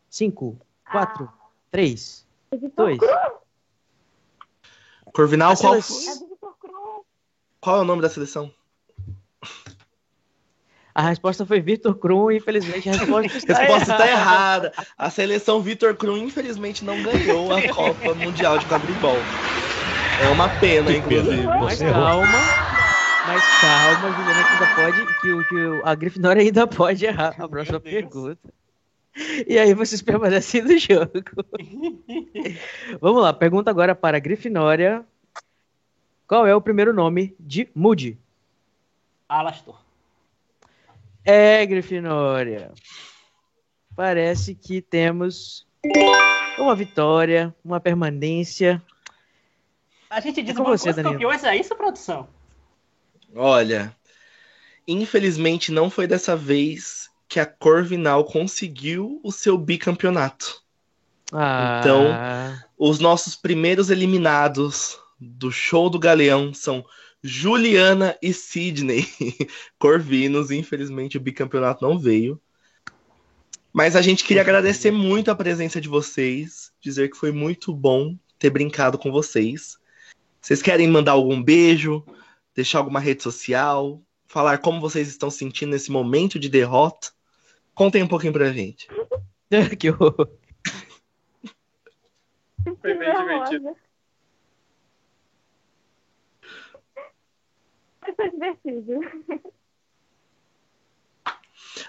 Cinco, 0.09 0.57
quatro, 0.89 1.25
ah. 1.25 1.49
três, 1.69 2.25
dois. 2.75 2.97
Corvinal, 5.13 5.55
qual, 5.57 5.75
qual 7.59 7.77
é 7.77 7.81
o 7.81 7.85
nome 7.85 8.01
da 8.01 8.09
seleção? 8.09 8.53
A 10.95 11.09
resposta 11.09 11.45
foi 11.45 11.59
Vitor 11.59 11.93
Krum, 11.95 12.31
infelizmente 12.31 12.89
a 12.89 12.93
resposta 12.93 13.27
está, 13.37 13.53
resposta 13.53 13.91
está 13.91 14.07
errada. 14.07 14.71
A 14.97 15.09
seleção 15.09 15.61
Vitor 15.61 15.93
Krum, 15.93 16.15
infelizmente, 16.15 16.85
não 16.85 17.03
ganhou 17.03 17.53
a 17.53 17.61
Copa 17.67 18.13
Mundial 18.13 18.57
de 18.57 18.65
Quadribol. 18.65 19.17
É 20.23 20.29
uma 20.29 20.47
pena, 20.47 20.89
que 20.89 20.97
inclusive. 20.99 21.35
Pena. 21.35 21.57
Mas 21.57 21.79
calma, 21.79 22.39
mas 23.27 23.43
calma, 23.59 24.15
Juliana, 24.15 24.43
que 24.45 24.53
ainda 24.53 24.75
pode, 24.75 25.19
que, 25.19 25.49
que 25.49 25.81
a 25.83 25.95
Grifinória 25.95 26.41
ainda 26.41 26.65
pode 26.65 27.05
errar 27.05 27.35
a 27.37 27.49
próxima 27.49 27.79
pergunta. 27.81 28.49
E 29.45 29.59
aí 29.59 29.73
vocês 29.73 30.01
permanecem 30.01 30.61
no 30.61 30.77
jogo. 30.77 31.11
Vamos 33.01 33.21
lá, 33.21 33.33
pergunta 33.33 33.69
agora 33.69 33.93
para 33.93 34.15
a 34.15 34.19
Grifinória. 34.21 35.05
Qual 36.25 36.47
é 36.47 36.55
o 36.55 36.61
primeiro 36.61 36.93
nome 36.93 37.35
de 37.37 37.67
Moody? 37.75 38.17
Alastor. 39.27 39.84
É, 41.25 41.65
Grifinória. 41.65 42.71
Parece 43.95 44.53
que 44.53 44.81
temos 44.81 45.65
uma 46.59 46.75
vitória, 46.75 47.53
uma 47.63 47.79
permanência. 47.79 48.81
A 50.09 50.19
gente 50.19 50.43
desbancou 50.43 50.73
é 50.73 50.77
você, 50.77 50.89
os 50.91 50.95
campeões, 50.95 51.43
é 51.43 51.57
isso, 51.57 51.75
produção? 51.75 52.27
Olha, 53.35 53.95
infelizmente 54.87 55.71
não 55.71 55.89
foi 55.89 56.07
dessa 56.07 56.35
vez 56.37 57.09
que 57.27 57.39
a 57.39 57.45
Corvinal 57.45 58.23
conseguiu 58.23 59.19
o 59.23 59.31
seu 59.31 59.57
bicampeonato. 59.57 60.61
Ah. 61.33 61.79
Então, 61.79 62.05
os 62.77 62.99
nossos 62.99 63.35
primeiros 63.35 63.89
eliminados 63.89 64.99
do 65.19 65.51
show 65.51 65.89
do 65.89 65.97
Galeão 65.97 66.53
são 66.53 66.85
Juliana 67.27 68.15
e 68.21 68.31
Sidney 68.31 69.07
Corvinos. 69.79 70.51
Infelizmente, 70.51 71.17
o 71.17 71.19
bicampeonato 71.19 71.83
não 71.83 71.97
veio. 71.97 72.39
Mas 73.73 73.95
a 73.95 74.01
gente 74.01 74.23
queria 74.23 74.43
agradecer 74.43 74.91
muito 74.91 75.31
a 75.31 75.35
presença 75.35 75.81
de 75.81 75.89
vocês, 75.89 76.71
dizer 76.79 77.09
que 77.09 77.17
foi 77.17 77.31
muito 77.31 77.73
bom 77.73 78.15
ter 78.37 78.51
brincado 78.51 78.97
com 78.97 79.11
vocês. 79.11 79.77
Vocês 80.39 80.61
querem 80.61 80.87
mandar 80.87 81.13
algum 81.13 81.41
beijo, 81.41 82.05
deixar 82.53 82.77
alguma 82.77 82.99
rede 82.99 83.23
social, 83.23 83.99
falar 84.27 84.59
como 84.59 84.79
vocês 84.79 85.07
estão 85.07 85.31
sentindo 85.31 85.71
nesse 85.71 85.91
momento 85.91 86.37
de 86.37 86.47
derrota? 86.47 87.09
Contem 87.73 88.03
um 88.03 88.07
pouquinho 88.07 88.33
pra 88.33 88.53
gente. 88.53 88.87
que 89.79 89.89
horror. 89.89 90.29
Foi 92.81 92.93
bem 92.93 93.13
divertido. 93.13 93.75
Foi 98.13 98.29
divertido. 98.29 98.99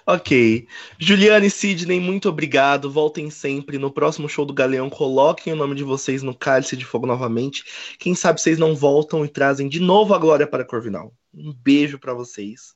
Ok. 0.05 0.67
Juliane 0.99 1.47
e 1.47 1.51
Sidney, 1.51 2.01
muito 2.01 2.29
obrigado. 2.29 2.91
Voltem 2.91 3.31
sempre. 3.31 3.79
No 3.79 3.91
próximo 3.91 4.29
show 4.29 4.45
do 4.45 4.55
Galeão, 4.55 4.89
coloquem 4.89 5.53
o 5.53 5.57
nome 5.57 5.75
de 5.75 5.85
vocês 5.85 6.23
no 6.23 6.35
Cálice 6.35 6.77
de 6.77 6.85
Fogo 6.85 7.07
novamente. 7.07 7.65
Quem 7.99 8.15
sabe 8.15 8.41
vocês 8.41 8.59
não 8.59 8.75
voltam 8.75 9.25
e 9.25 9.29
trazem 9.29 9.69
de 9.69 9.81
novo 9.81 10.15
a 10.15 10.19
glória 10.19 10.47
para 10.47 10.65
Corvinal. 10.65 11.13
Um 11.35 11.53
beijo 11.53 11.99
para 11.99 12.15
vocês. 12.15 12.75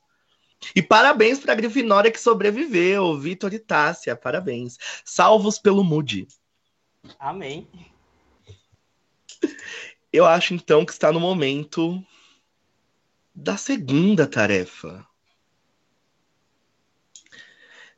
E 0.75 0.81
parabéns 0.81 1.39
para 1.39 1.53
a 1.53 1.55
Grifinória 1.55 2.11
que 2.11 2.19
sobreviveu, 2.19 3.17
Vitor 3.17 3.53
e 3.53 3.59
Tássia. 3.59 4.15
Parabéns. 4.15 4.77
Salvos 5.03 5.57
pelo 5.57 5.83
Moody. 5.83 6.27
Amém. 7.19 7.67
Eu 10.13 10.25
acho 10.25 10.53
então 10.53 10.85
que 10.85 10.91
está 10.91 11.11
no 11.11 11.19
momento 11.19 12.03
da 13.33 13.57
segunda 13.57 14.27
tarefa. 14.27 15.05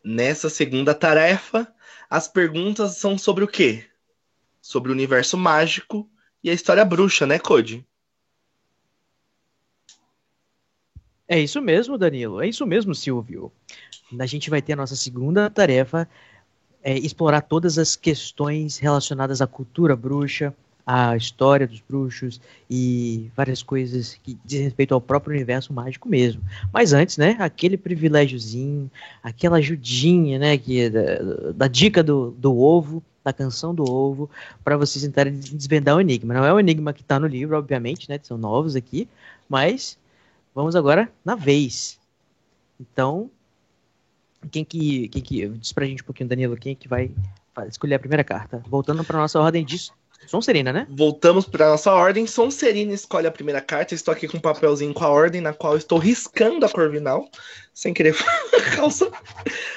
Nessa 0.04 0.50
segunda 0.50 0.94
tarefa, 0.94 1.74
as 2.10 2.28
perguntas 2.28 2.98
são 2.98 3.18
sobre 3.18 3.44
o 3.44 3.48
quê? 3.48 3.86
Sobre 4.62 4.92
o 4.92 4.94
universo 4.94 5.38
mágico 5.38 6.10
e 6.44 6.50
a 6.50 6.54
história 6.54 6.84
bruxa, 6.84 7.26
né, 7.26 7.40
Code? 7.40 7.86
É 11.28 11.40
isso 11.40 11.62
mesmo, 11.62 11.98
Danilo. 11.98 12.42
É 12.42 12.48
isso 12.48 12.66
mesmo, 12.66 12.94
Silvio. 12.94 13.52
A 14.20 14.26
gente 14.26 14.50
vai 14.50 14.62
ter 14.62 14.74
a 14.74 14.76
nossa 14.76 14.96
segunda 14.96 15.50
tarefa, 15.50 16.08
é 16.84 16.98
explorar 16.98 17.42
todas 17.42 17.78
as 17.80 17.96
questões 17.96 18.78
relacionadas 18.78 19.42
à 19.42 19.48
cultura 19.48 19.96
bruxa, 19.96 20.54
a 20.86 21.16
história 21.16 21.66
dos 21.66 21.80
bruxos 21.80 22.42
e 22.70 23.32
várias 23.36 23.64
coisas 23.64 24.20
que 24.22 24.38
dizem 24.44 24.66
respeito 24.66 24.94
ao 24.94 25.02
próprio 25.02 25.34
universo 25.34 25.74
mágico 25.74 26.10
mesmo. 26.10 26.44
Mas 26.72 26.92
antes, 26.92 27.18
né, 27.18 27.38
aquele 27.40 27.78
privilégiozinho, 27.78 28.92
aquela 29.22 29.58
ajudinha, 29.58 30.38
né, 30.38 30.58
que 30.58 30.82
é 30.82 30.90
da, 30.90 31.52
da 31.56 31.68
dica 31.68 32.04
do, 32.04 32.32
do 32.32 32.58
ovo, 32.58 33.02
da 33.24 33.32
canção 33.32 33.74
do 33.74 33.90
ovo, 33.90 34.30
para 34.64 34.76
vocês 34.76 35.04
tentarem 35.04 35.34
desvendar 35.34 35.96
o 35.96 36.02
enigma. 36.02 36.34
Não 36.34 36.44
é 36.44 36.54
o 36.54 36.60
enigma 36.60 36.92
que 36.92 37.02
está 37.02 37.18
no 37.18 37.28
livro, 37.28 37.58
obviamente, 37.58 38.10
né, 38.10 38.20
são 38.22 38.38
novos 38.38 38.76
aqui, 38.76 39.08
mas 39.48 39.98
vamos 40.54 40.76
agora 40.76 41.10
na 41.24 41.36
vez. 41.36 41.98
Então, 42.78 43.30
quem 44.52 44.66
que, 44.66 45.08
quem 45.08 45.22
que. 45.22 45.48
Diz 45.48 45.72
pra 45.72 45.86
gente 45.86 46.04
um 46.04 46.06
pouquinho, 46.06 46.28
Danilo, 46.28 46.58
quem 46.58 46.76
que 46.76 46.90
vai 46.90 47.10
escolher 47.70 47.96
a 47.96 48.00
primeira 48.00 48.24
carta? 48.24 48.62
Voltando 48.68 49.04
pra 49.06 49.18
nossa 49.18 49.40
ordem 49.40 49.64
de 49.64 49.78
Sonserina, 50.28 50.74
né? 50.74 50.88
Voltamos 50.90 51.46
para 51.46 51.70
nossa 51.70 51.92
ordem. 51.92 52.26
Sonserina 52.26 52.94
escolhe 52.94 53.28
a 53.28 53.32
primeira 53.32 53.62
carta. 53.62 53.94
Estou 53.94 54.12
aqui 54.12 54.28
com 54.28 54.38
um 54.38 54.42
papelzinho 54.42 54.94
com 54.94 55.04
a 55.04 55.10
ordem, 55.10 55.42
na 55.42 55.54
qual 55.54 55.78
estou 55.78 55.98
riscando 55.98 56.66
a 56.66 56.70
Corvinal, 56.70 57.30
sem 57.74 57.94
querer 57.94 58.16
calça. 58.76 59.12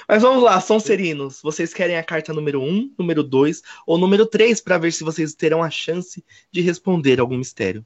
Mas 0.09 0.23
vamos 0.23 0.43
lá, 0.43 0.60
Sonserinos. 0.60 1.40
Vocês 1.43 1.74
querem 1.74 1.97
a 1.97 2.02
carta 2.02 2.32
número 2.32 2.62
1, 2.62 2.94
número 2.98 3.23
2 3.23 3.62
ou 3.86 3.98
número 3.98 4.27
3 4.27 4.60
para 4.60 4.78
ver 4.78 4.93
se 4.93 5.05
vocês 5.05 5.35
terão 5.35 5.62
a 5.62 5.70
chance 5.70 6.24
de 6.51 6.60
responder 6.60 7.20
algum 7.20 7.36
mistério? 7.36 7.85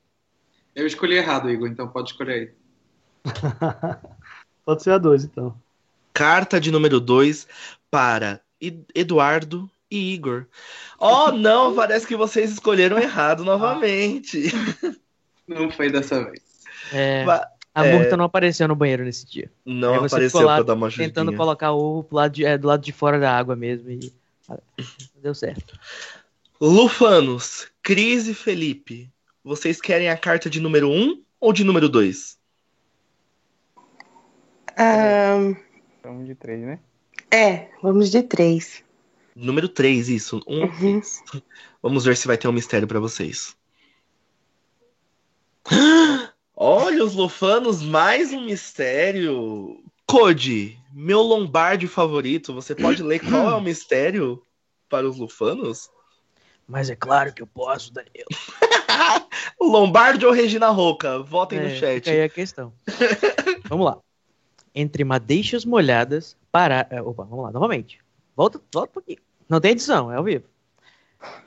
Eu 0.74 0.86
escolhi 0.86 1.16
errado, 1.16 1.50
Igor, 1.50 1.68
então 1.68 1.88
pode 1.88 2.10
escolher 2.10 2.32
aí. 2.32 2.50
pode 4.64 4.82
ser 4.82 4.92
a 4.92 4.98
2, 4.98 5.24
então. 5.24 5.54
Carta 6.12 6.60
de 6.60 6.70
número 6.70 7.00
2 7.00 7.46
para 7.90 8.40
Eduardo 8.94 9.68
e 9.90 10.14
Igor. 10.14 10.46
Oh, 10.98 11.32
não, 11.32 11.74
parece 11.76 12.06
que 12.06 12.16
vocês 12.16 12.52
escolheram 12.52 12.98
errado 12.98 13.44
novamente. 13.44 14.52
Não 15.46 15.70
foi 15.70 15.90
dessa 15.90 16.24
vez. 16.24 16.40
É, 16.92 17.24
a 17.74 17.86
é... 17.86 17.92
Murta 17.96 18.16
não 18.16 18.24
apareceu 18.24 18.68
no 18.68 18.76
banheiro 18.76 19.04
nesse 19.04 19.26
dia. 19.26 19.50
Não 19.64 20.04
apareceu 20.04 20.42
lá 20.42 20.56
pra 20.56 20.64
dar 20.64 20.74
uma 20.74 20.86
ajudinha. 20.86 21.08
Tentando 21.08 21.34
colocar 21.34 21.72
o 21.72 21.98
ovo 21.98 22.08
lado 22.12 22.32
de, 22.32 22.44
é, 22.44 22.56
do 22.56 22.68
lado 22.68 22.82
de 22.82 22.92
fora 22.92 23.18
da 23.18 23.36
água 23.36 23.56
mesmo 23.56 23.90
e 23.90 24.12
deu 25.22 25.34
certo. 25.34 25.78
Lufanos, 26.60 27.68
Cris 27.82 28.28
e 28.28 28.34
Felipe, 28.34 29.10
vocês 29.42 29.80
querem 29.80 30.10
a 30.10 30.16
carta 30.16 30.50
de 30.50 30.60
número 30.60 30.88
1 30.88 30.92
um 30.92 31.22
ou 31.40 31.52
de 31.52 31.64
número 31.64 31.88
2? 31.88 32.38
Um... 34.78 35.56
Vamos 36.02 36.26
de 36.26 36.34
3, 36.34 36.60
né? 36.60 36.78
É, 37.30 37.68
vamos 37.82 38.10
de 38.10 38.22
3. 38.22 38.82
Número 39.34 39.68
3, 39.68 40.08
isso. 40.08 40.40
Um, 40.46 40.64
uhum. 40.64 41.00
Vamos 41.82 42.04
ver 42.04 42.16
se 42.16 42.26
vai 42.26 42.36
ter 42.36 42.48
um 42.48 42.52
mistério 42.52 42.86
para 42.86 43.00
vocês. 43.00 43.56
Olha, 46.54 47.04
os 47.04 47.14
lufanos, 47.14 47.82
mais 47.82 48.32
um 48.32 48.44
mistério. 48.44 49.82
Code, 50.06 50.78
meu 50.92 51.20
lombarde 51.20 51.86
favorito. 51.86 52.52
Você 52.52 52.74
pode 52.74 53.02
ler 53.02 53.20
qual 53.20 53.48
é 53.48 53.54
o 53.54 53.60
mistério 53.60 54.42
para 54.88 55.08
os 55.08 55.16
lufanos? 55.16 55.88
Mas 56.66 56.90
é 56.90 56.96
claro 56.96 57.32
que 57.32 57.42
eu 57.42 57.46
posso, 57.46 57.92
Daniel. 57.92 58.26
Lombardi 59.60 60.26
ou 60.26 60.32
Regina 60.32 60.68
Roca? 60.68 61.18
Votem 61.20 61.58
é, 61.58 61.62
no 61.62 61.76
chat. 61.76 62.08
Aí 62.10 62.22
a 62.22 62.28
questão. 62.28 62.72
vamos 63.68 63.86
lá. 63.86 63.98
Entre 64.74 65.02
madeixas 65.02 65.64
molhadas, 65.64 66.36
para. 66.52 66.86
É, 66.90 67.00
opa, 67.02 67.24
vamos 67.24 67.44
lá, 67.44 67.50
novamente. 67.50 68.00
Volta, 68.40 68.58
volta 68.72 68.88
um 68.88 68.94
pouquinho. 68.94 69.18
Não 69.46 69.60
tem 69.60 69.72
edição, 69.72 70.10
é 70.10 70.16
ao 70.16 70.24
vivo. 70.24 70.46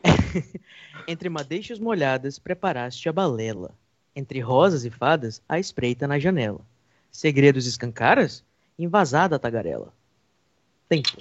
Entre 1.08 1.28
madeixas 1.28 1.80
molhadas, 1.80 2.38
preparaste 2.38 3.10
a 3.10 3.12
balela. 3.12 3.72
Entre 4.16 4.40
rosas 4.40 4.86
e 4.86 4.92
fadas, 4.92 5.42
a 5.50 5.58
espreita 5.58 6.08
na 6.08 6.20
janela. 6.20 6.60
Segredos 7.12 7.66
escancaras? 7.66 8.44
Invasada 8.78 9.38
a 9.38 9.40
tagarela. 9.40 9.92
Tempo. 10.88 11.18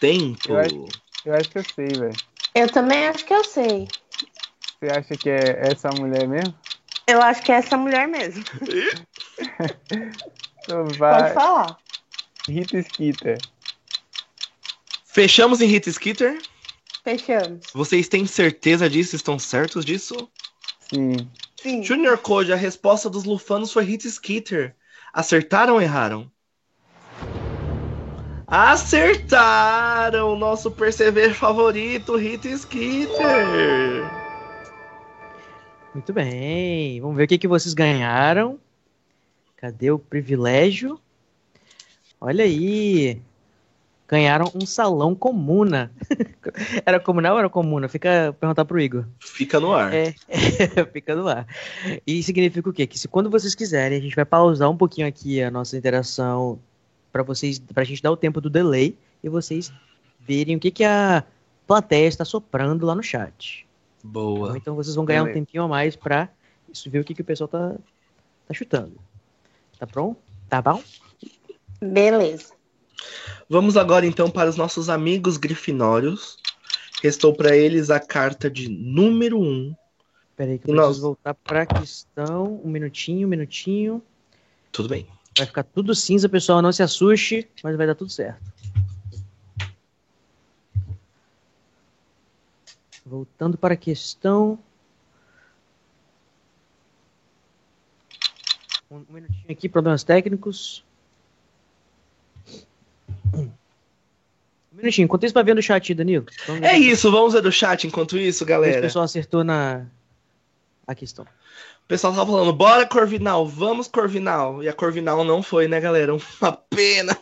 Tempo. 0.00 0.48
Eu 0.48 0.58
acho, 0.58 0.88
eu 1.26 1.34
acho 1.34 1.50
que 1.50 1.58
eu 1.58 1.64
sei, 1.74 1.88
velho. 1.88 2.16
Eu 2.54 2.72
também 2.72 3.08
acho 3.08 3.26
que 3.26 3.34
eu 3.34 3.44
sei. 3.44 3.86
Você 4.80 4.86
acha 4.86 5.16
que 5.18 5.28
é 5.28 5.68
essa 5.70 5.90
mulher 5.90 6.26
mesmo? 6.26 6.54
Eu 7.06 7.20
acho 7.20 7.42
que 7.42 7.52
é 7.52 7.56
essa 7.56 7.76
mulher 7.76 8.08
mesmo. 8.08 8.42
então 10.64 10.86
vai. 10.96 11.24
Pode 11.24 11.34
falar. 11.34 11.78
Rita 12.48 12.80
Skeeter. 12.80 13.36
Fechamos 15.16 15.62
em 15.62 15.66
Hit 15.66 15.88
Skitter? 15.88 16.38
Fechamos. 17.02 17.68
Vocês 17.72 18.06
têm 18.06 18.26
certeza 18.26 18.86
disso? 18.90 19.16
Estão 19.16 19.38
certos 19.38 19.82
disso? 19.82 20.30
Sim. 20.78 21.14
Sim. 21.56 21.82
Junior 21.82 22.18
Code, 22.18 22.52
a 22.52 22.54
resposta 22.54 23.08
dos 23.08 23.24
lufanos 23.24 23.72
foi 23.72 23.84
Hit 23.84 24.06
Skitter. 24.06 24.76
Acertaram 25.14 25.76
ou 25.76 25.80
erraram? 25.80 26.30
Acertaram! 28.46 30.36
Nosso 30.36 30.70
perceber 30.70 31.32
favorito, 31.32 32.14
Hit 32.16 32.46
Skitter. 32.48 34.04
Muito 35.94 36.12
bem. 36.12 37.00
Vamos 37.00 37.16
ver 37.16 37.24
o 37.24 37.26
que, 37.26 37.38
que 37.38 37.48
vocês 37.48 37.72
ganharam. 37.72 38.60
Cadê 39.56 39.90
o 39.90 39.98
privilégio? 39.98 41.00
Olha 42.20 42.44
aí 42.44 43.18
ganharam 44.08 44.50
um 44.54 44.64
salão 44.64 45.14
comuna. 45.14 45.90
era 46.86 47.00
comunal 47.00 47.34
ou 47.34 47.38
era 47.38 47.48
comuna? 47.48 47.88
Fica 47.88 48.34
perguntar 48.38 48.64
pro 48.64 48.80
Igor. 48.80 49.04
Fica 49.20 49.58
no 49.58 49.72
ar. 49.72 49.92
É, 49.92 50.14
é, 50.28 50.84
fica 50.92 51.14
no 51.14 51.28
ar. 51.28 51.46
E 52.06 52.22
significa 52.22 52.68
o 52.68 52.72
quê? 52.72 52.86
Que 52.86 52.98
se 52.98 53.08
quando 53.08 53.30
vocês 53.30 53.54
quiserem, 53.54 53.98
a 53.98 54.00
gente 54.00 54.14
vai 54.14 54.24
pausar 54.24 54.70
um 54.70 54.76
pouquinho 54.76 55.06
aqui 55.06 55.42
a 55.42 55.50
nossa 55.50 55.76
interação 55.76 56.58
para 57.12 57.22
vocês, 57.22 57.58
pra 57.58 57.84
gente 57.84 58.02
dar 58.02 58.12
o 58.12 58.16
tempo 58.16 58.40
do 58.40 58.50
delay 58.50 58.96
e 59.22 59.28
vocês 59.28 59.72
verem 60.20 60.56
o 60.56 60.60
que 60.60 60.70
que 60.70 60.84
a 60.84 61.24
plateia 61.66 62.06
está 62.06 62.24
soprando 62.24 62.86
lá 62.86 62.94
no 62.94 63.02
chat. 63.02 63.66
Boa. 64.02 64.56
Então 64.56 64.76
vocês 64.76 64.94
vão 64.94 65.04
ganhar 65.04 65.22
Beleza. 65.22 65.38
um 65.38 65.44
tempinho 65.44 65.62
a 65.64 65.68
mais 65.68 65.96
pra 65.96 66.28
ver 66.86 67.00
o 67.00 67.04
que 67.04 67.14
que 67.14 67.22
o 67.22 67.24
pessoal 67.24 67.48
tá, 67.48 67.74
tá 68.46 68.54
chutando. 68.54 68.96
Tá 69.78 69.86
pronto? 69.86 70.18
Tá 70.48 70.62
bom? 70.62 70.82
Beleza. 71.80 72.55
Vamos 73.48 73.76
agora 73.76 74.06
então 74.06 74.30
para 74.30 74.50
os 74.50 74.56
nossos 74.56 74.88
amigos 74.88 75.36
grifinórios. 75.36 76.38
Restou 77.02 77.34
para 77.34 77.56
eles 77.56 77.90
a 77.90 78.00
carta 78.00 78.50
de 78.50 78.68
número 78.68 79.38
1. 79.38 79.42
Um. 79.42 79.76
Peraí, 80.36 80.58
que 80.58 80.70
eu 80.70 80.74
preciso 80.74 80.88
nós... 80.88 80.98
voltar 80.98 81.34
para 81.34 81.62
a 81.62 81.66
questão. 81.66 82.60
Um 82.64 82.70
minutinho, 82.70 83.26
um 83.26 83.30
minutinho. 83.30 84.02
Tudo 84.72 84.88
bem. 84.88 85.06
Vai 85.36 85.46
ficar 85.46 85.62
tudo 85.62 85.94
cinza, 85.94 86.28
pessoal. 86.28 86.60
Não 86.60 86.72
se 86.72 86.82
assuste, 86.82 87.48
mas 87.62 87.76
vai 87.76 87.86
dar 87.86 87.94
tudo 87.94 88.10
certo. 88.10 88.42
Voltando 93.04 93.56
para 93.56 93.74
a 93.74 93.76
questão. 93.76 94.58
Um 98.90 99.04
minutinho 99.08 99.50
aqui, 99.50 99.68
problemas 99.68 100.02
técnicos. 100.02 100.84
Um 103.42 104.76
minutinho, 104.76 105.04
enquanto 105.04 105.24
isso 105.24 105.34
vai 105.34 105.44
vendo 105.44 105.58
o 105.58 105.62
chat, 105.62 105.94
Danilo. 105.94 106.26
É 106.62 106.78
isso, 106.78 107.10
vamos 107.10 107.32
ver 107.32 107.46
o 107.46 107.52
chat 107.52 107.86
enquanto 107.86 108.18
isso, 108.18 108.44
galera. 108.44 108.78
O 108.78 108.82
pessoal 108.82 109.04
acertou 109.04 109.42
na 109.42 109.86
a 110.86 110.94
questão. 110.94 111.24
O 111.24 111.88
pessoal 111.88 112.12
tava 112.12 112.30
falando, 112.30 112.52
bora 112.52 112.86
Corvinal, 112.86 113.46
vamos 113.46 113.88
Corvinal. 113.88 114.62
E 114.62 114.68
a 114.68 114.72
Corvinal 114.72 115.24
não 115.24 115.42
foi, 115.42 115.68
né, 115.68 115.80
galera? 115.80 116.12
Uma 116.40 116.52
pena. 116.52 117.16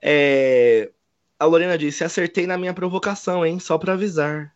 É... 0.00 0.90
A 1.38 1.44
Lorena 1.44 1.76
disse, 1.76 2.04
acertei 2.04 2.46
na 2.46 2.58
minha 2.58 2.74
provocação, 2.74 3.44
hein? 3.44 3.58
Só 3.58 3.78
pra 3.78 3.92
avisar. 3.94 4.54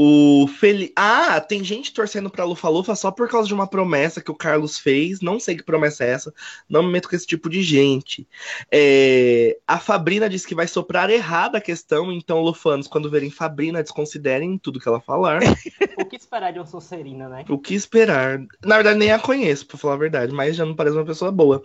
O 0.00 0.46
Feli... 0.46 0.92
Ah, 0.94 1.40
tem 1.40 1.64
gente 1.64 1.92
torcendo 1.92 2.30
pra 2.30 2.44
Lufa 2.44 2.68
Lufa 2.68 2.94
só 2.94 3.10
por 3.10 3.28
causa 3.28 3.48
de 3.48 3.54
uma 3.54 3.66
promessa 3.66 4.20
que 4.20 4.30
o 4.30 4.34
Carlos 4.34 4.78
fez. 4.78 5.20
Não 5.20 5.40
sei 5.40 5.56
que 5.56 5.64
promessa 5.64 6.04
é 6.04 6.10
essa. 6.10 6.32
Não 6.68 6.84
me 6.84 6.92
meto 6.92 7.08
com 7.08 7.16
esse 7.16 7.26
tipo 7.26 7.50
de 7.50 7.64
gente. 7.64 8.24
É... 8.70 9.58
A 9.66 9.80
Fabrina 9.80 10.28
disse 10.28 10.46
que 10.46 10.54
vai 10.54 10.68
soprar 10.68 11.10
errada 11.10 11.58
a 11.58 11.60
questão. 11.60 12.12
Então, 12.12 12.40
Lufanos, 12.40 12.86
quando 12.86 13.10
verem 13.10 13.28
Fabrina, 13.28 13.82
desconsiderem 13.82 14.56
tudo 14.56 14.78
que 14.78 14.86
ela 14.86 15.00
falar. 15.00 15.40
o 15.98 16.04
que 16.04 16.14
esperar 16.14 16.52
de 16.52 16.60
uma 16.60 16.66
Sonserina, 16.66 17.28
né? 17.28 17.44
O 17.48 17.58
que 17.58 17.74
esperar? 17.74 18.38
Na 18.64 18.76
verdade, 18.76 19.00
nem 19.00 19.10
a 19.10 19.18
conheço, 19.18 19.66
pra 19.66 19.76
falar 19.76 19.94
a 19.94 19.98
verdade. 19.98 20.32
Mas 20.32 20.54
já 20.54 20.64
não 20.64 20.76
parece 20.76 20.96
uma 20.96 21.04
pessoa 21.04 21.32
boa. 21.32 21.60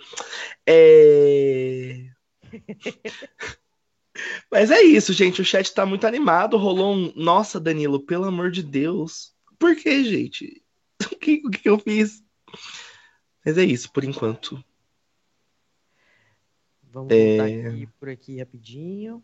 É... 0.66 2.08
Mas 4.54 4.70
é 4.70 4.84
isso, 4.84 5.12
gente. 5.14 5.42
O 5.42 5.46
chat 5.46 5.74
tá 5.74 5.84
muito 5.84 6.06
animado. 6.06 6.58
Rolou 6.58 6.94
um. 6.94 7.12
Nossa, 7.16 7.60
Danilo, 7.60 8.00
pelo 8.00 8.26
amor 8.26 8.52
de 8.52 8.62
Deus. 8.62 9.34
Por 9.58 9.76
que, 9.76 10.04
gente? 10.04 10.62
O 11.12 11.16
que, 11.18 11.42
o 11.46 11.50
que 11.50 11.68
eu 11.68 11.80
fiz? 11.80 12.24
Mas 13.46 13.58
é 13.58 13.64
isso, 13.64 13.92
por 13.92 14.04
enquanto. 14.04 14.64
Vamos 16.84 17.12
é... 17.12 17.38
voltar 17.38 17.70
aqui 17.70 17.90
por 18.00 18.10
aqui 18.10 18.40
rapidinho. 18.40 19.24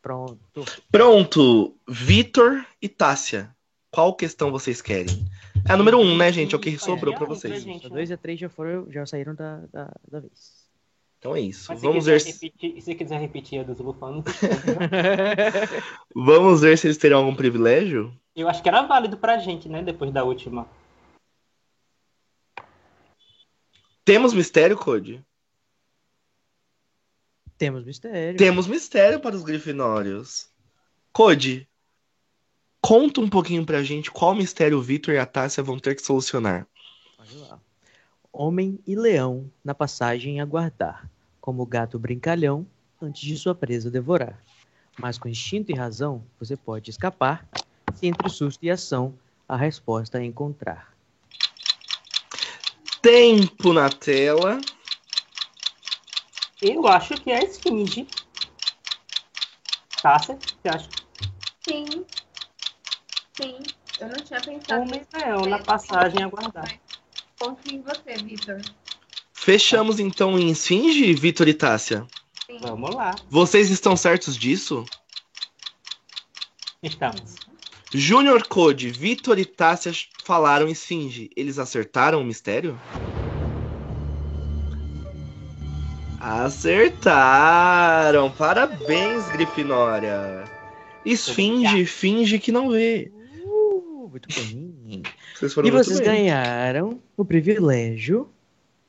Pronto. 0.00 0.64
Pronto. 0.90 1.76
Vitor 1.88 2.64
e 2.80 2.88
Tássia. 2.88 3.54
Qual 3.90 4.14
questão 4.14 4.50
vocês 4.50 4.80
querem? 4.80 5.26
É 5.68 5.72
a 5.72 5.76
número 5.76 5.98
um, 5.98 6.16
né, 6.16 6.32
gente? 6.32 6.54
É 6.54 6.56
o 6.56 6.60
que 6.60 6.78
sobrou 6.78 7.14
para 7.14 7.26
vocês. 7.26 7.66
A 7.84 7.88
dois 7.88 8.10
e 8.10 8.12
a 8.12 8.16
três 8.16 8.38
já, 8.38 8.48
foram, 8.48 8.90
já 8.90 9.04
saíram 9.04 9.34
da, 9.34 9.58
da, 9.72 9.92
da 10.10 10.20
vez. 10.20 10.61
Então 11.22 11.36
é 11.36 11.40
isso. 11.40 11.66
Mas 11.68 11.80
Vamos 11.80 12.06
ver 12.06 12.20
se... 12.20 12.32
Repetir, 12.32 12.82
se 12.82 12.94
quiser 12.96 13.20
repetir 13.20 13.60
a 13.60 13.62
dos 13.62 13.78
Lufanos. 13.78 14.24
Vamos 16.12 16.62
ver 16.62 16.76
se 16.76 16.88
eles 16.88 16.98
terão 16.98 17.18
algum 17.18 17.36
privilégio? 17.36 18.12
Eu 18.34 18.48
acho 18.48 18.60
que 18.60 18.68
era 18.68 18.82
válido 18.82 19.16
pra 19.16 19.38
gente, 19.38 19.68
né? 19.68 19.84
Depois 19.84 20.12
da 20.12 20.24
última. 20.24 20.68
Temos 24.04 24.34
mistério, 24.34 24.76
Code? 24.76 25.24
Temos 27.56 27.84
mistério. 27.84 28.36
Temos 28.36 28.66
mistério 28.66 29.20
para 29.20 29.36
os 29.36 29.44
grifinórios. 29.44 30.50
Code, 31.12 31.68
conta 32.80 33.20
um 33.20 33.28
pouquinho 33.30 33.64
pra 33.64 33.84
gente 33.84 34.10
qual 34.10 34.34
mistério 34.34 34.76
o 34.76 34.82
Victor 34.82 35.14
e 35.14 35.18
a 35.18 35.26
Tássia 35.26 35.62
vão 35.62 35.78
ter 35.78 35.94
que 35.94 36.02
solucionar. 36.02 36.66
Olha 37.16 37.38
lá. 37.46 37.60
Homem 38.32 38.80
e 38.84 38.96
leão 38.96 39.52
na 39.62 39.74
passagem 39.74 40.40
aguardar, 40.40 41.11
como 41.42 41.66
gato 41.66 41.98
brincalhão 41.98 42.64
antes 43.02 43.20
de 43.20 43.36
sua 43.36 43.52
presa 43.52 43.90
devorar. 43.90 44.40
Mas 44.96 45.18
com 45.18 45.28
instinto 45.28 45.72
e 45.72 45.74
razão 45.74 46.24
você 46.38 46.56
pode 46.56 46.88
escapar, 46.88 47.46
se 47.96 48.06
entre 48.06 48.30
susto 48.30 48.64
e 48.64 48.70
ação 48.70 49.18
a 49.48 49.56
resposta 49.56 50.22
encontrar. 50.22 50.94
Tempo 53.02 53.72
na 53.72 53.90
tela. 53.90 54.60
Eu 56.62 56.86
acho 56.86 57.14
que 57.14 57.32
é 57.32 57.38
a 57.38 57.42
esfinge. 57.42 58.06
Tássia, 60.00 60.38
você 60.38 60.68
acha? 60.68 60.88
Sim. 61.68 62.06
Sim. 63.34 63.58
Eu 63.98 64.08
não 64.08 64.24
tinha 64.24 64.40
pensado. 64.40 64.82
Homem 64.82 65.02
leão 65.12 65.46
na 65.46 65.58
passagem 65.58 66.22
aguardar. 66.22 66.80
Confio 67.36 67.78
em 67.78 67.82
você, 67.82 68.16
Vitor. 68.18 68.60
Fechamos 69.42 69.98
então 69.98 70.38
em 70.38 70.50
esfinge, 70.50 71.12
Vitor 71.14 71.48
e 71.48 71.54
Tássia? 71.54 72.06
Sim. 72.46 72.58
Vamos 72.60 72.94
lá. 72.94 73.12
Vocês 73.28 73.70
estão 73.70 73.96
certos 73.96 74.36
disso? 74.36 74.84
Estamos. 76.80 77.34
Júnior 77.92 78.46
Code, 78.46 78.90
Vitor 78.90 79.40
e 79.40 79.44
Tássia 79.44 79.90
falaram 80.22 80.68
esfinge. 80.68 81.28
Eles 81.34 81.58
acertaram 81.58 82.20
o 82.20 82.24
mistério? 82.24 82.80
Acertaram! 86.20 87.10
Parabéns, 88.30 89.28
Grifinória! 89.32 90.44
Esfinge, 91.04 91.84
finge 91.84 92.38
que 92.38 92.52
não 92.52 92.70
vê. 92.70 93.10
Uh, 93.44 94.08
muito 94.08 94.28
bem. 94.36 95.02
Vocês 95.34 95.56
e 95.56 95.70
vocês 95.72 95.98
bem. 95.98 96.26
ganharam 96.26 97.02
o 97.16 97.24
privilégio. 97.24 98.32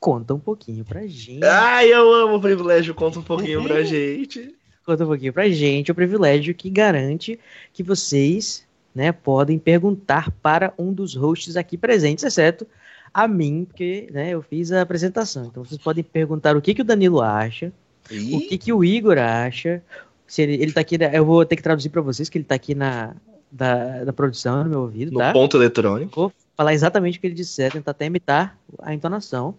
Conta 0.04 0.34
um 0.34 0.38
pouquinho 0.38 0.84
pra 0.84 1.06
gente. 1.06 1.42
Ai, 1.42 1.90
eu 1.90 2.12
amo 2.12 2.36
o 2.36 2.40
privilégio. 2.40 2.94
Conta 2.94 3.20
um 3.20 3.22
pouquinho 3.22 3.64
pra 3.64 3.80
gente. 3.84 4.54
Conta 4.84 5.02
um 5.02 5.06
pouquinho 5.06 5.32
pra 5.32 5.48
gente 5.48 5.90
o 5.90 5.94
privilégio 5.94 6.54
que 6.54 6.68
garante 6.68 7.40
que 7.72 7.82
vocês 7.82 8.66
né, 8.94 9.12
podem 9.12 9.58
perguntar 9.58 10.30
para 10.42 10.74
um 10.76 10.92
dos 10.92 11.14
hosts 11.14 11.56
aqui 11.56 11.78
presentes, 11.78 12.22
exceto 12.22 12.66
a 13.14 13.26
mim, 13.26 13.64
porque 13.64 14.06
né, 14.12 14.28
eu 14.28 14.42
fiz 14.42 14.72
a 14.72 14.82
apresentação. 14.82 15.46
Então 15.46 15.64
vocês 15.64 15.80
podem 15.80 16.04
perguntar 16.04 16.54
o 16.54 16.60
que, 16.60 16.74
que 16.74 16.82
o 16.82 16.84
Danilo 16.84 17.22
acha, 17.22 17.72
o 18.10 18.40
que, 18.40 18.58
que 18.58 18.74
o 18.74 18.84
Igor 18.84 19.16
acha. 19.16 19.82
Se 20.26 20.42
ele, 20.42 20.62
ele 20.62 20.72
tá 20.74 20.82
aqui, 20.82 20.98
né, 20.98 21.12
eu 21.14 21.24
vou 21.24 21.46
ter 21.46 21.56
que 21.56 21.62
traduzir 21.62 21.88
para 21.88 22.02
vocês 22.02 22.28
que 22.28 22.36
ele 22.36 22.44
tá 22.44 22.56
aqui 22.56 22.74
na 22.74 23.16
da, 23.50 24.04
da 24.04 24.12
produção 24.12 24.64
no 24.64 24.68
meu 24.68 24.80
ouvido, 24.80 25.12
no 25.12 25.18
tá? 25.18 25.32
ponto 25.32 25.56
eletrônico. 25.56 26.20
Vou 26.20 26.32
falar 26.54 26.74
exatamente 26.74 27.16
o 27.16 27.20
que 27.22 27.26
ele 27.26 27.34
disser, 27.34 27.72
tentar 27.72 27.92
até 27.92 28.04
imitar 28.04 28.58
a 28.82 28.92
entonação. 28.92 29.54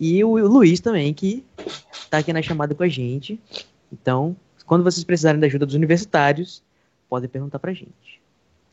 E 0.00 0.24
o, 0.24 0.36
Luiz 0.48 0.80
também, 0.80 1.12
que 1.12 1.44
tá 2.08 2.18
aqui 2.18 2.32
na 2.32 2.40
chamada 2.40 2.74
com 2.74 2.82
a 2.82 2.88
gente. 2.88 3.38
Então, 3.92 4.34
quando 4.64 4.82
vocês 4.82 5.04
precisarem 5.04 5.38
da 5.38 5.46
ajuda 5.46 5.66
dos 5.66 5.74
universitários, 5.74 6.62
podem 7.08 7.28
perguntar 7.28 7.58
pra 7.58 7.74
gente. 7.74 8.20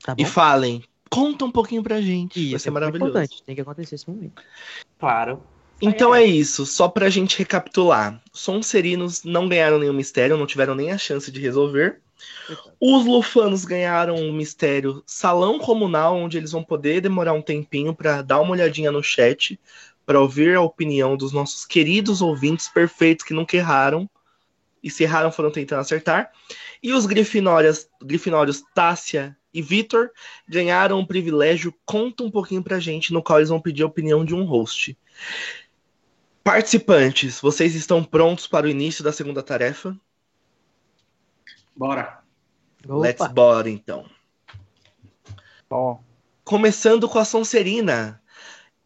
Tá 0.04 0.16
e 0.18 0.24
falem, 0.24 0.82
Conta 1.10 1.46
um 1.46 1.52
pouquinho 1.52 1.84
pra 1.84 2.02
gente. 2.02 2.40
Isso, 2.40 2.52
Vai 2.52 2.60
ser 2.60 2.70
é 2.70 2.72
maravilhoso. 2.72 3.10
importante, 3.10 3.44
tem 3.44 3.56
que 3.56 3.62
acontecer 3.62 3.96
esse 3.96 4.10
momento. 4.10 4.42
Claro. 5.00 5.42
Então 5.82 6.14
é. 6.14 6.24
é 6.24 6.26
isso, 6.26 6.66
só 6.66 6.88
pra 6.88 7.10
gente 7.10 7.38
recapitular. 7.38 8.22
Sonserinos 8.34 9.24
não 9.24 9.48
ganharam 9.48 9.80
nenhum 9.80 9.94
mistério, 9.94 10.38
não 10.38 10.48
tiveram 10.48 10.74
nem 10.74 10.92
a 10.92 10.98
chance 10.98 11.32
de 11.32 11.40
resolver. 11.40 12.00
Os 12.80 13.06
lufanos 13.06 13.64
ganharam 13.64 14.16
um 14.16 14.34
mistério 14.34 15.04
salão 15.06 15.60
comunal, 15.60 16.16
onde 16.16 16.38
eles 16.38 16.52
vão 16.52 16.64
poder 16.64 17.00
demorar 17.00 17.34
um 17.34 17.42
tempinho 17.42 17.94
para 17.94 18.24
dar 18.24 18.42
uma 18.42 18.52
olhadinha 18.52 18.92
no 18.92 19.04
chat, 19.04 19.60
para 20.08 20.22
ouvir 20.22 20.56
a 20.56 20.62
opinião 20.62 21.18
dos 21.18 21.34
nossos 21.34 21.66
queridos 21.66 22.22
ouvintes 22.22 22.70
perfeitos 22.70 23.26
que 23.26 23.34
nunca 23.34 23.58
erraram. 23.58 24.10
E 24.82 24.90
se 24.90 25.04
erraram, 25.04 25.34
foram 25.34 25.52
tentando 25.52 25.82
acertar. 25.82 26.32
E 26.82 26.94
os 26.94 27.06
grifinórios, 27.06 27.90
grifinórios 28.02 28.64
Tássia 28.74 29.36
e 29.54 29.62
Vitor 29.62 30.10
ganharam 30.48 31.00
um 31.00 31.06
privilégio. 31.06 31.76
Conta 31.86 32.24
um 32.24 32.32
pouquinho 32.32 32.64
pra 32.64 32.80
gente, 32.80 33.12
no 33.12 33.22
qual 33.22 33.40
eles 33.40 33.50
vão 33.50 33.60
pedir 33.60 33.84
a 33.84 33.88
opinião 33.88 34.24
de 34.24 34.34
um 34.34 34.46
host. 34.46 34.98
Participantes, 36.42 37.42
vocês 37.42 37.76
estão 37.76 38.02
prontos 38.02 38.48
para 38.48 38.66
o 38.66 38.70
início 38.70 39.04
da 39.04 39.12
segunda 39.12 39.44
tarefa? 39.44 40.00
Bora. 41.76 42.24
Opa. 42.86 42.96
Let's 42.96 43.28
bora, 43.28 43.70
então. 43.70 44.06
Bom. 45.70 46.02
Começando 46.46 47.10
com 47.10 47.20
a 47.20 47.26
Sonserina. 47.26 48.22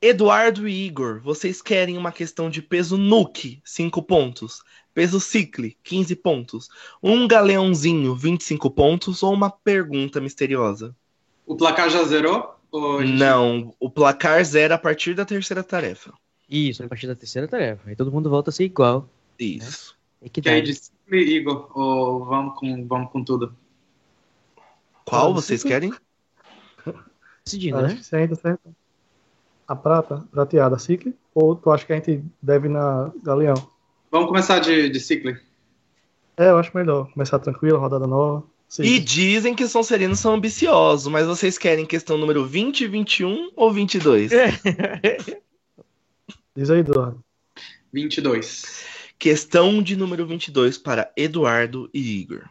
Eduardo 0.01 0.67
e 0.67 0.87
Igor, 0.87 1.21
vocês 1.21 1.61
querem 1.61 1.95
uma 1.95 2.11
questão 2.11 2.49
de 2.49 2.59
peso 2.59 2.97
nuke, 2.97 3.61
5 3.63 4.01
pontos. 4.01 4.63
Peso 4.95 5.19
cicle, 5.19 5.77
15 5.83 6.15
pontos. 6.15 6.69
Um 7.03 7.27
galeãozinho, 7.27 8.15
25 8.15 8.71
pontos. 8.71 9.21
Ou 9.21 9.31
uma 9.31 9.51
pergunta 9.51 10.19
misteriosa? 10.19 10.95
O 11.45 11.55
placar 11.55 11.89
já 11.89 12.03
zerou? 12.03 12.57
Gente... 12.99 13.13
Não, 13.13 13.75
o 13.79 13.89
placar 13.91 14.43
zera 14.43 14.75
a 14.75 14.77
partir 14.77 15.13
da 15.13 15.23
terceira 15.23 15.63
tarefa. 15.63 16.11
Isso, 16.49 16.83
a 16.83 16.87
partir 16.87 17.05
da 17.05 17.15
terceira 17.15 17.47
tarefa. 17.47 17.87
Aí 17.87 17.95
todo 17.95 18.11
mundo 18.11 18.29
volta 18.29 18.49
a 18.49 18.53
ser 18.53 18.63
igual. 18.63 19.07
Isso. 19.37 19.95
Né? 20.19 20.27
É 20.27 20.29
que 20.29 20.49
aí 20.49 20.61
de 20.63 20.73
cicle, 20.73 21.35
Igor? 21.35 21.69
Ou 21.77 22.25
vamos 22.25 22.59
com, 22.59 22.87
vamos 22.87 23.11
com 23.11 23.23
tudo? 23.23 23.55
Qual 25.05 25.31
vocês 25.33 25.63
querem? 25.63 25.93
Decidindo, 27.45 27.77
Acho 27.77 27.95
né? 27.95 28.21
Ainda 28.21 28.35
certo. 28.35 28.75
A 29.71 29.75
prata, 29.75 30.27
prateada, 30.29 30.77
cicle? 30.77 31.15
Ou 31.33 31.55
tu 31.55 31.71
acha 31.71 31.85
que 31.85 31.93
a 31.93 31.95
gente 31.95 32.21
deve 32.41 32.67
na 32.67 33.09
galeão? 33.23 33.55
Vamos 34.11 34.27
começar 34.27 34.59
de, 34.59 34.89
de 34.89 34.99
Cicli. 34.99 35.39
É, 36.35 36.49
eu 36.49 36.57
acho 36.57 36.75
melhor. 36.75 37.09
Começar 37.13 37.39
tranquilo, 37.39 37.79
rodada 37.79 38.05
nova. 38.05 38.43
Sim. 38.67 38.83
E 38.83 38.99
dizem 38.99 39.55
que 39.55 39.63
os 39.63 39.71
Sonserinos 39.71 40.19
são 40.19 40.33
ambiciosos, 40.33 41.09
mas 41.09 41.25
vocês 41.25 41.57
querem 41.57 41.85
questão 41.85 42.17
número 42.17 42.45
20, 42.45 42.85
21 42.85 43.51
ou 43.55 43.71
22? 43.71 44.31
Diz 46.53 46.69
aí, 46.69 46.79
Eduardo. 46.79 47.23
22. 47.93 48.85
Questão 49.17 49.81
de 49.81 49.95
número 49.95 50.27
22 50.27 50.77
para 50.77 51.09
Eduardo 51.15 51.89
e 51.93 52.19
Igor. 52.19 52.43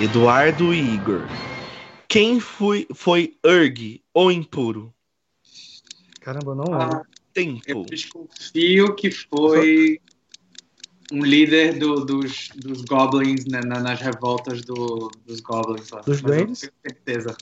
Eduardo 0.00 0.74
e 0.74 0.80
Igor. 0.80 1.28
Quem 2.08 2.40
foi, 2.40 2.88
foi 2.92 3.36
Erg 3.44 4.02
ou 4.12 4.32
impuro? 4.32 4.92
Caramba, 6.22 6.54
não 6.54 6.64
lembro 6.64 7.02
tempo. 7.32 7.62
Eu 7.66 7.84
desconfio 7.84 8.94
que 8.94 9.10
foi 9.10 10.00
um 11.10 11.22
líder 11.22 11.78
do, 11.78 12.04
dos, 12.04 12.48
dos 12.54 12.82
goblins 12.82 13.44
né, 13.46 13.60
nas 13.60 14.00
revoltas 14.00 14.62
do, 14.62 15.10
dos 15.26 15.40
goblins 15.40 15.90
lá. 15.90 16.00
Dos 16.00 16.22
duendes? 16.22 16.60
Tenho 16.60 16.72
certeza. 16.82 17.36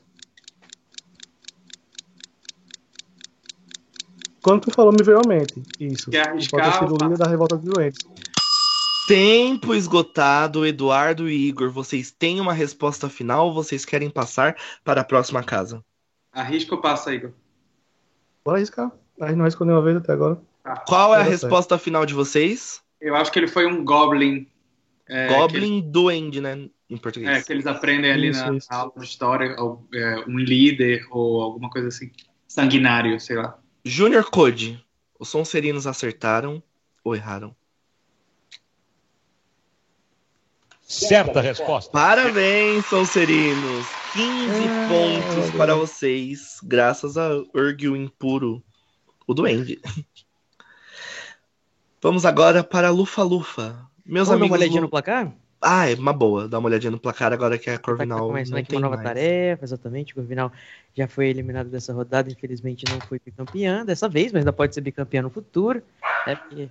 Quando 4.42 4.62
tu 4.62 4.70
falou, 4.70 4.92
me 4.92 5.04
veio 5.04 5.18
à 5.18 5.28
mente. 5.28 5.62
Isso. 5.78 6.10
Quer 6.10 6.28
arriscar, 6.28 6.60
Pode 6.60 6.72
ter 6.72 6.78
sido 6.78 6.94
o 6.94 7.08
líder 7.08 7.18
da 7.18 7.28
revolta 7.28 7.56
dos 7.56 7.74
duendes. 7.74 7.98
Tempo 9.06 9.74
esgotado, 9.74 10.64
Eduardo 10.64 11.28
e 11.28 11.48
Igor. 11.48 11.70
Vocês 11.70 12.10
têm 12.10 12.40
uma 12.40 12.52
resposta 12.52 13.08
final 13.08 13.48
ou 13.48 13.54
vocês 13.54 13.84
querem 13.84 14.08
passar 14.08 14.56
para 14.82 15.02
a 15.02 15.04
próxima 15.04 15.42
casa? 15.42 15.84
Arrisca 16.32 16.74
ou 16.74 16.80
passa, 16.80 17.12
Igor? 17.12 17.32
Bora 18.50 18.58
arriscar. 18.58 18.90
A 19.20 19.28
gente 19.28 19.36
não 19.36 19.44
respondeu 19.44 19.76
uma 19.76 19.82
vez 19.82 19.96
até 19.96 20.12
agora. 20.12 20.36
Ah, 20.64 20.76
Qual 20.76 21.14
é 21.14 21.20
a 21.20 21.22
resposta 21.22 21.76
certo. 21.76 21.84
final 21.84 22.04
de 22.04 22.14
vocês? 22.14 22.82
Eu 23.00 23.14
acho 23.14 23.30
que 23.30 23.38
ele 23.38 23.46
foi 23.46 23.64
um 23.64 23.84
Goblin. 23.84 24.44
É, 25.08 25.28
Goblin 25.28 25.78
eles, 25.78 25.90
duende, 25.92 26.40
né? 26.40 26.68
Em 26.88 26.96
português. 26.96 27.30
É, 27.30 27.42
que 27.42 27.52
eles 27.52 27.64
aprendem 27.64 28.10
ali 28.10 28.30
isso, 28.30 28.44
na, 28.44 28.56
isso. 28.56 28.66
aula 28.68 28.92
de 28.96 29.04
história, 29.04 29.54
ou, 29.56 29.86
é, 29.94 30.24
um 30.26 30.36
líder 30.36 31.06
ou 31.12 31.42
alguma 31.42 31.70
coisa 31.70 31.86
assim. 31.86 32.10
Sanguinário, 32.48 33.20
sei 33.20 33.36
lá. 33.36 33.56
Junior 33.84 34.28
Code. 34.28 34.84
Os 35.16 35.28
Sonserinos 35.28 35.86
acertaram 35.86 36.60
ou 37.04 37.14
erraram? 37.14 37.54
Certa 40.90 41.40
resposta. 41.40 41.92
Parabéns, 41.92 42.84
Sonserinos. 42.86 43.86
15 44.12 44.24
ah, 44.24 44.88
pontos 44.88 45.50
para 45.52 45.76
vocês, 45.76 46.58
graças 46.64 47.16
a 47.16 47.28
Urgil 47.54 47.94
Impuro 47.94 48.60
o 49.24 49.32
Duende. 49.32 49.80
Vamos 52.02 52.26
agora 52.26 52.64
para 52.64 52.90
Lufa 52.90 53.22
Lufa. 53.22 53.86
Meus 54.04 54.26
Vamos 54.26 54.30
amigos. 54.30 54.40
Dar 54.40 54.46
uma 54.46 54.56
olhadinha 54.56 54.80
no 54.80 54.88
placar? 54.88 55.32
Ah, 55.62 55.88
é 55.88 55.94
uma 55.94 56.12
boa. 56.12 56.48
Dá 56.48 56.58
uma 56.58 56.68
olhadinha 56.68 56.90
no 56.90 56.98
placar 56.98 57.32
agora 57.32 57.56
que 57.56 57.70
a 57.70 57.78
Corvinal. 57.78 58.18
Tá 58.18 58.26
começando 58.26 58.58
aqui 58.58 58.74
uma 58.74 58.80
nova 58.80 58.96
mais. 58.96 59.06
tarefa, 59.06 59.64
exatamente. 59.64 60.12
O 60.12 60.16
Corvinal 60.16 60.50
já 60.92 61.06
foi 61.06 61.28
eliminado 61.28 61.68
dessa 61.68 61.92
rodada, 61.92 62.28
infelizmente 62.32 62.84
não 62.90 63.00
foi 63.02 63.20
bicampeã 63.24 63.84
dessa 63.84 64.08
vez, 64.08 64.32
mas 64.32 64.40
ainda 64.40 64.52
pode 64.52 64.74
ser 64.74 64.80
bicampeã 64.80 65.22
no 65.22 65.30
futuro. 65.30 65.80
É 66.26 66.34
porque 66.34 66.68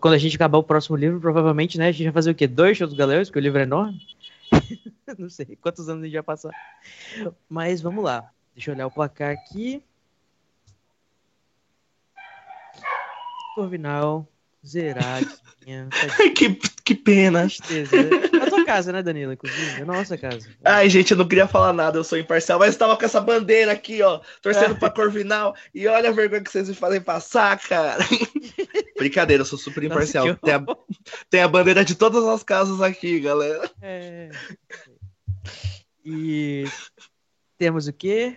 quando 0.00 0.14
a 0.14 0.18
gente 0.18 0.34
acabar 0.34 0.58
o 0.58 0.64
próximo 0.64 0.96
livro, 0.96 1.20
provavelmente, 1.20 1.78
né, 1.78 1.88
a 1.88 1.92
gente 1.92 2.04
vai 2.04 2.12
fazer 2.12 2.30
o 2.30 2.34
quê? 2.34 2.46
Dois 2.46 2.76
shows 2.76 2.90
do 2.90 2.96
Galeões, 2.96 3.28
porque 3.28 3.38
o 3.38 3.42
livro 3.42 3.60
é 3.60 3.62
enorme. 3.62 4.00
não 5.18 5.30
sei 5.30 5.56
quantos 5.60 5.88
anos 5.88 6.02
a 6.02 6.06
gente 6.06 6.14
vai 6.14 6.22
passar. 6.22 6.50
Mas 7.48 7.80
vamos 7.80 8.04
lá. 8.04 8.30
Deixa 8.54 8.70
eu 8.70 8.74
olhar 8.74 8.86
o 8.86 8.90
placar 8.90 9.32
aqui. 9.32 9.82
Corvinal, 13.54 14.28
zeradinha. 14.66 15.88
que, 16.36 16.54
que 16.84 16.94
pena. 16.94 17.42
Tristeza. 17.42 17.96
A 18.56 18.64
tua 18.64 18.64
casa, 18.64 18.92
né, 18.92 19.02
Danilo? 19.02 19.32
Inclusive, 19.32 19.78
é 19.78 19.82
a 19.82 19.84
nossa 19.84 20.16
casa. 20.16 20.48
Ai, 20.64 20.88
gente, 20.88 21.10
eu 21.10 21.16
não 21.16 21.28
queria 21.28 21.46
falar 21.46 21.72
nada, 21.72 21.98
eu 21.98 22.04
sou 22.04 22.18
imparcial, 22.18 22.58
mas 22.58 22.74
eu 22.74 22.78
tava 22.78 22.96
com 22.96 23.04
essa 23.04 23.20
bandeira 23.20 23.72
aqui, 23.72 24.02
ó, 24.02 24.20
torcendo 24.40 24.74
é. 24.74 24.78
pra 24.78 24.90
Corvinal, 24.90 25.54
e 25.74 25.86
olha 25.86 26.08
a 26.08 26.12
vergonha 26.12 26.42
que 26.42 26.50
vocês 26.50 26.68
me 26.68 26.74
fazem 26.74 27.00
passar, 27.00 27.58
cara. 27.58 28.04
Brincadeira, 28.96 29.42
eu 29.42 29.46
sou 29.46 29.58
super 29.58 29.84
imparcial. 29.84 30.26
Nossa, 30.26 30.40
tem, 30.42 30.54
a, 30.54 30.64
tem 31.30 31.42
a 31.42 31.48
bandeira 31.48 31.84
de 31.84 31.94
todas 31.94 32.24
as 32.24 32.42
casas 32.42 32.80
aqui, 32.80 33.20
galera. 33.20 33.70
É. 33.82 34.30
E 36.04 36.64
temos 37.58 37.86
o 37.86 37.92
quê? 37.92 38.36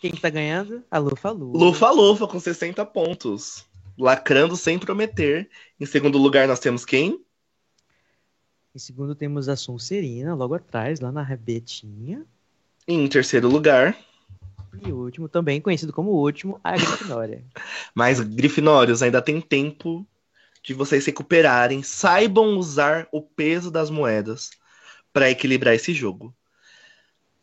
Quem 0.00 0.12
que 0.12 0.20
tá 0.20 0.30
ganhando? 0.30 0.82
A 0.90 0.98
Lufa 0.98 1.30
Lufa. 1.30 1.58
Lufa 1.58 1.90
Lufa 1.90 2.26
com 2.26 2.40
60 2.40 2.84
pontos. 2.86 3.66
Lacrando 3.98 4.56
sem 4.56 4.78
prometer. 4.78 5.48
Em 5.78 5.84
segundo 5.84 6.16
lugar, 6.16 6.48
nós 6.48 6.58
temos 6.58 6.84
quem? 6.84 7.22
Em 8.72 8.78
segundo, 8.78 9.16
temos 9.16 9.48
a 9.48 9.56
Sonserina, 9.56 10.32
logo 10.34 10.54
atrás, 10.54 11.00
lá 11.00 11.10
na 11.10 11.22
Rebetinha. 11.22 12.24
Em 12.86 13.08
terceiro 13.08 13.48
lugar. 13.48 13.98
E 14.86 14.92
último, 14.92 15.28
também 15.28 15.60
conhecido 15.60 15.92
como 15.92 16.10
o 16.12 16.20
último, 16.20 16.60
a 16.62 16.76
Grifinória. 16.76 17.44
Mas, 17.92 18.20
Grifinórios, 18.20 19.02
ainda 19.02 19.20
tem 19.20 19.40
tempo 19.40 20.06
de 20.62 20.72
vocês 20.72 21.04
recuperarem. 21.04 21.82
Saibam 21.82 22.56
usar 22.56 23.08
o 23.10 23.20
peso 23.20 23.72
das 23.72 23.90
moedas 23.90 24.50
para 25.12 25.28
equilibrar 25.28 25.74
esse 25.74 25.92
jogo. 25.92 26.32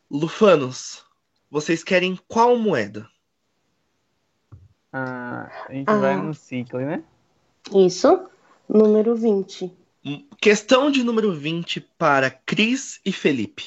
Lufanos, 0.09 1.03
vocês 1.51 1.83
querem 1.83 2.17
qual 2.29 2.57
moeda? 2.57 3.05
Ah, 4.93 5.51
a 5.67 5.73
gente 5.73 5.89
ah. 5.89 5.97
vai 5.97 6.15
no 6.15 6.33
ciclo, 6.33 6.79
né? 6.79 7.03
Isso, 7.73 8.29
número 8.69 9.13
20. 9.13 9.86
Questão 10.41 10.91
de 10.91 11.03
número 11.03 11.33
20 11.33 11.81
para 11.97 12.29
Cris 12.29 12.99
e 13.05 13.11
Felipe. 13.11 13.65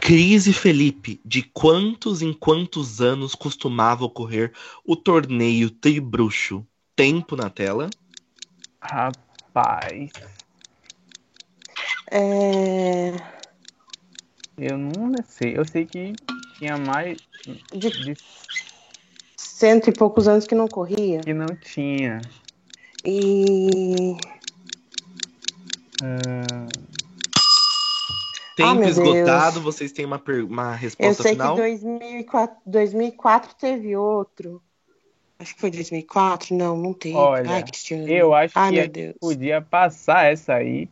Cris 0.00 0.46
e 0.46 0.52
Felipe, 0.52 1.20
de 1.24 1.42
quantos 1.42 2.20
em 2.22 2.32
quantos 2.32 3.00
anos 3.00 3.34
costumava 3.34 4.04
ocorrer 4.04 4.52
o 4.84 4.96
torneio 4.96 5.70
Tribruxo? 5.70 6.66
Tempo 6.96 7.36
na 7.36 7.48
tela. 7.48 7.88
Rapaz. 8.80 10.10
É... 12.10 13.12
Eu 14.58 14.76
não 14.76 15.14
sei. 15.26 15.56
Eu 15.56 15.64
sei 15.64 15.86
que 15.86 16.12
tinha 16.58 16.76
mais. 16.76 17.18
De, 17.72 17.88
de... 17.88 18.16
Cento 19.36 19.88
e 19.88 19.92
poucos 19.92 20.26
anos 20.26 20.46
que 20.46 20.54
não 20.54 20.66
corria? 20.66 21.20
Que 21.20 21.32
não 21.32 21.46
tinha. 21.54 22.20
E. 23.04 24.16
Uh... 26.02 26.80
Tempo 28.56 28.82
ah, 28.82 28.88
esgotado, 28.88 29.60
Deus. 29.60 29.64
vocês 29.64 29.92
têm 29.92 30.04
uma, 30.04 30.22
uma 30.46 30.74
resposta 30.74 31.22
final? 31.22 31.56
Eu 31.56 31.64
sei 31.64 31.78
final? 31.78 31.88
que 31.88 32.10
2004, 32.10 32.56
2004 32.66 33.54
teve 33.54 33.96
outro. 33.96 34.62
Acho 35.38 35.54
que 35.54 35.60
foi 35.60 35.70
2004, 35.70 36.54
não, 36.54 36.76
não 36.76 36.92
teve. 36.92 37.16
Olha, 37.16 37.50
Ai, 37.50 37.64
eu 38.06 38.34
acho 38.34 38.52
Ai, 38.58 38.86
que 38.88 39.14
podia 39.18 39.62
passar 39.62 40.30
essa 40.30 40.52
aí 40.52 40.86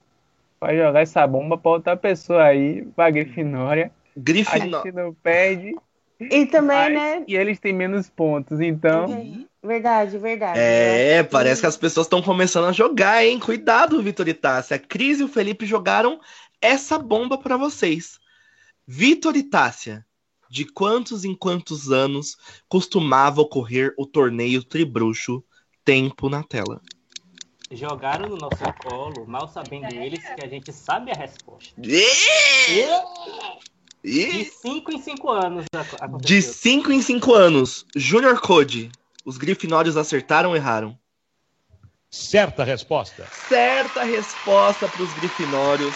pra 0.58 0.74
jogar 0.74 1.02
essa 1.02 1.26
bomba 1.26 1.58
pra 1.58 1.70
outra 1.72 1.96
pessoa 1.96 2.44
aí, 2.44 2.86
pra 2.96 3.10
Grifinória. 3.10 3.92
Grifinória. 4.16 4.78
A 4.78 4.82
gente 4.84 4.92
não 4.94 5.12
perde. 5.12 5.76
E 6.18 6.46
também, 6.46 6.76
mas, 6.76 6.94
né? 6.94 7.24
E 7.28 7.36
eles 7.36 7.60
têm 7.60 7.74
menos 7.74 8.08
pontos, 8.08 8.60
então. 8.60 9.06
Verdade, 9.68 10.16
verdade. 10.16 10.58
É, 10.58 11.22
parece 11.22 11.60
que 11.60 11.66
as 11.66 11.76
pessoas 11.76 12.06
estão 12.06 12.22
começando 12.22 12.64
a 12.64 12.72
jogar, 12.72 13.22
hein? 13.22 13.38
Cuidado, 13.38 14.02
Vitor 14.02 14.26
e 14.26 14.32
Tássia. 14.32 14.76
A 14.76 14.78
Cris 14.78 15.20
e 15.20 15.24
o 15.24 15.28
Felipe 15.28 15.66
jogaram 15.66 16.18
essa 16.58 16.98
bomba 16.98 17.36
para 17.36 17.58
vocês. 17.58 18.18
Vitor 18.86 19.36
e 19.36 19.42
Tássia, 19.42 20.06
de 20.48 20.64
quantos 20.64 21.22
em 21.22 21.34
quantos 21.34 21.92
anos 21.92 22.38
costumava 22.66 23.42
ocorrer 23.42 23.92
o 23.98 24.06
torneio 24.06 24.64
Tribruxo? 24.64 25.44
Tempo 25.84 26.30
na 26.30 26.42
tela. 26.42 26.80
Jogaram 27.70 28.26
no 28.26 28.36
nosso 28.36 28.64
colo, 28.82 29.26
mal 29.26 29.48
sabendo 29.48 29.94
eles 29.94 30.20
que 30.34 30.42
a 30.42 30.48
gente 30.48 30.72
sabe 30.72 31.10
a 31.10 31.14
resposta. 31.14 31.78
De 31.78 32.04
5 34.44 34.92
em 34.92 35.02
5 35.02 35.28
anos. 35.28 35.66
Aconteceu. 36.00 36.18
De 36.20 36.40
5 36.40 36.90
em 36.90 37.02
5 37.02 37.34
anos. 37.34 37.84
Junior 37.94 38.40
Code. 38.40 38.90
Os 39.24 39.36
grifinórios 39.36 39.96
acertaram 39.96 40.50
ou 40.50 40.56
erraram? 40.56 40.98
Certa 42.10 42.64
resposta. 42.64 43.26
Certa 43.48 44.02
resposta 44.02 44.88
para 44.88 45.02
os 45.02 45.12
grifinórios. 45.14 45.94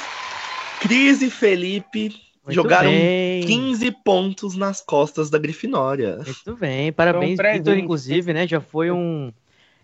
Cris 0.81 1.23
e 1.23 1.31
Felipe 1.31 2.15
Muito 2.45 2.55
jogaram 2.55 2.91
bem. 2.91 3.47
15 3.47 3.91
pontos 4.05 4.57
nas 4.57 4.83
costas 4.83 5.31
da 5.31 5.39
Grifinória. 5.39 6.19
Muito 6.25 6.57
bem, 6.57 6.93
parabéns, 6.93 7.39
um 7.39 7.53
Vitor, 7.53 7.79
inclusive, 7.79 8.33
né? 8.33 8.47
Já 8.47 8.61
foi 8.61 8.91
um. 8.91 9.33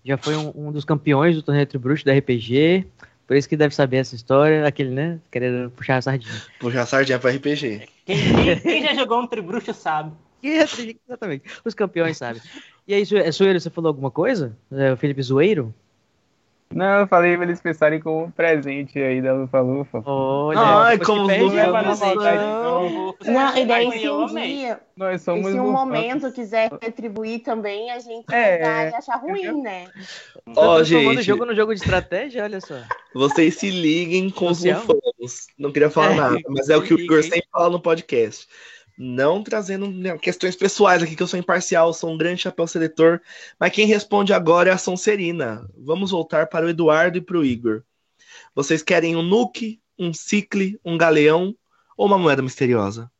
Já 0.05 0.16
foi 0.16 0.36
um, 0.36 0.52
um 0.55 0.73
dos 0.73 0.85
campeões 0.85 1.36
do 1.36 1.43
torneio 1.43 1.66
Bruxo 1.78 2.05
da 2.05 2.12
RPG. 2.12 2.86
Por 3.27 3.36
isso 3.36 3.48
que 3.48 3.56
deve 3.56 3.74
saber 3.74 3.98
essa 3.98 4.15
história, 4.15 4.66
aquele, 4.66 4.90
né? 4.90 5.20
Querendo 5.31 5.70
puxar 5.70 5.98
a 5.98 6.02
sardinha. 6.02 6.43
Puxar 6.59 6.82
a 6.82 6.86
sardinha 6.86 7.19
para 7.19 7.31
RPG. 7.31 7.89
Quem, 8.05 8.35
quem, 8.44 8.60
quem, 8.60 8.82
já 8.82 8.94
jogou 8.94 9.20
um 9.20 9.27
Tribruxo 9.27 9.73
sabe. 9.73 10.12
Exatamente. 10.43 11.44
Os 11.65 11.74
campeões 11.74 12.16
sabem. 12.16 12.43
E 12.86 12.94
aí, 12.94 13.05
Sueiro, 13.05 13.60
você 13.60 13.70
falou 13.70 13.89
alguma 13.89 14.10
coisa? 14.10 14.56
É, 14.73 14.93
o 14.93 14.97
Felipe 14.97 15.23
Zoeiro? 15.23 15.74
Não, 16.74 17.01
eu 17.01 17.06
falei 17.06 17.35
pra 17.35 17.47
eles 17.47 17.62
pensarem 17.62 17.98
como 17.98 18.24
um 18.24 18.31
presente 18.31 18.98
aí 18.98 19.23
da 19.23 19.32
Lufa 19.32 19.60
Lufa. 19.60 20.02
Olha, 20.05 20.60
Ai, 20.60 20.98
como 20.98 21.23
Lufa 21.23 21.66
Não, 21.66 23.15
não 23.24 23.56
e 23.56 23.65
daí 23.65 23.90
se 23.98 24.10
um 24.10 24.27
dia, 24.27 24.81
Nós 24.94 25.23
somos 25.23 25.51
se 25.51 25.59
um 25.59 25.73
momento 25.73 26.31
quiser 26.31 26.70
retribuir 26.81 27.40
também, 27.40 27.90
a 27.90 27.98
gente 27.98 28.27
é, 28.31 28.59
vai 28.62 28.89
achar 28.89 29.16
ruim, 29.16 29.62
né? 29.62 29.86
Ó, 30.55 30.77
oh, 30.77 30.85
gente. 30.85 31.23
jogo 31.23 31.47
no 31.47 31.55
jogo 31.55 31.74
de 31.74 31.81
estratégia, 31.81 32.44
olha 32.44 32.60
só. 32.60 32.78
Vocês 33.15 33.56
se 33.56 33.70
liguem 33.70 34.28
com 34.28 34.48
os 34.48 34.62
lufanos. 34.62 35.47
Não 35.59 35.73
queria 35.73 35.89
falar 35.89 36.12
é, 36.12 36.16
nada, 36.16 36.39
mas 36.48 36.69
é 36.69 36.77
o 36.77 36.82
que 36.82 36.93
o 36.93 37.01
Igor 37.01 37.23
sempre 37.23 37.48
fala 37.51 37.70
no 37.70 37.81
podcast 37.81 38.47
não 38.98 39.44
trazendo 39.44 39.86
né, 39.86 40.18
questões 40.18 40.56
pessoais 40.56 41.02
aqui, 41.02 41.14
que 41.14 41.22
eu 41.22 41.26
sou 41.26 41.38
imparcial, 41.38 41.94
sou 41.94 42.10
um 42.10 42.18
grande 42.18 42.42
chapéu 42.42 42.66
seletor, 42.66 43.20
mas 43.58 43.72
quem 43.72 43.86
responde 43.86 44.32
agora 44.32 44.70
é 44.70 44.72
a 44.72 44.78
Sonserina. 44.78 45.68
Vamos 45.76 46.10
voltar 46.10 46.48
para 46.48 46.66
o 46.66 46.68
Eduardo 46.68 47.18
e 47.18 47.20
para 47.20 47.38
o 47.38 47.44
Igor. 47.44 47.82
Vocês 48.54 48.82
querem 48.82 49.14
um 49.14 49.22
Nuke, 49.22 49.80
um 49.96 50.12
Cicle, 50.12 50.80
um 50.84 50.98
Galeão 50.98 51.54
ou 51.96 52.06
uma 52.06 52.18
moeda 52.18 52.42
misteriosa? 52.42 53.10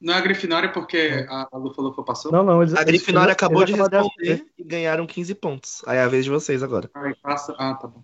Não 0.00 0.14
é 0.14 0.16
a 0.16 0.20
Grifinória 0.20 0.72
porque 0.72 1.26
a, 1.28 1.46
a 1.52 1.56
Lufa 1.58 1.82
Lufa 1.82 2.02
passou? 2.02 2.32
Não, 2.32 2.42
não. 2.42 2.62
Eles, 2.62 2.74
a 2.74 2.82
Grifinória 2.82 3.28
eles, 3.28 3.36
acabou 3.36 3.62
eles 3.62 3.74
de 3.74 3.80
responder 3.80 4.46
e 4.58 4.64
ganharam 4.64 5.06
15 5.06 5.34
pontos. 5.34 5.82
Aí 5.86 5.98
é 5.98 6.02
a 6.02 6.08
vez 6.08 6.24
de 6.24 6.30
vocês 6.30 6.62
agora. 6.62 6.90
Aí 6.94 7.14
passa... 7.22 7.54
Ah, 7.58 7.74
tá 7.74 7.86
bom. 7.86 8.02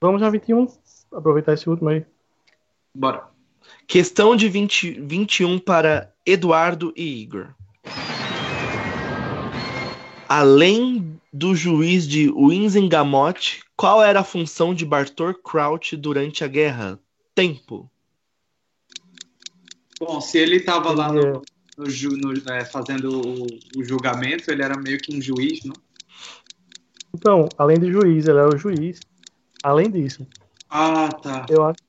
Vamos 0.00 0.20
já 0.20 0.30
21. 0.30 0.66
Aproveitar 1.12 1.54
esse 1.54 1.68
último 1.68 1.88
aí. 1.88 2.06
Bora. 2.94 3.35
Questão 3.86 4.34
de 4.34 4.48
20, 4.48 5.00
21 5.00 5.60
para 5.60 6.12
Eduardo 6.24 6.92
e 6.96 7.22
Igor. 7.22 7.54
Além 10.28 11.20
do 11.32 11.54
juiz 11.54 12.06
de 12.06 12.28
Winsengamot, 12.28 13.62
qual 13.76 14.02
era 14.02 14.20
a 14.20 14.24
função 14.24 14.74
de 14.74 14.84
Bartor 14.84 15.40
Crouch 15.40 15.96
durante 15.96 16.42
a 16.42 16.48
guerra? 16.48 16.98
Tempo. 17.32 17.88
Bom, 20.00 20.20
se 20.20 20.38
ele 20.38 20.56
estava 20.56 20.90
lá 20.90 21.12
no, 21.12 21.42
no, 21.78 21.86
no 21.86 22.52
é, 22.52 22.64
fazendo 22.64 23.20
o, 23.20 23.46
o, 23.78 23.84
julgamento, 23.84 24.50
ele 24.50 24.62
era 24.62 24.76
meio 24.76 24.98
que 24.98 25.16
um 25.16 25.22
juiz, 25.22 25.64
não? 25.64 25.74
Então, 27.14 27.48
além 27.56 27.78
de 27.78 27.92
juiz, 27.92 28.26
ele 28.26 28.38
era 28.38 28.52
o 28.52 28.58
juiz. 28.58 28.98
Além 29.62 29.88
disso. 29.90 30.26
Ah, 30.68 31.08
tá. 31.08 31.46
Eu 31.48 31.64
acho 31.64 31.85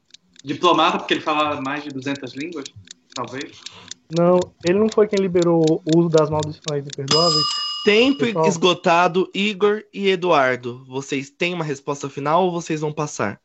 Diplomata, 0.47 0.97
porque 0.97 1.13
ele 1.13 1.19
fala 1.19 1.59
mais 1.59 1.83
de 1.83 1.89
200 1.89 2.33
línguas, 2.33 2.63
talvez. 3.13 3.61
Não, 4.09 4.39
ele 4.63 4.79
não 4.79 4.87
foi 4.87 5.05
quem 5.05 5.19
liberou 5.19 5.83
o 5.83 5.97
uso 5.97 6.07
das 6.07 6.29
maldições 6.29 6.87
imperdoáveis. 6.87 7.45
Tempo 7.83 8.19
Pessoal. 8.19 8.47
esgotado, 8.47 9.29
Igor 9.35 9.83
e 9.93 10.07
Eduardo. 10.07 10.85
Vocês 10.85 11.29
têm 11.29 11.53
uma 11.53 11.65
resposta 11.65 12.09
final 12.09 12.45
ou 12.45 12.51
vocês 12.53 12.79
vão 12.79 12.93
passar? 12.93 13.41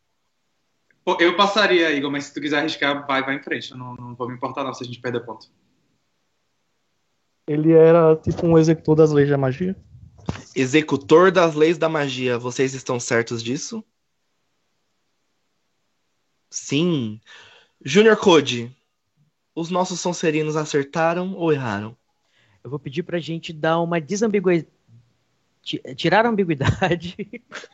Eu 1.18 1.36
passaria, 1.36 1.90
Igor, 1.90 2.08
mas 2.08 2.26
se 2.26 2.34
tu 2.34 2.40
quiser 2.40 2.58
arriscar, 2.58 3.04
vai, 3.04 3.24
vai 3.24 3.34
em 3.34 3.42
frente. 3.42 3.72
Eu 3.72 3.78
não, 3.78 3.96
não 3.96 4.14
vou 4.14 4.28
me 4.28 4.34
importar 4.34 4.62
não 4.62 4.72
se 4.72 4.84
a 4.84 4.86
gente 4.86 5.00
perder 5.00 5.26
ponto. 5.26 5.48
Ele 7.48 7.72
era 7.72 8.14
tipo 8.14 8.46
um 8.46 8.56
executor 8.56 8.94
das 8.94 9.10
leis 9.10 9.28
da 9.28 9.36
magia? 9.36 9.76
executor 10.54 11.32
das 11.32 11.56
leis 11.56 11.78
da 11.78 11.88
magia. 11.88 12.38
Vocês 12.38 12.74
estão 12.74 13.00
certos 13.00 13.42
disso? 13.42 13.84
Sim. 16.52 17.18
Junior 17.82 18.14
Code, 18.14 18.70
os 19.54 19.70
nossos 19.70 19.98
sonserinos 20.00 20.54
acertaram 20.54 21.32
ou 21.34 21.50
erraram? 21.50 21.96
Eu 22.62 22.68
vou 22.68 22.78
pedir 22.78 23.02
pra 23.02 23.18
gente 23.18 23.54
dar 23.54 23.80
uma 23.80 23.98
desambiguidade. 23.98 24.68
Tirar 25.96 26.26
a 26.26 26.28
ambiguidade. 26.28 27.16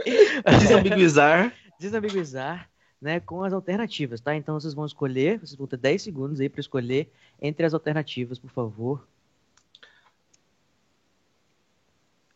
Desambiguizar. 0.60 1.52
Desambiguizar, 1.78 2.70
né, 3.00 3.18
com 3.18 3.42
as 3.42 3.52
alternativas, 3.52 4.20
tá? 4.20 4.34
Então 4.36 4.58
vocês 4.58 4.74
vão 4.74 4.86
escolher, 4.86 5.38
vocês 5.38 5.56
vão 5.56 5.66
ter 5.66 5.76
10 5.76 6.02
segundos 6.02 6.40
aí 6.40 6.48
para 6.48 6.60
escolher 6.60 7.10
entre 7.42 7.66
as 7.66 7.74
alternativas, 7.74 8.38
por 8.38 8.50
favor. 8.50 9.06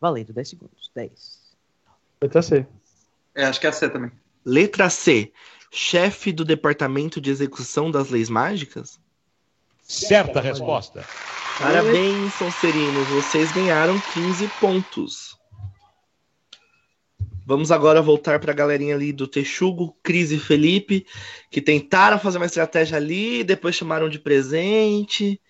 Valendo, 0.01 0.33
10 0.33 0.49
segundos. 0.49 0.91
10. 0.93 1.57
Letra 2.21 2.43
C. 2.43 2.67
É, 3.35 3.45
acho 3.45 3.61
que 3.61 3.67
é 3.67 3.71
a 3.71 3.73
C 3.73 3.89
também. 3.89 4.11
Letra 4.45 4.91
C. 4.91 5.33
Chefe 5.75 6.33
do 6.33 6.45
Departamento 6.45 7.19
de 7.19 7.31
Execução 7.31 7.91
das 7.91 8.11
Leis 8.11 8.29
Mágicas? 8.29 9.01
Certa 9.81 10.39
resposta. 10.39 11.03
Parabéns, 11.59 12.35
Sonserinos. 12.35 13.09
Vocês 13.09 13.51
ganharam 13.53 13.99
15 14.13 14.49
pontos. 14.61 15.39
Vamos 17.47 17.73
agora 17.73 18.03
voltar 18.03 18.39
para 18.39 18.53
a 18.53 18.55
galerinha 18.55 18.95
ali 18.95 19.15
do 19.15 19.27
Texugo, 19.27 19.97
Cris 20.03 20.31
e 20.31 20.39
Felipe, 20.39 21.07
que 21.51 21.63
tentaram 21.63 22.19
fazer 22.19 22.37
uma 22.37 22.47
estratégia 22.47 22.99
ali 22.99 23.43
depois 23.43 23.75
chamaram 23.75 24.11
de 24.11 24.19
presente. 24.19 25.41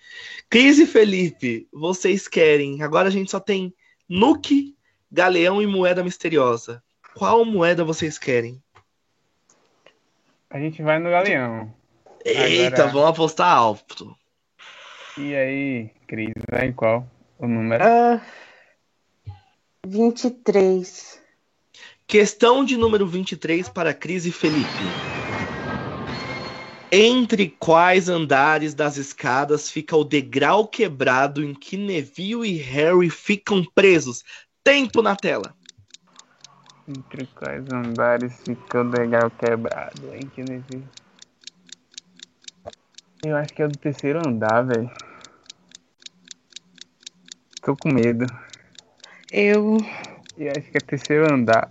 Cris 0.48 0.78
e 0.78 0.86
Felipe, 0.86 1.66
vocês 1.72 2.28
querem. 2.28 2.80
Agora 2.80 3.08
a 3.08 3.10
gente 3.10 3.30
só 3.30 3.40
tem 3.40 3.74
Nuke, 4.08 4.76
Galeão 5.10 5.60
e 5.60 5.66
Moeda 5.66 6.04
Misteriosa. 6.04 6.80
Qual 7.12 7.44
moeda 7.44 7.84
vocês 7.84 8.18
querem? 8.18 8.62
A 10.52 10.58
gente 10.58 10.82
vai 10.82 10.98
no 10.98 11.08
Galeão. 11.08 11.74
Eita, 12.22 12.82
Agora... 12.82 12.92
vamos 12.92 13.08
apostar 13.08 13.48
alto. 13.48 14.14
E 15.16 15.34
aí, 15.34 15.90
Cris, 16.06 16.34
vai 16.50 16.66
em 16.66 16.72
qual? 16.74 17.08
O 17.38 17.48
número? 17.48 17.82
Uh, 17.82 18.20
23. 19.86 21.22
Questão 22.06 22.66
de 22.66 22.76
número 22.76 23.06
23 23.06 23.70
para 23.70 23.94
Cris 23.94 24.26
e 24.26 24.30
Felipe. 24.30 24.68
Entre 26.92 27.48
quais 27.58 28.10
andares 28.10 28.74
das 28.74 28.98
escadas 28.98 29.70
fica 29.70 29.96
o 29.96 30.04
degrau 30.04 30.68
quebrado 30.68 31.42
em 31.42 31.54
que 31.54 31.78
Neville 31.78 32.46
e 32.46 32.58
Harry 32.58 33.08
ficam 33.08 33.64
presos? 33.74 34.22
Tempo 34.62 35.00
na 35.00 35.16
tela. 35.16 35.56
Entre 36.92 37.26
quais 37.26 37.66
andares 37.70 38.44
fica 38.44 38.82
o 38.82 38.90
degrau 38.90 39.30
quebrado 39.30 40.14
em 40.14 40.26
que 40.28 40.42
Neville. 40.42 40.84
Eu 43.22 43.34
acho 43.36 43.54
que 43.54 43.62
é 43.62 43.68
do 43.68 43.78
terceiro 43.78 44.18
andar, 44.18 44.62
velho. 44.62 44.90
Tô 47.62 47.74
com 47.74 47.88
medo. 47.88 48.26
Eu. 49.30 49.78
Eu 50.36 50.52
acho 50.52 50.70
que 50.70 50.76
é 50.76 50.80
terceiro 50.80 51.26
andar. 51.26 51.70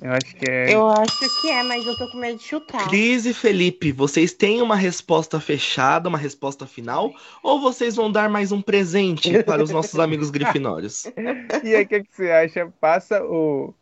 Eu 0.00 0.12
acho 0.12 0.36
que 0.36 0.48
é. 0.48 0.74
Eu 0.74 0.86
acho 0.86 1.40
que 1.40 1.48
é, 1.48 1.62
mas 1.62 1.84
eu 1.84 1.96
tô 1.96 2.08
com 2.08 2.18
medo 2.18 2.38
de 2.38 2.44
chutar. 2.44 2.88
Cris 2.88 3.26
e 3.26 3.34
Felipe, 3.34 3.90
vocês 3.90 4.32
têm 4.32 4.62
uma 4.62 4.76
resposta 4.76 5.40
fechada, 5.40 6.08
uma 6.08 6.18
resposta 6.18 6.66
final? 6.66 7.12
Ou 7.42 7.60
vocês 7.60 7.96
vão 7.96 8.10
dar 8.10 8.28
mais 8.28 8.52
um 8.52 8.62
presente 8.62 9.42
para 9.42 9.62
os 9.62 9.70
nossos 9.70 9.98
amigos 9.98 10.30
grifinórios? 10.30 11.04
E 11.64 11.74
aí, 11.74 11.84
o 11.84 11.88
que, 11.88 12.04
que, 12.04 12.14
você 12.14 12.30
acha? 12.30 12.72
Passa 12.80 13.22
o. 13.24 13.74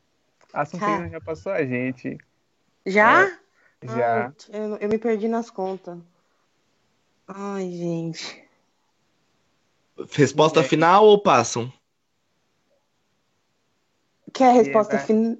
A 0.52 0.64
Sonserina 0.64 1.04
tá. 1.04 1.08
já 1.08 1.20
passou 1.20 1.52
a 1.52 1.64
gente. 1.64 2.16
Já? 2.86 3.24
É, 3.82 3.86
já. 3.86 4.26
Ai, 4.26 4.32
eu, 4.52 4.76
eu 4.76 4.88
me 4.88 4.98
perdi 4.98 5.28
nas 5.28 5.50
contas. 5.50 5.98
Ai, 7.28 7.70
gente. 7.70 8.42
Resposta 10.12 10.62
final 10.62 11.04
ou 11.04 11.18
passam? 11.20 11.70
Quer 14.32 14.50
a 14.50 14.52
resposta 14.52 14.98
final? 14.98 15.36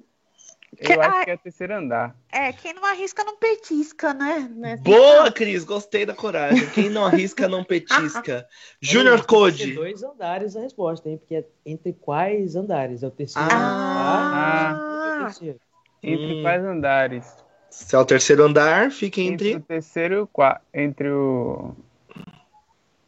Eu 0.79 1.01
acho 1.01 1.25
que 1.25 1.31
é 1.31 1.37
terceiro 1.37 1.75
andar. 1.75 2.15
É, 2.31 2.53
quem 2.53 2.73
não 2.73 2.85
arrisca 2.85 3.23
não 3.23 3.35
petisca, 3.37 4.13
né? 4.13 4.49
né? 4.55 4.77
Boa, 4.77 5.31
Cris, 5.31 5.63
gostei 5.63 6.05
da 6.05 6.13
coragem. 6.13 6.69
Quem 6.69 6.89
não 6.89 7.05
arrisca 7.05 7.47
não 7.47 7.63
petisca. 7.63 8.47
Junior 8.79 9.25
Code. 9.25 9.73
dois 9.73 10.03
andares 10.03 10.55
a 10.55 10.61
resposta, 10.61 11.09
hein? 11.09 11.17
Porque 11.17 11.35
é 11.35 11.45
entre 11.65 11.93
quais 11.93 12.55
andares? 12.55 13.01
É 13.01 13.07
o 13.07 13.11
terceiro 13.11 13.47
ah. 13.49 13.55
andar. 13.55 14.75
Ah. 14.75 15.25
Terceiro. 15.25 15.59
Entre 16.03 16.35
hum. 16.35 16.41
quais 16.43 16.63
andares? 16.63 17.35
Se 17.69 17.95
é 17.95 17.99
o 17.99 18.05
terceiro 18.05 18.43
andar, 18.43 18.91
fica 18.91 19.19
entre. 19.19 19.49
Entre 19.49 19.61
o 19.61 19.65
terceiro 19.65 20.13
e 20.15 20.19
o 20.19 20.27
quarto. 20.27 20.61
Entre 20.73 21.09
o. 21.09 21.75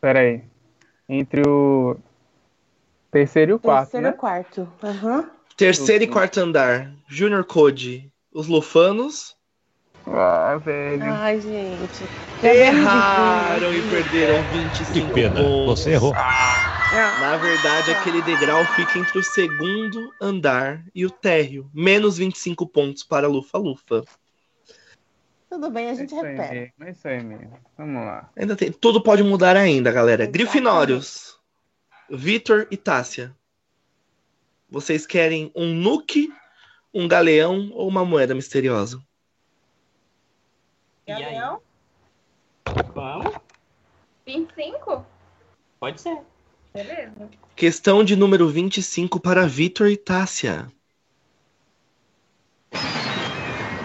Pera 0.02 0.20
aí. 0.20 0.44
Entre 1.08 1.41
o 1.48 1.98
terceiro 3.12 3.52
e 3.52 3.54
o 3.54 3.60
quarto. 3.60 3.91
Terceiro 3.91 4.08
né? 4.08 4.14
e 4.14 4.18
quarto. 4.18 4.74
Uhum. 4.84 5.39
Terceiro 5.60 6.06
e 6.06 6.07
quarto 6.07 6.40
andar. 6.40 6.90
Junior 7.06 7.44
Code. 7.44 8.10
Os 8.34 8.48
Lufanos. 8.48 9.36
Ah, 10.07 10.56
velho. 10.56 11.03
Ai, 11.03 11.41
gente. 11.41 12.06
Erraram 12.41 13.73
e 13.73 13.81
perderam 13.90 14.41
25 14.53 14.94
Que 14.94 15.14
pena, 15.14 15.41
pontos. 15.41 15.81
você 15.81 15.91
errou. 15.91 16.14
Na 16.14 17.36
verdade, 17.36 17.91
aquele 17.91 18.22
degrau 18.22 18.64
fica 18.68 18.99
entre 18.99 19.19
o 19.19 19.23
segundo 19.23 20.14
andar 20.22 20.81
e 20.95 21.06
o 21.06 21.11
térreo. 21.11 21.69
Menos 21.73 22.18
25 22.18 22.65
pontos 22.65 23.03
para 23.03 23.27
Lufa 23.27 23.57
Lufa. 23.57 24.06
Tudo 25.49 25.69
bem, 25.69 25.90
a 25.90 25.94
gente 25.94 26.15
é 26.15 26.22
repete. 26.22 26.73
É 26.80 26.90
isso 26.90 27.06
aí 27.06 27.22
mesmo. 27.22 27.60
Vamos 27.77 28.06
lá. 28.06 28.30
Ainda 28.38 28.56
tem. 28.56 28.72
Tudo 28.72 29.03
pode 29.03 29.23
mudar 29.23 29.57
ainda, 29.57 29.91
galera. 29.91 30.26
Grifinórios. 30.26 31.38
Vitor 32.10 32.65
e 32.72 32.77
Tássia. 32.77 33.36
Vocês 34.72 35.06
querem 35.06 35.52
um 35.56 35.74
nuke, 35.74 36.32
um 36.94 37.08
galeão 37.08 37.72
ou 37.74 37.88
uma 37.88 38.06
moeda 38.06 38.36
misteriosa? 38.36 39.02
Galeão? 41.08 41.60
Vamos? 42.94 43.34
25? 44.26 45.06
Pode 45.80 46.00
ser. 46.00 46.20
Beleza. 46.72 47.30
Questão 47.56 48.04
de 48.04 48.16
número 48.16 48.48
25 48.48 49.20
para 49.20 49.48
Vitor 49.48 49.90
e 49.90 49.98
Tássia. 49.98 50.72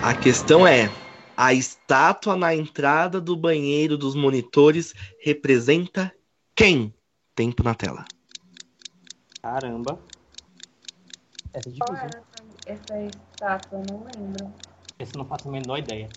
A 0.02 0.14
questão 0.14 0.66
é: 0.66 0.90
a 1.34 1.54
estátua 1.54 2.36
na 2.36 2.54
entrada 2.54 3.22
do 3.22 3.34
banheiro 3.34 3.96
dos 3.96 4.14
monitores 4.14 4.94
representa 5.18 6.14
quem? 6.54 6.92
Tempo 7.34 7.62
na 7.62 7.74
tela. 7.74 8.04
Caramba. 9.40 9.98
Essa 11.54 11.68
é 11.68 11.72
difícil. 11.72 11.86
Qual 11.86 11.96
era 11.96 12.08
essa, 12.66 12.82
essa 12.94 13.00
estátua? 13.00 13.78
Eu 13.78 13.84
não 13.88 14.04
lembro. 14.04 14.52
Esse 14.98 15.14
eu 15.14 15.18
não 15.18 15.24
faço 15.24 15.48
a 15.48 15.52
menor 15.52 15.78
ideia. 15.78 16.08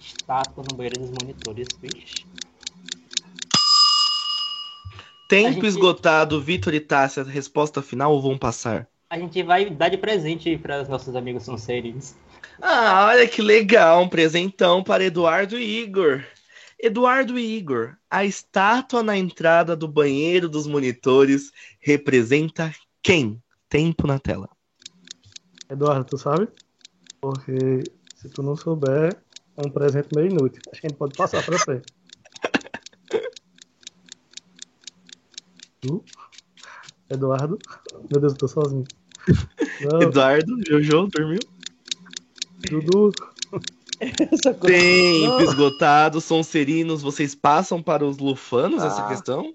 Estátua 0.00 0.64
no 0.70 0.76
banheiro 0.76 1.00
dos 1.00 1.10
monitores, 1.10 1.66
vixe. 1.80 2.24
Tempo 5.28 5.54
gente... 5.54 5.66
esgotado, 5.66 6.40
Vitor 6.40 6.72
e 6.74 6.80
Tássia, 6.80 7.24
resposta 7.24 7.82
final 7.82 8.12
ou 8.12 8.22
vão 8.22 8.38
passar? 8.38 8.88
A 9.10 9.18
gente 9.18 9.42
vai 9.42 9.68
dar 9.68 9.88
de 9.88 9.98
presente 9.98 10.56
para 10.56 10.82
os 10.82 10.88
nossos 10.88 11.16
amigos 11.16 11.42
Sonserins. 11.42 12.14
Ah, 12.62 13.06
olha 13.08 13.26
que 13.26 13.42
legal, 13.42 14.02
um 14.02 14.08
presentão 14.08 14.84
para 14.84 15.04
Eduardo 15.04 15.58
e 15.58 15.82
Igor. 15.82 16.24
Eduardo 16.78 17.38
e 17.38 17.56
Igor, 17.56 17.96
a 18.10 18.24
estátua 18.24 19.02
na 19.02 19.16
entrada 19.16 19.74
do 19.74 19.88
banheiro 19.88 20.46
dos 20.46 20.66
monitores 20.66 21.50
representa 21.80 22.70
quem? 23.02 23.42
Tempo 23.68 24.06
na 24.06 24.18
tela. 24.18 24.48
Eduardo, 25.70 26.04
tu 26.04 26.18
sabe? 26.18 26.48
Porque 27.20 27.90
se 28.14 28.28
tu 28.28 28.42
não 28.42 28.54
souber, 28.54 29.16
é 29.56 29.62
um 29.62 29.70
presente 29.70 30.14
meio 30.14 30.30
inútil. 30.30 30.62
Acho 30.70 30.80
que 30.80 30.86
a 30.86 30.90
gente 30.90 30.98
pode 30.98 31.16
passar 31.16 31.42
pra 31.42 31.56
você. 31.56 31.82
Eduardo? 37.08 37.58
Meu 38.10 38.20
Deus, 38.20 38.34
eu 38.34 38.38
tô 38.38 38.48
sozinho. 38.48 38.84
Não. 39.80 40.02
Eduardo, 40.02 40.62
Jojo, 40.68 41.06
dormiu? 41.06 41.40
Dudu. 42.68 43.14
Tempo 44.66 45.40
esgotado, 45.42 46.20
Sonserinos, 46.20 47.02
vocês 47.02 47.34
passam 47.34 47.82
para 47.82 48.04
os 48.04 48.18
Lufanos 48.18 48.82
ah. 48.82 48.86
essa 48.86 49.08
questão? 49.08 49.54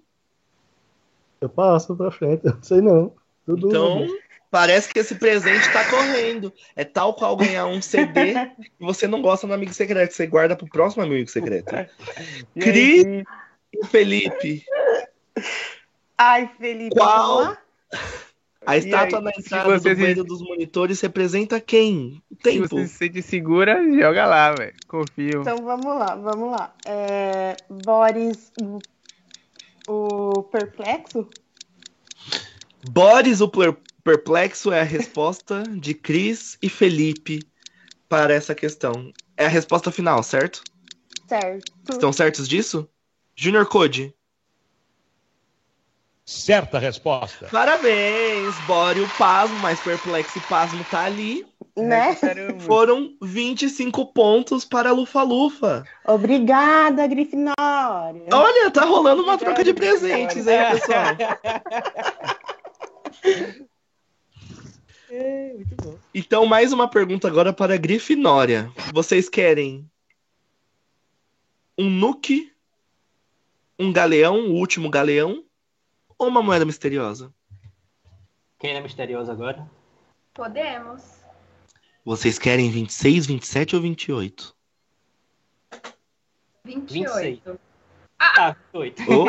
Eu 1.39 1.49
passo 1.49 1.95
pra 1.95 2.11
frente, 2.11 2.45
eu 2.45 2.53
não 2.53 2.63
sei 2.63 2.81
não. 2.81 3.13
Tudo 3.45 3.68
então, 3.68 4.07
Parece 4.51 4.91
que 4.91 4.99
esse 4.99 5.15
presente 5.15 5.72
tá 5.72 5.89
correndo. 5.89 6.53
É 6.76 6.84
tal 6.84 7.13
qual 7.13 7.38
ganhar 7.38 7.65
um 7.68 7.81
CD 7.81 8.34
que 8.57 8.69
você 8.77 9.07
não 9.07 9.22
gosta 9.22 9.47
no 9.47 9.53
amigo 9.53 9.73
secreto, 9.73 10.09
que 10.09 10.15
você 10.15 10.27
guarda 10.27 10.57
pro 10.57 10.68
próximo 10.68 11.03
amigo 11.03 11.30
secreto. 11.30 11.73
Cris 12.59 13.05
e 13.73 13.85
Felipe. 13.88 14.65
Ai, 16.18 16.51
Felipe. 16.59 16.93
Qual? 16.93 17.55
A 18.65 18.77
estátua 18.77 19.19
aí, 19.19 19.25
na 19.25 19.31
entrada 19.31 19.79
do 19.79 19.83
banheiro 19.83 20.21
se... 20.21 20.27
dos 20.27 20.41
monitores 20.41 21.01
representa 21.01 21.59
quem? 21.59 22.21
O 22.29 22.35
tempo. 22.35 22.67
Se 22.67 22.75
você 22.75 22.88
se 22.88 22.95
sente 22.95 23.21
segura, 23.21 23.83
joga 23.99 24.25
lá, 24.25 24.53
velho. 24.53 24.73
Confio. 24.88 25.41
Então 25.41 25.57
vamos 25.63 25.97
lá, 25.97 26.15
vamos 26.15 26.51
lá. 26.51 26.73
É... 26.85 27.57
Boris, 27.69 28.51
o 29.88 30.43
perplexo? 30.43 31.27
Boris, 32.89 33.41
o 33.41 33.49
perplexo 34.03 34.71
é 34.71 34.81
a 34.81 34.83
resposta 34.83 35.63
de 35.63 35.93
Cris 35.93 36.57
e 36.61 36.69
Felipe 36.69 37.43
para 38.07 38.33
essa 38.33 38.53
questão. 38.53 39.11
É 39.35 39.45
a 39.45 39.49
resposta 39.49 39.91
final, 39.91 40.21
certo? 40.21 40.63
Certo. 41.27 41.71
Estão 41.89 42.13
certos 42.13 42.47
disso? 42.47 42.88
Junior 43.35 43.65
Code. 43.65 44.13
Certa 46.32 46.80
resposta. 46.80 47.48
Parabéns, 47.52 48.56
Bório, 48.66 49.06
pasmo, 49.18 49.60
mas 49.60 49.82
perplexo 49.82 50.38
e 50.38 50.41
pasmo 50.41 50.84
tá 50.90 51.03
ali. 51.03 51.45
Né? 51.76 52.18
Foram 52.60 53.14
25 53.22 54.14
pontos 54.14 54.64
para 54.64 54.94
Lufa-Lufa. 54.94 55.84
Obrigada, 56.08 57.06
Grifinória. 57.06 58.26
Olha, 58.32 58.72
tá 58.72 58.86
rolando 58.86 59.24
uma 59.24 59.38
troca 59.38 59.62
de 59.62 59.74
presentes 59.74 60.48
aí, 60.48 60.72
pessoal. 60.72 61.18
É, 65.14 65.52
muito 65.56 65.76
bom. 65.76 65.98
Então, 66.16 66.45
mais 66.45 66.72
uma 66.72 66.88
pergunta 66.88 67.28
agora 67.28 67.52
para 67.52 67.74
a 67.74 67.78
Grifinória. 67.78 68.72
Vocês 68.94 69.28
querem 69.28 69.86
um 71.78 71.90
Nuke, 71.90 72.49
um 73.78 73.91
galeão, 73.91 74.48
o 74.48 74.53
último 74.53 74.90
galeão, 74.90 75.44
ou 76.22 76.27
uma 76.27 76.43
moeda 76.43 76.64
misteriosa? 76.64 77.34
Quem 78.60 78.76
é 78.76 78.80
misteriosa 78.80 79.31
agora? 79.31 79.68
Podemos. 80.35 81.02
Vocês 82.06 82.38
querem 82.38 82.69
26, 82.69 83.26
27 83.26 83.76
ou 83.76 83.81
28? 83.81 84.56
28. 86.64 87.60
Ah, 88.19 88.56
28. 88.72 89.11
Ou... 89.11 89.27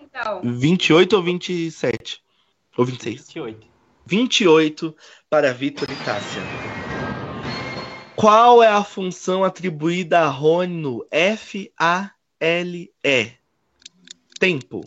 então. 0.00 0.42
28 0.42 1.12
ou 1.16 1.22
27? 1.22 2.24
Ou 2.76 2.84
26? 2.84 3.28
28. 3.28 3.68
28 4.04 4.96
para 5.30 5.54
Vitor 5.54 5.88
e 5.88 5.94
Tássia. 6.04 6.42
Qual 8.16 8.64
é 8.64 8.68
a 8.68 8.82
função 8.82 9.44
atribuída 9.44 10.22
a 10.22 10.28
Rony 10.28 10.74
no 10.74 11.06
F-A-L-E? 11.08 12.16
Tempo. 14.40 14.84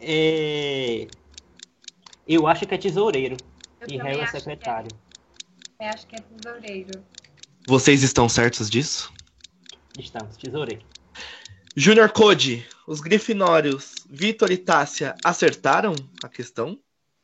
É... 0.00 1.06
Eu 2.26 2.46
acho 2.46 2.66
que 2.66 2.74
é 2.74 2.78
tesoureiro. 2.78 3.36
Eu 3.80 3.88
e 3.88 3.96
Harry 3.98 4.20
é 4.20 4.26
secretário. 4.26 4.90
Eu 5.80 5.88
acho 5.88 6.06
que 6.06 6.16
é 6.16 6.20
tesoureiro. 6.20 7.04
Vocês 7.66 8.02
estão 8.02 8.28
certos 8.28 8.68
disso? 8.70 9.12
Estamos, 9.98 10.36
tesoureiro. 10.36 10.84
Junior 11.74 12.10
Code, 12.10 12.66
os 12.86 13.00
grifinórios 13.00 13.94
Vitor 14.08 14.50
e 14.50 14.56
Tássia 14.56 15.14
acertaram 15.22 15.94
a 16.22 16.28
questão? 16.28 16.78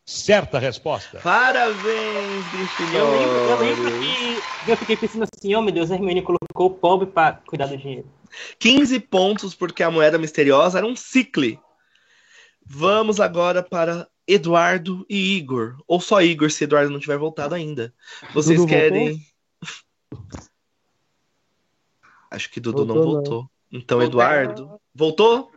Certa 0.04 0.58
resposta. 0.58 1.20
Parabéns, 1.20 2.44
grifinórios. 2.52 2.92
Eu, 2.92 3.48
eu 3.48 3.58
lembro, 3.58 4.00
que 4.64 4.70
eu 4.70 4.76
fiquei 4.76 4.96
pensando 4.96 5.24
assim, 5.32 5.54
oh 5.54 5.62
meu 5.62 5.72
Deus, 5.72 5.90
a 5.90 5.94
Hermione 5.94 6.22
colocou 6.22 6.66
o 6.66 6.70
pobre 6.70 7.06
para 7.06 7.34
cuidar 7.46 7.66
do 7.66 7.76
dinheiro. 7.76 8.06
15 8.58 8.98
pontos 9.00 9.54
porque 9.54 9.82
a 9.82 9.90
moeda 9.90 10.18
misteriosa 10.18 10.78
era 10.78 10.86
um 10.86 10.96
cicle. 10.96 11.58
Vamos 12.64 13.20
agora 13.20 13.62
para 13.62 14.08
Eduardo 14.26 15.04
e 15.08 15.36
Igor. 15.36 15.76
Ou 15.86 16.00
só 16.00 16.22
Igor, 16.22 16.50
se 16.50 16.64
Eduardo 16.64 16.90
não 16.90 17.00
tiver 17.00 17.18
voltado 17.18 17.54
ainda. 17.54 17.94
Vocês 18.32 18.58
Dudu 18.58 18.68
querem. 18.68 19.20
Voltou? 20.10 20.40
Acho 22.30 22.50
que 22.50 22.60
Dudu 22.60 22.86
voltou, 22.86 22.96
não 22.96 23.04
voltou. 23.04 23.40
Não. 23.42 23.50
Então, 23.80 23.98
voltou. 23.98 24.20
Eduardo. 24.20 24.80
Voltou? 24.94 25.52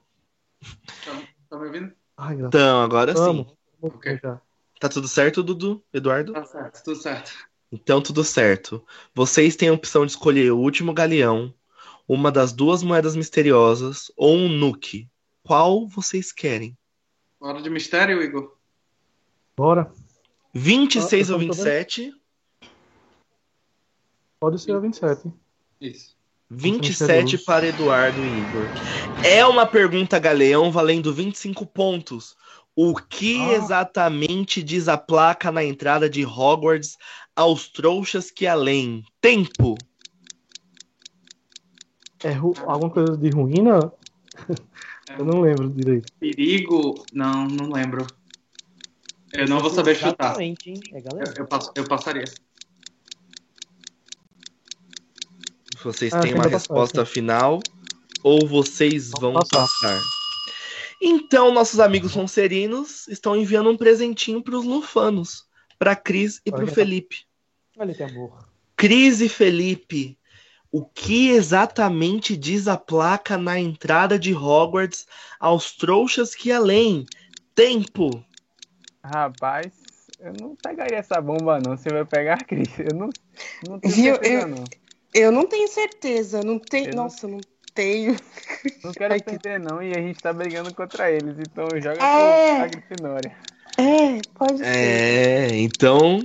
Tá, 1.50 1.58
me 1.58 1.66
ouvindo? 1.68 1.94
Ai, 2.18 2.36
então, 2.36 2.82
agora 2.82 3.14
Vamos. 3.14 3.48
sim. 3.48 3.56
Okay. 3.82 4.20
Tá 4.80 4.90
tudo 4.90 5.08
certo, 5.08 5.44
Dudu? 5.44 5.84
Eduardo? 5.94 6.34
Tá 6.34 6.44
certo, 6.44 6.84
tudo 6.84 6.98
certo. 6.98 7.32
Então, 7.72 8.02
tudo 8.02 8.24
certo. 8.24 8.86
Vocês 9.14 9.56
têm 9.56 9.70
a 9.70 9.74
opção 9.74 10.06
de 10.06 10.12
escolher 10.12 10.52
o 10.52 10.58
último 10.58 10.94
galeão, 10.94 11.54
uma 12.08 12.32
das 12.32 12.52
duas 12.52 12.84
moedas 12.84 13.16
misteriosas 13.16 14.12
ou 14.16 14.36
um 14.36 14.50
nuke. 14.50 15.10
Qual 15.44 15.88
vocês 15.88 16.32
querem? 16.32 16.78
Hora 17.46 17.62
de 17.62 17.70
mistério, 17.70 18.24
Igor. 18.24 18.56
Bora. 19.56 19.92
26 20.52 21.30
ah, 21.30 21.34
ou 21.34 21.40
27? 21.40 22.12
Pode 24.40 24.60
ser 24.60 24.76
o 24.76 24.82
27. 24.82 25.32
Isso. 25.80 26.16
27 26.50 27.38
para 27.38 27.68
Eduardo 27.68 28.20
e 28.20 28.40
Igor. 28.40 28.66
É 29.24 29.46
uma 29.46 29.68
pergunta 29.68 30.18
galeão 30.18 30.72
valendo 30.72 31.14
25 31.14 31.68
pontos. 31.68 32.36
O 32.76 32.96
que 32.96 33.40
ah. 33.40 33.54
exatamente 33.54 34.64
diz 34.64 34.88
a 34.88 34.98
placa 34.98 35.52
na 35.52 35.64
entrada 35.64 36.10
de 36.10 36.26
Hogwarts 36.26 36.98
aos 37.36 37.68
trouxas 37.68 38.32
que 38.32 38.48
além? 38.48 39.06
Tempo. 39.22 39.78
É 42.24 42.34
alguma 42.34 42.90
coisa 42.90 43.16
de 43.16 43.30
ruína? 43.30 43.94
Eu 45.10 45.26
não 45.26 45.42
lembro 45.42 45.70
direito. 45.70 46.12
Perigo? 46.20 47.06
Não, 47.14 47.48
não 47.48 47.72
lembro. 47.72 48.06
Eu 49.34 49.48
não 49.48 49.60
vou 49.60 49.70
saber 49.70 49.96
chutar. 49.96 50.32
Exatamente, 50.32 50.70
hein? 50.70 50.80
É. 50.94 50.98
Eu, 51.00 51.34
eu, 51.38 51.48
passo, 51.48 51.72
eu 51.76 51.84
passaria. 51.86 52.26
Vocês 55.84 56.14
ah, 56.14 56.20
têm 56.20 56.34
uma 56.34 56.48
resposta 56.48 57.02
passar, 57.02 57.14
final 57.14 57.60
ou 58.24 58.48
vocês 58.48 59.12
vão 59.20 59.34
passar. 59.34 59.60
passar? 59.60 60.02
Então, 61.02 61.54
nossos 61.54 61.80
amigos 61.80 62.14
sonserinos 62.14 63.08
estão 63.08 63.36
enviando 63.36 63.70
um 63.70 63.78
presentinho 63.78 64.42
para 64.42 64.58
os 64.58 64.66
lufanos, 64.66 65.46
para 65.78 65.96
Cris 65.96 66.42
e 66.46 66.52
para 66.52 66.64
o 66.64 66.68
Felipe. 66.68 67.18
Olha 67.78 67.94
que 67.94 68.02
amor. 68.02 68.50
Cris 68.76 69.22
e 69.22 69.30
Felipe, 69.30 70.18
o 70.76 70.84
que 70.84 71.30
exatamente 71.30 72.36
diz 72.36 72.68
a 72.68 72.76
placa 72.76 73.38
na 73.38 73.58
entrada 73.58 74.20
de 74.20 74.34
Hogwarts 74.34 75.08
aos 75.40 75.72
trouxas 75.72 76.36
que 76.36 76.52
além? 76.52 77.06
Tempo. 77.56 78.22
Rapaz, 79.02 79.72
eu 80.20 80.34
não 80.34 80.54
pegaria 80.62 80.98
essa 80.98 81.22
bomba 81.22 81.62
não. 81.66 81.78
Você 81.78 81.88
vai 81.88 82.04
pegar 82.04 82.34
a 82.34 82.44
Cris. 82.44 82.78
Eu 82.78 82.94
não, 82.94 83.10
não 83.70 83.80
tenho 83.80 83.94
Viu? 83.94 84.16
certeza 84.16 84.42
eu, 84.42 84.48
não. 84.50 84.64
Eu 85.14 85.32
não 85.32 85.46
tenho 85.48 85.68
certeza. 85.70 86.42
Não 86.44 86.60
tenho. 86.60 86.90
Eu 86.90 86.96
Nossa, 86.98 87.26
não... 87.26 87.36
não 87.36 87.42
tenho. 87.74 88.18
Não 88.84 88.92
quero 88.92 89.14
Ai, 89.14 89.22
perder 89.22 89.62
que... 89.62 89.66
não. 89.66 89.82
E 89.82 89.92
a 89.92 90.02
gente 90.02 90.20
tá 90.20 90.34
brigando 90.34 90.76
contra 90.76 91.10
eles. 91.10 91.38
Então 91.40 91.68
joga 91.82 92.04
é... 92.04 92.62
a 92.62 92.68
Grifinória. 92.68 93.34
É, 93.78 94.22
pode 94.34 94.58
ser. 94.58 94.66
É, 94.66 95.56
então 95.56 96.22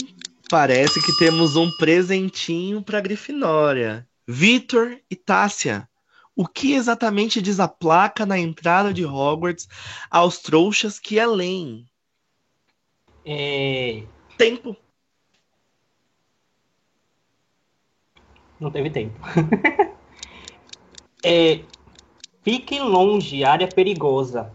parece 0.51 1.01
que 1.01 1.17
temos 1.19 1.55
um 1.55 1.71
presentinho 1.79 2.83
pra 2.83 3.01
Grifinória. 3.01 4.10
Vitor 4.31 4.97
e 5.11 5.17
Tássia, 5.17 5.89
o 6.37 6.47
que 6.47 6.75
exatamente 6.75 7.43
diz 7.43 7.59
a 7.59 7.67
placa 7.67 8.25
na 8.25 8.39
entrada 8.39 8.95
de 8.95 9.05
Hogwarts 9.05 9.69
aos 10.09 10.39
trouxas 10.39 11.01
que 11.01 11.19
além? 11.19 11.85
É... 13.27 14.05
Tempo. 14.39 14.77
Não 18.61 18.71
teve 18.71 18.91
tempo. 18.91 19.19
é... 21.25 21.65
Fique 22.45 22.79
longe, 22.79 23.43
área 23.43 23.67
perigosa. 23.67 24.55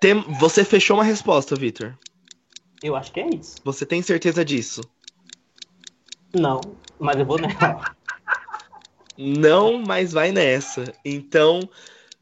Tem... 0.00 0.18
Você 0.40 0.64
fechou 0.64 0.96
uma 0.96 1.04
resposta, 1.04 1.54
Vitor. 1.54 1.94
Eu 2.82 2.96
acho 2.96 3.12
que 3.12 3.20
é 3.20 3.28
isso. 3.28 3.56
Você 3.62 3.84
tem 3.84 4.00
certeza 4.00 4.42
disso? 4.42 4.80
Não, 6.34 6.62
mas 6.98 7.18
eu 7.18 7.26
vou 7.26 7.38
negar. 7.38 7.97
Não, 9.18 9.82
mas 9.82 10.12
vai 10.12 10.30
nessa. 10.30 10.84
Então, 11.04 11.68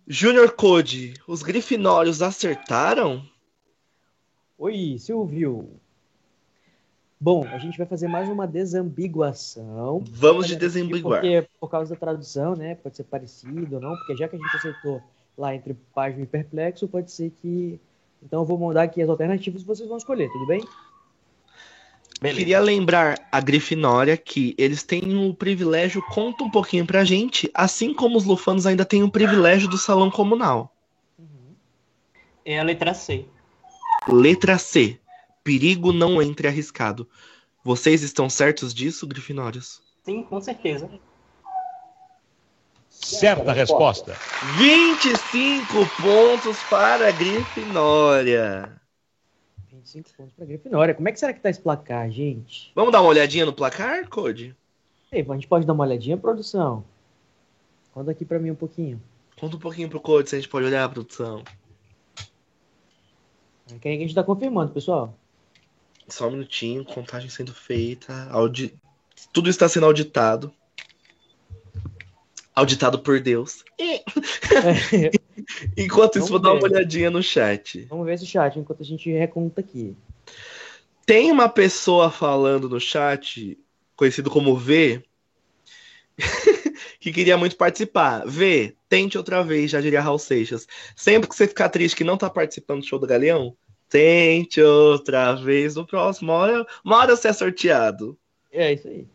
Junior 0.09 0.51
Code, 0.53 1.13
os 1.29 1.43
grifinórios 1.43 2.23
acertaram? 2.23 3.23
Oi, 4.59 4.97
Silvio. 4.99 5.69
Bom, 7.21 7.47
a 7.47 7.59
gente 7.59 7.77
vai 7.77 7.87
fazer 7.87 8.09
mais 8.09 8.29
uma 8.29 8.47
desambiguação. 8.47 10.03
Vamos 10.11 10.47
de 10.47 10.57
desambiguar. 10.57 11.21
Porque 11.21 11.47
por 11.61 11.69
causa 11.69 11.95
da 11.95 12.01
tradução, 12.01 12.57
né? 12.57 12.75
Pode 12.75 12.97
ser 12.97 13.05
parecido 13.05 13.77
ou 13.77 13.81
não, 13.81 13.95
porque 13.97 14.17
já 14.17 14.27
que 14.27 14.37
a 14.37 14.39
gente 14.39 14.57
acertou 14.57 15.03
lá 15.37 15.55
entre 15.55 15.75
página 15.95 16.23
e 16.23 16.27
perplexo, 16.27 16.89
pode 16.89 17.11
ser 17.11 17.31
que. 17.43 17.79
Então 18.23 18.41
eu 18.41 18.47
vou 18.47 18.59
mandar 18.59 18.85
aqui 18.85 19.03
as 19.03 19.09
alternativas 19.09 19.61
e 19.61 19.65
vocês 19.65 19.89
vão 19.89 19.99
escolher, 19.99 20.31
tudo 20.33 20.47
bem? 20.47 20.63
Beleza. 22.21 22.39
Queria 22.39 22.61
lembrar 22.61 23.19
a 23.31 23.41
Grifinória 23.41 24.17
que 24.17 24.55
eles 24.57 24.83
têm 24.83 25.17
o 25.29 25.35
privilégio, 25.35 26.03
conta 26.03 26.45
um 26.45 26.51
pouquinho 26.51 26.87
pra 26.87 27.05
gente, 27.05 27.51
assim 27.53 27.93
como 27.93 28.17
os 28.17 28.25
lufanos 28.25 28.67
ainda 28.67 28.85
têm 28.85 29.03
o 29.03 29.11
privilégio 29.11 29.69
do 29.69 29.77
salão 29.77 30.11
comunal. 30.11 30.75
É 32.45 32.59
a 32.59 32.63
letra 32.63 32.95
C. 32.95 33.27
Letra 34.09 34.57
C. 34.57 34.99
Perigo 35.43 35.93
não 35.93 36.23
entre 36.23 36.49
arriscado. 36.49 37.09
Vocês 37.63 38.03
estão 38.03 38.31
certos 38.31 38.73
disso, 38.73 39.07
Grifinórios? 39.07 39.83
Sim, 40.05 40.23
com 40.23 40.41
certeza. 40.41 40.89
Certa 42.89 43.53
resposta. 43.53 44.17
25 44.57 45.75
pontos 46.01 46.57
para 46.71 47.09
a 47.09 47.13
Grifinória. 47.13 48.81
25 49.87 50.17
pontos 50.17 50.33
para 50.35 50.45
Grifinória. 50.45 50.95
Como 50.95 51.09
é 51.09 51.13
que 51.13 51.21
será 51.21 51.33
que 51.33 51.41
tá 51.41 51.49
esse 51.49 51.61
placar, 51.61 52.11
gente? 52.11 52.73
Vamos 52.75 52.93
dar 52.93 53.01
uma 53.01 53.11
olhadinha 53.11 53.47
no 53.47 53.53
placar, 53.53 54.09
Code? 54.09 54.57
Ei, 55.13 55.25
a 55.29 55.35
gente 55.35 55.47
pode 55.47 55.65
dar 55.65 55.73
uma 55.73 55.85
olhadinha, 55.85 56.17
produção? 56.17 56.85
Conta 57.93 58.11
aqui 58.11 58.25
para 58.25 58.39
mim 58.39 58.51
um 58.51 58.57
pouquinho. 58.57 59.01
Conta 59.39 59.57
um 59.57 59.61
pouquinho 59.61 59.89
pro 59.89 60.01
Code 60.01 60.29
se 60.29 60.35
a 60.35 60.39
gente 60.41 60.49
pode 60.49 60.67
olhar 60.67 60.85
a 60.85 60.89
produção. 60.89 61.45
Quem 63.81 63.93
é 63.93 63.97
que 63.97 64.03
a 64.03 64.07
gente 64.07 64.15
tá 64.15 64.25
confirmando, 64.25 64.73
pessoal? 64.73 65.15
Só 66.09 66.29
um 66.29 66.33
minutinho, 66.33 66.85
contagem 66.85 67.31
sendo 67.31 67.55
feita. 67.55 68.29
Audi... 68.31 68.75
Tudo 69.33 69.49
está 69.49 69.69
sendo 69.69 69.87
auditado. 69.87 70.53
Auditado 72.57 72.99
por 72.99 73.21
Deus. 73.21 73.63
É. 73.79 74.03
enquanto 75.77 76.19
isso, 76.19 76.29
vou 76.29 76.39
dar 76.39 76.55
uma 76.55 76.63
olhadinha 76.63 77.11
no 77.11 77.23
chat. 77.23 77.85
Vamos 77.91 78.07
ver 78.07 78.15
esse 78.15 78.25
chat 78.25 78.59
enquanto 78.59 78.81
a 78.81 78.85
gente 78.85 79.11
reconta 79.11 79.61
aqui. 79.61 79.95
Tem 81.05 81.31
uma 81.31 81.51
pessoa 81.51 82.11
falando 82.11 82.67
no 82.67 82.81
chat, 82.81 83.59
conhecido 83.95 84.31
como 84.31 84.57
V, 84.57 85.05
que 86.99 87.13
queria 87.13 87.37
muito 87.37 87.57
participar. 87.57 88.27
V, 88.27 88.75
tente 88.89 89.19
outra 89.19 89.43
vez, 89.43 89.71
já 89.71 89.81
diria 89.81 90.01
Raul 90.01 90.19
Seixas. 90.19 90.67
Sempre 90.97 91.29
que 91.29 91.37
você 91.37 91.47
ficar 91.47 91.69
triste 91.69 91.95
que 91.95 92.05
não 92.05 92.17
tá 92.17 92.31
participando 92.31 92.81
do 92.81 92.87
show 92.87 92.99
do 92.99 93.07
Galeão, 93.07 93.55
tente 93.89 94.61
outra 94.63 95.35
vez 95.35 95.77
no 95.77 95.87
próximo. 95.87 96.33
Uma 96.33 96.39
hora, 96.39 96.67
uma 96.83 96.97
hora 96.97 97.15
você 97.15 97.29
é 97.29 97.33
sorteado. 97.33 98.19
É 98.51 98.73
isso 98.73 98.89
aí. 98.89 99.07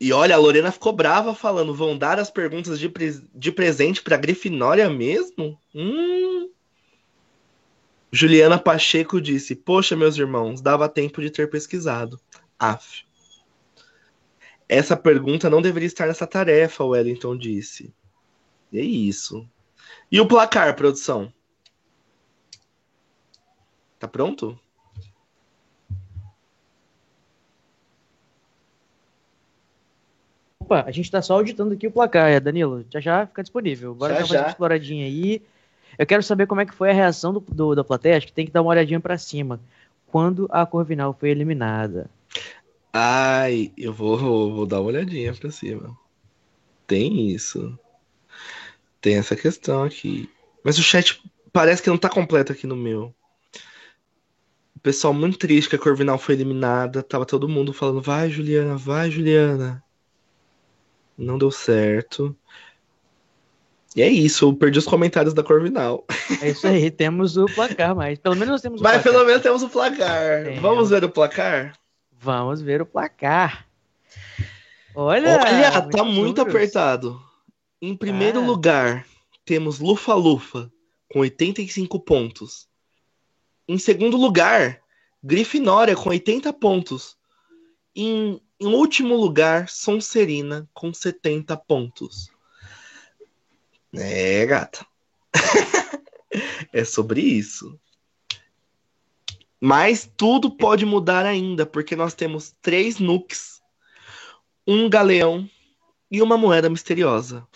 E 0.00 0.12
olha, 0.12 0.34
a 0.34 0.38
Lorena 0.38 0.70
ficou 0.70 0.92
brava 0.92 1.34
falando: 1.34 1.74
vão 1.74 1.96
dar 1.98 2.18
as 2.18 2.30
perguntas 2.30 2.78
de, 2.78 2.88
pre 2.88 3.20
de 3.34 3.50
presente 3.50 4.02
pra 4.02 4.16
Grifinória 4.16 4.88
mesmo? 4.88 5.58
Hum. 5.74 6.50
Juliana 8.12 8.58
Pacheco 8.58 9.20
disse: 9.20 9.56
Poxa, 9.56 9.96
meus 9.96 10.16
irmãos, 10.16 10.60
dava 10.60 10.88
tempo 10.88 11.20
de 11.20 11.30
ter 11.30 11.50
pesquisado. 11.50 12.18
Af. 12.58 13.04
Essa 14.68 14.96
pergunta 14.96 15.48
não 15.48 15.62
deveria 15.62 15.86
estar 15.86 16.06
nessa 16.06 16.26
tarefa, 16.26 16.84
o 16.84 16.88
Wellington 16.88 17.36
disse. 17.36 17.92
E 18.70 18.78
é 18.78 18.82
isso. 18.82 19.48
E 20.12 20.20
o 20.20 20.28
placar, 20.28 20.76
produção? 20.76 21.32
Tá 23.98 24.06
pronto? 24.06 24.58
Opa, 30.68 30.84
a 30.86 30.90
gente 30.90 31.10
tá 31.10 31.22
só 31.22 31.32
auditando 31.32 31.72
aqui 31.72 31.86
o 31.86 31.90
placar, 31.90 32.28
é, 32.28 32.38
Danilo. 32.38 32.84
Já 32.92 33.00
já 33.00 33.26
fica 33.26 33.42
disponível. 33.42 33.94
Bora 33.94 34.22
já, 34.22 34.34
dar 34.34 34.42
uma 34.42 34.50
exploradinha 34.50 35.06
aí. 35.06 35.40
Eu 35.96 36.04
quero 36.04 36.22
saber 36.22 36.46
como 36.46 36.60
é 36.60 36.66
que 36.66 36.74
foi 36.74 36.90
a 36.90 36.92
reação 36.92 37.32
do, 37.32 37.40
do 37.40 37.74
da 37.74 37.82
plateia. 37.82 38.18
Acho 38.18 38.26
que 38.26 38.34
tem 38.34 38.44
que 38.44 38.52
dar 38.52 38.60
uma 38.60 38.70
olhadinha 38.70 39.00
para 39.00 39.16
cima. 39.16 39.58
Quando 40.08 40.46
a 40.50 40.66
Corvinal 40.66 41.16
foi 41.18 41.30
eliminada. 41.30 42.10
Ai, 42.92 43.72
eu 43.78 43.94
vou, 43.94 44.18
vou 44.18 44.66
dar 44.66 44.82
uma 44.82 44.90
olhadinha 44.90 45.32
pra 45.32 45.50
cima. 45.50 45.96
Tem 46.86 47.30
isso. 47.30 47.78
Tem 49.00 49.16
essa 49.16 49.34
questão 49.34 49.84
aqui. 49.84 50.28
Mas 50.62 50.78
o 50.78 50.82
chat 50.82 51.18
parece 51.50 51.82
que 51.82 51.88
não 51.88 51.96
tá 51.96 52.10
completo 52.10 52.52
aqui 52.52 52.66
no 52.66 52.76
meu. 52.76 53.14
O 54.76 54.80
pessoal 54.80 55.14
muito 55.14 55.38
triste 55.38 55.70
que 55.70 55.76
a 55.76 55.78
Corvinal 55.78 56.18
foi 56.18 56.34
eliminada. 56.34 57.02
Tava 57.02 57.24
todo 57.24 57.48
mundo 57.48 57.72
falando: 57.72 58.02
vai, 58.02 58.28
Juliana, 58.28 58.76
vai, 58.76 59.10
Juliana. 59.10 59.82
Não 61.18 61.36
deu 61.36 61.50
certo. 61.50 62.34
E 63.96 64.02
é 64.02 64.08
isso, 64.08 64.44
eu 64.44 64.54
perdi 64.54 64.78
os 64.78 64.84
comentários 64.84 65.34
da 65.34 65.42
Corvinal. 65.42 66.04
É 66.40 66.50
isso 66.50 66.66
aí, 66.68 66.88
temos 66.90 67.36
o 67.36 67.46
placar, 67.46 67.96
mas 67.96 68.18
pelo 68.18 68.36
menos 68.36 68.60
temos 68.60 68.80
o 68.80 68.84
mas 68.84 68.92
placar. 68.92 69.04
Mas 69.04 69.12
pelo 69.12 69.26
menos 69.26 69.42
temos 69.42 69.62
o 69.62 69.68
placar. 69.68 70.22
É. 70.46 70.60
Vamos 70.60 70.90
ver 70.90 71.02
o 71.02 71.08
placar? 71.08 71.72
Vamos 72.12 72.60
ver 72.60 72.80
o 72.80 72.86
placar. 72.86 73.66
Olha, 74.94 75.40
Olha 75.40 75.82
tá 75.88 76.04
muito 76.04 76.40
apertado. 76.40 77.20
Em 77.80 77.96
primeiro 77.96 78.40
ah. 78.40 78.44
lugar, 78.44 79.06
temos 79.44 79.80
Lufa 79.80 80.14
Lufa, 80.14 80.70
com 81.10 81.20
85 81.20 81.98
pontos. 82.00 82.68
Em 83.66 83.78
segundo 83.78 84.16
lugar, 84.16 84.80
Grifinória, 85.22 85.96
com 85.96 86.10
80 86.10 86.52
pontos. 86.52 87.16
Em 87.96 88.40
em 88.60 88.66
último 88.66 89.14
lugar, 89.14 89.68
Sonserina 89.68 90.68
com 90.74 90.92
70 90.92 91.56
pontos. 91.56 92.30
É, 93.94 94.44
gata. 94.46 94.84
é 96.72 96.84
sobre 96.84 97.20
isso. 97.20 97.78
Mas 99.60 100.10
tudo 100.16 100.50
pode 100.50 100.84
mudar 100.84 101.26
ainda, 101.26 101.66
porque 101.66 101.96
nós 101.96 102.14
temos 102.14 102.54
três 102.60 102.98
nukes, 102.98 103.60
um 104.66 104.88
galeão 104.88 105.48
e 106.10 106.22
uma 106.22 106.36
moeda 106.36 106.70
misteriosa. 106.70 107.46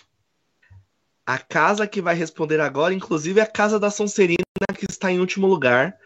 A 1.25 1.37
casa 1.37 1.87
que 1.87 2.01
vai 2.01 2.15
responder 2.15 2.59
agora, 2.59 2.93
inclusive, 2.93 3.39
é 3.39 3.43
a 3.43 3.47
casa 3.47 3.79
da 3.79 3.89
Sonserina, 3.89 4.43
que 4.77 4.85
está 4.89 5.11
em 5.11 5.19
último 5.19 5.47
lugar. 5.47 5.97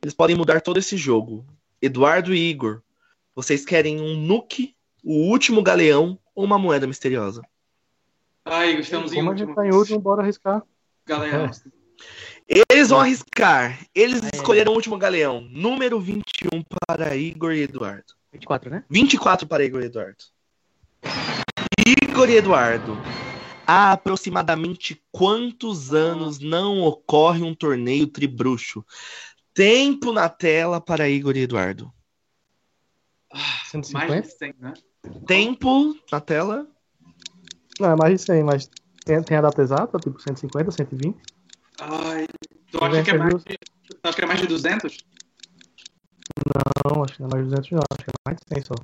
Eles 0.00 0.14
podem 0.14 0.36
mudar 0.36 0.62
todo 0.62 0.78
esse 0.78 0.96
jogo. 0.96 1.44
Eduardo 1.82 2.34
e 2.34 2.50
Igor, 2.50 2.82
vocês 3.36 3.66
querem 3.66 4.00
um 4.00 4.16
nuke, 4.16 4.74
o 5.04 5.28
último 5.30 5.62
galeão 5.62 6.18
ou 6.34 6.42
uma 6.42 6.58
moeda 6.58 6.86
misteriosa? 6.86 7.42
Ai, 8.46 8.80
estamos 8.80 9.12
Como 9.12 9.22
em 9.22 9.28
último. 9.28 9.28
Como 9.28 9.30
a 9.30 9.36
gente 9.36 9.54
tá 9.54 9.66
em 9.66 9.78
último, 9.78 10.00
bora 10.00 10.22
arriscar. 10.22 10.62
Galeão. 11.04 11.44
É. 11.44 12.64
Eles 12.70 12.88
vão 12.88 13.00
arriscar. 13.00 13.78
Eles 13.94 14.22
é. 14.24 14.30
escolheram 14.34 14.72
o 14.72 14.74
último 14.74 14.96
galeão. 14.96 15.42
Número 15.50 16.00
21 16.00 16.62
para 16.86 17.14
Igor 17.14 17.52
e 17.52 17.62
Eduardo. 17.62 18.14
24, 18.32 18.70
né? 18.70 18.84
24 18.88 19.46
para 19.46 19.64
Igor 19.64 19.82
e 19.82 19.86
Eduardo. 19.86 20.24
Igor 21.86 22.30
e 22.30 22.36
Eduardo. 22.36 22.96
Há 23.66 23.92
aproximadamente 23.92 25.02
quantos 25.12 25.92
anos 25.92 26.38
não 26.38 26.80
ocorre 26.82 27.42
um 27.42 27.54
torneio 27.54 28.06
tribruxo? 28.06 28.84
Tempo 29.52 30.12
na 30.12 30.28
tela 30.28 30.80
para 30.80 31.08
Igor 31.08 31.36
e 31.36 31.40
Eduardo. 31.40 31.92
150? 33.70 34.08
Mais 34.08 34.22
de 34.22 34.30
100, 34.32 34.54
né? 34.58 34.74
Tempo 35.26 35.96
na 36.10 36.20
tela? 36.20 36.66
Não, 37.80 37.90
é 37.90 37.96
mais 37.96 38.12
de 38.14 38.26
100, 38.26 38.44
mas 38.44 38.70
tem, 39.04 39.22
tem 39.22 39.36
a 39.36 39.42
data 39.42 39.62
exata? 39.62 39.98
Tipo 39.98 40.20
150, 40.20 40.70
120? 40.70 41.16
Ai, 41.80 42.26
tu 42.70 42.84
acha 42.84 43.02
que, 43.02 43.10
é 43.10 43.18
mais 43.18 43.44
de, 43.44 43.58
tu 43.58 43.98
acha 44.02 44.16
que 44.16 44.24
é 44.24 44.26
mais 44.26 44.40
de 44.40 44.46
200? 44.46 44.98
Não, 46.84 47.04
acho 47.04 47.14
que 47.14 47.20
não 47.20 47.28
é 47.28 47.32
mais 47.32 47.44
de 47.44 47.50
200 47.50 47.70
não, 47.72 47.82
acho 47.90 48.04
que 48.04 48.10
é 48.10 48.14
mais 48.24 48.38
de 48.38 48.54
100 48.54 48.64
só. 48.64 48.74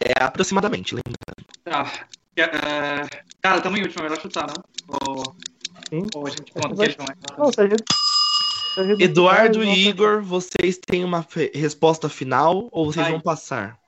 É 0.00 0.24
aproximadamente, 0.24 0.94
lembrando. 0.94 1.46
Tá. 1.64 2.06
É, 2.36 3.22
cara, 3.40 3.60
tamo 3.60 3.76
em 3.76 3.82
último, 3.82 4.00
é 4.00 4.02
melhor 4.04 4.20
chutar, 4.20 4.46
não? 4.46 4.64
Ou, 5.06 5.36
Sim. 5.88 6.06
ou 6.14 6.26
a 6.26 6.30
gente 6.30 6.50
conta 6.52 6.74
que 6.74 6.82
eles 6.82 6.96
vão 6.96 7.06
Não, 7.38 7.52
se 7.52 7.60
a 7.60 7.68
gente... 7.68 7.84
Eduardo 9.00 9.62
e 9.62 9.88
Igor, 9.88 10.22
vocês 10.22 10.78
têm 10.78 11.04
uma 11.04 11.26
resposta 11.54 12.08
final 12.08 12.68
ou 12.72 12.90
vocês 12.90 13.04
Ai. 13.04 13.12
vão 13.12 13.20
passar? 13.20 13.78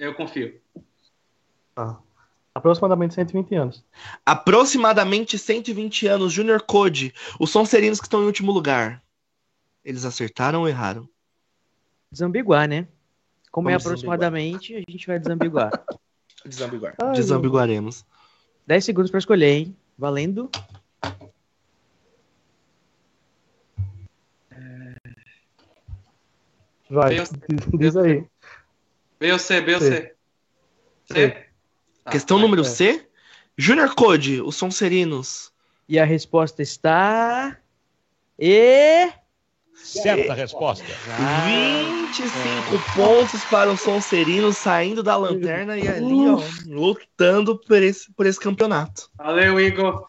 Eu 0.00 0.14
confio. 0.14 0.58
Ah. 1.76 1.98
Aproximadamente 2.54 3.14
120 3.14 3.54
anos. 3.54 3.84
Aproximadamente 4.24 5.36
120 5.36 6.06
anos, 6.06 6.32
Junior 6.32 6.62
Code. 6.62 7.12
Os 7.38 7.50
Sonserinos 7.50 8.00
que 8.00 8.06
estão 8.06 8.22
em 8.22 8.26
último 8.26 8.50
lugar. 8.50 9.02
Eles 9.84 10.06
acertaram 10.06 10.60
ou 10.60 10.68
erraram? 10.68 11.06
Desambiguar, 12.10 12.66
né? 12.66 12.88
Como 13.50 13.68
é 13.68 13.72
Vamos 13.72 13.84
é 13.84 13.88
aproximadamente, 13.88 14.74
a 14.74 14.78
gente 14.78 15.06
vai 15.06 15.18
desambiguar. 15.18 15.70
Desambiguar. 16.46 16.94
Ai, 17.02 17.12
Desambiguaremos. 17.12 18.06
10 18.66 18.84
segundos 18.84 19.10
para 19.10 19.18
escolher, 19.18 19.52
hein? 19.52 19.76
Valendo. 19.98 20.50
Vai, 26.88 27.16
diz 27.78 27.96
aí. 27.96 28.26
B 29.20 29.32
ou 29.32 29.38
C, 29.38 29.60
B 29.60 29.74
ou 29.74 29.80
C? 29.80 30.14
C. 31.12 31.28
Tá, 32.02 32.10
Questão 32.10 32.38
número 32.38 32.64
C. 32.64 33.06
Junior 33.56 33.94
Code, 33.94 34.40
os 34.40 34.56
Sonserinos. 34.56 35.52
E 35.86 35.98
a 35.98 36.04
resposta 36.06 36.62
está. 36.62 37.58
E. 38.38 39.10
Certa 39.74 40.32
resposta. 40.32 40.84
25 40.84 42.30
é. 42.38 42.94
pontos 42.94 43.44
para 43.44 43.70
o 43.70 43.76
Sonserino 43.76 44.52
saindo 44.52 45.02
da 45.02 45.16
lanterna 45.16 45.76
e 45.76 45.86
ali, 45.88 46.28
ó, 46.28 46.40
lutando 46.66 47.58
por 47.58 47.82
esse, 47.82 48.12
por 48.12 48.26
esse 48.26 48.38
campeonato. 48.38 49.10
Valeu, 49.16 49.58
Igor. 49.60 50.06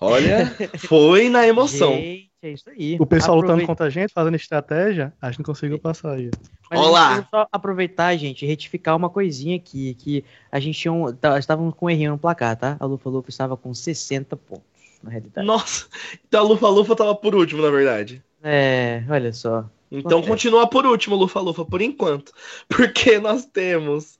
Olha, 0.00 0.46
foi 0.78 1.28
na 1.28 1.46
emoção. 1.46 1.92
Gente, 1.92 2.29
é 2.42 2.52
isso 2.52 2.70
aí. 2.70 2.96
O 2.98 3.06
pessoal 3.06 3.38
Aproveita... 3.38 3.52
lutando 3.52 3.66
contra 3.66 3.86
a 3.86 3.90
gente, 3.90 4.12
fazendo 4.12 4.34
estratégia, 4.34 5.12
acho 5.20 5.36
que 5.36 5.42
não 5.42 5.46
conseguiu 5.46 5.78
passar 5.78 6.12
aí. 6.12 6.30
Mas 6.70 6.80
Olá! 6.80 7.28
só 7.30 7.46
aproveitar, 7.52 8.16
gente, 8.16 8.44
e 8.44 8.48
retificar 8.48 8.96
uma 8.96 9.10
coisinha 9.10 9.56
aqui, 9.56 9.94
que 9.94 10.24
a 10.50 10.58
gente 10.58 10.78
tinha 10.78 10.92
um, 10.92 11.12
tá, 11.12 11.38
estávamos 11.38 11.74
com 11.74 11.86
um 11.86 11.90
errinho 11.90 12.12
no 12.12 12.18
placar, 12.18 12.56
tá? 12.56 12.76
A 12.80 12.86
Lufa 12.86 13.10
Lufa 13.10 13.28
estava 13.28 13.56
com 13.56 13.74
60 13.74 14.36
pontos, 14.36 14.64
na 15.02 15.10
realidade. 15.10 15.46
Nossa, 15.46 15.86
então 16.26 16.40
a 16.40 16.48
Lufa 16.48 16.68
Lufa 16.68 16.92
estava 16.92 17.14
por 17.14 17.34
último, 17.34 17.62
na 17.62 17.70
verdade. 17.70 18.22
É, 18.42 19.04
olha 19.08 19.32
só. 19.32 19.68
Então 19.90 20.22
continua 20.22 20.68
por 20.68 20.86
último, 20.86 21.16
Lufa 21.16 21.40
Lufa, 21.40 21.64
por 21.64 21.82
enquanto. 21.82 22.32
Porque 22.68 23.18
nós 23.18 23.44
temos 23.44 24.18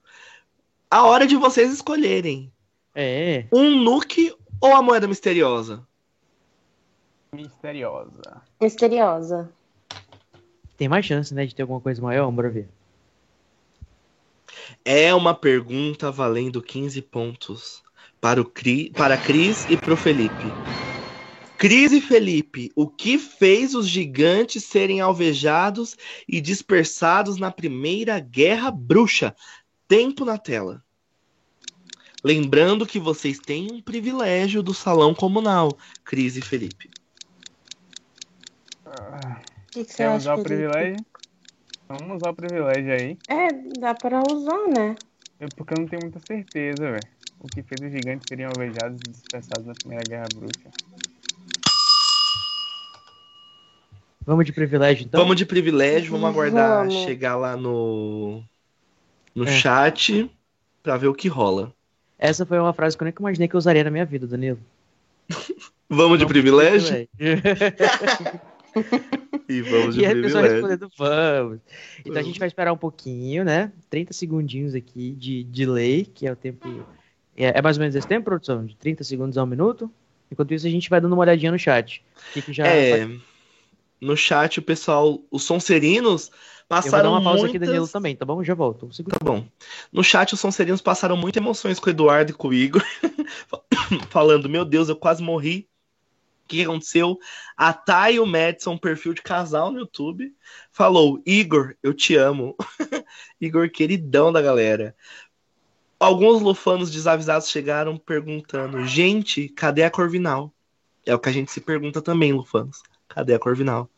a 0.90 1.04
hora 1.04 1.26
de 1.26 1.36
vocês 1.36 1.72
escolherem. 1.72 2.52
É. 2.94 3.44
Um 3.52 3.82
nuke 3.82 4.34
ou 4.60 4.74
a 4.74 4.82
moeda 4.82 5.06
misteriosa? 5.06 5.86
Misteriosa. 7.32 8.42
Misteriosa. 8.60 9.52
Tem 10.76 10.88
mais 10.88 11.06
chance, 11.06 11.32
né, 11.32 11.46
de 11.46 11.54
ter 11.54 11.62
alguma 11.62 11.80
coisa 11.80 12.02
maior? 12.02 12.30
Bora 12.30 12.50
ver. 12.50 12.68
É 14.84 15.14
uma 15.14 15.34
pergunta 15.34 16.10
valendo 16.10 16.60
15 16.62 17.00
pontos 17.02 17.82
para, 18.20 18.40
o 18.40 18.44
Cri, 18.44 18.90
para 18.90 19.14
a 19.14 19.18
Cris 19.18 19.64
e 19.68 19.76
para 19.76 19.94
o 19.94 19.96
Felipe. 19.96 20.44
Cris 21.56 21.92
e 21.92 22.00
Felipe, 22.00 22.72
o 22.74 22.88
que 22.88 23.18
fez 23.18 23.74
os 23.74 23.86
gigantes 23.86 24.64
serem 24.64 25.00
alvejados 25.00 25.96
e 26.26 26.40
dispersados 26.40 27.36
na 27.36 27.50
Primeira 27.50 28.18
Guerra 28.18 28.70
Bruxa? 28.70 29.36
Tempo 29.86 30.24
na 30.24 30.38
tela. 30.38 30.82
Lembrando 32.24 32.86
que 32.86 32.98
vocês 32.98 33.38
têm 33.38 33.70
um 33.70 33.80
privilégio 33.80 34.62
do 34.62 34.74
salão 34.74 35.14
comunal, 35.14 35.76
Cris 36.04 36.36
e 36.36 36.40
Felipe. 36.40 36.90
Que 39.70 39.84
que 39.84 39.94
Quer 39.94 40.16
usar 40.16 40.34
o 40.34 40.42
privilégio? 40.42 40.96
Vamos 41.88 42.16
usar 42.16 42.30
o 42.30 42.34
privilégio 42.34 42.92
aí. 42.92 43.18
É, 43.28 43.52
dá 43.78 43.94
para 43.94 44.20
usar, 44.30 44.68
né? 44.68 44.96
É 45.38 45.46
porque 45.56 45.74
eu 45.74 45.80
não 45.80 45.86
tenho 45.86 46.02
muita 46.02 46.20
certeza, 46.20 46.90
velho. 46.90 47.00
O 47.40 47.48
que 47.48 47.62
fez 47.62 47.80
os 47.80 47.90
gigantes 47.90 48.26
serem 48.28 48.46
alvejados 48.46 49.00
e 49.06 49.10
dispersados 49.10 49.64
na 49.64 49.72
Primeira 49.74 50.04
Guerra 50.06 50.28
Bruxa. 50.34 50.70
Vamos 54.26 54.44
de 54.44 54.52
privilégio, 54.52 55.04
então? 55.06 55.20
Vamos 55.20 55.36
de 55.36 55.46
privilégio, 55.46 56.12
vamos 56.12 56.28
aguardar 56.28 56.86
vamos. 56.86 57.02
chegar 57.04 57.36
lá 57.36 57.56
no, 57.56 58.42
no 59.34 59.44
é. 59.44 59.50
chat 59.50 60.30
pra 60.82 60.96
ver 60.96 61.08
o 61.08 61.14
que 61.14 61.28
rola. 61.28 61.72
Essa 62.18 62.44
foi 62.44 62.58
uma 62.58 62.72
frase 62.72 62.96
que 62.96 63.02
eu 63.02 63.06
nunca 63.06 63.22
imaginei 63.22 63.48
que 63.48 63.56
eu 63.56 63.58
usaria 63.58 63.82
na 63.82 63.90
minha 63.90 64.04
vida, 64.04 64.26
Danilo. 64.26 64.60
vamos 65.88 66.18
de 66.18 66.26
privilégio? 66.26 67.08
e 69.48 69.62
vamos 69.62 69.94
de 69.94 70.04
e 70.04 70.08
privilégio. 70.08 70.38
E 70.38 70.48
respondendo 70.48 70.90
vamos. 70.96 71.60
Então 72.04 72.18
a 72.18 72.22
gente 72.22 72.38
vai 72.38 72.48
esperar 72.48 72.72
um 72.72 72.76
pouquinho, 72.76 73.44
né? 73.44 73.72
30 73.88 74.12
segundinhos 74.12 74.74
aqui 74.74 75.12
de 75.12 75.44
delay, 75.44 76.04
que 76.04 76.26
é 76.26 76.32
o 76.32 76.36
tempo. 76.36 76.68
É, 77.36 77.58
é 77.58 77.62
mais 77.62 77.76
ou 77.76 77.80
menos 77.80 77.94
esse 77.94 78.06
tempo, 78.06 78.24
produção? 78.24 78.64
De 78.64 78.76
30 78.76 79.04
segundos 79.04 79.38
a 79.38 79.42
um 79.42 79.46
minuto? 79.46 79.90
Enquanto 80.30 80.54
isso, 80.54 80.66
a 80.66 80.70
gente 80.70 80.88
vai 80.88 81.00
dando 81.00 81.12
uma 81.12 81.22
olhadinha 81.22 81.50
no 81.50 81.58
chat. 81.58 82.04
Que 82.32 82.42
que 82.42 82.52
já 82.52 82.66
é, 82.66 83.08
no 84.00 84.16
chat 84.16 84.58
o 84.58 84.62
pessoal, 84.62 85.20
os 85.30 85.42
Sonserinos 85.42 86.30
passaram. 86.68 87.10
Eu 87.10 87.10
vou 87.10 87.10
dar 87.10 87.18
uma 87.18 87.22
pausa 87.22 87.42
muitas... 87.42 87.56
aqui, 87.56 87.66
Danilo, 87.66 87.88
também, 87.88 88.16
tá 88.16 88.24
bom? 88.24 88.42
Já 88.42 88.54
volto. 88.54 88.86
Um 88.86 89.04
tá 89.04 89.18
bom. 89.22 89.44
No 89.92 90.02
chat, 90.02 90.32
os 90.32 90.40
Sonserinos 90.40 90.80
passaram 90.80 91.16
muitas 91.16 91.42
emoções 91.42 91.78
com 91.78 91.88
o 91.88 91.90
Eduardo 91.90 92.30
e 92.30 92.34
com 92.34 92.48
o 92.48 92.54
Igor, 92.54 92.82
falando: 94.08 94.48
Meu 94.48 94.64
Deus, 94.64 94.88
eu 94.88 94.96
quase 94.96 95.22
morri. 95.22 95.68
O 96.50 96.52
que 96.52 96.64
aconteceu? 96.64 97.16
A 97.56 97.72
Thay 97.72 98.16
e 98.16 98.20
o 98.20 98.26
Madison, 98.26 98.76
perfil 98.76 99.14
de 99.14 99.22
casal 99.22 99.70
no 99.70 99.78
YouTube, 99.78 100.34
falou: 100.72 101.22
Igor, 101.24 101.76
eu 101.80 101.94
te 101.94 102.16
amo. 102.16 102.56
Igor, 103.40 103.70
queridão 103.70 104.32
da 104.32 104.42
galera. 104.42 104.96
Alguns 106.00 106.42
lufanos 106.42 106.90
desavisados 106.90 107.48
chegaram 107.48 107.96
perguntando: 107.96 108.84
Gente, 108.84 109.48
cadê 109.48 109.84
a 109.84 109.90
Corvinal? 109.90 110.52
É 111.06 111.14
o 111.14 111.20
que 111.20 111.28
a 111.28 111.32
gente 111.32 111.52
se 111.52 111.60
pergunta 111.60 112.02
também, 112.02 112.32
lufanos. 112.32 112.82
Cadê 113.06 113.34
a 113.34 113.38
Corvinal? 113.38 113.88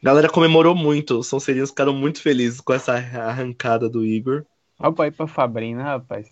A 0.00 0.06
galera 0.06 0.28
comemorou 0.28 0.76
muito, 0.76 1.18
os 1.18 1.26
Sonserinos 1.26 1.70
ficaram 1.70 1.92
muito 1.92 2.22
felizes 2.22 2.60
com 2.60 2.72
essa 2.72 2.92
arrancada 2.92 3.88
do 3.88 4.04
Igor. 4.04 4.44
Olha 4.78 4.92
pra 4.92 5.06
ir 5.08 5.10
pra 5.10 5.26
Fabrina, 5.26 5.82
rapaz. 5.82 6.30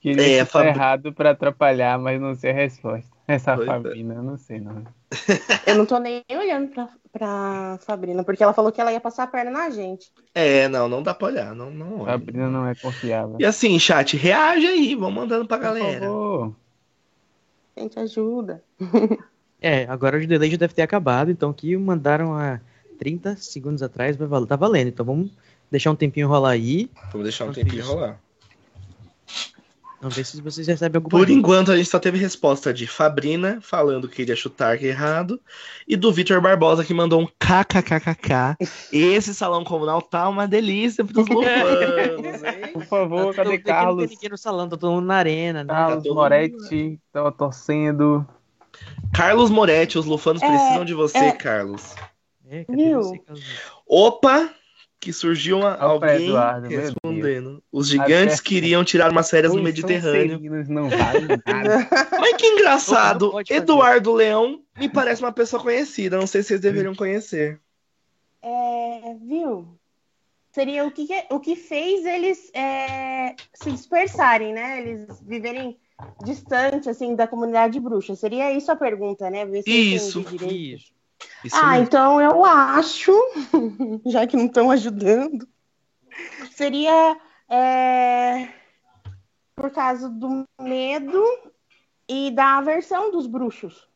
Queria 0.00 0.40
é, 0.40 0.44
Fab... 0.44 0.66
errado 0.66 1.12
pra 1.12 1.30
atrapalhar, 1.30 2.00
mas 2.00 2.20
não 2.20 2.34
sei 2.34 2.50
a 2.50 2.54
resposta. 2.54 3.13
Essa 3.26 3.54
pois 3.56 3.68
é. 3.68 3.72
Fabrina, 3.72 4.14
é. 4.14 4.16
eu 4.18 4.22
não 4.22 4.36
sei 4.36 4.60
não. 4.60 4.84
Eu 5.66 5.76
não 5.76 5.86
tô 5.86 5.98
nem 5.98 6.22
olhando 6.30 6.68
pra, 6.68 6.88
pra 7.12 7.78
Fabrina, 7.80 8.22
porque 8.22 8.42
ela 8.42 8.52
falou 8.52 8.70
que 8.70 8.80
ela 8.80 8.92
ia 8.92 9.00
passar 9.00 9.22
a 9.22 9.26
perna 9.26 9.50
na 9.50 9.70
gente. 9.70 10.12
É, 10.34 10.68
não, 10.68 10.88
não 10.88 11.02
dá 11.02 11.14
pra 11.14 11.28
olhar. 11.28 11.54
Não, 11.54 11.70
não 11.70 12.04
Fabrina 12.04 12.50
não 12.50 12.66
é 12.66 12.74
confiável. 12.74 13.36
E 13.38 13.44
assim, 13.44 13.78
chat, 13.78 14.16
reage 14.16 14.66
aí, 14.66 14.94
vamos 14.94 15.14
mandando 15.14 15.46
pra 15.46 15.56
galera. 15.56 16.00
Por 16.00 16.06
favor. 16.06 16.56
Gente, 17.76 17.98
ajuda. 17.98 18.62
É, 19.60 19.86
agora 19.88 20.18
o 20.18 20.26
delay 20.26 20.50
já 20.50 20.58
deve 20.58 20.74
ter 20.74 20.82
acabado, 20.82 21.30
então 21.30 21.48
aqui 21.48 21.74
mandaram 21.74 22.34
há 22.34 22.60
30 22.98 23.36
segundos 23.36 23.82
atrás, 23.82 24.14
vai 24.14 24.28
valer, 24.28 24.46
tá 24.46 24.56
valendo. 24.56 24.88
Então 24.88 25.06
vamos 25.06 25.30
deixar 25.70 25.90
um 25.90 25.96
tempinho 25.96 26.28
rolar 26.28 26.50
aí. 26.50 26.90
Vamos 27.10 27.22
deixar 27.22 27.46
um 27.46 27.52
tempinho 27.52 27.82
rolar. 27.82 28.20
Vamos 30.04 30.16
ver 30.18 30.26
se 30.26 30.42
vocês 30.42 30.66
recebem 30.66 30.98
alguma 30.98 31.18
Por 31.18 31.30
enquanto, 31.30 31.72
a 31.72 31.76
gente 31.78 31.88
só 31.88 31.98
teve 31.98 32.18
resposta 32.18 32.74
de 32.74 32.86
Fabrina, 32.86 33.58
falando 33.62 34.06
que 34.06 34.20
iria 34.20 34.36
chutar 34.36 34.82
errado, 34.84 35.40
e 35.88 35.96
do 35.96 36.12
Vitor 36.12 36.42
Barbosa, 36.42 36.84
que 36.84 36.92
mandou 36.92 37.22
um 37.22 37.26
kkkk. 37.26 38.54
Esse 38.92 39.34
salão 39.34 39.64
comunal 39.64 40.02
tá 40.02 40.28
uma 40.28 40.46
delícia 40.46 41.02
pros 41.06 41.24
lufanos, 41.26 42.42
hein? 42.42 42.72
Por 42.74 42.84
favor, 42.84 43.34
tá 43.34 43.44
cadê 43.44 43.56
Carlos? 43.56 43.96
Não 43.96 44.06
tem 44.06 44.14
ninguém 44.14 44.28
no 44.28 44.36
salão, 44.36 44.68
tá 44.68 44.76
todo 44.76 44.92
mundo 44.92 45.06
na 45.06 45.16
arena. 45.16 45.64
Né? 45.64 45.72
Carlos 45.72 46.04
Moretti, 46.04 47.00
tava 47.10 47.32
torcendo. 47.32 48.26
Carlos 49.10 49.48
Moretti, 49.48 49.96
os 49.96 50.04
lufanos 50.04 50.42
é, 50.42 50.46
precisam 50.46 50.84
de 50.84 50.92
você, 50.92 51.16
é... 51.16 51.32
Carlos. 51.32 51.94
É, 52.50 52.66
Opa! 53.86 54.50
Que 55.04 55.12
surgiu 55.12 55.58
uma, 55.58 55.74
Opa, 55.74 55.84
alguém 55.84 56.28
Eduardo, 56.28 56.68
respondendo. 56.68 57.62
Os 57.70 57.88
gigantes 57.88 58.40
queriam 58.40 58.82
tirar 58.82 59.12
umas 59.12 59.28
férias 59.28 59.54
no 59.54 59.62
Mediterrâneo. 59.62 60.40
Não 60.66 60.88
vale 60.88 61.28
nada. 61.28 61.88
Mas 62.18 62.36
que 62.36 62.46
engraçado. 62.46 63.30
Eduardo 63.50 64.14
Leão 64.14 64.62
me 64.78 64.88
parece 64.88 65.20
uma 65.20 65.30
pessoa 65.30 65.62
conhecida. 65.62 66.16
Não 66.16 66.26
sei 66.26 66.42
se 66.42 66.48
vocês 66.48 66.60
deveriam 66.62 66.94
conhecer. 66.94 67.60
É, 68.40 69.14
viu? 69.20 69.78
Seria 70.52 70.86
o 70.86 70.90
que, 70.90 71.06
o 71.30 71.38
que 71.38 71.54
fez 71.54 72.06
eles 72.06 72.50
é, 72.54 73.34
se 73.52 73.70
dispersarem, 73.70 74.54
né? 74.54 74.80
Eles 74.80 75.20
viverem 75.20 75.76
distante 76.24 76.88
assim 76.88 77.14
da 77.14 77.26
comunidade 77.26 77.78
bruxa. 77.78 78.16
Seria 78.16 78.50
isso 78.52 78.72
a 78.72 78.76
pergunta, 78.76 79.28
né? 79.28 79.44
isso, 79.66 80.24
isso. 80.46 80.93
Isso 81.44 81.56
ah, 81.56 81.72
mesmo. 81.72 81.84
então 81.84 82.20
eu 82.20 82.44
acho, 82.44 83.12
já 84.06 84.26
que 84.26 84.36
não 84.36 84.46
estão 84.46 84.70
ajudando, 84.70 85.46
seria 86.52 87.16
é, 87.48 88.48
por 89.54 89.70
causa 89.70 90.08
do 90.08 90.44
medo 90.60 91.22
e 92.08 92.30
da 92.30 92.58
aversão 92.58 93.10
dos 93.10 93.26
bruxos. 93.26 93.88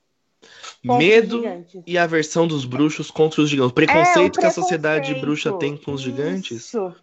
Medo 0.85 1.43
e 1.87 1.99
aversão 1.99 2.47
dos 2.47 2.65
bruxos 2.65 3.11
contra 3.11 3.43
os 3.43 3.51
gigantes. 3.51 3.73
O 3.73 3.75
preconceito, 3.75 4.37
é, 4.37 4.39
o 4.39 4.41
que 4.41 4.47
a 4.47 4.51
sociedade 4.51 5.15
bruxa 5.17 5.53
tem 5.59 5.77
com 5.77 5.93
os 5.93 6.01
gigantes. 6.01 6.67
Isso. 6.67 6.95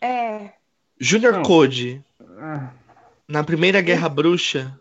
É. 0.00 0.52
Junior 0.98 1.42
Code. 1.42 2.04
Ah 2.38 2.70
na 3.28 3.42
primeira 3.42 3.80
Guerra 3.80 4.08
Bruxa, 4.08 4.78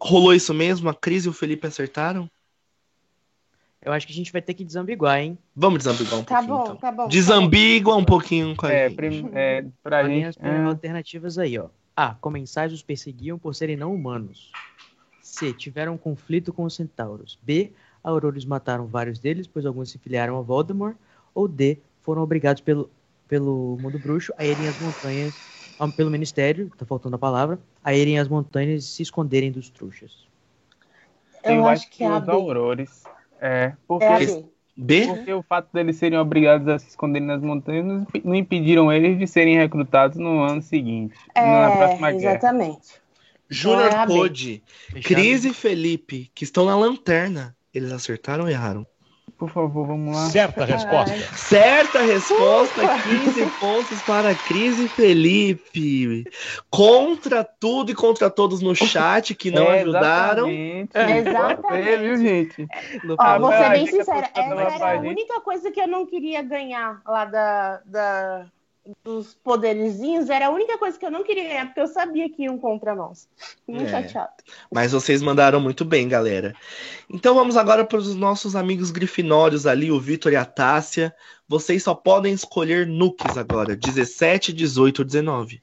rolou 0.00 0.34
isso 0.34 0.52
mesmo? 0.52 0.88
A 0.88 0.94
Cris 0.94 1.24
e 1.24 1.28
o 1.28 1.32
Felipe 1.32 1.66
acertaram? 1.66 2.30
Eu 3.82 3.92
acho 3.92 4.06
que 4.06 4.12
a 4.12 4.16
gente 4.16 4.30
vai 4.30 4.42
ter 4.42 4.54
que 4.54 4.64
desambiguar, 4.64 5.20
hein? 5.20 5.38
Vamos 5.56 5.78
desambiguar 5.78 6.20
um 6.20 6.24
tá 6.24 6.36
pouquinho. 6.36 6.56
Bom, 6.56 6.64
então. 6.64 6.76
tá 6.76 6.92
bom, 6.92 7.08
Desambigua 7.08 7.94
tá 7.94 7.98
um 7.98 8.04
pouquinho 8.04 8.54
com 8.54 8.66
a 8.66 8.72
é, 8.72 8.88
gente. 8.88 8.96
Prim, 8.96 9.30
é, 9.32 9.64
pra 9.82 10.06
gente, 10.06 10.26
as 10.26 10.36
é... 10.38 10.62
alternativas 10.64 11.38
aí, 11.38 11.58
ó. 11.58 11.68
A. 11.96 12.14
Comensais 12.14 12.72
os 12.72 12.82
perseguiam 12.82 13.38
por 13.38 13.54
serem 13.54 13.76
não 13.76 13.94
humanos. 13.94 14.52
C. 15.22 15.52
Tiveram 15.52 15.94
um 15.94 15.98
conflito 15.98 16.52
com 16.52 16.64
os 16.64 16.74
centauros. 16.74 17.38
B. 17.42 17.72
Aurores 18.02 18.44
mataram 18.44 18.86
vários 18.86 19.18
deles, 19.18 19.46
pois 19.46 19.64
alguns 19.64 19.90
se 19.90 19.98
filiaram 19.98 20.38
a 20.38 20.42
Voldemort. 20.42 20.96
Ou 21.34 21.48
D. 21.48 21.78
Foram 22.02 22.22
obrigados 22.22 22.60
pelo, 22.60 22.90
pelo 23.26 23.78
mundo 23.80 23.98
bruxo 23.98 24.32
a 24.36 24.44
irem 24.44 24.68
às 24.68 24.78
montanhas 24.80 25.34
pelo 25.96 26.10
ministério, 26.10 26.70
tá 26.76 26.84
faltando 26.84 27.16
a 27.16 27.18
palavra, 27.18 27.58
a 27.82 27.94
irem 27.94 28.18
às 28.18 28.28
montanhas 28.28 28.84
e 28.84 28.86
se 28.86 29.02
esconderem 29.02 29.50
dos 29.50 29.70
trouxas. 29.70 30.26
Eu, 31.42 31.54
Eu 31.54 31.66
acho, 31.66 31.88
que, 31.88 31.98
que 31.98 32.04
é 32.04 32.12
os 32.12 32.28
aurores. 32.28 33.04
É, 33.40 33.72
porque... 33.86 34.04
É? 34.04 35.06
Porque 35.06 35.32
o 35.32 35.42
fato 35.42 35.68
deles 35.74 35.96
serem 35.96 36.18
obrigados 36.18 36.66
a 36.66 36.78
se 36.78 36.88
esconderem 36.88 37.28
nas 37.28 37.42
montanhas 37.42 37.84
não 38.24 38.34
impediram 38.34 38.90
eles 38.90 39.18
de 39.18 39.26
serem 39.26 39.58
recrutados 39.58 40.16
no 40.16 40.42
ano 40.42 40.62
seguinte. 40.62 41.14
É, 41.34 41.44
na 41.44 41.76
próxima 41.76 42.12
exatamente. 42.14 42.88
Guerra. 42.88 43.00
Júnior 43.50 43.92
é 43.92 44.06
Code, 44.06 44.62
Cris 45.02 45.44
e 45.44 45.52
Felipe, 45.52 46.30
que 46.34 46.44
estão 46.44 46.64
na 46.64 46.76
lanterna, 46.76 47.54
eles 47.74 47.92
acertaram 47.92 48.44
ou 48.44 48.50
erraram? 48.50 48.86
Por 49.40 49.48
favor, 49.48 49.86
vamos 49.86 50.14
lá. 50.14 50.26
Certa 50.26 50.66
resposta. 50.66 51.14
Ai. 51.14 51.18
Certa 51.34 52.02
resposta, 52.02 52.82
15 53.24 53.46
pontos 53.58 54.02
para 54.02 54.34
Cris 54.34 54.78
e 54.78 54.86
Felipe. 54.86 56.24
Contra 56.68 57.42
tudo 57.42 57.90
e 57.90 57.94
contra 57.94 58.28
todos 58.28 58.60
no 58.60 58.76
chat 58.76 59.34
que 59.34 59.50
não 59.50 59.62
é, 59.62 59.80
ajudaram. 59.80 60.46
Exatamente. 60.46 61.90
É, 61.90 61.96
viu, 61.96 62.18
gente? 62.18 62.68
Ó, 63.18 63.38
vou 63.38 63.50
ser 63.50 63.70
bem 63.70 63.86
sincera, 63.86 64.30
essa 64.34 64.74
era 64.74 64.98
a 64.98 65.00
única 65.00 65.40
coisa 65.40 65.70
que 65.70 65.80
eu 65.80 65.88
não 65.88 66.04
queria 66.04 66.42
ganhar 66.42 67.00
lá 67.06 67.24
da, 67.24 67.80
da 67.86 68.46
dos 69.04 69.34
poderizinhos 69.34 70.30
era 70.30 70.46
a 70.46 70.50
única 70.50 70.78
coisa 70.78 70.98
que 70.98 71.04
eu 71.04 71.10
não 71.10 71.22
queria 71.22 71.44
ganhar, 71.44 71.66
porque 71.66 71.80
eu 71.80 71.86
sabia 71.86 72.28
que 72.30 72.44
iam 72.44 72.58
contra 72.58 72.94
nós. 72.94 73.28
Muito 73.66 73.84
é. 73.84 73.88
chateado. 73.88 74.32
Mas 74.72 74.92
vocês 74.92 75.22
mandaram 75.22 75.60
muito 75.60 75.84
bem, 75.84 76.08
galera. 76.08 76.54
Então 77.08 77.34
vamos 77.34 77.56
agora 77.56 77.84
para 77.84 77.98
os 77.98 78.14
nossos 78.14 78.56
amigos 78.56 78.90
grifinórios 78.90 79.66
ali, 79.66 79.90
o 79.90 80.00
Vitor 80.00 80.32
e 80.32 80.36
a 80.36 80.44
Tássia. 80.44 81.14
Vocês 81.48 81.82
só 81.82 81.94
podem 81.94 82.32
escolher 82.32 82.86
nukes 82.86 83.36
agora, 83.36 83.76
17, 83.76 84.52
18 84.52 85.00
ou 85.00 85.04
19. 85.04 85.62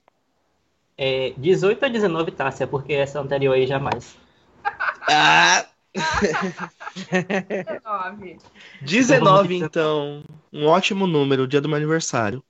É, 0.98 1.34
18 1.38 1.84
ou 1.84 1.92
19, 1.92 2.32
Tássia, 2.32 2.68
porque 2.68 2.94
essa 2.94 3.20
anterior 3.20 3.54
aí 3.54 3.66
jamais. 3.66 4.16
Ah! 5.10 5.66
19. 7.08 8.38
19, 8.82 9.56
então. 9.56 10.24
Um 10.52 10.66
ótimo 10.68 11.08
número, 11.08 11.48
dia 11.48 11.62
do 11.62 11.68
meu 11.68 11.78
aniversário. 11.78 12.44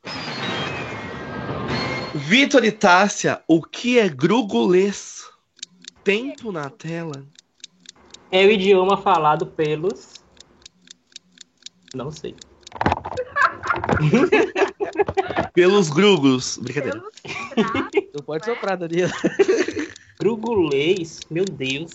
Vitor 2.27 2.65
e 2.65 2.73
Tássia, 2.73 3.41
o 3.47 3.61
que 3.61 3.97
é 3.97 4.09
grugulês? 4.09 5.31
Tempo 6.03 6.51
na 6.51 6.69
tela. 6.69 7.25
É 8.29 8.45
o 8.45 8.51
idioma 8.51 8.97
falado 8.97 9.47
pelos. 9.47 10.15
Não 11.95 12.11
sei. 12.11 12.35
pelos 15.55 15.89
grugos. 15.89 16.57
Brincadeira. 16.57 17.01
Tu 18.11 18.21
pode 18.23 18.43
soprar, 18.43 18.75
Danilo. 18.75 19.09
Grugulês? 20.19 21.21
Meu 21.29 21.45
Deus. 21.45 21.93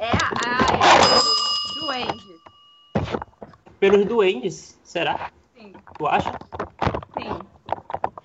É 0.00 0.10
a, 0.10 1.78
duendes. 1.78 2.40
Pelos 3.78 4.04
duendes, 4.06 4.76
será? 4.82 5.30
Sim. 5.54 5.72
Tu 5.96 6.06
acha? 6.08 6.36
Sim. 7.16 7.49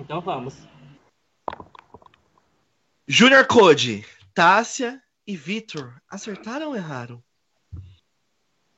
Então 0.06 0.22
vamos. 0.22 0.56
Junior 3.08 3.44
Code, 3.48 4.06
Tássia 4.36 5.02
e 5.26 5.36
Vitor 5.36 6.00
acertaram 6.08 6.70
ou 6.70 6.76
erraram? 6.76 7.24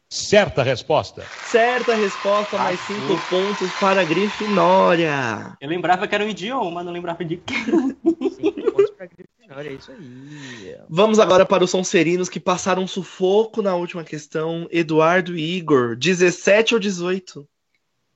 Certa 0.09 0.63
resposta. 0.63 1.25
Certa 1.43 1.95
resposta, 1.95 2.57
mais 2.57 2.79
cinco 2.79 3.19
pontos 3.29 3.69
para 3.77 3.99
a 3.99 4.05
Grifinória. 4.05 5.57
Eu 5.59 5.67
lembrava 5.67 6.07
que 6.07 6.15
era 6.15 6.23
um 6.23 6.29
idioma, 6.29 6.81
não 6.81 6.93
lembrava 6.93 7.25
de 7.25 7.41
cinco 7.45 8.71
pontos 8.71 8.91
para 8.91 9.05
a 9.05 9.09
Grifinória, 9.09 9.69
é 9.69 9.73
isso 9.73 9.91
aí. 9.91 10.77
Vamos 10.89 11.19
agora 11.19 11.45
para 11.45 11.65
os 11.65 11.71
Sonserinos 11.71 12.29
que 12.29 12.39
passaram 12.39 12.87
sufoco 12.87 13.61
na 13.61 13.75
última 13.75 14.05
questão. 14.05 14.65
Eduardo 14.71 15.37
e 15.37 15.57
Igor, 15.57 15.97
17 15.97 16.73
ou 16.73 16.79
18? 16.79 17.45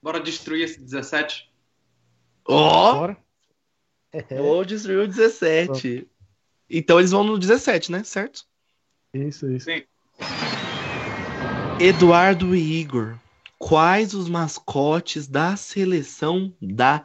Bora 0.01 0.21
destruir 0.21 0.63
esse 0.63 0.79
17? 0.79 1.50
Ó! 2.51 3.07
Oh! 3.07 3.15
Ou 4.37 4.65
destruiu 4.65 5.03
o 5.03 5.07
17. 5.07 6.05
Então 6.69 6.99
eles 6.99 7.11
vão 7.11 7.23
no 7.23 7.39
17, 7.39 7.91
né? 7.91 8.03
Certo? 8.03 8.45
Isso, 9.13 9.49
isso. 9.49 9.65
Sim. 9.65 9.83
Eduardo 11.79 12.53
e 12.53 12.79
Igor, 12.79 13.17
quais 13.57 14.13
os 14.13 14.27
mascotes 14.27 15.27
da 15.27 15.55
seleção 15.55 16.53
da 16.61 17.03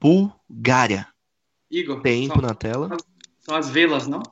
Bulgária? 0.00 1.06
Igor. 1.70 2.00
Tempo 2.00 2.40
são, 2.40 2.42
na 2.42 2.54
tela. 2.54 2.96
São 3.40 3.54
as 3.54 3.68
velas, 3.68 4.06
não? 4.06 4.22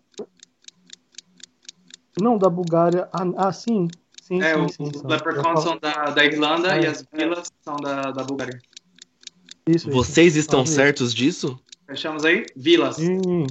Não, 2.21 2.39
da 2.39 2.49
Bulgária. 2.49 3.09
Ah, 3.13 3.49
ah 3.49 3.53
sim. 3.53 3.89
sim. 4.23 4.43
É, 4.43 4.55
sim, 4.55 4.65
os 4.65 4.73
sim, 4.73 5.07
leprechauns 5.07 5.63
são 5.63 5.79
da, 5.79 6.07
da 6.07 6.25
Irlanda 6.25 6.77
é, 6.77 6.85
e 6.85 6.87
as 6.87 7.05
velas 7.13 7.51
é. 7.51 7.53
são 7.63 7.77
da, 7.77 8.11
da 8.11 8.25
Bulgária. 8.25 8.61
Isso, 9.67 9.91
Vocês 9.91 10.35
isso. 10.35 10.41
estão 10.41 10.67
certos 10.67 11.15
disso? 11.15 11.59
Fechamos 11.87 12.25
aí? 12.25 12.45
Vilas. 12.55 12.99
Hum. 12.99 13.47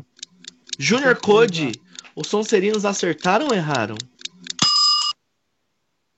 Junior 0.78 1.16
Code, 1.20 1.72
os 2.16 2.28
Sonserinos 2.28 2.86
acertaram 2.86 3.48
ou 3.48 3.54
erraram? 3.54 3.96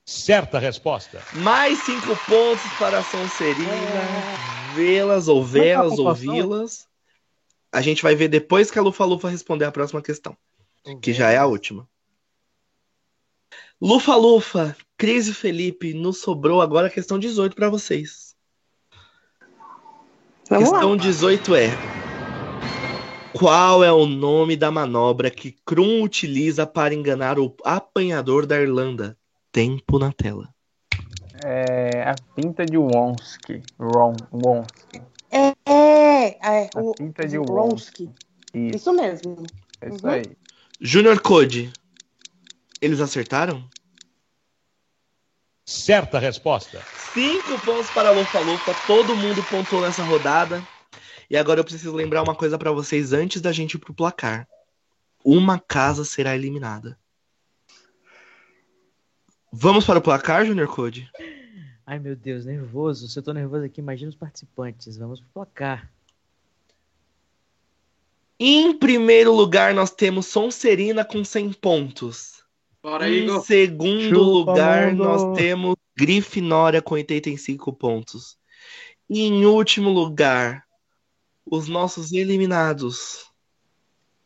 Certa 0.04 0.58
resposta. 0.58 1.22
Mais 1.34 1.78
cinco 1.84 2.16
pontos 2.26 2.70
para 2.78 2.98
a 2.98 3.04
Sonserina. 3.04 3.72
É. 3.72 4.74
Velas 4.74 5.28
ou 5.28 5.44
velas 5.44 5.98
ou 5.98 6.14
vilas. 6.14 6.86
A 7.72 7.80
gente 7.80 8.02
vai 8.02 8.14
ver 8.14 8.28
depois 8.28 8.70
que 8.70 8.78
a 8.78 8.82
Lufa 8.82 9.04
Lufa 9.04 9.28
responder 9.28 9.64
a 9.64 9.72
próxima 9.72 10.02
questão. 10.02 10.36
Uhum. 10.86 11.00
Que 11.00 11.12
já 11.12 11.30
é 11.30 11.36
a 11.36 11.46
última. 11.46 11.88
Lufa 13.80 14.14
Lufa, 14.14 14.76
Cris 14.96 15.26
e 15.26 15.34
Felipe, 15.34 15.92
nos 15.92 16.20
sobrou 16.20 16.62
agora 16.62 16.86
a 16.86 16.90
questão 16.90 17.18
18 17.18 17.54
para 17.54 17.68
vocês. 17.68 18.25
Vamos 20.48 20.70
Questão 20.70 20.90
lá. 20.90 20.96
18 20.96 21.54
é: 21.56 21.70
Qual 23.32 23.82
é 23.82 23.92
o 23.92 24.06
nome 24.06 24.56
da 24.56 24.70
manobra 24.70 25.28
que 25.28 25.56
Krum 25.64 26.02
utiliza 26.02 26.64
para 26.64 26.94
enganar 26.94 27.38
o 27.38 27.54
apanhador 27.64 28.46
da 28.46 28.60
Irlanda? 28.60 29.16
Tempo 29.50 29.98
na 29.98 30.12
tela. 30.12 30.48
É 31.44 32.02
a 32.08 32.14
pinta 32.34 32.64
de 32.64 32.76
Wonski. 32.76 33.62
Ron, 33.78 34.14
Wonski. 34.32 35.02
É, 35.30 35.52
é, 35.66 36.28
é 36.40 36.70
a 36.74 36.80
o, 36.80 36.94
pinta 36.94 37.26
de 37.26 37.38
Wonski. 37.38 38.08
Isso. 38.54 38.76
Isso 38.76 38.92
mesmo. 38.92 39.44
É 39.80 39.88
isso 39.88 40.06
uhum. 40.06 40.12
aí. 40.12 40.24
Junior 40.80 41.20
Code. 41.20 41.72
Eles 42.80 43.00
acertaram? 43.00 43.64
Certa 45.68 46.20
resposta. 46.20 46.80
Cinco 47.12 47.58
pontos 47.64 47.90
para 47.90 48.10
a 48.10 48.12
Lufa 48.12 48.38
Lufa. 48.38 48.72
Todo 48.86 49.16
mundo 49.16 49.42
pontuou 49.50 49.82
nessa 49.82 50.04
rodada. 50.04 50.62
E 51.28 51.36
agora 51.36 51.58
eu 51.58 51.64
preciso 51.64 51.92
lembrar 51.92 52.22
uma 52.22 52.36
coisa 52.36 52.56
para 52.56 52.70
vocês 52.70 53.12
antes 53.12 53.42
da 53.42 53.50
gente 53.50 53.74
ir 53.74 53.78
pro 53.78 53.92
placar. 53.92 54.46
Uma 55.24 55.58
casa 55.58 56.04
será 56.04 56.36
eliminada. 56.36 56.96
Vamos 59.52 59.84
para 59.84 59.98
o 59.98 60.02
placar, 60.02 60.46
Junior 60.46 60.68
Code? 60.68 61.10
Ai, 61.84 61.98
meu 61.98 62.14
Deus, 62.14 62.44
nervoso. 62.44 63.08
Se 63.08 63.18
eu 63.18 63.22
tô 63.24 63.32
nervoso 63.32 63.64
aqui, 63.64 63.80
imagina 63.80 64.08
os 64.08 64.16
participantes. 64.16 64.96
Vamos 64.96 65.18
pro 65.18 65.28
placar. 65.30 65.90
Em 68.38 68.78
primeiro 68.78 69.32
lugar, 69.32 69.74
nós 69.74 69.90
temos 69.90 70.26
Sonserina 70.26 71.04
com 71.04 71.24
100 71.24 71.54
pontos. 71.54 72.35
Bora, 72.86 73.08
em 73.08 73.24
Igor. 73.24 73.44
segundo 73.44 74.00
Chupa, 74.00 74.52
lugar, 74.52 74.92
mundo. 74.92 75.02
nós 75.02 75.36
temos 75.36 75.74
Grifinória 75.98 76.80
com 76.80 76.94
85 76.94 77.72
pontos. 77.72 78.38
E 79.10 79.22
em 79.22 79.44
último 79.44 79.90
lugar, 79.90 80.62
os 81.44 81.66
nossos 81.66 82.12
eliminados. 82.12 83.26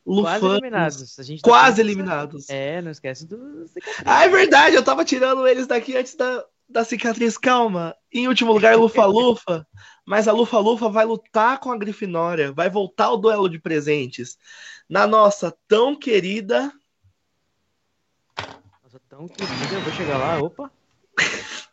Lufanos, 0.05 0.41
quase 0.41 0.53
eliminados. 0.53 1.17
Tá 1.17 1.23
quase 1.43 1.81
eliminados. 1.81 2.51
É, 2.51 2.83
não 2.83 2.91
esquece 2.91 3.27
do. 3.27 3.65
Ah, 4.05 4.27
é 4.27 4.29
verdade, 4.29 4.77
eu 4.77 4.85
tava 4.85 5.07
tirando 5.07 5.49
eles 5.49 5.67
daqui 5.67 5.97
antes 5.97 6.15
da, 6.15 6.45
da 6.69 6.85
cicatriz. 6.85 7.39
Calma. 7.39 7.97
Em 8.13 8.29
último 8.29 8.53
lugar, 8.53 8.77
Lufa 8.77 9.07
Lufa. 9.07 9.67
mas 10.07 10.29
a 10.29 10.33
Lufa 10.33 10.59
Lufa 10.59 10.91
vai 10.91 11.07
lutar 11.07 11.61
com 11.61 11.73
a 11.73 11.79
Grifinória. 11.79 12.53
Vai 12.53 12.69
voltar 12.69 13.11
o 13.11 13.17
duelo 13.17 13.49
de 13.49 13.59
presentes. 13.59 14.37
Na 14.87 15.07
nossa 15.07 15.57
tão 15.67 15.99
querida 15.99 16.71
tão 19.11 19.27
querida, 19.27 19.75
eu 19.75 19.81
vou 19.81 19.93
chegar 19.93 20.19
lá, 20.19 20.39
opa. 20.41 20.71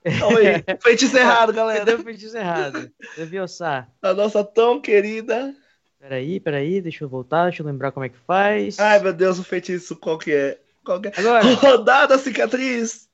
Oi, 0.03 0.77
feitiço 0.81 1.15
errado, 1.15 1.53
galera. 1.53 1.85
Deu 1.85 1.99
feitiço 1.99 2.35
errado. 2.35 2.91
Leviosa. 3.15 3.88
A 4.01 4.11
nossa 4.11 4.43
tão 4.43 4.81
querida. 4.81 5.53
Peraí, 5.99 6.39
peraí, 6.39 6.81
deixa 6.81 7.03
eu 7.03 7.09
voltar, 7.09 7.43
deixa 7.43 7.61
eu 7.61 7.68
lembrar 7.68 7.91
como 7.91 8.07
é 8.07 8.09
que 8.09 8.18
faz. 8.18 8.80
Ai, 8.80 8.99
meu 8.99 9.14
Deus, 9.14 9.38
o 9.38 9.43
feitiço, 9.43 9.95
qual 9.95 10.18
que 10.18 10.31
é? 10.34 10.57
Qual 10.84 10.99
que 10.99 11.09
é? 11.09 11.14
Agora. 11.15 11.43
Rodada 11.53 12.18
cicatriz. 12.18 13.07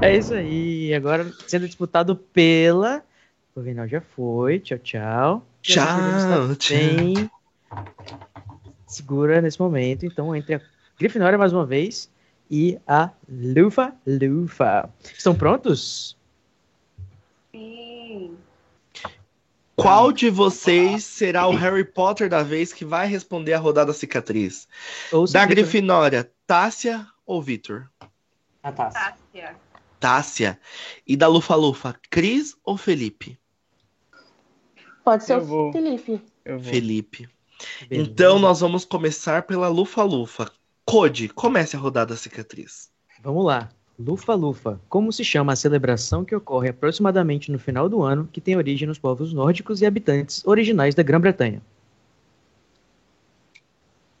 É 0.00 0.16
isso 0.16 0.34
aí. 0.34 0.92
Agora 0.94 1.30
sendo 1.46 1.66
disputado 1.66 2.16
pela. 2.16 3.04
O 3.54 3.62
final 3.62 3.86
já 3.86 4.00
foi. 4.00 4.58
Tchau, 4.58 4.78
tchau. 4.78 5.46
Tchau, 5.62 6.56
tchau. 6.56 7.30
Segura 8.84 9.40
nesse 9.40 9.60
momento. 9.60 10.04
Então, 10.04 10.34
entre 10.34 10.56
a 10.56 10.60
Grifinória 11.02 11.36
mais 11.36 11.52
uma 11.52 11.66
vez 11.66 12.08
e 12.48 12.78
a 12.86 13.10
Lufa 13.28 13.92
Lufa. 14.06 14.88
Estão 15.02 15.34
prontos? 15.34 16.16
Sim. 17.50 18.36
Qual 19.74 20.12
de 20.12 20.30
vocês 20.30 21.02
será 21.02 21.48
o 21.48 21.56
Harry 21.56 21.84
Potter 21.84 22.28
da 22.28 22.44
vez 22.44 22.72
que 22.72 22.84
vai 22.84 23.08
responder 23.08 23.52
a 23.52 23.58
rodada 23.58 23.92
cicatriz? 23.92 24.68
Ou 25.10 25.26
da 25.26 25.44
Grifinória, 25.44 26.30
Tássia 26.46 27.04
ou 27.26 27.42
Vitor? 27.42 27.88
A 28.62 28.70
Tássia. 28.70 29.00
Tássia. 29.00 29.56
Tássia. 29.98 30.60
E 31.04 31.16
da 31.16 31.26
Lufa 31.26 31.56
Lufa, 31.56 31.98
Cris 32.08 32.56
ou 32.62 32.76
Felipe? 32.76 33.36
Pode 35.04 35.24
ser 35.24 35.38
Eu 35.38 35.68
o 35.68 35.72
Felipe. 35.72 36.22
Felipe. 36.62 37.28
Beleza. 37.88 38.08
Então 38.08 38.38
nós 38.38 38.60
vamos 38.60 38.84
começar 38.84 39.42
pela 39.42 39.66
Lufa 39.66 40.04
Lufa. 40.04 40.52
Code, 40.84 41.28
comece 41.28 41.76
a 41.76 41.78
rodada 41.78 42.16
cicatriz. 42.16 42.90
Vamos 43.22 43.44
lá. 43.44 43.68
Lufa 43.98 44.34
Lufa. 44.34 44.80
Como 44.88 45.12
se 45.12 45.24
chama 45.24 45.52
a 45.52 45.56
celebração 45.56 46.24
que 46.24 46.34
ocorre 46.34 46.70
aproximadamente 46.70 47.52
no 47.52 47.58
final 47.58 47.88
do 47.88 48.02
ano, 48.02 48.28
que 48.32 48.40
tem 48.40 48.56
origem 48.56 48.88
nos 48.88 48.98
povos 48.98 49.32
nórdicos 49.32 49.80
e 49.80 49.86
habitantes 49.86 50.44
originais 50.46 50.94
da 50.94 51.02
Grã-Bretanha? 51.02 51.62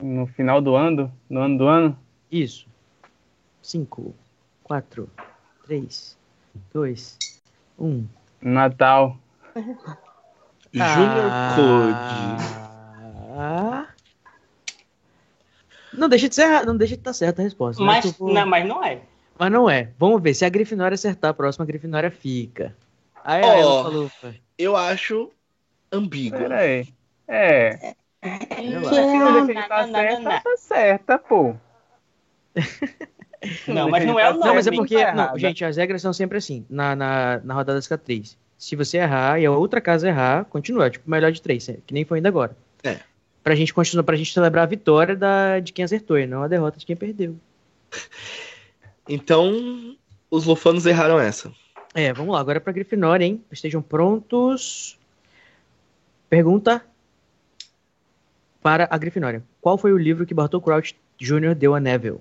No 0.00 0.26
final 0.26 0.60
do 0.60 0.76
ano? 0.76 1.12
No 1.28 1.40
ano 1.40 1.58
do 1.58 1.66
ano? 1.66 1.98
Isso. 2.30 2.66
5, 3.62 4.14
4, 4.62 5.08
3, 5.66 6.18
2, 6.72 7.18
1. 7.78 8.06
Natal. 8.40 9.16
Junior 10.72 11.30
Code. 11.54 12.62
Ah. 13.36 13.71
Não 15.92 16.08
deixa 16.08 16.28
de 16.28 16.34
ser, 16.34 16.64
não 16.64 16.76
deixa 16.76 16.94
de 16.94 17.00
estar 17.00 17.10
tá 17.10 17.14
certa 17.14 17.42
a 17.42 17.44
resposta. 17.44 17.82
Né? 17.82 17.86
Mas, 17.86 18.04
né? 18.04 18.32
não, 18.32 18.46
mas 18.46 18.66
não 18.66 18.84
é. 18.84 19.00
Mas 19.38 19.52
não 19.52 19.70
é. 19.70 19.90
Vamos 19.98 20.22
ver. 20.22 20.34
Se 20.34 20.44
a 20.44 20.48
Grifinória 20.48 20.94
acertar, 20.94 21.30
a 21.30 21.34
próxima 21.34 21.66
Grifinória 21.66 22.10
fica. 22.10 22.76
Aí, 23.24 23.42
oh, 23.44 23.82
falou, 23.82 24.10
eu 24.58 24.76
acho 24.76 25.30
ambíguo. 25.92 26.38
Peraí. 26.38 26.88
É. 27.28 27.94
Não, 28.22 29.46
deixa 29.46 29.68
tá 29.68 29.86
certa, 29.86 30.40
tá 30.40 30.56
certa, 30.56 31.18
pô. 31.18 31.54
Não, 33.66 33.90
mas 33.90 34.06
não 34.06 34.18
é 34.18 34.30
o 34.30 34.34
nome. 34.34 34.44
Não, 34.44 34.54
mas 34.54 34.66
é 34.66 34.70
porque. 34.70 35.12
Não, 35.12 35.36
gente, 35.36 35.64
as 35.64 35.76
regras 35.76 36.00
são 36.00 36.12
sempre 36.12 36.38
assim. 36.38 36.64
Na, 36.70 36.94
na, 36.94 37.40
na 37.42 37.54
rodada 37.54 37.80
cicatriz. 37.80 38.38
Se 38.56 38.76
você 38.76 38.98
errar 38.98 39.40
e 39.40 39.46
a 39.46 39.50
outra 39.50 39.80
casa 39.80 40.08
errar, 40.08 40.44
continua. 40.44 40.88
Tipo, 40.88 41.10
melhor 41.10 41.32
de 41.32 41.42
três, 41.42 41.68
que 41.84 41.92
nem 41.92 42.04
foi 42.04 42.18
ainda 42.18 42.28
agora. 42.28 42.56
É. 42.84 42.98
Pra 43.42 43.54
gente 43.54 43.74
continuar, 43.74 44.04
pra 44.04 44.16
gente 44.16 44.32
celebrar 44.32 44.64
a 44.64 44.68
vitória 44.68 45.16
da, 45.16 45.58
de 45.58 45.72
quem 45.72 45.84
acertou 45.84 46.18
e 46.18 46.26
não 46.26 46.42
a 46.42 46.48
derrota 46.48 46.78
de 46.78 46.86
quem 46.86 46.96
perdeu. 46.96 47.36
Então, 49.08 49.96
os 50.30 50.46
lufanos 50.46 50.86
erraram 50.86 51.18
essa. 51.18 51.52
É, 51.94 52.12
vamos 52.12 52.32
lá, 52.32 52.40
agora 52.40 52.60
pra 52.60 52.72
Grifinória, 52.72 53.24
hein? 53.24 53.44
Estejam 53.50 53.82
prontos. 53.82 54.98
Pergunta 56.30 56.84
para 58.62 58.88
a 58.90 58.96
Grifinória. 58.96 59.42
Qual 59.60 59.76
foi 59.76 59.92
o 59.92 59.98
livro 59.98 60.24
que 60.24 60.32
Bartol 60.32 60.62
Crouch 60.62 60.96
Jr. 61.18 61.54
deu 61.54 61.74
a 61.74 61.80
Neville? 61.80 62.20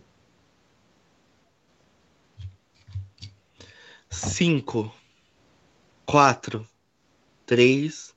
Cinco, 4.10 4.93
quatro, 6.06 6.68
três, 7.45 8.14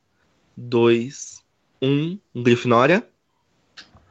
dois, 0.56 1.33
um. 1.84 2.18
Grifinória? 2.42 3.06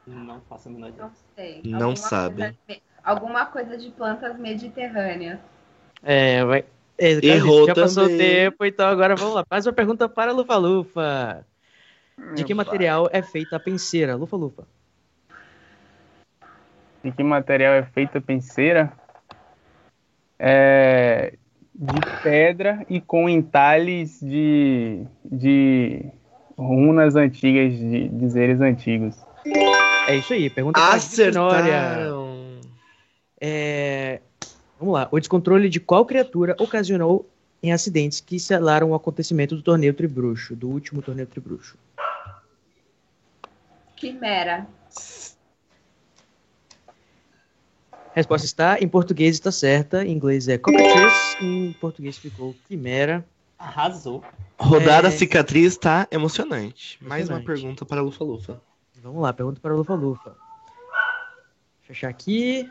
Não 0.06 0.40
faço 0.48 0.68
a 0.68 0.72
menor 0.72 0.88
ideia. 0.88 1.04
Não 1.04 1.12
sei. 1.34 1.62
Não 1.64 1.78
alguma 1.78 1.96
sabe. 1.96 2.36
Coisa, 2.66 2.80
alguma 3.02 3.46
coisa 3.46 3.76
de 3.76 3.90
plantas 3.90 4.38
mediterrâneas. 4.38 5.40
É, 6.02 6.44
vai. 6.44 6.64
É, 6.96 7.10
Errou 7.26 7.66
já 7.66 7.74
também. 7.74 7.88
passou 7.88 8.04
o 8.04 8.16
tempo, 8.16 8.64
então 8.64 8.86
agora 8.86 9.16
vamos 9.16 9.34
lá. 9.34 9.44
Mais 9.50 9.66
uma 9.66 9.72
pergunta 9.72 10.08
para 10.08 10.30
a 10.30 10.34
Lufa 10.34 10.56
Lufa. 10.56 11.46
De 12.34 12.44
que 12.44 12.54
material 12.54 13.08
é 13.12 13.22
feita 13.22 13.56
a 13.56 13.60
penseira? 13.60 14.14
Lufa 14.14 14.36
Lufa. 14.36 14.64
De 17.02 17.10
que 17.10 17.22
material 17.22 17.74
é 17.74 17.82
feita 17.82 18.18
a 18.18 18.20
penseira? 18.20 18.92
É 20.38 21.34
de 21.74 22.22
pedra 22.22 22.86
e 22.88 23.00
com 23.00 23.28
entalhes 23.28 24.20
de, 24.20 25.04
de 25.24 26.08
runas 26.56 27.16
antigas, 27.16 27.78
de 27.78 28.08
dizeres 28.08 28.60
antigos. 28.60 29.16
É 30.06 30.16
isso 30.16 30.32
aí, 30.32 30.50
pergunta 30.50 30.80
para 30.80 30.94
Acertaram. 30.94 32.58
É... 33.40 34.20
Vamos 34.78 34.94
lá. 34.94 35.08
O 35.10 35.18
descontrole 35.18 35.68
de 35.68 35.80
qual 35.80 36.04
criatura 36.04 36.56
ocasionou 36.58 37.28
em 37.62 37.72
acidentes 37.72 38.20
que 38.20 38.38
selaram 38.38 38.90
o 38.90 38.94
acontecimento 38.94 39.56
do 39.56 39.62
torneio 39.62 39.94
Tribruxo, 39.94 40.54
do 40.54 40.68
último 40.68 41.00
torneio 41.00 41.26
Tribruxo? 41.26 41.76
Quimera. 43.96 44.66
Resposta 48.14 48.46
está 48.46 48.78
em 48.78 48.86
português 48.86 49.34
está 49.34 49.50
certa, 49.50 50.04
em 50.04 50.12
inglês 50.12 50.46
é 50.46 50.56
cockatrice, 50.56 51.36
em 51.42 51.72
português 51.80 52.16
ficou 52.16 52.54
quimera. 52.68 53.24
Arrasou. 53.64 54.22
Rodada 54.58 55.08
é... 55.08 55.10
cicatriz 55.10 55.76
tá 55.76 56.06
emocionante. 56.10 56.98
emocionante. 57.00 57.04
Mais 57.04 57.28
uma 57.28 57.40
pergunta 57.40 57.84
para 57.84 58.00
a 58.00 58.02
Lufa 58.02 58.22
Lufa. 58.22 58.62
Vamos 59.02 59.22
lá, 59.22 59.32
pergunta 59.32 59.60
para 59.60 59.72
a 59.72 59.76
Lufa 59.76 59.94
Lufa. 59.94 60.36
Fechar 61.82 62.08
aqui. 62.08 62.70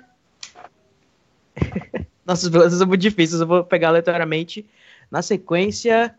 Nossas 2.25 2.49
perguntas 2.49 2.77
são 2.77 2.87
muito 2.87 3.01
difíceis, 3.01 3.41
eu 3.41 3.47
vou 3.47 3.63
pegar 3.63 3.89
aleatoriamente. 3.89 4.65
Na 5.11 5.21
sequência, 5.21 6.15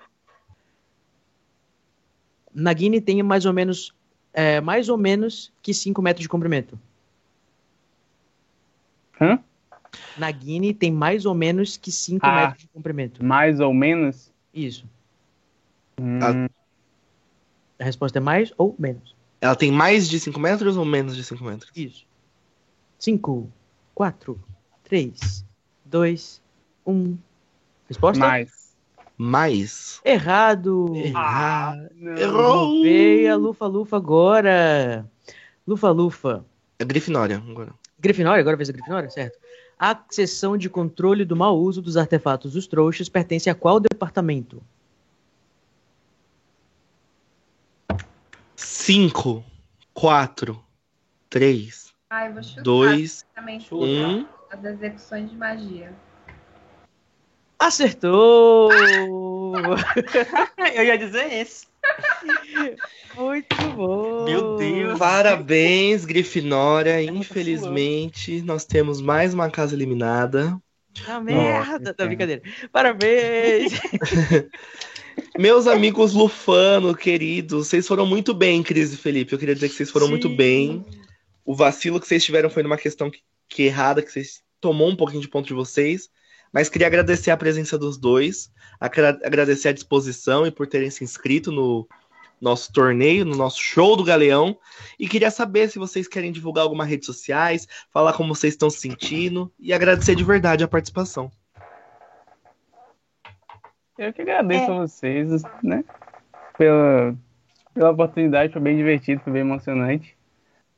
Nagini 2.53 3.01
tem 3.01 3.23
mais 3.23 3.47
ou 3.47 3.53
menos 3.53 3.95
é, 4.33 4.61
mais 4.61 4.89
ou 4.89 4.99
menos 4.99 5.53
que 5.63 5.73
5 5.73 6.03
metros 6.03 6.23
de 6.23 6.29
comprimento. 6.29 6.79
Hã? 9.21 9.39
Nagini 10.19 10.75
tem 10.75 10.93
mais 10.93 11.25
ou 11.25 11.35
menos 11.35 11.77
que 11.77 11.93
5 11.93 12.27
ah, 12.27 12.41
metros 12.41 12.59
de 12.63 12.69
comprimento. 12.69 13.25
Mais 13.25 13.61
ou 13.61 13.73
menos? 13.73 14.34
Isso. 14.55 14.87
Hum. 16.01 16.47
A 17.79 17.85
resposta 17.85 18.19
é 18.19 18.21
mais 18.21 18.53
ou 18.57 18.75
menos? 18.79 19.15
Ela 19.41 19.57
tem 19.57 19.71
mais 19.71 20.09
de 20.09 20.19
5 20.21 20.39
metros 20.39 20.77
ou 20.77 20.85
menos 20.85 21.17
de 21.17 21.25
5 21.25 21.45
metros? 21.45 21.71
Isso. 21.77 22.07
5, 22.99 23.51
4, 23.95 24.41
3, 24.85 25.45
2, 25.85 26.43
1. 26.87 27.19
Resposta? 27.89 28.27
Mais. 28.27 28.75
Mais. 29.19 30.01
Errado. 30.05 30.95
Ah, 31.15 31.77
Errou. 32.19 32.83
Veio 32.83 33.33
a 33.33 33.37
Lufa 33.37 33.67
Lufa 33.67 33.97
agora. 33.97 35.05
Lufa 35.67 35.91
Lufa. 35.91 36.45
É 36.79 36.85
Grifinória 36.85 37.37
agora. 37.37 37.75
Grifinória? 37.99 38.41
Agora 38.41 38.57
vez 38.57 38.69
a 38.69 38.73
Grifinória? 38.73 39.11
Certo. 39.11 39.39
A 39.79 39.99
seção 40.11 40.57
de 40.57 40.71
controle 40.71 41.25
do 41.25 41.35
mau 41.35 41.59
uso 41.59 41.83
dos 41.83 41.97
artefatos 41.97 42.53
dos 42.53 42.67
trouxas 42.67 43.09
pertence 43.09 43.51
a 43.51 43.55
qual 43.55 43.81
departamento? 43.81 44.63
5, 48.57 49.45
4, 49.93 50.65
3, 51.29 51.95
2, 52.63 53.27
1. 53.73 54.27
As 54.51 54.65
execuções 54.65 55.31
de 55.31 55.37
magia. 55.37 55.93
Acertou! 57.59 58.71
Eu 60.75 60.85
ia 60.85 60.99
dizer 60.99 61.33
isso. 61.33 61.67
Muito 63.17 63.57
bom. 63.77 64.25
Meu 64.25 64.57
Deus. 64.57 64.99
Parabéns, 64.99 66.05
Grifinória. 66.05 67.03
Infelizmente, 67.03 68.43
nós 68.43 68.65
temos 68.65 69.01
mais 69.01 69.33
uma 69.33 69.51
casa 69.51 69.75
eliminada. 69.75 70.61
Ah, 71.07 71.21
merda! 71.21 71.93
Tá 71.93 72.07
brincadeira. 72.07 72.43
Parabéns! 72.73 73.73
Meus 75.39 75.67
amigos 75.67 76.13
Lufano, 76.13 76.95
queridos, 76.95 77.69
vocês 77.69 77.87
foram 77.87 78.05
muito 78.05 78.35
bem, 78.35 78.63
Cris 78.63 78.93
e 78.93 78.97
Felipe. 78.97 79.33
Eu 79.33 79.39
queria 79.39 79.55
dizer 79.55 79.69
que 79.69 79.75
vocês 79.75 79.91
foram 79.91 80.07
Sim. 80.07 80.13
muito 80.13 80.29
bem. 80.29 80.85
O 81.45 81.55
vacilo 81.55 82.01
que 82.01 82.07
vocês 82.07 82.25
tiveram 82.25 82.51
foi 82.51 82.63
numa 82.63 82.77
questão 82.77 83.11
que, 83.11 83.21
que 83.49 83.65
errada, 83.65 84.03
que 84.03 84.11
vocês 84.11 84.43
tomou 84.61 84.89
um 84.89 84.97
pouquinho 84.97 85.21
de 85.21 85.29
ponto 85.29 85.47
de 85.47 85.55
vocês. 85.55 86.09
Mas 86.55 86.69
queria 86.69 86.87
agradecer 86.87 87.33
a 87.33 87.37
presença 87.37 87.77
dos 87.77 87.99
dois, 87.99 88.49
agradecer 88.81 89.71
a 89.71 89.73
disposição 89.73 90.47
e 90.47 90.53
por 90.53 90.69
terem 90.69 90.89
se 90.89 91.03
inscrito 91.03 91.51
no 91.51 91.85
nosso 92.41 92.73
torneio, 92.73 93.25
no 93.25 93.35
nosso 93.35 93.61
show 93.61 93.97
do 93.97 94.05
Galeão. 94.05 94.57
E 94.97 95.09
queria 95.09 95.33
saber 95.33 95.69
se 95.69 95.81
vocês 95.81 96.07
querem 96.07 96.31
divulgar 96.31 96.63
alguma 96.63 96.85
rede 96.85 97.07
sociais, 97.07 97.67
falar 97.93 98.13
como 98.13 98.33
vocês 98.33 98.55
estão 98.55 98.71
se 98.71 98.79
sentindo 98.79 99.53
e 99.59 99.73
agradecer 99.73 100.15
de 100.15 100.23
verdade 100.23 100.63
a 100.63 100.69
participação. 100.69 101.29
Eu 103.99 104.13
que 104.13 104.23
agradeço 104.23 104.71
é. 104.71 104.77
a 104.77 104.79
vocês, 104.79 105.43
né? 105.61 105.85
Pela, 106.57 107.17
pela 107.75 107.91
oportunidade, 107.91 108.53
foi 108.53 108.63
bem 108.63 108.77
divertido, 108.77 109.21
foi 109.23 109.33
bem 109.33 109.43
emocionante. 109.43 110.17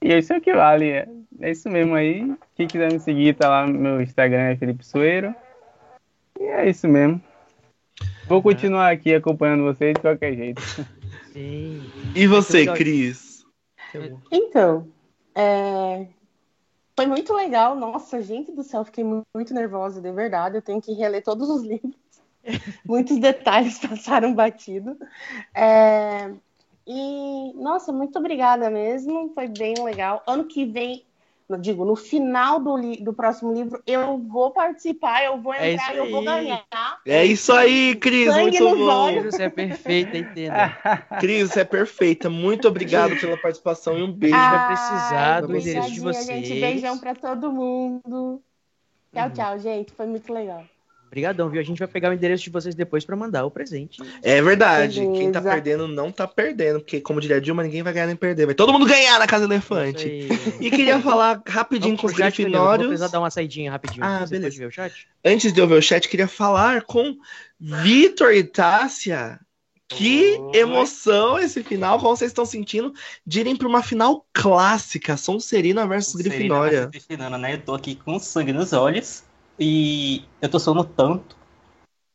E 0.01 0.11
é 0.11 0.19
isso 0.19 0.41
que 0.41 0.55
vale. 0.55 0.89
É, 0.89 1.07
é 1.41 1.51
isso 1.51 1.69
mesmo 1.69 1.95
aí. 1.95 2.35
Quem 2.55 2.67
quiser 2.67 2.91
me 2.91 2.99
seguir, 2.99 3.35
tá 3.35 3.51
lá 3.51 3.67
no 3.67 3.79
meu 3.79 4.01
Instagram, 4.01 4.41
é 4.41 4.57
Felipe 4.57 4.83
Soeiro. 4.83 5.35
E 6.39 6.45
é 6.45 6.69
isso 6.69 6.87
mesmo. 6.87 7.21
Vou 8.29 8.43
continuar 8.43 8.93
aqui 8.93 9.15
acompanhando 9.15 9.65
vocês 9.65 9.95
de 9.95 10.01
qualquer 10.01 10.35
jeito. 10.35 10.61
Sim. 11.33 11.91
E 12.15 12.27
você, 12.27 12.67
Cris? 12.73 13.45
Então, 14.31 14.89
é... 15.35 16.07
foi 16.97 17.07
muito 17.07 17.33
legal. 17.33 17.77
Nossa, 17.77 18.21
gente 18.21 18.53
do 18.53 18.63
céu, 18.63 18.85
fiquei 18.85 19.05
muito 19.05 19.55
nervosa, 19.55 20.01
de 20.01 20.11
verdade. 20.11 20.57
Eu 20.57 20.63
tenho 20.63 20.83
que 20.83 20.93
reler 20.93 21.23
todos 21.23 21.49
os 21.49 21.63
livros. 21.65 21.95
Muitos 22.85 23.19
detalhes 23.19 23.79
passaram 23.79 24.35
batido. 24.35 24.97
É... 25.55 26.33
E, 26.87 27.53
nossa, 27.55 27.93
muito 27.93 28.19
obrigada 28.19 28.69
mesmo. 28.69 29.31
Foi 29.35 29.49
bem 29.49 29.75
legal. 29.83 30.23
Ano 30.27 30.45
que 30.45 30.65
vem 30.65 31.06
digo, 31.61 31.85
no 31.85 31.95
final 31.95 32.59
do, 32.59 32.77
do 33.01 33.13
próximo 33.13 33.53
livro, 33.53 33.81
eu 33.87 34.19
vou 34.19 34.51
participar, 34.51 35.25
eu 35.25 35.41
vou 35.41 35.55
é 35.55 35.73
entrar, 35.73 35.95
é 35.95 36.01
eu 36.01 36.11
vou 36.11 36.25
ganhar. 36.25 36.65
É 37.07 37.25
isso 37.25 37.53
aí, 37.53 37.95
Cris, 37.95 38.27
Sangue 38.27 38.61
muito 38.61 38.77
bom. 38.77 38.87
Olhos. 38.87 39.35
Você 39.35 39.45
é 39.45 39.49
perfeita, 39.49 40.19
entenda. 40.19 40.77
Cris, 41.21 41.51
você 41.51 41.61
é 41.61 41.65
perfeita. 41.65 42.29
Muito 42.29 42.67
obrigado 42.67 43.17
pela 43.21 43.37
participação 43.37 43.97
e 43.97 44.03
um 44.03 44.13
beijo. 44.13 44.35
Ah, 44.35 44.51
vai 44.51 44.67
precisar 44.67 45.41
do 45.43 45.57
endereço 45.57 45.93
de 45.93 46.01
vocês. 46.01 46.27
Gente, 46.27 46.61
beijão 46.61 46.99
pra 46.99 47.15
todo 47.15 47.53
mundo. 47.53 48.43
Tchau, 49.13 49.27
uhum. 49.27 49.33
tchau, 49.33 49.59
gente. 49.61 49.93
Foi 49.93 50.07
muito 50.07 50.33
legal. 50.33 50.65
Obrigadão, 51.07 51.49
viu? 51.49 51.61
A 51.61 51.65
gente 51.65 51.79
vai 51.79 51.89
pegar 51.89 52.11
o 52.11 52.13
endereço 52.13 52.45
de 52.45 52.51
vocês 52.51 52.75
depois 52.75 53.05
para 53.05 53.17
mandar 53.17 53.45
o 53.45 53.51
presente. 53.51 54.03
É 54.23 54.43
verdade. 54.43 55.01
Beleza. 55.01 55.19
Quem 55.19 55.33
tá 55.33 55.41
perdendo 55.41 55.87
não 55.87 56.11
tá 56.11 56.27
perdendo, 56.27 56.81
porque 56.81 57.01
como 57.01 57.21
diria 57.21 57.37
a 57.37 57.41
Dilma, 57.41 57.63
ninguém 57.63 57.83
vai 57.83 57.93
ganhar 57.93 58.07
nem 58.07 58.17
perder. 58.17 58.47
Vai 58.47 58.55
todo 58.55 58.73
mundo 58.73 58.87
ganhar 58.87 59.19
na 59.19 59.27
Casa 59.27 59.45
Elefante. 59.45 60.29
E 60.61 60.71
queria 60.71 61.01
falar 61.01 61.41
rapidinho 61.47 61.97
com 61.97 62.07
os 62.07 62.13
grifinórios. 62.13 62.87
Vou 62.87 62.89
precisar 62.89 63.09
dar 63.09 63.21
uma 63.21 63.31
saidinha 63.31 63.71
rapidinho. 63.71 64.05
Ah, 64.05 64.21
Você 64.27 64.31
beleza. 64.39 64.59
ver 64.59 64.67
o 64.67 64.71
chat? 64.71 65.09
Antes 65.25 65.53
de 65.53 65.61
eu 65.61 65.67
ver 65.67 65.79
o 65.79 65.83
chat, 65.83 66.09
queria 66.09 66.29
falar 66.29 66.83
com 66.83 67.17
Vitor 67.59 68.33
e 68.33 68.43
Tássia. 68.45 69.39
Que 69.89 70.37
emoção 70.53 71.39
esse 71.39 71.63
final, 71.63 72.01
como 72.01 72.17
vocês 72.17 72.33
estão 72.33 72.45
sentindo 72.45 72.93
de 73.25 73.39
irem 73.39 73.55
para 73.55 73.69
uma 73.69 73.85
final 73.85 74.27
clássica, 74.33 75.17
Sonserina 75.17 75.87
versus 75.87 76.11
Sonserina 76.13 76.35
Grifinória. 76.35 76.81
Versus 76.89 77.07
Grifinória, 77.07 77.39
né? 77.39 77.55
Eu 77.55 77.61
tô 77.63 77.73
aqui 77.73 77.95
com 77.95 78.19
sangue 78.19 78.53
nos 78.53 78.73
olhos. 78.73 79.23
E 79.59 80.25
eu 80.41 80.49
tô 80.49 80.59
soando 80.59 80.85
tanto. 80.85 81.37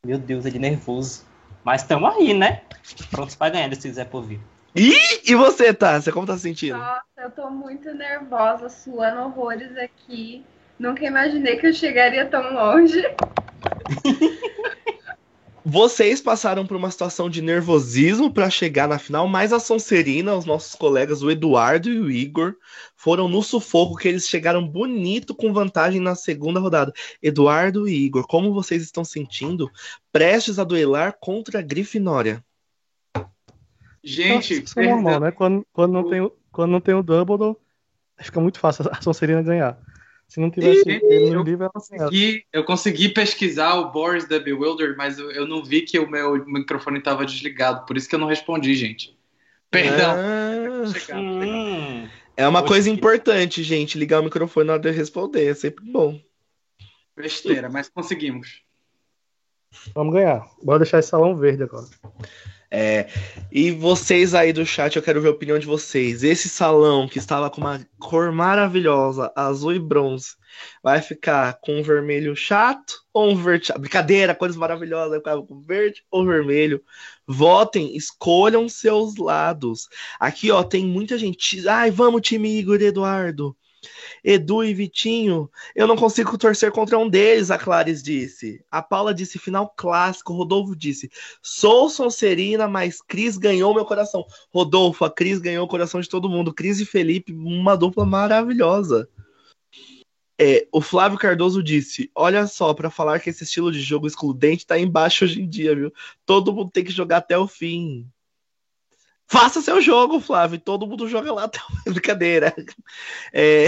Meu 0.05 0.17
Deus, 0.17 0.45
ele 0.45 0.57
é 0.57 0.61
nervoso. 0.61 1.25
Mas 1.63 1.83
tamo 1.83 2.07
aí, 2.07 2.33
né? 2.33 2.61
Prontos 3.09 3.35
pra 3.35 3.49
ganhar 3.49 3.73
se 3.75 3.81
quiser 3.81 4.05
por 4.05 4.23
vir. 4.23 4.39
E, 4.75 5.31
e 5.31 5.35
você, 5.35 5.73
Tássia, 5.73 6.13
como 6.13 6.25
tá 6.25 6.35
se 6.35 6.41
sentindo? 6.43 6.77
Nossa, 6.77 7.03
eu 7.17 7.31
tô 7.31 7.49
muito 7.49 7.93
nervosa, 7.93 8.69
suando 8.69 9.21
horrores 9.21 9.75
aqui. 9.77 10.45
Nunca 10.79 11.05
imaginei 11.05 11.57
que 11.57 11.67
eu 11.67 11.73
chegaria 11.73 12.25
tão 12.25 12.53
longe. 12.53 13.01
Vocês 15.63 16.19
passaram 16.19 16.65
por 16.65 16.75
uma 16.75 16.89
situação 16.89 17.29
de 17.29 17.39
nervosismo 17.39 18.33
para 18.33 18.49
chegar 18.49 18.87
na 18.87 18.97
final, 18.97 19.27
mas 19.27 19.53
a 19.53 19.59
Sonserina, 19.59 20.35
os 20.35 20.43
nossos 20.43 20.73
colegas, 20.73 21.21
o 21.21 21.29
Eduardo 21.29 21.87
e 21.87 21.99
o 21.99 22.09
Igor, 22.09 22.55
foram 22.95 23.27
no 23.27 23.43
sufoco 23.43 23.95
que 23.95 24.07
eles 24.07 24.27
chegaram 24.27 24.67
bonito 24.67 25.35
com 25.35 25.53
vantagem 25.53 26.01
na 26.01 26.15
segunda 26.15 26.59
rodada. 26.59 26.91
Eduardo 27.21 27.87
e 27.87 28.05
Igor, 28.05 28.25
como 28.25 28.53
vocês 28.53 28.81
estão 28.81 29.05
sentindo 29.05 29.69
prestes 30.11 30.57
a 30.57 30.63
duelar 30.63 31.17
contra 31.19 31.59
a 31.59 31.61
Grifinória? 31.61 32.43
Gente, 34.03 34.63
isso 34.63 34.79
é 34.79 34.87
normal, 34.87 35.19
né? 35.19 35.31
Quando, 35.31 35.65
quando, 35.71 35.91
não 35.93 36.09
tem, 36.09 36.31
quando 36.51 36.71
não 36.71 36.81
tem 36.81 36.95
o 36.95 37.03
Dumbledore, 37.03 37.55
fica 38.19 38.41
muito 38.41 38.59
fácil 38.59 38.89
a 38.91 38.99
Sonserina 38.99 39.43
ganhar. 39.43 39.77
Se 40.31 40.39
não 40.39 40.49
tivesse 40.49 40.87
e, 40.87 40.91
ele 41.13 41.31
no 41.31 41.43
livro, 41.43 41.65
eu 41.65 41.69
consegui, 41.69 42.45
eu 42.53 42.63
consegui 42.63 43.09
pesquisar 43.09 43.75
o 43.75 43.91
Boris 43.91 44.23
the 44.23 44.39
Bewildered, 44.39 44.95
mas 44.95 45.19
eu, 45.19 45.29
eu 45.29 45.45
não 45.45 45.61
vi 45.61 45.81
que 45.81 45.99
o 45.99 46.09
meu 46.09 46.45
microfone 46.45 46.99
estava 46.99 47.25
desligado, 47.25 47.85
por 47.85 47.97
isso 47.97 48.07
que 48.07 48.15
eu 48.15 48.19
não 48.19 48.29
respondi, 48.29 48.73
gente. 48.73 49.19
Perdão. 49.69 50.15
Ah, 50.15 51.17
hum. 51.17 52.07
é 52.37 52.47
uma 52.47 52.63
coisa 52.63 52.89
importante, 52.89 53.61
gente, 53.61 53.97
ligar 53.97 54.21
o 54.21 54.23
microfone 54.23 54.67
na 54.67 54.73
hora 54.73 54.81
de 54.81 54.91
responder, 54.91 55.47
é 55.47 55.53
sempre 55.53 55.83
bom. 55.83 56.17
Besteira, 57.13 57.67
mas 57.67 57.89
conseguimos. 57.89 58.63
Vamos 59.93 60.13
ganhar. 60.13 60.47
Bora 60.63 60.79
deixar 60.79 60.99
esse 60.99 61.09
salão 61.09 61.35
verde 61.35 61.63
agora. 61.63 61.87
É, 62.73 63.09
e 63.51 63.69
vocês 63.69 64.33
aí 64.33 64.53
do 64.53 64.65
chat, 64.65 64.95
eu 64.95 65.03
quero 65.03 65.21
ver 65.21 65.27
a 65.27 65.31
opinião 65.31 65.59
de 65.59 65.65
vocês. 65.65 66.23
Esse 66.23 66.47
salão 66.47 67.05
que 67.05 67.17
estava 67.17 67.49
com 67.49 67.59
uma 67.59 67.85
cor 67.99 68.31
maravilhosa, 68.31 69.29
azul 69.35 69.73
e 69.73 69.79
bronze, 69.79 70.35
vai 70.81 71.01
ficar 71.01 71.59
com 71.59 71.79
um 71.79 71.83
vermelho 71.83 72.33
chato 72.33 72.93
ou 73.13 73.29
um 73.31 73.35
verde 73.35 73.67
chato? 73.67 73.79
Brincadeira, 73.79 74.33
cores 74.33 74.55
maravilhosas, 74.55 75.09
vai 75.09 75.19
ficar 75.19 75.41
com 75.41 75.59
verde 75.59 76.01
ou 76.09 76.25
vermelho. 76.25 76.81
Votem, 77.27 77.93
escolham 77.95 78.69
seus 78.69 79.17
lados. 79.17 79.89
Aqui, 80.17 80.49
ó, 80.49 80.63
tem 80.63 80.85
muita 80.85 81.17
gente. 81.17 81.67
Ai, 81.67 81.91
vamos, 81.91 82.21
time 82.21 82.57
Igor 82.57 82.81
e 82.81 82.85
Eduardo. 82.85 83.55
Edu 84.23 84.63
e 84.63 84.73
Vitinho, 84.73 85.49
eu 85.75 85.87
não 85.87 85.95
consigo 85.95 86.37
torcer 86.37 86.71
contra 86.71 86.97
um 86.97 87.09
deles, 87.09 87.49
a 87.49 87.57
Clares 87.57 88.03
disse. 88.03 88.63
A 88.69 88.81
Paula 88.81 89.13
disse 89.13 89.39
final 89.39 89.73
clássico. 89.75 90.33
Rodolfo 90.33 90.75
disse: 90.75 91.09
sou 91.41 91.89
Sonserina, 91.89 92.67
mas 92.67 93.01
Cris 93.01 93.37
ganhou 93.37 93.73
meu 93.73 93.85
coração. 93.85 94.25
Rodolfo, 94.53 95.03
a 95.05 95.09
Cris 95.09 95.39
ganhou 95.39 95.65
o 95.65 95.69
coração 95.69 95.99
de 95.99 96.09
todo 96.09 96.29
mundo. 96.29 96.53
Cris 96.53 96.79
e 96.79 96.85
Felipe, 96.85 97.33
uma 97.33 97.75
dupla 97.75 98.05
maravilhosa. 98.05 99.09
É, 100.39 100.67
o 100.71 100.81
Flávio 100.81 101.19
Cardoso 101.19 101.61
disse: 101.61 102.09
Olha 102.15 102.47
só, 102.47 102.73
para 102.73 102.89
falar 102.89 103.19
que 103.19 103.29
esse 103.29 103.43
estilo 103.43 103.71
de 103.71 103.79
jogo 103.79 104.07
excludente 104.07 104.65
tá 104.65 104.77
embaixo 104.79 105.25
hoje 105.25 105.41
em 105.41 105.47
dia, 105.47 105.75
viu? 105.75 105.93
Todo 106.25 106.53
mundo 106.53 106.71
tem 106.71 106.83
que 106.83 106.91
jogar 106.91 107.17
até 107.17 107.37
o 107.37 107.47
fim. 107.47 108.07
Faça 109.31 109.61
seu 109.61 109.81
jogo, 109.81 110.19
Flávio. 110.19 110.59
Todo 110.59 110.85
mundo 110.85 111.07
joga 111.07 111.31
lá. 111.31 111.49
Brincadeira. 111.87 112.53
É... 113.31 113.67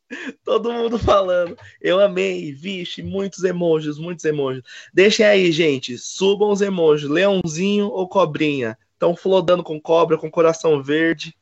Todo 0.42 0.72
mundo 0.72 0.98
falando. 0.98 1.58
Eu 1.78 2.00
amei. 2.00 2.52
Vixe, 2.52 3.02
muitos 3.02 3.44
emojis, 3.44 3.98
muitos 3.98 4.24
emojis. 4.24 4.62
Deixem 4.94 5.26
aí, 5.26 5.52
gente. 5.52 5.98
Subam 5.98 6.50
os 6.50 6.62
emojis. 6.62 7.06
Leãozinho 7.06 7.88
ou 7.88 8.08
cobrinha. 8.08 8.78
Estão 8.94 9.14
flodando 9.14 9.62
com 9.62 9.78
cobra, 9.78 10.16
com 10.16 10.30
coração 10.30 10.82
verde. 10.82 11.36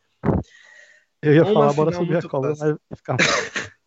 Eu 1.22 1.32
ia 1.32 1.44
Uma 1.44 1.52
falar, 1.52 1.72
bora 1.72 1.92
subir 1.92 2.16
a 2.16 2.22
cobra, 2.22 2.54
mas 2.58 2.76
ficar... 2.96 3.16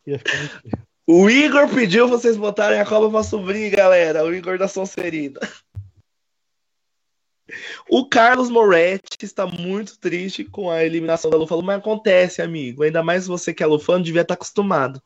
ia 0.07 0.19
ficar. 0.19 0.88
O 1.06 1.30
Igor 1.30 1.68
pediu 1.68 2.07
vocês 2.07 2.38
botarem 2.38 2.80
a 2.80 2.85
cobra 2.85 3.10
pra 3.10 3.23
subir, 3.23 3.72
galera. 3.72 4.23
O 4.23 4.34
Igor 4.34 4.57
da 4.57 4.69
Sonserina. 4.69 5.41
O 7.89 8.07
Carlos 8.07 8.49
Moretti 8.49 9.23
está 9.23 9.45
muito 9.45 9.99
triste 9.99 10.43
com 10.43 10.69
a 10.69 10.84
eliminação 10.84 11.30
da 11.30 11.38
Lu. 11.38 11.47
Falou, 11.47 11.63
mas 11.63 11.77
acontece, 11.77 12.41
amigo. 12.41 12.84
Ainda 12.84 13.03
mais 13.03 13.27
você 13.27 13.53
que 13.53 13.63
é 13.63 13.65
Lufano, 13.65 14.03
devia 14.03 14.22
estar 14.22 14.34
acostumado. 14.34 15.01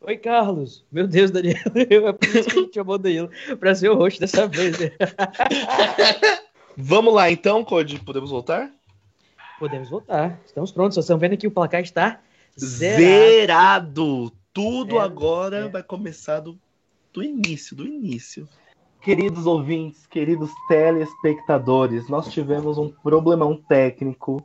Oi, 0.00 0.16
Carlos. 0.16 0.84
Meu 0.90 1.06
Deus, 1.06 1.30
Daniel. 1.30 1.56
É 1.74 2.12
por 2.12 2.28
isso 2.28 2.50
que 2.50 2.58
a 2.58 2.62
gente 2.62 2.74
chamou 2.74 2.98
Danilo 2.98 3.30
para 3.58 3.74
ser 3.74 3.88
o 3.88 3.96
host 3.96 4.18
dessa 4.20 4.46
vez. 4.48 4.78
Né? 4.78 4.90
Vamos 6.76 7.14
lá, 7.14 7.30
então, 7.30 7.64
Code. 7.64 8.00
Podemos 8.00 8.30
voltar? 8.30 8.70
Podemos 9.58 9.88
voltar. 9.88 10.40
Estamos 10.44 10.72
prontos. 10.72 10.94
Vocês 10.94 11.04
estão 11.04 11.18
vendo 11.18 11.36
que 11.36 11.46
o 11.46 11.52
placar 11.52 11.82
está 11.82 12.20
zerado. 12.58 13.02
zerado. 13.02 14.32
Tudo 14.52 14.98
é, 14.98 15.00
agora 15.00 15.56
é. 15.58 15.68
vai 15.68 15.82
começar 15.82 16.40
do, 16.40 16.58
do 17.12 17.22
início, 17.22 17.76
do 17.76 17.86
início. 17.86 18.48
Queridos 19.02 19.46
ouvintes, 19.46 20.06
queridos 20.06 20.50
telespectadores, 20.68 22.08
nós 22.08 22.28
tivemos 22.28 22.78
um 22.78 22.88
problemão 22.88 23.56
técnico. 23.56 24.44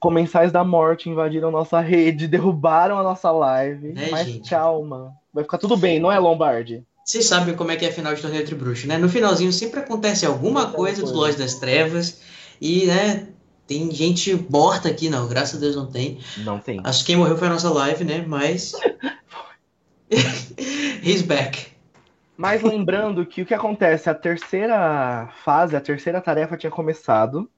Comensais 0.00 0.50
da 0.50 0.64
morte 0.64 1.08
invadiram 1.08 1.52
nossa 1.52 1.78
rede, 1.80 2.26
derrubaram 2.28 2.98
a 2.98 3.04
nossa 3.04 3.30
live. 3.30 3.94
É, 3.96 4.10
mas 4.10 4.26
gente. 4.26 4.50
calma, 4.50 5.12
vai 5.32 5.44
ficar 5.44 5.58
tudo 5.58 5.76
bem, 5.76 6.00
não 6.00 6.10
é, 6.10 6.18
Lombardi? 6.18 6.82
Vocês 7.04 7.26
sabem 7.26 7.54
como 7.54 7.70
é 7.70 7.76
que 7.76 7.84
é 7.84 7.88
a 7.88 7.92
final 7.92 8.12
de 8.12 8.20
torneio 8.20 8.42
entre 8.42 8.56
bruxos, 8.56 8.86
né? 8.86 8.98
No 8.98 9.08
finalzinho 9.08 9.52
sempre 9.52 9.78
acontece 9.78 10.26
alguma 10.26 10.72
coisa 10.72 11.02
dos 11.02 11.12
Lojas 11.12 11.36
das 11.36 11.54
Trevas 11.54 12.20
e, 12.60 12.86
né, 12.86 13.28
tem 13.66 13.90
gente 13.92 14.34
morta 14.50 14.88
aqui, 14.88 15.08
não, 15.08 15.28
graças 15.28 15.56
a 15.56 15.60
Deus 15.60 15.76
não 15.76 15.86
tem. 15.86 16.18
Não 16.38 16.58
tem. 16.58 16.80
Acho 16.82 17.00
que 17.00 17.06
quem 17.06 17.16
morreu 17.16 17.36
foi 17.36 17.46
a 17.46 17.52
nossa 17.52 17.70
live, 17.70 18.04
né? 18.04 18.24
Mas. 18.26 18.72
He's 21.02 21.22
back. 21.22 21.71
Mas 22.36 22.62
lembrando 22.62 23.26
que 23.26 23.42
o 23.42 23.46
que 23.46 23.54
acontece, 23.54 24.08
a 24.08 24.14
terceira 24.14 25.28
fase, 25.44 25.76
a 25.76 25.80
terceira 25.80 26.20
tarefa 26.20 26.56
tinha 26.56 26.70
começado, 26.70 27.48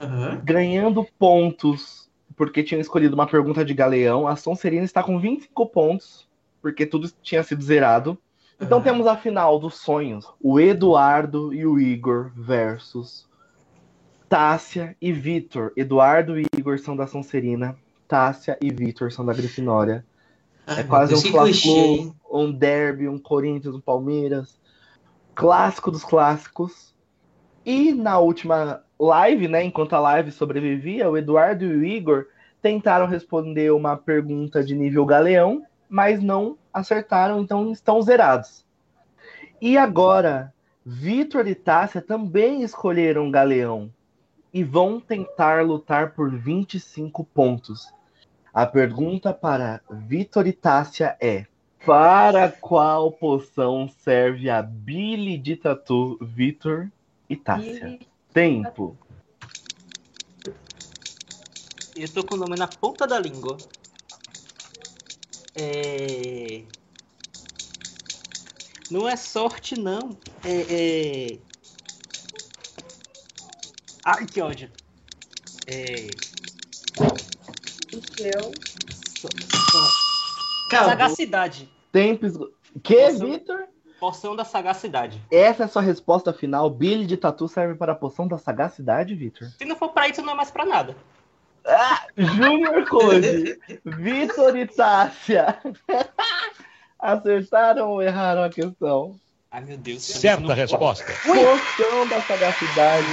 uhum. 0.00 0.40
ganhando 0.44 1.06
pontos, 1.18 2.10
porque 2.36 2.62
tinham 2.62 2.80
escolhido 2.80 3.14
uma 3.14 3.26
pergunta 3.26 3.64
de 3.64 3.74
galeão. 3.74 4.28
A 4.28 4.36
Sonserina 4.36 4.84
está 4.84 5.02
com 5.02 5.18
25 5.18 5.66
pontos, 5.66 6.28
porque 6.60 6.86
tudo 6.86 7.10
tinha 7.22 7.42
sido 7.42 7.62
zerado. 7.62 8.18
Então 8.60 8.78
uhum. 8.78 8.84
temos 8.84 9.06
a 9.06 9.16
final 9.16 9.58
dos 9.58 9.76
sonhos: 9.76 10.30
o 10.40 10.60
Eduardo 10.60 11.52
e 11.54 11.66
o 11.66 11.80
Igor 11.80 12.30
versus 12.36 13.28
Tássia 14.28 14.96
e 15.00 15.12
Vitor. 15.12 15.72
Eduardo 15.76 16.38
e 16.38 16.46
Igor 16.56 16.78
são 16.78 16.94
da 16.94 17.06
Sonserina. 17.06 17.76
Tássia 18.06 18.58
e 18.60 18.70
Vitor 18.70 19.10
são 19.10 19.24
da 19.24 19.32
Grifinória. 19.32 20.04
Ai, 20.68 20.80
é 20.80 20.84
quase 20.84 21.14
um 21.14 21.20
fla 21.20 21.44
um 22.30 22.52
derby, 22.52 23.08
um 23.08 23.18
Corinthians, 23.18 23.74
um 23.74 23.80
Palmeiras. 23.80 24.60
Clássico 25.34 25.90
dos 25.90 26.04
clássicos. 26.04 26.94
E 27.64 27.92
na 27.92 28.18
última 28.18 28.82
live, 28.98 29.48
né, 29.48 29.64
enquanto 29.64 29.94
a 29.94 30.00
live 30.00 30.30
sobrevivia, 30.30 31.08
o 31.08 31.16
Eduardo 31.16 31.64
e 31.64 31.76
o 31.76 31.84
Igor 31.84 32.26
tentaram 32.60 33.06
responder 33.06 33.72
uma 33.72 33.96
pergunta 33.96 34.62
de 34.62 34.74
nível 34.74 35.06
galeão, 35.06 35.64
mas 35.88 36.22
não 36.22 36.58
acertaram, 36.72 37.40
então 37.40 37.72
estão 37.72 38.02
zerados. 38.02 38.64
E 39.60 39.78
agora, 39.78 40.52
Vitor 40.84 41.46
e 41.46 41.54
Tássia 41.54 42.00
também 42.00 42.62
escolheram 42.62 43.30
galeão 43.30 43.90
e 44.52 44.64
vão 44.64 45.00
tentar 45.00 45.64
lutar 45.64 46.14
por 46.14 46.30
25 46.30 47.24
pontos. 47.24 47.92
A 48.58 48.66
pergunta 48.66 49.32
para 49.32 49.80
Vitor 49.88 50.44
e 50.48 50.52
Tássia 50.52 51.16
é: 51.20 51.46
para 51.86 52.50
qual 52.50 53.12
poção 53.12 53.88
serve 54.02 54.50
a 54.50 54.60
Billy 54.60 55.38
de 55.38 55.54
Tatu, 55.54 56.18
Vitor 56.20 56.90
e 57.30 57.36
Tássia? 57.36 58.00
Tempo. 58.32 58.98
Eu 61.94 62.08
tô 62.12 62.24
com 62.24 62.34
o 62.34 62.38
nome 62.38 62.56
na 62.56 62.66
ponta 62.66 63.06
da 63.06 63.20
língua. 63.20 63.56
É... 65.54 66.64
Não 68.90 69.08
é 69.08 69.14
sorte, 69.14 69.78
não. 69.78 70.18
É, 70.44 71.30
é... 71.32 71.38
Ai, 74.04 74.26
que 74.26 74.42
ódio. 74.42 74.68
É... 75.64 76.27
Eu. 78.18 78.52
Sagacidade. 80.70 81.68
Tempos. 81.92 82.34
Que, 82.82 83.10
Vitor? 83.10 83.64
Poção 83.98 84.36
da 84.36 84.44
sagacidade. 84.44 85.20
Essa 85.30 85.64
é 85.64 85.66
a 85.66 85.68
sua 85.68 85.82
resposta 85.82 86.32
final. 86.32 86.70
Billy 86.70 87.04
de 87.04 87.16
tatu 87.16 87.48
serve 87.48 87.74
para 87.74 87.92
a 87.92 87.96
poção 87.96 88.28
da 88.28 88.38
sagacidade, 88.38 89.14
Vitor? 89.14 89.48
Se 89.58 89.64
não 89.64 89.74
for 89.74 89.88
para 89.88 90.08
isso, 90.08 90.22
não 90.22 90.32
é 90.32 90.36
mais 90.36 90.50
para 90.50 90.64
nada. 90.64 90.96
Ah, 91.66 92.06
Júnior 92.16 92.88
Code, 92.88 93.58
Vitor 93.84 94.56
e 94.56 94.66
Tássia. 94.66 95.58
Acertaram 96.98 97.90
ou 97.90 98.02
erraram 98.02 98.44
a 98.44 98.50
questão? 98.50 99.18
Ai, 99.50 99.64
meu 99.64 99.78
Deus. 99.78 100.02
Certa 100.02 100.52
resposta. 100.52 101.06
Poção 101.24 102.06
da 102.08 102.20
sagacidade. 102.20 103.06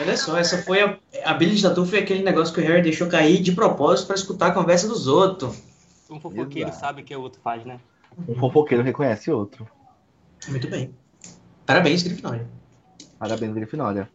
olha 0.00 0.16
só, 0.16 0.36
essa 0.36 0.62
foi 0.62 0.82
a, 0.82 0.98
a 1.24 1.34
Billy 1.34 1.54
de 1.54 1.62
Tatu 1.62 1.86
foi 1.86 2.00
aquele 2.00 2.24
negócio 2.24 2.52
que 2.52 2.60
o 2.60 2.64
Harry 2.64 2.82
deixou 2.82 3.06
cair 3.06 3.40
de 3.40 3.52
propósito 3.52 4.08
para 4.08 4.16
escutar 4.16 4.48
a 4.48 4.52
conversa 4.52 4.88
dos 4.88 5.06
outros. 5.06 5.62
Um 6.10 6.18
fofoqueiro 6.18 6.68
Exato. 6.68 6.80
sabe 6.80 7.02
o 7.02 7.04
que 7.04 7.14
o 7.14 7.20
outro 7.20 7.40
faz, 7.40 7.64
né? 7.64 7.78
Um 8.28 8.34
fofoqueiro 8.34 8.82
reconhece 8.82 9.30
outro. 9.30 9.68
Muito 10.48 10.68
bem. 10.68 10.92
Parabéns, 11.64 12.02
Grifinória. 12.02 12.48
Parabéns, 13.18 13.54
Grifinória. 13.54 14.10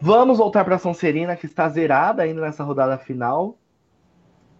Vamos 0.00 0.38
voltar 0.38 0.64
para 0.64 0.78
Sonserina, 0.78 1.36
que 1.36 1.46
está 1.46 1.68
zerada 1.68 2.22
ainda 2.22 2.40
nessa 2.40 2.64
rodada 2.64 2.98
final. 2.98 3.56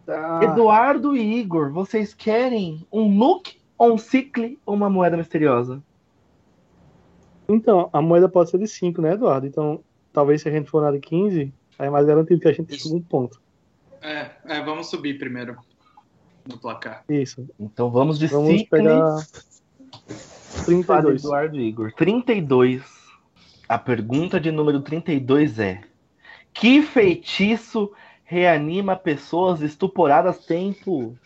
Tá. 0.07 0.41
Eduardo 0.43 1.17
e 1.17 1.41
Igor, 1.41 1.71
vocês 1.71 2.15
querem 2.15 2.87
um 2.93 3.09
Nuke, 3.09 3.62
ou 3.83 3.95
um 3.95 3.99
Cicle 3.99 4.61
ou 4.65 4.75
uma 4.75 4.89
moeda 4.89 5.17
misteriosa? 5.17 5.83
Então, 7.49 7.91
a 7.93 8.01
moeda 8.01 8.29
pode 8.29 8.51
ser 8.51 8.59
de 8.59 8.69
5, 8.69 9.03
né, 9.03 9.15
Eduardo? 9.15 9.47
Então, 9.47 9.83
talvez 10.13 10.41
se 10.41 10.49
a 10.49 10.53
gente 10.53 10.71
for 10.71 10.81
na 10.81 10.93
de 10.93 11.01
15, 11.01 11.53
aí 11.79 11.87
é 11.89 11.91
mais 11.91 12.07
garantido 12.07 12.41
que 12.41 12.47
a 12.47 12.53
gente 12.53 12.81
tenha 12.81 12.97
um 12.97 13.03
ponto. 13.03 13.43
É, 14.01 14.31
é, 14.45 14.63
vamos 14.63 14.89
subir 14.89 15.19
primeiro 15.19 15.57
no 16.49 16.59
placar. 16.59 17.05
Isso. 17.09 17.45
Então 17.59 17.91
vamos 17.91 18.19
de 18.19 18.29
vamos 18.29 18.51
Cicle. 18.51 18.67
pegar 18.69 19.17
32. 20.65 21.25
Eduardo 21.25 21.57
e 21.57 21.69
Igor. 21.69 21.93
32 21.93 22.83
a 23.69 23.79
pergunta 23.79 24.39
de 24.39 24.51
número 24.51 24.81
32 24.81 25.59
é: 25.59 25.81
Que 26.53 26.83
feitiço 26.83 27.91
reanima 28.23 28.95
pessoas 28.95 29.61
estuporadas 29.61 30.45
tempo? 30.45 31.17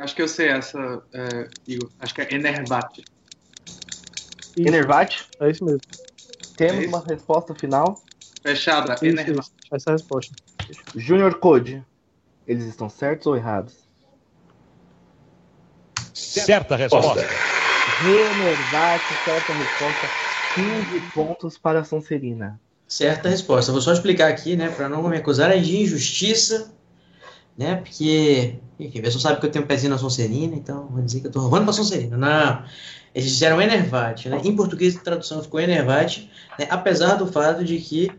Acho 0.00 0.14
que 0.14 0.22
eu 0.22 0.28
sei 0.28 0.48
essa, 0.48 1.02
é, 1.12 1.48
Igor. 1.66 1.90
Acho 1.98 2.14
que 2.14 2.20
é 2.20 2.34
Enervate. 2.34 3.04
Enervate? 4.56 5.26
É 5.40 5.50
isso 5.50 5.64
mesmo. 5.64 5.80
Temos 6.56 6.84
é 6.84 6.88
uma 6.88 7.04
resposta 7.04 7.54
final? 7.54 8.02
Fechada, 8.42 8.94
isso, 8.94 9.06
Enervate. 9.06 9.40
Isso. 9.40 9.52
Essa 9.72 9.90
é 9.90 9.92
a 9.92 9.96
resposta. 9.96 10.34
Junior 10.94 11.38
Code. 11.38 11.84
Eles 12.46 12.64
estão 12.64 12.88
certos 12.88 13.26
ou 13.26 13.36
errados? 13.36 13.86
Certa 16.14 16.76
resposta. 16.76 17.26
Enervate, 18.00 19.16
certa 19.24 19.52
resposta. 19.52 20.10
15 20.54 21.00
pontos 21.12 21.58
para 21.58 21.80
a 21.80 21.84
Sonserina. 21.84 22.60
Certa 22.86 23.28
resposta. 23.28 23.72
Vou 23.72 23.80
só 23.80 23.92
explicar 23.92 24.28
aqui, 24.28 24.56
né, 24.56 24.68
para 24.68 24.88
não 24.88 25.02
me 25.08 25.16
acusarem 25.16 25.60
de 25.60 25.76
injustiça, 25.76 26.72
né, 27.56 27.76
porque, 27.76 28.58
enfim, 28.78 28.98
a 28.98 29.02
pessoa 29.02 29.22
sabe 29.22 29.40
que 29.40 29.46
eu 29.46 29.50
tenho 29.50 29.64
um 29.64 29.68
pezinho 29.68 29.90
na 29.90 29.98
Sonserina, 29.98 30.54
então 30.54 30.86
vou 30.88 31.02
dizer 31.02 31.20
que 31.20 31.26
eu 31.26 31.30
tô 31.30 31.40
roubando 31.40 31.64
pra 31.64 31.72
Sonserina. 31.72 32.16
Não, 32.16 32.64
eles 33.14 33.30
disseram 33.30 33.60
Enervate, 33.60 34.28
né, 34.28 34.40
em 34.44 34.54
português 34.54 34.96
a 34.96 35.00
tradução 35.00 35.42
ficou 35.42 35.58
Enervate, 35.58 36.30
né, 36.58 36.66
apesar 36.70 37.14
do 37.14 37.26
fato 37.26 37.64
de 37.64 37.78
que 37.78 38.10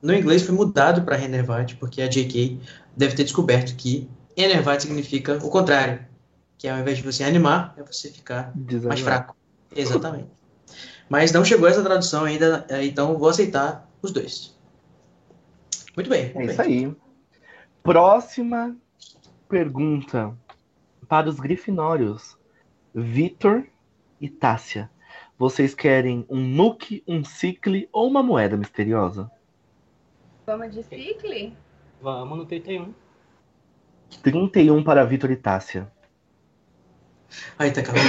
no 0.00 0.14
inglês 0.14 0.42
foi 0.42 0.54
mudado 0.54 1.02
para 1.02 1.22
Enervate, 1.22 1.76
porque 1.76 2.00
a 2.00 2.06
J.K. 2.06 2.58
deve 2.96 3.14
ter 3.14 3.24
descoberto 3.24 3.74
que 3.76 4.08
Enervate 4.36 4.84
significa 4.84 5.36
o 5.42 5.50
contrário, 5.50 6.00
que 6.58 6.68
ao 6.68 6.78
invés 6.78 6.98
de 6.98 7.02
você 7.02 7.24
animar, 7.24 7.74
é 7.76 7.82
você 7.82 8.10
ficar 8.10 8.52
mais 8.84 9.00
fraco. 9.00 9.36
Exatamente. 9.74 10.28
Mas 11.08 11.32
não 11.32 11.44
chegou 11.44 11.68
essa 11.68 11.82
tradução 11.82 12.24
ainda, 12.24 12.64
é, 12.68 12.84
então 12.84 13.16
vou 13.16 13.28
aceitar 13.28 13.88
os 14.02 14.10
dois. 14.10 14.56
Muito 15.94 16.10
bem. 16.10 16.32
Muito 16.34 16.38
é 16.38 16.44
bem. 16.44 16.50
isso 16.52 16.62
aí. 16.62 16.96
Próxima 17.82 18.76
pergunta 19.48 20.36
para 21.08 21.28
os 21.28 21.38
grifinórios. 21.38 22.38
Vitor 22.94 23.66
e 24.20 24.28
Tássia. 24.28 24.90
Vocês 25.38 25.74
querem 25.74 26.24
um 26.28 26.40
nuke, 26.40 27.04
um 27.06 27.22
cicle 27.22 27.88
ou 27.92 28.08
uma 28.08 28.22
moeda 28.22 28.56
misteriosa? 28.56 29.30
Vamos 30.46 30.74
de 30.74 30.82
cicle? 30.82 31.54
Vamos 32.00 32.38
no 32.38 32.46
31. 32.46 32.94
31 34.22 34.82
para 34.82 35.04
Vitor 35.04 35.30
e 35.30 35.36
Tássia. 35.36 35.92
Ai, 37.58 37.70
tá 37.72 37.82
calando. 37.82 38.06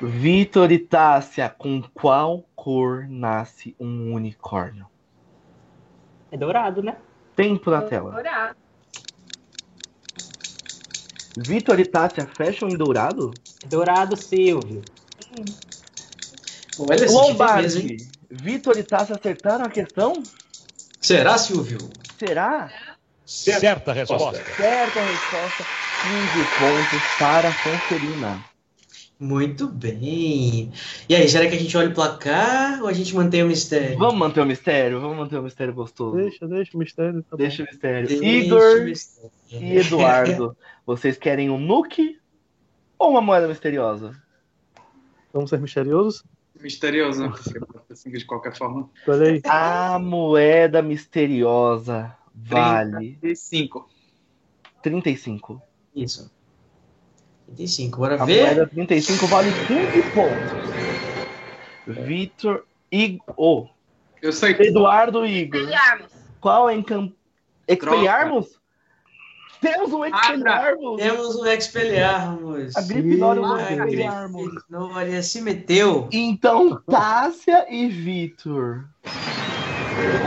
Vitor 0.00 0.72
e 0.72 0.78
Tássia, 0.78 1.48
com 1.48 1.82
qual 1.92 2.44
cor 2.54 3.06
nasce 3.08 3.76
um 3.78 4.14
unicórnio? 4.14 4.86
É 6.30 6.36
dourado, 6.36 6.82
né? 6.82 6.96
Tempo 7.36 7.70
na 7.70 7.82
tela. 7.82 8.12
Dourado. 8.12 8.63
Vitor 11.36 11.80
e 11.80 11.84
Tássia 11.84 12.26
fecham 12.26 12.68
em 12.68 12.76
dourado? 12.76 13.32
Dourado, 13.66 14.16
Silvio. 14.16 14.82
Hum. 15.38 15.44
Olha 16.78 17.10
Lombardi. 17.10 18.08
Vitor 18.30 18.78
e 18.78 18.82
Tássia 18.82 19.16
acertaram 19.16 19.64
a 19.64 19.70
questão? 19.70 20.22
Será, 21.00 21.36
Silvio? 21.38 21.78
Será? 22.18 22.70
Certa 23.26 23.92
resposta. 23.92 24.44
Certa 24.56 25.00
resposta. 25.00 25.64
15 26.02 26.44
pontos 26.58 27.02
para 27.18 27.48
a 27.48 27.52
Sonserina. 27.52 28.53
Muito 29.18 29.68
bem. 29.68 30.72
E 31.08 31.14
aí, 31.14 31.28
será 31.28 31.48
que 31.48 31.54
a 31.54 31.58
gente 31.58 31.76
olha 31.76 31.88
o 31.88 31.94
placar 31.94 32.82
ou 32.82 32.88
a 32.88 32.92
gente 32.92 33.14
mantém 33.14 33.42
o 33.42 33.46
mistério? 33.46 33.96
Vamos 33.96 34.16
manter 34.16 34.40
o 34.40 34.46
mistério, 34.46 35.00
vamos 35.00 35.16
manter 35.16 35.38
o 35.38 35.42
mistério 35.42 35.72
gostoso. 35.72 36.16
Deixa, 36.16 36.46
deixa 36.48 36.76
o 36.76 36.78
mistério. 36.80 37.22
Tá 37.22 37.36
deixa 37.36 37.62
bom. 37.62 37.68
o 37.68 37.72
mistério. 37.72 38.08
Deixa 38.08 38.24
Igor 38.24 38.80
o 38.80 38.84
mistério. 38.84 39.30
e 39.52 39.76
Eduardo, 39.78 40.56
vocês 40.84 41.16
querem 41.16 41.48
um 41.48 41.58
nuke 41.58 42.18
ou 42.98 43.10
uma 43.10 43.20
moeda 43.20 43.46
misteriosa? 43.46 44.20
Vamos 45.32 45.50
ser 45.50 45.60
misteriosos? 45.60 46.24
Misterioso, 46.60 47.32
assim, 47.90 48.10
de 48.10 48.24
qualquer 48.24 48.56
forma. 48.56 48.90
Olha 49.06 49.30
aí. 49.30 49.40
A 49.44 49.98
moeda 49.98 50.82
misteriosa 50.82 52.16
vale. 52.34 53.16
35. 53.20 53.88
35. 54.82 55.62
Isso. 55.94 56.30
35, 57.54 57.98
bora 57.98 58.20
a 58.20 58.24
ver. 58.24 58.40
A 58.40 58.46
moeda 58.46 58.66
35 58.66 59.26
vale 59.26 59.50
15 59.66 60.02
pontos. 60.10 60.64
Vitor 61.86 62.64
Igor. 62.90 63.68
Eu 64.20 64.32
sei. 64.32 64.52
Eduardo 64.52 65.24
Igor. 65.24 65.60
Expelharmos. 65.60 66.12
Qual 66.40 66.68
é 66.68 66.74
encam... 66.74 67.12
Expelharmos? 67.66 68.60
Temos 69.60 69.92
um 69.92 70.04
Expelharmos. 70.04 71.00
Temos 71.00 71.36
um 71.36 71.46
Expelharmos. 71.46 72.76
A 72.76 72.82
Grifinória 72.82 73.42
um 73.42 73.56
Expelharmos. 73.56 74.52
Grifinória 74.52 75.22
se 75.22 75.40
meteu. 75.40 76.08
Então, 76.12 76.82
Tássia 76.86 77.66
e 77.70 77.88
Vitor. 77.88 78.84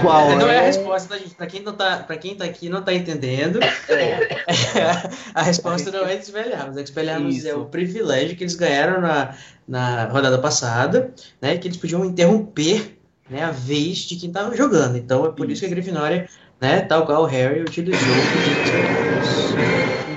Qual 0.02 0.36
não 0.36 0.50
é? 0.50 0.56
é 0.56 0.60
a 0.60 0.64
resposta, 0.64 1.18
gente? 1.18 1.36
Pra 1.36 1.48
quem, 1.48 1.62
não 1.62 1.74
tá, 1.74 1.98
pra 1.98 2.18
quem 2.18 2.36
tá 2.36 2.46
aqui 2.46 2.70
não 2.70 2.82
tá 2.82 2.94
entendendo, 2.94 3.60
é. 3.90 4.44
a 5.34 5.42
resposta 5.42 5.92
não 5.92 6.06
é 6.06 6.16
Expelliarmus. 6.16 6.78
Expelliarmus 6.78 7.46
é 7.46 7.56
o 7.56 7.66
privilégio 7.66 8.36
que 8.36 8.44
eles 8.44 8.56
ganharam 8.56 9.02
na, 9.02 9.36
na 9.68 10.06
rodada 10.06 10.38
passada, 10.40 11.14
né? 11.42 11.58
Que 11.58 11.68
eles 11.68 11.78
podiam 11.78 12.06
interromper 12.06 12.98
né, 13.30 13.44
a 13.44 13.52
vez 13.52 14.00
de 14.00 14.16
quem 14.16 14.32
tava 14.32 14.56
jogando. 14.56 14.98
Então 14.98 15.26
é 15.26 15.32
por 15.32 15.50
isso, 15.50 15.54
isso 15.54 15.62
que 15.62 15.68
a 15.68 15.70
Grifinória, 15.70 16.30
né, 16.60 16.82
tal 16.82 17.06
qual 17.06 17.24
o 17.24 17.26
Harry, 17.26 17.62
utilizou 17.62 18.00
o 18.00 18.12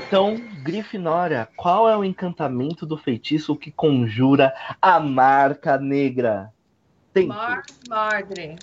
Então, 0.07 0.37
Grifinória, 0.63 1.49
qual 1.57 1.89
é 1.89 1.97
o 1.97 2.05
encantamento 2.05 2.87
do 2.87 2.97
feitiço 2.97 3.57
que 3.57 3.71
conjura 3.71 4.53
a 4.81 5.01
marca 5.01 5.79
negra? 5.79 6.53
Tempo. 7.13 7.29
Mars 7.29 7.81
Mordre. 7.89 8.57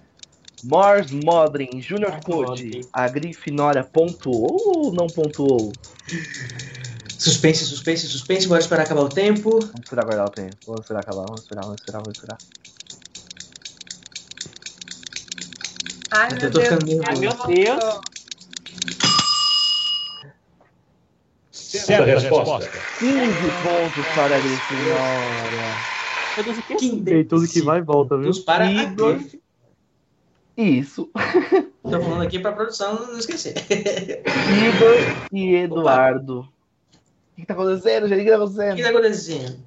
Mars 0.64 1.12
Modrin, 1.12 1.82
Junior 1.82 2.20
Code, 2.24 2.82
a 2.92 3.08
Grifinória 3.08 3.84
pontuou 3.84 4.58
ou 4.66 4.94
não 4.94 5.08
pontuou? 5.08 5.72
Suspense, 7.18 7.66
suspense, 7.66 8.08
suspense, 8.08 8.48
bora 8.48 8.62
esperar 8.62 8.84
acabar 8.84 9.02
o 9.02 9.10
tempo. 9.10 9.60
Vamos 9.60 9.82
esperar 9.84 10.06
guardar 10.06 10.28
o 10.28 10.32
tempo, 10.32 10.56
vamos 10.66 10.82
esperar 10.82 11.00
acabar, 11.02 11.26
vamos 11.26 11.42
esperar, 11.42 11.64
vamos 11.64 11.80
esperar, 11.80 12.02
vamos 12.04 12.18
esperar. 12.18 12.38
Ai, 16.12 16.30
meu, 16.34 16.50
Deus. 16.50 16.68
Ai, 17.06 17.16
meu 17.18 17.34
Deus. 17.48 18.02
Certa 21.52 22.06
resposta. 22.06 22.70
15 23.00 23.16
pontos 23.64 24.06
para 24.16 24.36
a 24.36 24.40
Grifinória. 24.40 25.68
E 27.10 27.24
tudo 27.26 27.48
que 27.48 27.62
vai 27.62 27.80
e 27.80 27.82
volta, 27.82 28.18
viu? 28.18 28.32
Para 28.44 28.72
Igor. 28.72 29.20
Isso. 30.58 31.10
Tô 31.84 32.02
falando 32.02 32.24
aqui 32.24 32.40
pra 32.40 32.52
produção 32.52 32.96
não 32.96 33.20
esquecer. 33.20 33.54
Igor 33.68 35.30
e 35.32 35.56
Eduardo. 35.56 36.40
O 36.40 37.36
que, 37.36 37.42
que 37.42 37.46
tá 37.46 37.54
acontecendo, 37.54 38.08
gente? 38.08 38.22
O 38.22 38.24
que 38.24 38.32
tá 38.32 38.38
acontecendo? 38.38 38.74
O 38.74 38.76
que 38.76 38.84
tá 38.84 38.90
acontecendo? 38.90 39.60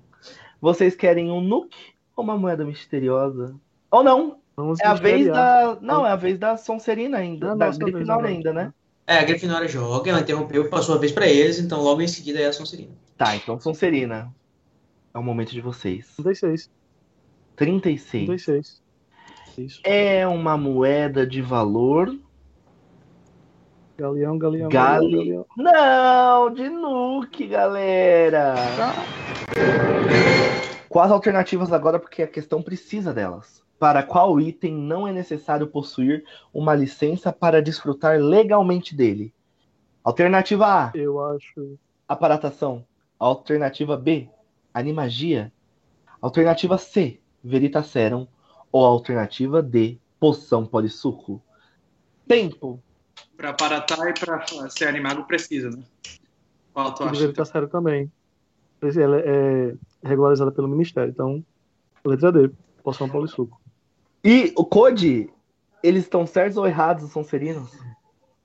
Vocês 0.61 0.97
querem 0.97 1.31
um 1.31 1.41
nuke 1.41 1.79
ou 2.17 2.25
uma 2.25 2.37
moeda 2.37 2.65
misteriosa? 2.65 3.55
Ou 3.91 4.03
não? 4.03 4.41
Vamos 4.57 4.81
é 4.81 4.87
a 4.87 4.95
vez 4.95 5.27
da. 5.29 5.79
Não, 5.81 6.05
é 6.05 6.11
a 6.11 6.17
vez 6.17 6.39
da 6.39 6.57
Sonserina 6.57 7.19
ainda. 7.19 7.53
É 7.53 7.57
da 7.57 7.71
Grifinória 7.71 8.29
ainda, 8.29 8.53
né? 8.53 8.75
É, 9.07 9.19
a 9.19 9.25
Grifinória 9.25 9.69
joga, 9.69 10.11
ela 10.11 10.21
interrompeu, 10.21 10.69
passou 10.69 10.95
a 10.95 10.99
vez 10.99 11.13
pra 11.13 11.27
eles, 11.27 11.59
então 11.59 11.81
logo 11.81 12.03
em 12.03 12.09
seguida 12.09 12.41
é 12.41 12.47
a 12.47 12.53
Sonserina. 12.53 12.93
Tá, 13.17 13.35
então 13.37 13.59
Sonserina. 13.59 14.33
É 15.15 15.19
o 15.19 15.23
momento 15.23 15.53
de 15.53 15.61
vocês. 15.61 16.15
36. 16.17 16.71
36. 17.57 18.27
36. 18.27 18.83
Isso. 19.59 19.81
É 19.85 20.27
uma 20.27 20.57
moeda 20.57 21.27
de 21.27 21.43
valor. 21.43 22.17
Galeão, 23.97 24.39
galeão, 24.39 24.69
Gale... 24.71 25.17
galeão. 25.17 25.47
Não, 25.57 26.55
de 26.55 26.69
nuke, 26.71 27.47
galera. 27.47 28.55
Quais 30.89 31.13
alternativas 31.13 31.73
agora, 31.73 31.99
porque 31.99 32.23
a 32.23 32.27
questão 32.27 32.63
precisa 32.63 33.13
delas. 33.13 33.63
Para 33.79 34.03
qual 34.03 34.41
item 34.41 34.75
não 34.75 35.07
é 35.07 35.13
necessário 35.13 35.67
possuir 35.67 36.25
uma 36.53 36.75
licença 36.75 37.33
para 37.33 37.63
desfrutar 37.63 38.19
legalmente 38.19 38.95
dele? 38.95 39.33
Alternativa 40.03 40.67
A. 40.67 40.91
Eu 40.95 41.23
acho. 41.23 41.79
Aparatação. 42.09 42.85
Alternativa 43.19 43.97
B. 43.97 44.29
Animagia. 44.73 45.53
Alternativa 46.21 46.77
C. 46.79 47.21
Veritaserum. 47.45 48.27
Ou 48.73 48.85
alternativa 48.85 49.63
D. 49.63 49.99
Poção 50.19 50.67
polissuco. 50.67 51.43
Tempo. 52.27 52.81
Para 53.37 53.53
paratar 53.53 54.09
e 54.09 54.15
para 54.15 54.69
ser 54.69 54.87
animado 54.87 55.25
precisa, 55.25 55.71
né? 55.71 55.83
Qual 56.73 56.95
tu 56.95 57.05
acha? 57.05 57.21
Veritaserum 57.21 57.69
também. 57.69 58.11
Ela 58.83 59.21
é 59.21 59.75
regularizada 60.03 60.53
pelo 60.53 60.69
Ministério. 60.69 61.11
Então, 61.11 61.45
letra 62.05 62.31
D. 62.31 62.51
Poção 62.83 63.09
polissuco. 63.09 63.61
E 64.25 64.53
o 64.57 64.65
Code, 64.65 65.31
eles 65.83 66.05
estão 66.05 66.27
certos 66.27 66.57
ou 66.57 66.67
errados, 66.67 67.05
os 67.05 67.13
Sonserinos? 67.13 67.71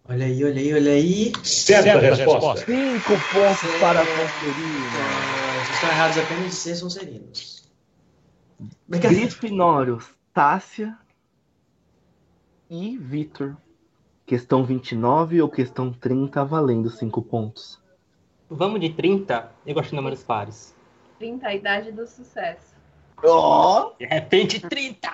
Olha 0.07 0.25
aí, 0.25 0.43
olha 0.43 0.59
aí, 0.61 0.73
olha 0.73 0.91
aí. 0.91 1.33
Certa 1.43 1.99
resposta. 1.99 2.65
Cinco 2.65 3.09
pontos 3.33 3.59
certo. 3.59 3.79
para 3.79 4.01
a 4.01 4.05
Sonserina. 4.05 4.89
Vocês 5.55 5.75
estão 5.75 5.89
errados 5.89 6.17
apenas 6.17 6.45
de 6.45 6.55
ser 6.55 6.75
Sonserinos. 6.75 7.71
Grifinórios, 8.87 10.05
Tássia 10.35 10.97
e 12.69 12.97
Vitor. 12.97 13.55
Questão 14.25 14.65
29 14.65 15.41
ou 15.41 15.47
questão 15.47 15.93
30 15.93 16.43
valendo 16.43 16.89
5 16.89 17.21
pontos? 17.21 17.81
Vamos 18.49 18.81
de 18.81 18.89
30. 18.89 19.49
Eu 19.65 19.73
gosto 19.73 19.91
de 19.91 19.95
números 19.95 20.23
pares. 20.23 20.75
30, 21.19 21.47
a 21.47 21.55
idade 21.55 21.93
do 21.93 22.05
sucesso. 22.05 22.75
Oh! 23.23 23.93
De 23.97 24.05
repente, 24.07 24.59
30. 24.59 25.13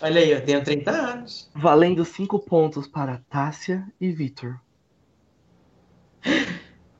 Olha 0.00 0.22
aí, 0.22 0.30
eu 0.30 0.42
tenho 0.42 0.64
30 0.64 0.90
anos. 0.90 1.50
Valendo 1.54 2.02
5 2.02 2.38
pontos 2.38 2.88
para 2.88 3.20
Tássia 3.28 3.86
e 4.00 4.10
Vitor. 4.10 4.58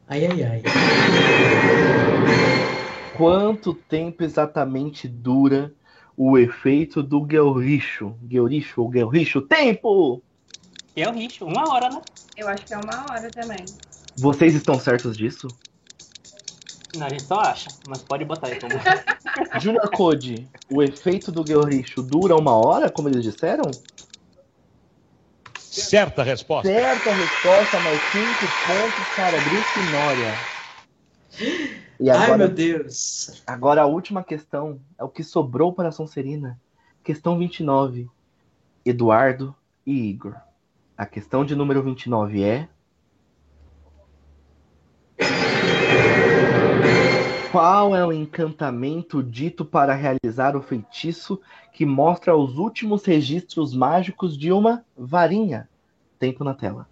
Ai, 0.07 0.27
ai, 0.27 0.45
ai. 0.45 0.63
Quanto 3.17 3.73
tempo 3.73 4.23
exatamente 4.23 5.09
dura 5.09 5.73
o 6.17 6.39
efeito 6.39 7.03
do 7.03 7.23
Guelricho? 7.23 8.17
Guelricho 8.23 8.83
ou 8.83 8.89
Guelricho? 8.89 9.41
Tempo! 9.43 10.23
Guelricho, 10.95 11.45
uma 11.45 11.73
hora, 11.73 11.89
né? 11.89 12.01
Eu 12.37 12.49
acho 12.49 12.65
que 12.65 12.75
é 12.75 12.79
uma 12.79 13.11
hora 13.11 13.31
também. 13.31 13.65
Vocês 14.17 14.55
estão 14.55 14.79
certos 14.79 15.17
disso? 15.17 15.49
Não, 16.97 17.07
a 17.07 17.11
gente 17.11 17.23
só 17.23 17.41
acha, 17.41 17.71
mas 17.89 18.03
pode 18.03 18.25
botar 18.25 18.49
aí 18.49 18.61
como. 18.61 18.75
Junior 19.61 19.91
Code, 19.91 20.47
o 20.71 20.83
efeito 20.83 21.33
do 21.33 21.43
Guerricho 21.43 22.03
dura 22.03 22.37
uma 22.37 22.55
hora, 22.55 22.91
como 22.91 23.09
eles 23.09 23.23
disseram? 23.23 23.71
Certa 25.57 26.23
resposta. 26.23 26.69
Certa 26.69 27.13
resposta, 27.15 27.81
mais 27.81 28.03
cinco 28.11 28.47
pontos 28.67 29.05
para 29.17 29.41
Grifinória. 29.41 30.39
E 32.03 32.11
agora, 32.11 32.33
Ai, 32.33 32.39
meu 32.39 32.49
Deus. 32.49 33.45
Agora 33.47 33.83
a 33.83 33.87
última 33.87 34.25
questão 34.25 34.81
é 34.99 35.05
o 35.05 35.09
que 35.09 35.23
sobrou 35.23 35.73
para 35.73 35.91
a 35.91 35.93
Sonserina. 35.93 36.61
Questão 37.05 37.39
29. 37.39 38.11
Eduardo 38.85 39.55
e 39.87 40.11
Igor. 40.11 40.35
A 40.99 41.07
questão 41.07 41.45
de 41.45 41.55
número 41.55 41.81
29 41.81 42.43
é 42.43 42.69
Qual 47.53 47.95
é 47.95 48.05
o 48.05 48.13
encantamento 48.13 49.23
dito 49.23 49.65
para 49.65 49.95
realizar 49.95 50.57
o 50.57 50.61
feitiço 50.61 51.41
que 51.73 51.87
mostra 51.87 52.37
os 52.37 52.59
últimos 52.59 53.05
registros 53.05 53.73
mágicos 53.73 54.37
de 54.37 54.51
uma 54.51 54.85
varinha? 54.97 55.69
Tempo 56.19 56.43
na 56.43 56.53
tela. 56.53 56.92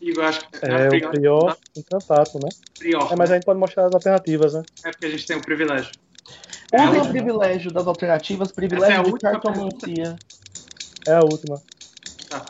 Igor, 0.00 0.24
acho 0.24 0.40
que 0.48 0.64
é, 0.64 0.84
é 0.84 0.88
o 0.88 1.10
Prior 1.10 1.56
encantato, 1.76 2.38
né? 2.38 2.48
Prior. 2.78 3.12
É, 3.12 3.16
mas 3.16 3.30
a 3.30 3.34
gente 3.34 3.44
pode 3.44 3.58
mostrar 3.58 3.86
as 3.86 3.94
alternativas, 3.94 4.54
né? 4.54 4.62
É 4.84 4.90
porque 4.90 5.06
a 5.06 5.10
gente 5.10 5.26
tem 5.26 5.36
o 5.36 5.42
privilégio. 5.42 5.90
Usem 6.72 6.98
é 6.98 7.02
o 7.02 7.08
privilégio 7.08 7.72
das 7.72 7.86
alternativas, 7.86 8.52
privilégio 8.52 9.00
é 9.00 9.02
de 9.02 9.18
cartomancia. 9.18 10.16
É 11.06 11.14
a 11.14 11.22
última. 11.22 11.60
Tá. 12.28 12.44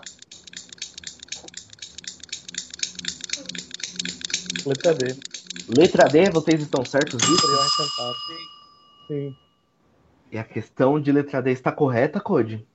Letra 4.66 4.94
D. 4.94 5.16
Letra 5.68 6.04
D, 6.08 6.30
vocês 6.30 6.60
estão 6.60 6.84
certos 6.84 7.20
disso? 7.20 7.46
Sim. 9.06 9.36
E 10.32 10.36
a 10.38 10.44
questão 10.44 11.00
de 11.00 11.12
letra 11.12 11.40
D 11.40 11.52
está 11.52 11.72
correta, 11.72 12.20
Code? 12.20 12.66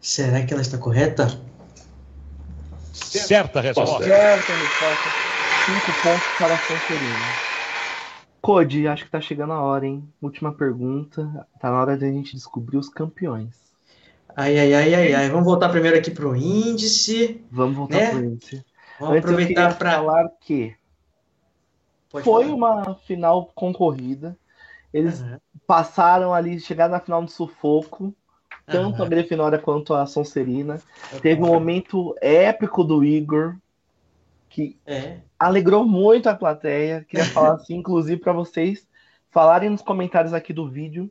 Será 0.00 0.44
que 0.44 0.52
ela 0.52 0.62
está 0.62 0.78
correta? 0.78 1.28
Certa 3.04 3.60
resposta. 3.60 4.04
Certa 4.04 4.52
resposta. 4.52 5.10
Cinco 5.66 6.02
pontos 6.02 6.38
para 6.38 6.54
a 6.54 6.58
Sonserina. 6.58 7.50
Code, 8.40 8.88
acho 8.88 9.02
que 9.02 9.08
está 9.08 9.20
chegando 9.20 9.52
a 9.52 9.60
hora, 9.60 9.86
hein? 9.86 10.08
Última 10.20 10.52
pergunta. 10.52 11.46
Tá 11.60 11.70
na 11.70 11.80
hora 11.80 11.96
de 11.96 12.04
a 12.06 12.10
gente 12.10 12.34
descobrir 12.34 12.78
os 12.78 12.88
campeões. 12.88 13.54
Ai, 14.36 14.58
ai, 14.58 14.74
ai, 14.74 14.94
ai, 14.94 15.14
ai. 15.14 15.28
Vamos 15.28 15.44
voltar 15.44 15.68
primeiro 15.68 15.98
aqui 15.98 16.10
pro 16.10 16.34
índice. 16.34 17.44
Vamos 17.50 17.76
voltar 17.76 17.98
né? 17.98 18.10
pro 18.10 18.24
índice. 18.24 18.64
Vamos 18.98 19.16
Antes 19.16 19.30
aproveitar 19.30 19.78
para 19.78 19.92
falar 19.92 20.28
que 20.40 20.74
Pode 22.10 22.24
foi 22.24 22.44
falar. 22.44 22.54
uma 22.54 22.94
final 23.06 23.50
concorrida. 23.54 24.36
Eles 24.92 25.20
uhum. 25.20 25.38
passaram 25.66 26.34
ali, 26.34 26.58
chegaram 26.60 26.92
na 26.92 27.00
final 27.00 27.24
de 27.24 27.32
sufoco. 27.32 28.14
Tanto 28.70 28.98
uhum. 28.98 29.04
a 29.04 29.08
Grifinória 29.08 29.58
quanto 29.58 29.94
a 29.94 30.06
Sonserina. 30.06 30.80
Teve 31.20 31.42
um 31.42 31.46
momento 31.48 32.14
épico 32.20 32.84
do 32.84 33.04
Igor, 33.04 33.56
que 34.48 34.76
é. 34.86 35.18
alegrou 35.38 35.84
muito 35.84 36.28
a 36.28 36.34
plateia. 36.34 37.04
Queria 37.08 37.26
falar 37.26 37.54
assim, 37.54 37.76
inclusive, 37.78 38.20
para 38.20 38.32
vocês 38.32 38.86
falarem 39.30 39.70
nos 39.70 39.82
comentários 39.82 40.34
aqui 40.34 40.52
do 40.52 40.68
vídeo 40.68 41.10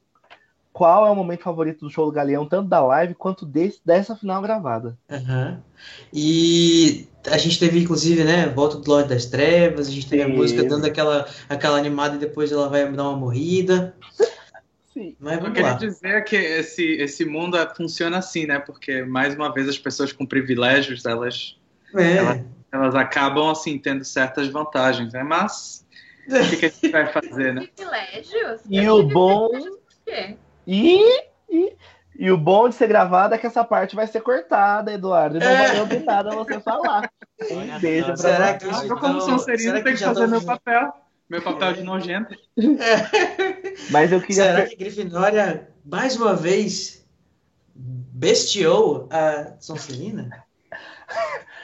qual 0.72 1.06
é 1.06 1.10
o 1.10 1.16
momento 1.16 1.44
favorito 1.44 1.86
do 1.86 1.92
show 1.92 2.06
do 2.06 2.12
Galeão, 2.12 2.46
tanto 2.46 2.70
da 2.70 2.80
live 2.80 3.14
quanto 3.14 3.46
desse, 3.46 3.82
dessa 3.84 4.16
final 4.16 4.42
gravada. 4.42 4.98
Uhum. 5.10 5.58
E 6.14 7.08
a 7.28 7.38
gente 7.38 7.60
teve, 7.60 7.82
inclusive, 7.82 8.24
né, 8.24 8.48
Volta 8.48 8.78
do 8.78 8.90
Lorde 8.90 9.10
das 9.10 9.26
Trevas, 9.26 9.88
a 9.88 9.92
gente 9.92 10.08
teve 10.08 10.24
Sim. 10.24 10.32
a 10.32 10.34
música 10.34 10.64
dando 10.64 10.86
aquela, 10.86 11.28
aquela 11.50 11.78
animada 11.78 12.16
e 12.16 12.20
depois 12.20 12.52
ela 12.52 12.70
vai 12.70 12.90
dar 12.92 13.10
uma 13.10 13.18
morrida. 13.18 13.94
Sim. 15.00 15.16
Mas 15.18 15.42
eu 15.42 15.54
queria 15.54 15.74
dizer 15.76 16.26
que 16.26 16.36
esse, 16.36 16.84
esse 16.98 17.24
mundo 17.24 17.58
funciona 17.74 18.18
assim, 18.18 18.46
né? 18.46 18.60
Porque, 18.60 19.02
mais 19.02 19.34
uma 19.34 19.54
vez, 19.54 19.70
as 19.70 19.78
pessoas 19.78 20.12
com 20.12 20.26
privilégios, 20.26 21.06
elas, 21.06 21.58
é. 21.96 22.18
elas, 22.18 22.42
elas 22.70 22.96
acabam, 22.96 23.50
assim, 23.50 23.78
tendo 23.78 24.04
certas 24.04 24.50
vantagens, 24.50 25.14
né? 25.14 25.24
Mas, 25.24 25.88
o 26.28 26.50
que, 26.50 26.58
que 26.58 26.66
a 26.66 26.70
gente 26.70 26.90
vai 26.90 27.08
fazer, 27.14 27.54
né? 27.54 27.70
Privilégios? 27.74 28.62
E 28.70 28.90
o 28.90 29.04
bom... 29.04 29.48
E, 30.68 31.24
e, 31.48 31.74
e 32.18 32.30
o 32.30 32.38
bom 32.38 32.68
de 32.68 32.76
ser 32.76 32.88
gravado 32.88 33.34
é 33.34 33.38
que 33.38 33.48
essa 33.48 33.64
parte 33.64 33.96
vai 33.96 34.06
ser 34.06 34.20
cortada, 34.20 34.92
Eduardo. 34.92 35.38
E 35.38 35.40
não 35.40 35.48
é. 35.48 35.68
vai 35.70 35.80
ouvir 35.80 36.04
nada 36.04 36.32
você 36.32 36.60
falar. 36.60 37.10
Um 37.50 37.80
beijo 37.80 38.08
pra 38.08 38.18
será 38.18 38.54
que 38.56 38.66
eu, 38.66 38.98
como 38.98 39.22
Sonserino, 39.22 39.82
tem 39.82 39.94
que 39.94 40.04
fazer 40.04 40.28
meu 40.28 40.42
papel. 40.44 40.92
Meu 41.30 41.42
papel 41.42 41.74
de 41.74 41.84
nojento. 41.84 42.34
É. 42.58 43.92
Mas 43.92 44.12
eu 44.12 44.20
queria. 44.20 44.44
Será 44.44 44.66
que 44.66 44.76
Grifinória, 44.76 45.70
mais 45.86 46.16
uma 46.16 46.36
vez, 46.36 47.08
bestiou 47.76 49.08
a 49.12 49.54
Sonserina? 49.60 50.44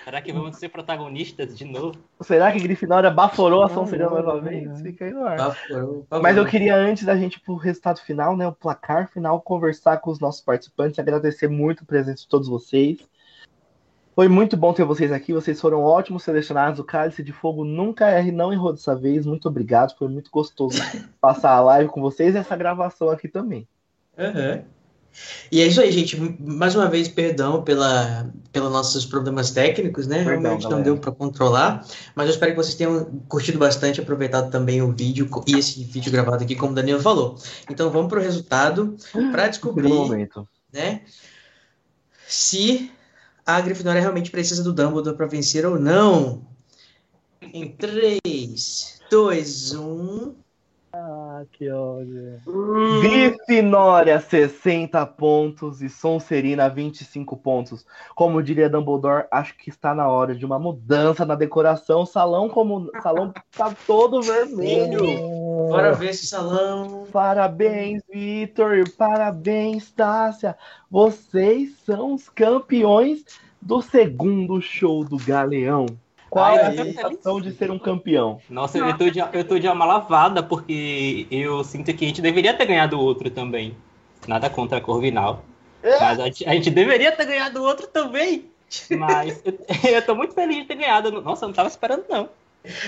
Será 0.04 0.22
que 0.22 0.32
vamos 0.32 0.58
ser 0.58 0.70
protagonistas 0.70 1.58
de 1.58 1.66
novo? 1.66 1.98
Será 2.22 2.52
que 2.52 2.60
Grifinória 2.60 3.10
baforou 3.10 3.64
a 3.64 3.70
Sonserina 3.70 4.10
mais 4.10 4.24
uma 4.24 4.40
vez? 4.40 4.82
Fica 4.82 5.06
aí 5.06 5.12
no 5.12 5.26
ar. 5.26 5.38
Baforou, 5.38 6.06
Mas 6.22 6.38
eu 6.38 6.46
queria, 6.46 6.76
antes 6.76 7.04
da 7.04 7.18
gente 7.18 7.38
ir 7.38 7.40
pro 7.40 7.56
resultado 7.56 8.00
final, 8.02 8.38
né? 8.38 8.48
O 8.48 8.54
placar 8.54 9.10
final, 9.10 9.42
conversar 9.42 9.98
com 9.98 10.12
os 10.12 10.20
nossos 10.20 10.42
participantes, 10.42 11.00
agradecer 11.00 11.48
muito 11.48 11.84
a 11.84 11.88
presença 11.88 12.22
de 12.22 12.28
todos 12.28 12.48
vocês. 12.48 13.00
Foi 14.16 14.30
muito 14.30 14.56
bom 14.56 14.72
ter 14.72 14.86
vocês 14.86 15.12
aqui, 15.12 15.34
vocês 15.34 15.60
foram 15.60 15.84
ótimos 15.84 16.24
selecionados. 16.24 16.80
O 16.80 16.86
Cálice 16.86 17.22
de 17.22 17.34
Fogo 17.34 17.66
nunca 17.66 18.10
erre, 18.10 18.32
não 18.32 18.54
errou 18.54 18.72
dessa 18.72 18.96
vez. 18.96 19.26
Muito 19.26 19.50
obrigado, 19.50 19.94
foi 19.98 20.08
muito 20.08 20.32
gostoso 20.32 20.80
passar 21.20 21.52
a 21.52 21.60
live 21.60 21.90
com 21.90 22.00
vocês 22.00 22.34
e 22.34 22.38
essa 22.38 22.56
gravação 22.56 23.10
aqui 23.10 23.28
também. 23.28 23.68
Uhum. 24.18 24.64
E 25.52 25.62
é 25.62 25.68
isso 25.68 25.82
aí, 25.82 25.92
gente. 25.92 26.18
Mais 26.40 26.76
uma 26.76 26.90
vez, 26.90 27.10
perdão 27.10 27.62
pela, 27.62 28.32
pelos 28.54 28.72
nossos 28.72 29.06
problemas 29.06 29.52
técnicos, 29.52 30.08
né? 30.08 30.24
Perdão, 30.24 30.42
Realmente 30.42 30.64
galera. 30.64 30.78
não 30.78 30.84
deu 30.84 30.98
para 30.98 31.12
controlar. 31.12 31.86
Mas 32.16 32.28
eu 32.28 32.34
espero 32.34 32.52
que 32.52 32.58
vocês 32.58 32.76
tenham 32.76 33.06
curtido 33.28 33.58
bastante, 33.58 34.00
aproveitado 34.00 34.50
também 34.50 34.82
o 34.82 34.94
vídeo 34.94 35.30
e 35.46 35.58
esse 35.58 35.84
vídeo 35.84 36.12
gravado 36.12 36.42
aqui, 36.42 36.56
como 36.56 36.72
o 36.72 36.76
Daniel 36.76 37.02
falou. 37.02 37.38
Então 37.70 37.90
vamos 37.90 38.08
para 38.08 38.20
o 38.20 38.22
resultado 38.22 38.96
para 39.32 39.50
descobrir, 39.50 39.92
né? 40.72 41.02
Se 42.28 42.92
a 43.46 43.62
Grifinória 43.62 44.02
realmente 44.02 44.32
precisa 44.32 44.64
do 44.64 44.74
Dumbledore 44.74 45.16
para 45.16 45.28
vencer 45.28 45.66
ou 45.66 45.80
não. 45.80 46.42
Em 47.42 47.70
3, 47.70 49.02
2, 49.10 49.76
1. 49.76 50.36
Ah, 50.98 51.44
que 51.52 51.70
ódio. 51.70 52.42
Grifinória, 53.02 54.20
60 54.20 55.06
pontos 55.08 55.82
e 55.82 55.90
Sonserina, 55.90 56.70
25 56.70 57.36
pontos. 57.36 57.86
Como 58.16 58.42
diria 58.42 58.70
Dumbledore, 58.70 59.28
acho 59.30 59.58
que 59.58 59.70
está 59.70 59.94
na 59.94 60.08
hora 60.08 60.34
de 60.34 60.46
uma 60.46 60.58
mudança 60.58 61.26
na 61.26 61.36
decoração. 61.36 62.02
O 62.02 62.06
salão 62.06 62.48
como 62.48 62.90
salão 63.04 63.34
tá 63.52 63.76
todo 63.86 64.22
vermelho. 64.22 65.04
Bora 65.70 65.94
ver 65.94 66.10
esse 66.10 66.28
salão. 66.28 67.08
Parabéns, 67.12 68.04
Vitor. 68.12 68.90
Parabéns, 68.98 69.92
Tássia. 69.92 70.58
Vocês 70.90 71.76
são 71.86 72.14
os 72.14 72.30
campeões 72.30 73.24
do 73.62 73.82
segundo 73.82 74.62
show 74.62 75.04
do 75.04 75.18
Galeão. 75.18 75.86
Qual 76.30 76.46
Ai, 76.46 76.58
é 76.58 76.66
a 76.68 76.74
sensação 76.74 77.40
de 77.40 77.52
ser 77.54 77.72
um 77.72 77.80
campeão? 77.80 78.42
Nossa, 78.50 78.78
Nossa. 78.78 78.92
Eu, 78.92 78.98
tô 78.98 79.10
de, 79.10 79.20
eu 79.20 79.48
tô 79.48 79.58
de 79.58 79.68
alma 79.68 79.86
lavada, 79.86 80.44
porque 80.44 81.26
eu 81.32 81.64
sinto 81.64 81.94
que 81.94 82.04
a 82.04 82.08
gente 82.08 82.22
deveria 82.22 82.54
ter 82.54 82.66
ganhado 82.66 82.98
o 82.98 83.02
outro 83.02 83.30
também. 83.30 83.76
Nada 84.28 84.50
contra 84.50 84.80
a 84.80 84.82
Corvinal. 84.82 85.46
É. 85.82 86.00
Mas 86.00 86.20
a 86.20 86.26
gente, 86.26 86.46
a 86.50 86.54
gente, 86.54 86.70
deveria 86.70 87.12
ter 87.12 87.26
ganhado 87.26 87.62
o 87.62 87.64
outro 87.64 87.88
também. 87.88 88.50
Mas 88.98 89.42
eu, 89.46 89.54
eu 89.94 90.06
tô 90.06 90.16
muito 90.16 90.34
feliz 90.34 90.58
de 90.58 90.66
ter 90.66 90.76
ganhado. 90.76 91.22
Nossa, 91.22 91.46
eu 91.46 91.48
não 91.48 91.54
tava 91.56 91.70
esperando, 91.70 92.04
não. 92.10 92.28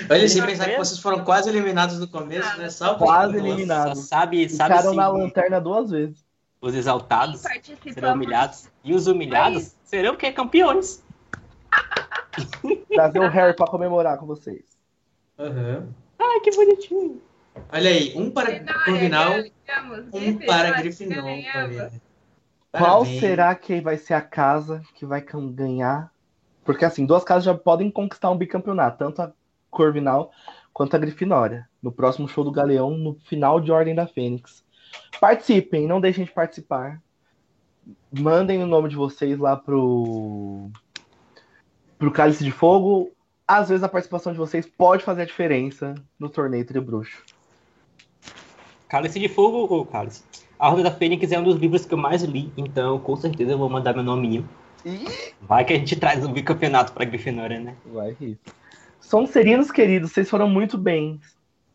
Olha, 0.10 0.30
sem 0.30 0.46
pensar 0.46 0.70
que 0.70 0.78
vocês 0.78 1.00
foram 1.00 1.24
quase 1.24 1.50
eliminados 1.50 2.00
no 2.00 2.08
começo, 2.08 2.58
né? 2.58 2.70
Salve 2.70 3.00
quase 3.00 3.38
eliminados. 3.38 4.08
Sabe, 4.08 4.50
sabe 4.50 4.76
Ficaram 4.76 4.94
na 4.94 5.08
lanterna 5.08 5.60
duas 5.60 5.92
vezes. 5.92 6.26
Os 6.60 6.74
exaltados 6.74 7.44
serão 7.94 8.14
humilhados. 8.14 8.70
E 8.84 8.94
os 8.94 9.08
humilhados 9.08 9.76
serão 9.84 10.14
o 10.14 10.18
quê? 10.18 10.32
Campeões. 10.32 11.04
Trazer 12.94 13.20
o 13.20 13.30
Harry 13.30 13.56
para 13.56 13.68
comemorar 13.68 14.18
com 14.18 14.26
vocês. 14.26 14.64
Uhum. 15.38 15.88
Ai, 16.20 16.40
que 16.40 16.52
bonitinho. 16.52 17.22
Olha 17.72 17.90
aí, 17.90 18.14
um 18.16 18.30
para 18.30 18.60
Corvinal, 18.86 19.34
um 20.14 20.38
para 20.46 20.72
Grifinór. 20.72 21.92
Qual 22.72 23.06
será 23.06 23.56
que 23.56 23.82
vai 23.82 23.98
ser 23.98 24.14
a 24.14 24.22
casa 24.22 24.82
que 24.94 25.06
vai 25.06 25.22
ganhar? 25.22 26.12
Porque 26.64 26.86
assim, 26.86 27.06
duas 27.06 27.24
casas 27.24 27.46
já 27.46 27.54
podem 27.54 27.90
conquistar 27.90 28.30
um 28.30 28.38
bicampeonato, 28.38 28.98
tanto 28.98 29.22
a 29.22 29.32
Corvinal 29.70 30.32
quanto 30.74 30.96
a 30.96 31.00
Grifinória. 31.00 31.68
No 31.82 31.92
próximo 31.92 32.28
show 32.28 32.44
do 32.44 32.52
Galeão, 32.52 32.92
no 32.92 33.16
final 33.26 33.60
de 33.60 33.72
Ordem 33.72 33.96
da 33.96 34.08
Fênix. 34.08 34.64
Participem, 35.20 35.88
não 35.88 36.02
deixem 36.02 36.26
de 36.26 36.32
participar. 36.32 37.02
Mandem 38.12 38.62
o 38.62 38.68
nome 38.68 38.90
de 38.90 38.96
vocês 38.96 39.40
lá 39.40 39.56
pro 39.56 40.70
pro 41.98 42.12
Cálice 42.12 42.44
de 42.44 42.52
Fogo. 42.52 43.12
Às 43.48 43.70
vezes 43.70 43.84
a 43.84 43.90
participação 43.90 44.34
de 44.34 44.38
vocês 44.38 44.66
pode 44.66 45.04
fazer 45.04 45.24
a 45.24 45.26
diferença 45.26 45.96
no 46.20 46.30
torneio 46.30 46.66
Tribruxo. 46.66 47.24
Cálice 48.88 49.20
de 49.20 49.28
Fogo 49.28 49.74
ou 49.74 49.86
Cálice? 49.86 50.24
A 50.60 50.70
Ordem 50.70 50.84
da 50.84 50.92
Fênix 50.92 51.32
é 51.32 51.40
um 51.40 51.44
dos 51.44 51.56
livros 51.56 51.86
que 51.86 51.94
eu 51.94 51.98
mais 51.98 52.24
li, 52.24 52.52
então 52.58 53.00
com 53.00 53.16
certeza 53.16 53.52
eu 53.52 53.58
vou 53.58 53.70
mandar 53.70 53.94
meu 53.94 54.04
nominho. 54.04 54.48
Vai 55.42 55.66
que 55.66 55.74
a 55.74 55.78
gente 55.78 55.96
traz 55.96 56.26
um 56.26 56.32
bicampeonato 56.32 56.94
pra 56.94 57.06
Grifinória, 57.06 57.60
né? 57.60 57.76
Vai 57.86 58.16
que. 58.16 58.38
Serinos 59.26 59.72
queridos, 59.72 60.12
vocês 60.12 60.30
foram 60.30 60.50
muito 60.50 60.78
bem. 60.78 61.20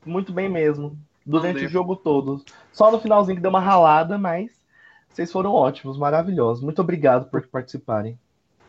Muito 0.04 0.32
bem 0.32 0.48
mesmo. 0.48 0.98
Durante 1.24 1.64
o 1.64 1.68
jogo 1.68 1.96
todo. 1.96 2.44
Só 2.72 2.90
no 2.90 3.00
finalzinho 3.00 3.36
que 3.36 3.42
deu 3.42 3.48
uma 3.48 3.60
ralada, 3.60 4.18
mas 4.18 4.50
vocês 5.08 5.30
foram 5.32 5.52
ótimos, 5.52 5.96
maravilhosos. 5.96 6.62
Muito 6.62 6.80
obrigado 6.80 7.30
por 7.30 7.46
participarem 7.46 8.18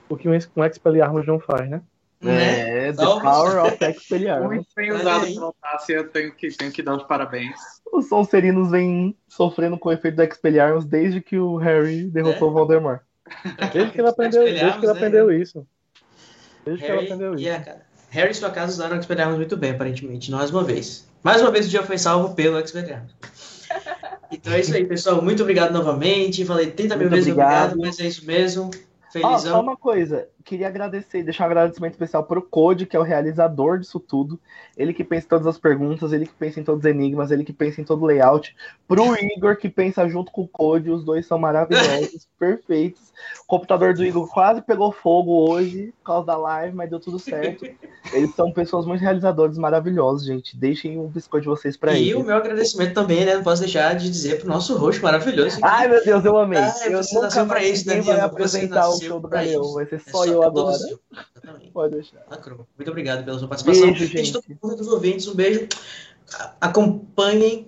o 0.07 0.15
que 0.15 0.29
um, 0.29 0.33
Expelliarmus 0.33 1.25
não 1.25 1.39
faz, 1.39 1.69
né? 1.69 1.81
É, 2.23 2.87
é 2.87 2.93
The 2.93 3.03
Power 3.03 3.65
of 3.65 3.83
Expelliarmus. 3.83 4.47
Muito 4.47 4.69
bem 4.75 4.91
usado 4.93 5.25
pela 5.25 5.53
Tássia, 5.61 6.03
tenho 6.05 6.33
que, 6.33 6.49
tenho 6.49 6.71
que 6.71 6.81
dar 6.81 6.95
os 6.95 7.03
parabéns. 7.03 7.59
Os 7.91 8.07
Sonserinos 8.07 8.71
vêm 8.71 9.17
sofrendo 9.27 9.77
com 9.77 9.89
o 9.89 9.91
efeito 9.91 10.15
do 10.15 10.23
Expelliarmus 10.23 10.85
desde 10.85 11.19
que 11.19 11.37
o 11.37 11.57
Harry 11.57 12.05
derrotou 12.05 12.47
é. 12.47 12.51
o 12.51 12.53
Voldemort. 12.53 13.01
Desde 13.73 13.91
que 13.91 13.99
ele 13.99 14.09
aprendeu, 14.09 14.43
desde 14.43 14.79
que 14.79 14.85
ele 14.85 14.91
aprendeu 14.91 15.27
né? 15.27 15.35
isso. 15.35 15.67
Desde 16.65 16.85
Harry, 16.85 17.07
que 17.07 17.13
ele 17.13 17.13
aprendeu 17.13 17.35
isso. 17.35 17.43
Harry 18.13 18.29
e 18.29 18.35
sua 18.35 18.51
casa 18.51 18.73
usaram 18.73 18.95
o 18.95 18.99
Expelliarmus 18.99 19.37
muito 19.39 19.57
bem, 19.57 19.71
aparentemente, 19.71 20.29
mais 20.29 20.51
uma 20.51 20.63
vez. 20.63 21.07
Mais 21.23 21.41
uma 21.41 21.49
vez 21.49 21.65
o 21.65 21.69
dia 21.69 21.81
foi 21.81 21.97
salvo 21.97 22.35
pelo 22.35 22.59
Expelliarmus. 22.59 23.11
Então 24.31 24.51
é 24.51 24.61
isso 24.61 24.75
aí, 24.75 24.83
pessoal. 24.83 25.21
Muito 25.21 25.43
obrigado 25.43 25.71
novamente. 25.71 26.43
Falei 26.43 26.71
30 26.71 26.95
mil 26.95 27.07
vezes 27.07 27.31
obrigado, 27.31 27.77
mas 27.77 27.99
é 27.99 28.07
isso 28.07 28.25
mesmo. 28.25 28.71
Felizão. 29.11 29.35
Oh, 29.35 29.37
só 29.37 29.61
uma 29.61 29.77
coisa, 29.77 30.27
queria 30.43 30.67
agradecer, 30.67 31.23
deixar 31.23 31.43
um 31.43 31.47
agradecimento 31.47 31.93
especial 31.93 32.23
pro 32.23 32.41
Code, 32.41 32.85
que 32.85 32.95
é 32.95 32.99
o 32.99 33.03
realizador 33.03 33.79
disso 33.79 33.99
tudo. 33.99 34.39
Ele 34.77 34.93
que 34.93 35.03
pensa 35.03 35.25
em 35.25 35.29
todas 35.29 35.47
as 35.47 35.57
perguntas, 35.57 36.11
ele 36.11 36.25
que 36.25 36.33
pensa 36.33 36.59
em 36.59 36.63
todos 36.63 36.83
os 36.83 36.89
enigmas, 36.89 37.31
ele 37.31 37.43
que 37.43 37.53
pensa 37.53 37.81
em 37.81 37.83
todo 37.83 38.03
o 38.03 38.05
layout. 38.05 38.55
Pro 38.87 39.15
Igor, 39.15 39.55
que 39.57 39.69
pensa 39.69 40.07
junto 40.07 40.31
com 40.31 40.41
o 40.41 40.47
Code, 40.47 40.91
os 40.91 41.03
dois 41.03 41.25
são 41.25 41.37
maravilhosos, 41.37 42.27
perfeitos. 42.37 43.13
O 43.43 43.47
computador 43.47 43.93
do 43.93 44.03
Igor 44.03 44.27
quase 44.29 44.61
pegou 44.61 44.91
fogo 44.91 45.49
hoje, 45.49 45.93
por 45.99 46.05
causa 46.05 46.27
da 46.27 46.37
live, 46.37 46.75
mas 46.75 46.89
deu 46.89 46.99
tudo 46.99 47.17
certo. 47.17 47.65
Eles 48.11 48.35
são 48.35 48.51
pessoas 48.51 48.85
muito 48.85 49.01
realizadores, 49.01 49.57
maravilhosos, 49.57 50.25
gente. 50.25 50.57
Deixem 50.57 50.99
o 50.99 51.07
biscoito 51.07 51.43
de 51.43 51.49
vocês 51.49 51.77
pra 51.77 51.93
eles. 51.93 52.09
E 52.09 52.15
o 52.15 52.23
meu 52.23 52.35
agradecimento 52.35 52.93
também, 52.93 53.25
né? 53.25 53.35
Não 53.35 53.43
posso 53.43 53.61
deixar 53.61 53.95
de 53.95 54.09
dizer 54.09 54.39
pro 54.39 54.49
nosso 54.49 54.75
rosto 54.77 55.01
maravilhoso. 55.01 55.59
Ai, 55.61 55.87
meu 55.87 56.03
Deus, 56.03 56.25
eu 56.25 56.37
amei. 56.37 56.59
Ah, 56.59 56.73
eu 56.85 57.01
nunca 57.13 57.45
pra 57.45 57.63
isso, 57.63 57.85
Daniel, 57.85 58.03
vai 58.03 58.19
apresentar 58.19 58.89
o 58.89 58.99
show 58.99 59.19
do 59.19 59.27
Galeão. 59.27 59.73
Vai 59.73 59.85
ser 59.85 59.95
é 59.95 60.11
só, 60.11 60.25
eu 60.33 60.43
agora. 60.43 60.77
Pode 61.73 61.95
deixar. 61.95 62.25
Muito 62.77 62.91
obrigado 62.91 63.23
pela 63.23 63.39
sua 63.39 63.47
participação. 63.47 63.87
Beijo, 63.87 64.05
gente. 64.05 64.31
Todo 64.33 64.45
mundo 64.61 64.75
dos 64.75 64.87
ouvintes, 64.87 65.27
um 65.27 65.35
beijo. 65.35 65.67
Acompanhem, 66.59 67.67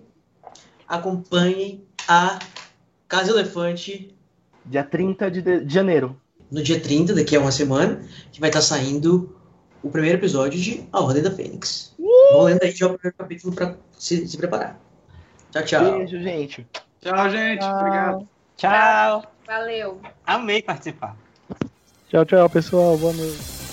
acompanhem 0.87 1.85
a 2.07 2.39
Casa 3.07 3.31
Elefante. 3.31 4.15
Dia 4.65 4.83
30 4.83 5.31
de, 5.31 5.69
janeiro. 5.69 6.19
No 6.51 6.61
dia 6.61 6.79
30, 6.79 7.13
daqui 7.13 7.35
a 7.35 7.39
uma 7.39 7.51
semana, 7.51 8.03
que 8.31 8.39
vai 8.39 8.49
estar 8.49 8.61
saindo 8.61 9.35
o 9.83 9.89
primeiro 9.89 10.17
episódio 10.17 10.59
de 10.59 10.87
A 10.91 11.01
Ordem 11.01 11.21
da 11.21 11.31
Fênix. 11.31 11.93
Uh! 11.99 12.33
Vamos 12.33 12.45
lendo 12.45 12.63
aí 12.63 12.71
já 12.71 12.87
o 12.87 12.93
primeiro 12.93 13.17
capítulo 13.17 13.53
para 13.53 13.77
se, 13.97 14.27
se 14.27 14.37
preparar. 14.37 14.79
Tchau, 15.51 15.63
tchau. 15.63 15.97
Beijo, 15.97 16.19
gente. 16.19 16.67
Tchau, 17.01 17.29
gente. 17.29 17.59
Tchau. 17.59 17.79
Obrigado. 17.79 18.29
Tchau. 18.57 19.23
Valeu. 19.45 20.01
Amei 20.25 20.61
participar. 20.61 21.15
Tchau, 22.09 22.25
tchau, 22.25 22.49
pessoal. 22.49 22.97
Boa 22.97 23.13
noite. 23.13 23.64